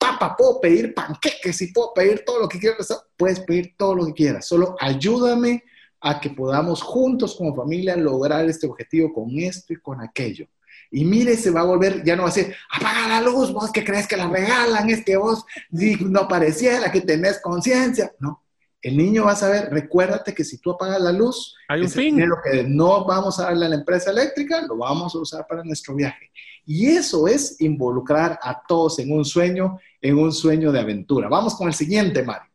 Papá, 0.00 0.34
puedo 0.36 0.60
pedir 0.60 0.94
panqueques 0.94 1.62
y 1.62 1.72
puedo 1.72 1.92
pedir 1.94 2.24
todo 2.26 2.40
lo 2.40 2.48
que 2.48 2.58
quieras, 2.58 3.04
puedes 3.16 3.40
pedir 3.40 3.74
todo 3.76 3.94
lo 3.94 4.06
que 4.06 4.14
quieras, 4.14 4.46
solo 4.46 4.74
ayúdame 4.80 5.62
a 6.00 6.20
que 6.20 6.30
podamos 6.30 6.82
juntos 6.82 7.34
como 7.36 7.54
familia 7.54 7.96
lograr 7.96 8.48
este 8.48 8.66
objetivo 8.66 9.12
con 9.12 9.38
esto 9.38 9.72
y 9.72 9.80
con 9.80 10.00
aquello. 10.00 10.46
Y 10.90 11.04
mire, 11.04 11.36
se 11.36 11.50
va 11.50 11.60
a 11.60 11.64
volver, 11.64 12.02
ya 12.02 12.16
no 12.16 12.22
va 12.22 12.30
a 12.30 12.32
ser, 12.32 12.54
apaga 12.70 13.08
la 13.08 13.20
luz, 13.20 13.52
vos 13.52 13.70
que 13.70 13.84
crees 13.84 14.06
que 14.06 14.16
la 14.16 14.28
regalan, 14.28 14.88
es 14.88 15.04
que 15.04 15.16
vos 15.16 15.44
no 15.70 16.26
pareciera 16.26 16.90
que 16.90 17.02
tenés 17.02 17.40
conciencia. 17.42 18.12
No, 18.20 18.42
el 18.80 18.96
niño 18.96 19.24
va 19.24 19.32
a 19.32 19.36
saber, 19.36 19.68
recuérdate 19.70 20.34
que 20.34 20.44
si 20.44 20.58
tú 20.58 20.70
apagas 20.70 21.00
la 21.00 21.12
luz, 21.12 21.54
hay 21.68 21.82
un 21.82 21.90
fin. 21.90 22.28
Lo 22.28 22.36
que 22.42 22.62
no 22.62 23.04
vamos 23.04 23.38
a 23.38 23.44
darle 23.44 23.66
a 23.66 23.68
la 23.70 23.76
empresa 23.76 24.10
eléctrica, 24.10 24.62
lo 24.62 24.76
vamos 24.78 25.14
a 25.14 25.18
usar 25.18 25.46
para 25.46 25.64
nuestro 25.64 25.94
viaje. 25.94 26.30
Y 26.64 26.86
eso 26.86 27.26
es 27.26 27.60
involucrar 27.60 28.38
a 28.42 28.62
todos 28.66 28.98
en 28.98 29.12
un 29.12 29.24
sueño, 29.24 29.78
en 30.00 30.18
un 30.18 30.32
sueño 30.32 30.70
de 30.70 30.80
aventura. 30.80 31.28
Vamos 31.28 31.54
con 31.54 31.68
el 31.68 31.74
siguiente, 31.74 32.22
Mario. 32.22 32.47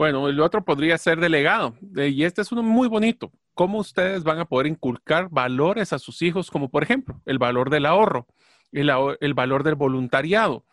Bueno, 0.00 0.30
el 0.30 0.40
otro 0.40 0.64
podría 0.64 0.96
ser 0.96 1.20
delegado. 1.20 1.76
Y 1.94 2.24
este 2.24 2.40
es 2.40 2.50
uno 2.50 2.62
muy 2.62 2.88
bonito. 2.88 3.30
¿Cómo 3.52 3.76
ustedes 3.76 4.24
van 4.24 4.38
a 4.38 4.46
poder 4.46 4.66
inculcar 4.66 5.28
valores 5.28 5.92
a 5.92 5.98
sus 5.98 6.22
hijos, 6.22 6.50
como 6.50 6.70
por 6.70 6.82
ejemplo 6.82 7.20
el 7.26 7.38
valor 7.38 7.68
del 7.68 7.84
ahorro, 7.84 8.26
el, 8.72 8.90
el 9.20 9.34
valor 9.34 9.62
del 9.62 9.74
voluntariado, 9.74 10.64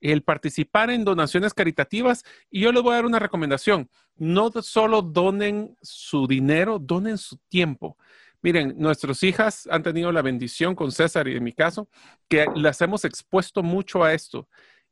el 0.00 0.22
participar 0.22 0.88
en 0.88 1.04
donaciones 1.04 1.52
caritativas? 1.52 2.24
Y 2.50 2.60
yo 2.62 2.72
les 2.72 2.82
voy 2.82 2.92
a 2.92 2.94
dar 2.94 3.04
una 3.04 3.18
recomendación. 3.18 3.90
No 4.16 4.50
solo 4.62 5.02
donen 5.02 5.76
su 5.82 6.26
dinero, 6.26 6.78
donen 6.78 7.18
su 7.18 7.36
tiempo. 7.50 7.98
Miren, 8.40 8.76
nuestras 8.78 9.22
hijas 9.22 9.68
han 9.70 9.82
tenido 9.82 10.10
la 10.10 10.22
bendición 10.22 10.74
con 10.74 10.90
César 10.90 11.28
y 11.28 11.36
en 11.36 11.44
mi 11.44 11.52
caso, 11.52 11.90
que 12.30 12.46
las 12.54 12.80
hemos 12.80 13.04
expuesto 13.04 13.62
mucho 13.62 14.02
a 14.02 14.14
esto 14.14 14.48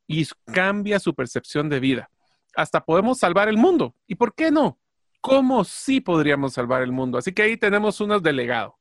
y 0.06 0.26
cambia 0.52 1.00
su 1.00 1.14
percepción 1.14 1.70
de 1.70 1.80
vida 1.80 2.10
hasta 2.58 2.84
podemos 2.84 3.18
salvar 3.18 3.48
el 3.48 3.56
mundo. 3.56 3.94
¿Y 4.08 4.16
por 4.16 4.34
qué 4.34 4.50
no? 4.50 4.80
¿Cómo 5.20 5.62
sí 5.62 6.00
podríamos 6.00 6.54
salvar 6.54 6.82
el 6.82 6.90
mundo? 6.90 7.16
Así 7.16 7.32
que 7.32 7.42
ahí 7.42 7.56
tenemos 7.56 8.00
unos 8.00 8.20
delegados. 8.20 8.74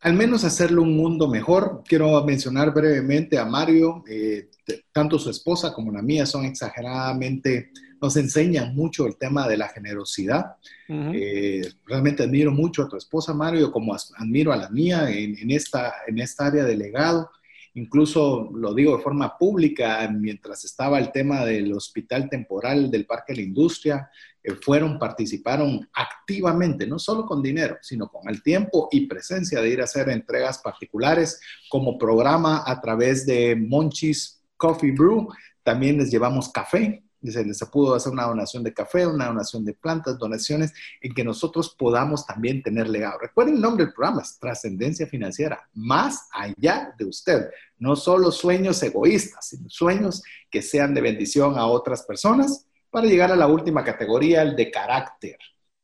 Al 0.00 0.14
menos 0.14 0.42
hacerlo 0.42 0.82
un 0.82 0.96
mundo 0.96 1.28
mejor. 1.28 1.84
Quiero 1.86 2.24
mencionar 2.24 2.74
brevemente 2.74 3.38
a 3.38 3.44
Mario. 3.44 4.02
Eh, 4.10 4.50
tanto 4.90 5.16
su 5.16 5.30
esposa 5.30 5.72
como 5.72 5.92
la 5.92 6.02
mía 6.02 6.26
son 6.26 6.44
exageradamente, 6.44 7.70
nos 8.02 8.16
enseñan 8.16 8.74
mucho 8.74 9.06
el 9.06 9.16
tema 9.16 9.46
de 9.46 9.58
la 9.58 9.68
generosidad. 9.68 10.56
Eh, 10.88 11.62
realmente 11.86 12.24
admiro 12.24 12.50
mucho 12.50 12.82
a 12.82 12.88
tu 12.88 12.96
esposa, 12.96 13.32
Mario, 13.32 13.70
como 13.70 13.94
admiro 13.94 14.52
a 14.52 14.56
la 14.56 14.70
mía 14.70 15.08
en, 15.08 15.50
esta, 15.52 15.94
en 16.08 16.18
esta 16.18 16.46
área 16.46 16.64
de 16.64 16.76
legado 16.76 17.30
incluso 17.74 18.50
lo 18.54 18.74
digo 18.74 18.96
de 18.96 19.02
forma 19.02 19.36
pública, 19.38 20.08
mientras 20.12 20.64
estaba 20.64 20.98
el 20.98 21.12
tema 21.12 21.44
del 21.44 21.72
hospital 21.72 22.28
temporal 22.28 22.90
del 22.90 23.06
Parque 23.06 23.32
de 23.32 23.36
la 23.36 23.46
Industria, 23.46 24.10
eh, 24.42 24.54
fueron, 24.54 24.98
participaron 24.98 25.88
activamente, 25.92 26.86
no 26.86 26.98
solo 26.98 27.26
con 27.26 27.42
dinero, 27.42 27.76
sino 27.82 28.08
con 28.08 28.28
el 28.28 28.42
tiempo 28.42 28.88
y 28.90 29.06
presencia 29.06 29.60
de 29.60 29.68
ir 29.68 29.80
a 29.80 29.84
hacer 29.84 30.08
entregas 30.08 30.58
particulares 30.58 31.40
como 31.68 31.98
programa 31.98 32.64
a 32.66 32.80
través 32.80 33.26
de 33.26 33.54
Monchis 33.56 34.42
Coffee 34.56 34.92
Brew. 34.92 35.28
También 35.62 35.98
les 35.98 36.10
llevamos 36.10 36.48
café, 36.50 37.04
se, 37.22 37.54
se 37.54 37.66
pudo 37.66 37.94
hacer 37.94 38.12
una 38.12 38.24
donación 38.24 38.62
de 38.62 38.72
café, 38.72 39.06
una 39.06 39.26
donación 39.26 39.64
de 39.64 39.74
plantas, 39.74 40.18
donaciones 40.18 40.72
en 41.00 41.12
que 41.12 41.24
nosotros 41.24 41.74
podamos 41.78 42.26
también 42.26 42.62
tener 42.62 42.88
legado. 42.88 43.18
Recuerden 43.18 43.56
el 43.56 43.60
nombre 43.60 43.84
del 43.84 43.94
programa, 43.94 44.22
es 44.22 44.38
Trascendencia 44.38 45.06
Financiera, 45.06 45.68
más 45.74 46.28
allá 46.32 46.94
de 46.98 47.04
usted. 47.04 47.50
No 47.78 47.96
solo 47.96 48.30
sueños 48.30 48.82
egoístas, 48.82 49.48
sino 49.48 49.68
sueños 49.68 50.22
que 50.50 50.62
sean 50.62 50.94
de 50.94 51.00
bendición 51.00 51.58
a 51.58 51.66
otras 51.66 52.02
personas 52.02 52.66
para 52.90 53.06
llegar 53.06 53.30
a 53.32 53.36
la 53.36 53.46
última 53.46 53.84
categoría, 53.84 54.42
el 54.42 54.56
de 54.56 54.70
carácter. 54.70 55.38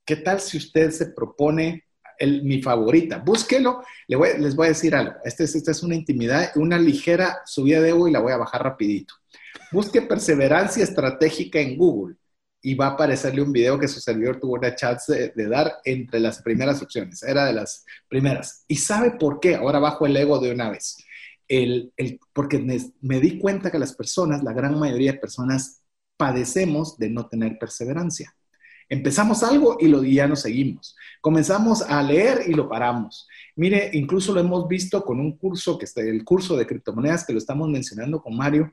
¿Qué 0.04 0.16
tal 0.16 0.40
si 0.40 0.56
usted 0.58 0.90
se 0.90 1.06
propone 1.06 1.84
el, 2.18 2.42
mi 2.42 2.62
favorita? 2.62 3.18
Búsquelo, 3.18 3.82
les 4.06 4.54
voy 4.56 4.66
a 4.66 4.70
decir 4.70 4.94
algo. 4.94 5.14
Esta 5.24 5.44
es, 5.44 5.54
este 5.54 5.70
es 5.70 5.82
una 5.82 5.94
intimidad, 5.94 6.50
una 6.56 6.78
ligera 6.78 7.42
subida 7.44 7.80
de 7.80 7.90
ego 7.90 8.08
y 8.08 8.12
la 8.12 8.20
voy 8.20 8.32
a 8.32 8.36
bajar 8.36 8.62
rapidito. 8.62 9.14
Busque 9.72 10.02
perseverancia 10.02 10.84
estratégica 10.84 11.60
en 11.60 11.76
Google 11.76 12.16
y 12.66 12.74
va 12.74 12.86
a 12.86 12.90
aparecerle 12.90 13.42
un 13.42 13.52
video 13.52 13.78
que 13.78 13.86
su 13.86 14.00
servidor 14.00 14.40
tuvo 14.40 14.54
una 14.54 14.74
chance 14.74 15.32
de, 15.34 15.48
dar 15.48 15.76
entre 15.84 16.18
las 16.18 16.42
primeras 16.42 16.82
opciones. 16.82 17.22
Era 17.22 17.44
de 17.44 17.52
las 17.52 17.84
primeras. 18.08 18.64
¿Y 18.66 18.74
sabe 18.74 19.12
por 19.12 19.38
qué? 19.38 19.54
Ahora 19.54 19.78
bajo 19.78 20.04
el 20.04 20.16
ego 20.16 20.40
de 20.40 20.50
una 20.50 20.70
vez. 20.70 20.96
El, 21.46 21.92
porque 22.32 22.58
me, 22.58 23.20
di 23.20 23.38
cuenta 23.38 23.70
que 23.70 23.78
las 23.78 23.94
personas, 23.94 24.42
la 24.42 24.52
gran 24.52 24.76
mayoría 24.78 25.12
de 25.12 25.18
personas, 25.18 25.82
padecemos 26.16 26.98
de 26.98 27.10
no 27.10 27.28
tener 27.28 27.56
perseverancia. 27.56 28.34
Empezamos 28.88 29.44
algo 29.44 29.76
y 29.78 29.86
lo 29.86 30.02
ya 30.02 30.26
no 30.26 30.34
seguimos. 30.34 30.96
Comenzamos 31.20 31.82
a 31.82 32.02
leer 32.02 32.48
y 32.48 32.52
lo 32.52 32.68
paramos. 32.68 33.28
Mire, 33.54 33.90
incluso 33.92 34.32
lo 34.32 34.40
hemos 34.40 34.66
visto 34.66 35.04
con 35.04 35.20
un 35.20 35.36
curso 35.36 35.78
que 35.78 35.84
está, 35.84 36.00
el 36.00 36.24
curso 36.24 36.56
de 36.56 36.66
criptomonedas 36.66 37.24
que 37.24 37.32
lo 37.32 37.38
estamos 37.38 37.68
mencionando 37.68 38.20
con 38.20 38.36
Mario. 38.36 38.72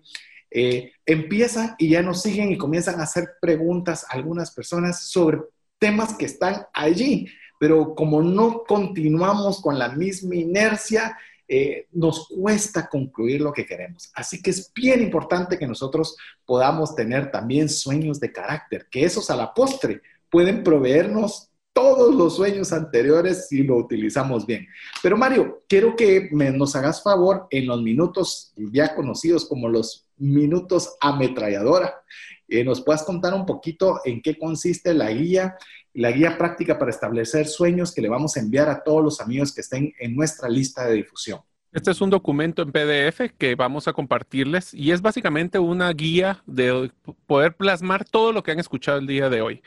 Eh, 0.56 0.92
empiezan 1.04 1.76
y 1.80 1.90
ya 1.90 2.04
nos 2.04 2.22
siguen 2.22 2.52
y 2.52 2.58
comienzan 2.60 3.00
a 3.00 3.04
hacer 3.04 3.32
preguntas 3.42 4.06
algunas 4.08 4.52
personas 4.52 5.10
sobre 5.10 5.40
temas 5.80 6.14
que 6.14 6.26
están 6.26 6.68
allí, 6.74 7.28
pero 7.60 7.96
como 7.96 8.22
no 8.22 8.64
continuamos 8.64 9.62
con 9.62 9.80
la 9.80 9.90
misma 9.90 10.36
inercia, 10.36 11.18
eh, 11.48 11.88
nos 11.92 12.28
cuesta 12.28 12.88
concluir 12.88 13.42
lo 13.42 13.52
que 13.52 13.66
queremos. 13.66 14.12
Así 14.14 14.42
que 14.42 14.52
es 14.52 14.72
bien 14.74 15.02
importante 15.02 15.58
que 15.58 15.68
nosotros 15.68 16.16
podamos 16.46 16.96
tener 16.96 17.32
también 17.32 17.68
sueños 17.68 18.20
de 18.20 18.32
carácter, 18.32 18.88
que 18.92 19.04
esos 19.04 19.32
a 19.32 19.36
la 19.36 19.54
postre 19.54 20.02
pueden 20.30 20.64
proveernos 20.64 21.50
todos 21.74 22.14
los 22.14 22.36
sueños 22.36 22.72
anteriores 22.72 23.48
si 23.48 23.64
lo 23.64 23.78
utilizamos 23.78 24.46
bien. 24.46 24.68
Pero 25.02 25.18
Mario, 25.18 25.64
quiero 25.68 25.96
que 25.96 26.30
nos 26.32 26.76
hagas 26.76 27.02
favor 27.04 27.48
en 27.50 27.68
los 27.68 27.82
minutos 27.82 28.54
ya 28.56 28.96
conocidos 28.96 29.46
como 29.46 29.68
los 29.68 30.08
minutos 30.18 30.96
ametralladora. 31.02 32.02
Eh, 32.48 32.64
¿Nos 32.64 32.82
puedas 32.82 33.04
contar 33.04 33.34
un 33.34 33.46
poquito 33.46 34.00
en 34.06 34.22
qué 34.22 34.38
consiste 34.38 34.94
la 34.94 35.12
guía, 35.12 35.58
la 35.94 36.12
guía 36.12 36.38
práctica 36.38 36.78
para 36.78 36.92
establecer 36.92 37.48
sueños 37.48 37.94
que 37.94 38.02
le 38.02 38.10
vamos 38.10 38.38
a 38.38 38.40
enviar 38.40 38.70
a 38.70 38.84
todos 38.84 39.04
los 39.04 39.20
amigos 39.20 39.54
que 39.54 39.62
estén 39.62 39.94
en 40.00 40.16
nuestra 40.16 40.48
lista 40.48 40.86
de 40.86 40.96
difusión? 40.96 41.40
Este 41.72 41.90
es 41.90 42.02
un 42.02 42.12
documento 42.12 42.62
en 42.62 42.72
PDF 42.72 43.34
que 43.36 43.56
vamos 43.56 43.88
a 43.88 43.94
compartirles 43.94 44.76
y 44.76 44.92
es 44.92 45.02
básicamente 45.02 45.58
una 45.58 45.92
guía 45.92 46.44
de 46.46 46.92
poder 47.26 47.56
plasmar 47.56 48.06
todo 48.06 48.32
lo 48.32 48.44
que 48.44 48.52
han 48.52 48.60
escuchado 48.60 49.00
el 49.00 49.08
día 49.08 49.28
de 49.30 49.42
hoy. 49.42 49.64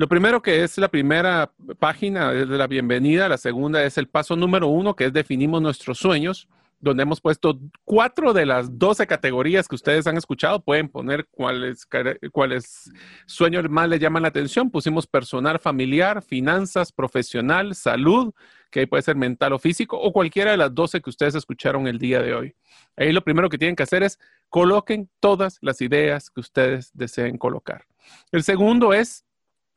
Lo 0.00 0.08
primero 0.08 0.40
que 0.40 0.64
es 0.64 0.78
la 0.78 0.88
primera 0.88 1.52
página 1.78 2.32
es 2.32 2.48
de 2.48 2.56
la 2.56 2.66
bienvenida, 2.66 3.28
la 3.28 3.36
segunda 3.36 3.84
es 3.84 3.98
el 3.98 4.08
paso 4.08 4.34
número 4.34 4.66
uno, 4.66 4.96
que 4.96 5.04
es 5.04 5.12
definimos 5.12 5.60
nuestros 5.60 5.98
sueños 5.98 6.48
donde 6.80 7.02
hemos 7.02 7.20
puesto 7.20 7.60
cuatro 7.84 8.32
de 8.32 8.46
las 8.46 8.78
doce 8.78 9.06
categorías 9.06 9.68
que 9.68 9.74
ustedes 9.74 10.06
han 10.06 10.16
escuchado. 10.16 10.64
Pueden 10.64 10.88
poner 10.88 11.28
cuáles, 11.30 11.86
cuáles 12.32 12.90
sueños 13.26 13.68
más 13.68 13.90
les 13.90 14.00
llaman 14.00 14.22
la 14.22 14.28
atención. 14.28 14.70
Pusimos 14.70 15.06
personal, 15.06 15.58
familiar, 15.58 16.22
finanzas, 16.22 16.92
profesional, 16.92 17.74
salud, 17.74 18.32
que 18.70 18.86
puede 18.86 19.02
ser 19.02 19.16
mental 19.16 19.52
o 19.52 19.58
físico, 19.58 20.00
o 20.00 20.14
cualquiera 20.14 20.52
de 20.52 20.56
las 20.56 20.74
doce 20.74 21.02
que 21.02 21.10
ustedes 21.10 21.34
escucharon 21.34 21.86
el 21.86 21.98
día 21.98 22.22
de 22.22 22.32
hoy. 22.32 22.54
Ahí 22.96 23.12
lo 23.12 23.22
primero 23.22 23.50
que 23.50 23.58
tienen 23.58 23.76
que 23.76 23.82
hacer 23.82 24.02
es 24.02 24.18
coloquen 24.48 25.10
todas 25.20 25.58
las 25.60 25.82
ideas 25.82 26.30
que 26.30 26.40
ustedes 26.40 26.90
deseen 26.94 27.36
colocar. 27.36 27.84
El 28.32 28.42
segundo 28.42 28.94
es 28.94 29.26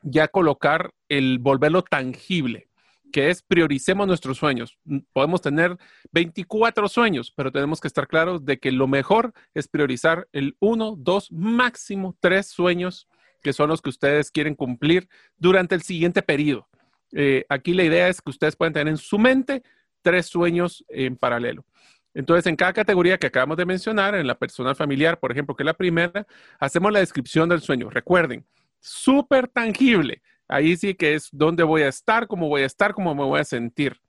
ya 0.04 0.28
colocar 0.28 0.92
el 1.08 1.38
volverlo 1.38 1.82
tangible 1.82 2.68
que 3.14 3.30
es 3.30 3.42
prioricemos 3.42 4.08
nuestros 4.08 4.38
sueños. 4.38 4.76
Podemos 5.12 5.40
tener 5.40 5.78
24 6.10 6.88
sueños, 6.88 7.32
pero 7.36 7.52
tenemos 7.52 7.80
que 7.80 7.86
estar 7.86 8.08
claros 8.08 8.44
de 8.44 8.58
que 8.58 8.72
lo 8.72 8.88
mejor 8.88 9.32
es 9.54 9.68
priorizar 9.68 10.26
el 10.32 10.56
uno, 10.58 10.96
dos, 10.98 11.30
máximo 11.30 12.16
tres 12.18 12.48
sueños 12.48 13.06
que 13.40 13.52
son 13.52 13.68
los 13.68 13.80
que 13.80 13.90
ustedes 13.90 14.32
quieren 14.32 14.56
cumplir 14.56 15.08
durante 15.36 15.76
el 15.76 15.82
siguiente 15.82 16.22
periodo. 16.22 16.66
Eh, 17.12 17.44
aquí 17.48 17.72
la 17.72 17.84
idea 17.84 18.08
es 18.08 18.20
que 18.20 18.30
ustedes 18.30 18.56
pueden 18.56 18.72
tener 18.72 18.88
en 18.88 18.96
su 18.96 19.16
mente 19.16 19.62
tres 20.02 20.26
sueños 20.26 20.84
en 20.88 21.16
paralelo. 21.16 21.64
Entonces, 22.14 22.46
en 22.46 22.56
cada 22.56 22.72
categoría 22.72 23.18
que 23.18 23.28
acabamos 23.28 23.56
de 23.56 23.66
mencionar, 23.66 24.16
en 24.16 24.26
la 24.26 24.36
personal 24.36 24.74
familiar, 24.74 25.20
por 25.20 25.30
ejemplo, 25.30 25.54
que 25.54 25.62
es 25.62 25.66
la 25.66 25.74
primera, 25.74 26.26
hacemos 26.58 26.90
la 26.90 26.98
descripción 26.98 27.48
del 27.48 27.60
sueño. 27.60 27.90
Recuerden, 27.90 28.44
súper 28.84 29.48
tangible. 29.48 30.22
Ahí 30.46 30.76
sí 30.76 30.94
que 30.94 31.14
es 31.14 31.30
dónde 31.32 31.62
voy 31.62 31.82
a 31.82 31.88
estar, 31.88 32.26
cómo 32.26 32.48
voy 32.48 32.62
a 32.62 32.66
estar, 32.66 32.92
cómo 32.92 33.14
me 33.14 33.24
voy 33.24 33.40
a 33.40 33.44
sentir. 33.44 34.00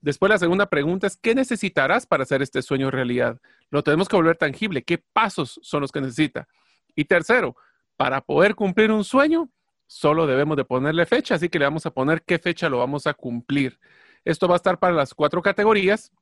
Después 0.00 0.28
la 0.28 0.38
segunda 0.38 0.66
pregunta 0.66 1.06
es, 1.06 1.16
¿qué 1.16 1.34
necesitarás 1.34 2.04
para 2.04 2.24
hacer 2.24 2.42
este 2.42 2.60
sueño 2.60 2.90
realidad? 2.90 3.40
Lo 3.70 3.82
tenemos 3.82 4.08
que 4.08 4.16
volver 4.16 4.36
tangible. 4.36 4.82
¿Qué 4.82 4.98
pasos 4.98 5.60
son 5.62 5.80
los 5.80 5.92
que 5.92 6.00
necesita? 6.00 6.48
Y 6.96 7.04
tercero, 7.04 7.56
para 7.96 8.20
poder 8.20 8.54
cumplir 8.54 8.90
un 8.90 9.04
sueño, 9.04 9.48
solo 9.86 10.26
debemos 10.26 10.56
de 10.56 10.64
ponerle 10.64 11.06
fecha, 11.06 11.36
así 11.36 11.48
que 11.48 11.58
le 11.58 11.64
vamos 11.64 11.86
a 11.86 11.92
poner 11.92 12.22
qué 12.22 12.38
fecha 12.38 12.68
lo 12.68 12.78
vamos 12.78 13.06
a 13.06 13.14
cumplir. 13.14 13.78
Esto 14.24 14.48
va 14.48 14.56
a 14.56 14.56
estar 14.56 14.78
para 14.78 14.94
las 14.94 15.14
cuatro 15.14 15.42
categorías. 15.42 16.12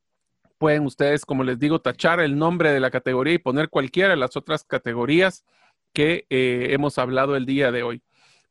Pueden 0.59 0.85
ustedes, 0.85 1.25
como 1.25 1.45
les 1.45 1.59
digo, 1.59 1.81
tachar 1.81 2.21
el 2.21 2.37
nombre 2.37 2.73
de 2.73 2.81
la 2.81 2.91
categoría 2.91 3.35
y 3.35 3.39
poner 3.39 3.71
cualquiera 3.71 4.11
de 4.11 4.17
las 4.17 4.37
otras 4.37 4.65
categorías 4.65 5.45
que 5.93 6.27
eh, 6.31 6.69
hemos 6.71 6.99
hablado 6.99 7.37
el 7.37 7.47
día 7.47 7.71
de 7.73 7.83
hoy. 7.83 8.03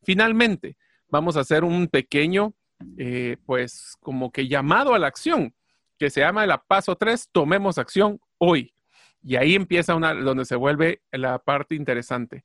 Finalmente, 0.02 0.76
vamos 1.08 1.36
a 1.36 1.40
hacer 1.40 1.64
un 1.64 1.88
pequeño 1.88 2.54
eh, 2.96 3.36
pues 3.46 3.96
como 4.00 4.30
que 4.30 4.48
llamado 4.48 4.94
a 4.94 4.98
la 4.98 5.06
acción, 5.06 5.54
que 5.98 6.10
se 6.10 6.20
llama 6.20 6.44
el 6.44 6.52
paso 6.66 6.96
3, 6.96 7.30
tomemos 7.32 7.78
acción 7.78 8.20
hoy. 8.38 8.74
Y 9.22 9.36
ahí 9.36 9.54
empieza 9.54 9.94
una, 9.94 10.14
donde 10.14 10.44
se 10.44 10.56
vuelve 10.56 11.02
la 11.12 11.38
parte 11.38 11.74
interesante. 11.74 12.42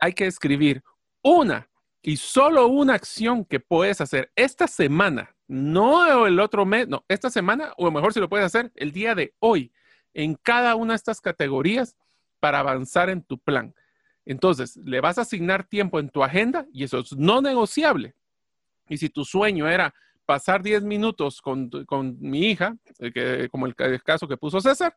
Hay 0.00 0.14
que 0.14 0.26
escribir 0.26 0.82
una 1.22 1.68
y 2.00 2.16
solo 2.16 2.66
una 2.68 2.94
acción 2.94 3.44
que 3.44 3.60
puedes 3.60 4.00
hacer 4.00 4.30
esta 4.36 4.66
semana, 4.66 5.34
no 5.46 6.26
el 6.26 6.40
otro 6.40 6.64
mes, 6.64 6.88
no, 6.88 7.04
esta 7.08 7.30
semana, 7.30 7.72
o 7.76 7.90
mejor 7.90 8.12
si 8.14 8.20
lo 8.20 8.28
puedes 8.28 8.46
hacer 8.46 8.72
el 8.74 8.92
día 8.92 9.14
de 9.14 9.34
hoy, 9.38 9.72
en 10.14 10.34
cada 10.34 10.74
una 10.76 10.94
de 10.94 10.96
estas 10.96 11.20
categorías 11.20 11.96
para 12.40 12.60
avanzar 12.60 13.10
en 13.10 13.22
tu 13.22 13.38
plan. 13.38 13.74
Entonces, 14.26 14.76
le 14.78 15.00
vas 15.00 15.18
a 15.18 15.22
asignar 15.22 15.64
tiempo 15.64 16.00
en 16.00 16.08
tu 16.08 16.22
agenda 16.22 16.66
y 16.72 16.84
eso 16.84 16.98
es 16.98 17.16
no 17.16 17.40
negociable. 17.40 18.14
Y 18.88 18.96
si 18.96 19.08
tu 19.08 19.24
sueño 19.24 19.68
era 19.68 19.94
pasar 20.24 20.62
10 20.62 20.84
minutos 20.84 21.40
con, 21.40 21.70
mi 22.20 22.50
hija, 22.50 22.76
que, 22.98 23.48
como 23.50 23.66
el, 23.66 23.74
caso 23.74 24.26
que 24.26 24.36
puso 24.36 24.60
César, 24.60 24.96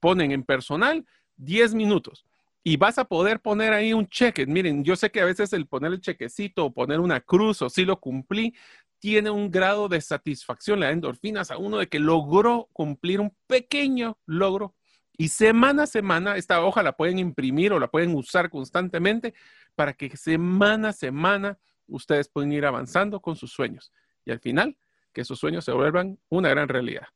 ponen 0.00 0.32
en 0.32 0.42
personal 0.42 1.04
10 1.36 1.74
minutos 1.74 2.24
y 2.62 2.76
vas 2.76 2.98
a 2.98 3.04
poder 3.04 3.40
poner 3.40 3.72
ahí 3.72 3.92
un 3.92 4.08
cheque. 4.08 4.44
Miren, 4.44 4.82
yo 4.82 4.96
sé 4.96 5.10
que 5.10 5.20
a 5.20 5.24
veces 5.24 5.52
el 5.52 5.66
poner 5.66 5.92
el 5.92 6.00
chequecito 6.00 6.64
o 6.64 6.72
poner 6.72 7.00
una 7.00 7.20
cruz 7.20 7.62
o 7.62 7.70
si 7.70 7.84
lo 7.84 8.00
cumplí, 8.00 8.54
tiene 8.98 9.30
un 9.30 9.50
grado 9.50 9.88
de 9.88 10.00
satisfacción, 10.00 10.80
le 10.80 10.86
da 10.86 10.92
endorfinas 10.92 11.50
a 11.50 11.58
uno 11.58 11.78
de 11.78 11.86
que 11.86 12.00
logró 12.00 12.68
cumplir 12.72 13.20
un 13.20 13.32
pequeño 13.46 14.18
logro. 14.26 14.74
Y 15.16 15.28
semana 15.28 15.84
a 15.84 15.86
semana, 15.86 16.36
esta 16.36 16.62
hoja 16.62 16.82
la 16.82 16.96
pueden 16.96 17.18
imprimir 17.18 17.72
o 17.72 17.78
la 17.78 17.88
pueden 17.88 18.14
usar 18.14 18.50
constantemente 18.50 19.34
para 19.74 19.92
que 19.92 20.16
semana 20.16 20.90
a 20.90 20.92
semana 20.92 21.58
ustedes 21.88 22.28
pueden 22.28 22.52
ir 22.52 22.66
avanzando 22.66 23.20
con 23.20 23.36
sus 23.36 23.52
sueños 23.52 23.92
y 24.24 24.32
al 24.32 24.40
final 24.40 24.76
que 25.12 25.24
sus 25.24 25.38
sueños 25.38 25.64
se 25.64 25.72
vuelvan 25.72 26.18
una 26.28 26.50
gran 26.50 26.68
realidad. 26.68 27.06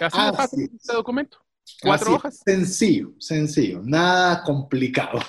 Así 0.00 0.20
de 0.20 0.32
fácil 0.32 0.70
este 0.74 0.92
documento. 0.92 1.38
Cuatro 1.82 2.14
hojas. 2.14 2.40
Sencillo, 2.44 3.12
sencillo, 3.18 3.80
nada 3.84 4.42
complicado. 4.42 5.20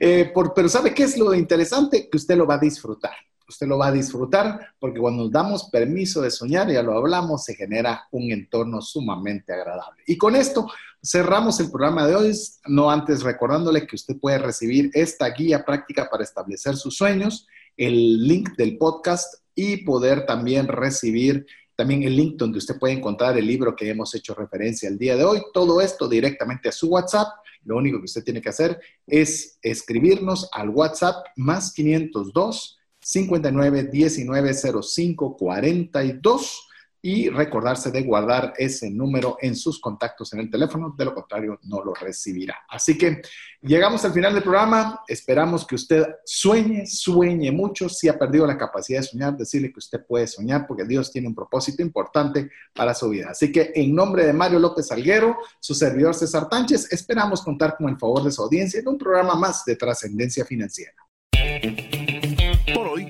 Eh, 0.00 0.32
pero 0.54 0.68
¿sabe 0.68 0.92
qué 0.92 1.04
es 1.04 1.16
lo 1.16 1.32
interesante? 1.34 2.08
Que 2.10 2.16
usted 2.16 2.36
lo 2.36 2.46
va 2.46 2.54
a 2.54 2.58
disfrutar. 2.58 3.14
Usted 3.54 3.68
lo 3.68 3.78
va 3.78 3.86
a 3.86 3.92
disfrutar 3.92 4.74
porque 4.80 4.98
cuando 4.98 5.22
nos 5.22 5.32
damos 5.32 5.70
permiso 5.70 6.20
de 6.20 6.30
soñar, 6.30 6.70
ya 6.70 6.82
lo 6.82 6.96
hablamos, 6.96 7.44
se 7.44 7.54
genera 7.54 8.08
un 8.10 8.32
entorno 8.32 8.80
sumamente 8.80 9.52
agradable. 9.52 10.02
Y 10.06 10.18
con 10.18 10.34
esto 10.34 10.66
cerramos 11.00 11.60
el 11.60 11.70
programa 11.70 12.04
de 12.06 12.16
hoy, 12.16 12.32
no 12.66 12.90
antes 12.90 13.22
recordándole 13.22 13.86
que 13.86 13.94
usted 13.94 14.18
puede 14.18 14.38
recibir 14.38 14.90
esta 14.92 15.28
guía 15.30 15.64
práctica 15.64 16.08
para 16.10 16.24
establecer 16.24 16.76
sus 16.76 16.96
sueños 16.96 17.46
el 17.76 18.26
link 18.26 18.56
del 18.56 18.76
podcast 18.76 19.34
y 19.54 19.78
poder 19.84 20.26
también 20.26 20.66
recibir 20.66 21.46
también 21.76 22.02
el 22.02 22.16
link 22.16 22.36
donde 22.36 22.58
usted 22.58 22.78
puede 22.78 22.94
encontrar 22.94 23.36
el 23.38 23.46
libro 23.46 23.74
que 23.74 23.88
hemos 23.88 24.14
hecho 24.14 24.34
referencia 24.34 24.88
el 24.88 24.98
día 24.98 25.16
de 25.16 25.24
hoy. 25.24 25.42
Todo 25.52 25.80
esto 25.80 26.08
directamente 26.08 26.68
a 26.68 26.72
su 26.72 26.88
WhatsApp. 26.88 27.28
Lo 27.64 27.76
único 27.76 27.98
que 27.98 28.04
usted 28.04 28.22
tiene 28.22 28.40
que 28.42 28.48
hacer 28.48 28.80
es 29.06 29.58
escribirnos 29.62 30.48
al 30.52 30.70
WhatsApp 30.70 31.24
más 31.36 31.72
502 31.72 32.78
59 33.04 33.84
19 33.84 34.54
05 34.82 35.36
42 35.36 36.68
y 37.06 37.28
recordarse 37.28 37.90
de 37.90 38.02
guardar 38.02 38.54
ese 38.56 38.88
número 38.88 39.36
en 39.42 39.54
sus 39.54 39.78
contactos 39.78 40.32
en 40.32 40.40
el 40.40 40.50
teléfono, 40.50 40.94
de 40.96 41.04
lo 41.04 41.12
contrario 41.12 41.60
no 41.64 41.84
lo 41.84 41.92
recibirá. 41.92 42.60
Así 42.66 42.96
que 42.96 43.20
llegamos 43.60 44.02
al 44.06 44.14
final 44.14 44.32
del 44.32 44.42
programa, 44.42 45.02
esperamos 45.06 45.66
que 45.66 45.74
usted 45.74 46.02
sueñe, 46.24 46.86
sueñe 46.86 47.52
mucho, 47.52 47.90
si 47.90 48.08
ha 48.08 48.18
perdido 48.18 48.46
la 48.46 48.56
capacidad 48.56 49.00
de 49.00 49.06
soñar, 49.06 49.36
decirle 49.36 49.70
que 49.70 49.80
usted 49.80 50.02
puede 50.06 50.26
soñar 50.26 50.66
porque 50.66 50.86
Dios 50.86 51.12
tiene 51.12 51.28
un 51.28 51.34
propósito 51.34 51.82
importante 51.82 52.50
para 52.74 52.94
su 52.94 53.10
vida. 53.10 53.32
Así 53.32 53.52
que 53.52 53.72
en 53.74 53.94
nombre 53.94 54.24
de 54.24 54.32
Mario 54.32 54.58
López 54.58 54.90
Alguero, 54.90 55.36
su 55.60 55.74
servidor 55.74 56.14
César 56.14 56.48
Tánchez, 56.48 56.90
esperamos 56.90 57.42
contar 57.42 57.76
con 57.76 57.90
el 57.90 57.98
favor 57.98 58.24
de 58.24 58.32
su 58.32 58.40
audiencia 58.40 58.80
en 58.80 58.88
un 58.88 58.96
programa 58.96 59.34
más 59.34 59.62
de 59.66 59.76
trascendencia 59.76 60.46
financiera. 60.46 60.94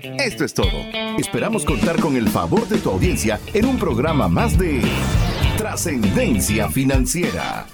Esto 0.04 0.44
es 0.44 0.52
todo. 0.52 0.68
Esperamos 1.18 1.64
contar 1.64 1.98
con 1.98 2.16
el 2.16 2.28
favor 2.28 2.68
de 2.68 2.78
tu 2.78 2.90
audiencia 2.90 3.40
en 3.54 3.64
un 3.64 3.78
programa 3.78 4.28
más 4.28 4.58
de 4.58 4.82
Trascendencia 5.56 6.68
Financiera. 6.68 7.66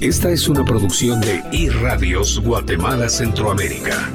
Esta 0.00 0.30
es 0.30 0.48
una 0.48 0.64
producción 0.64 1.20
de 1.20 1.42
iRadios 1.52 2.40
Guatemala 2.40 3.08
Centroamérica. 3.08 4.10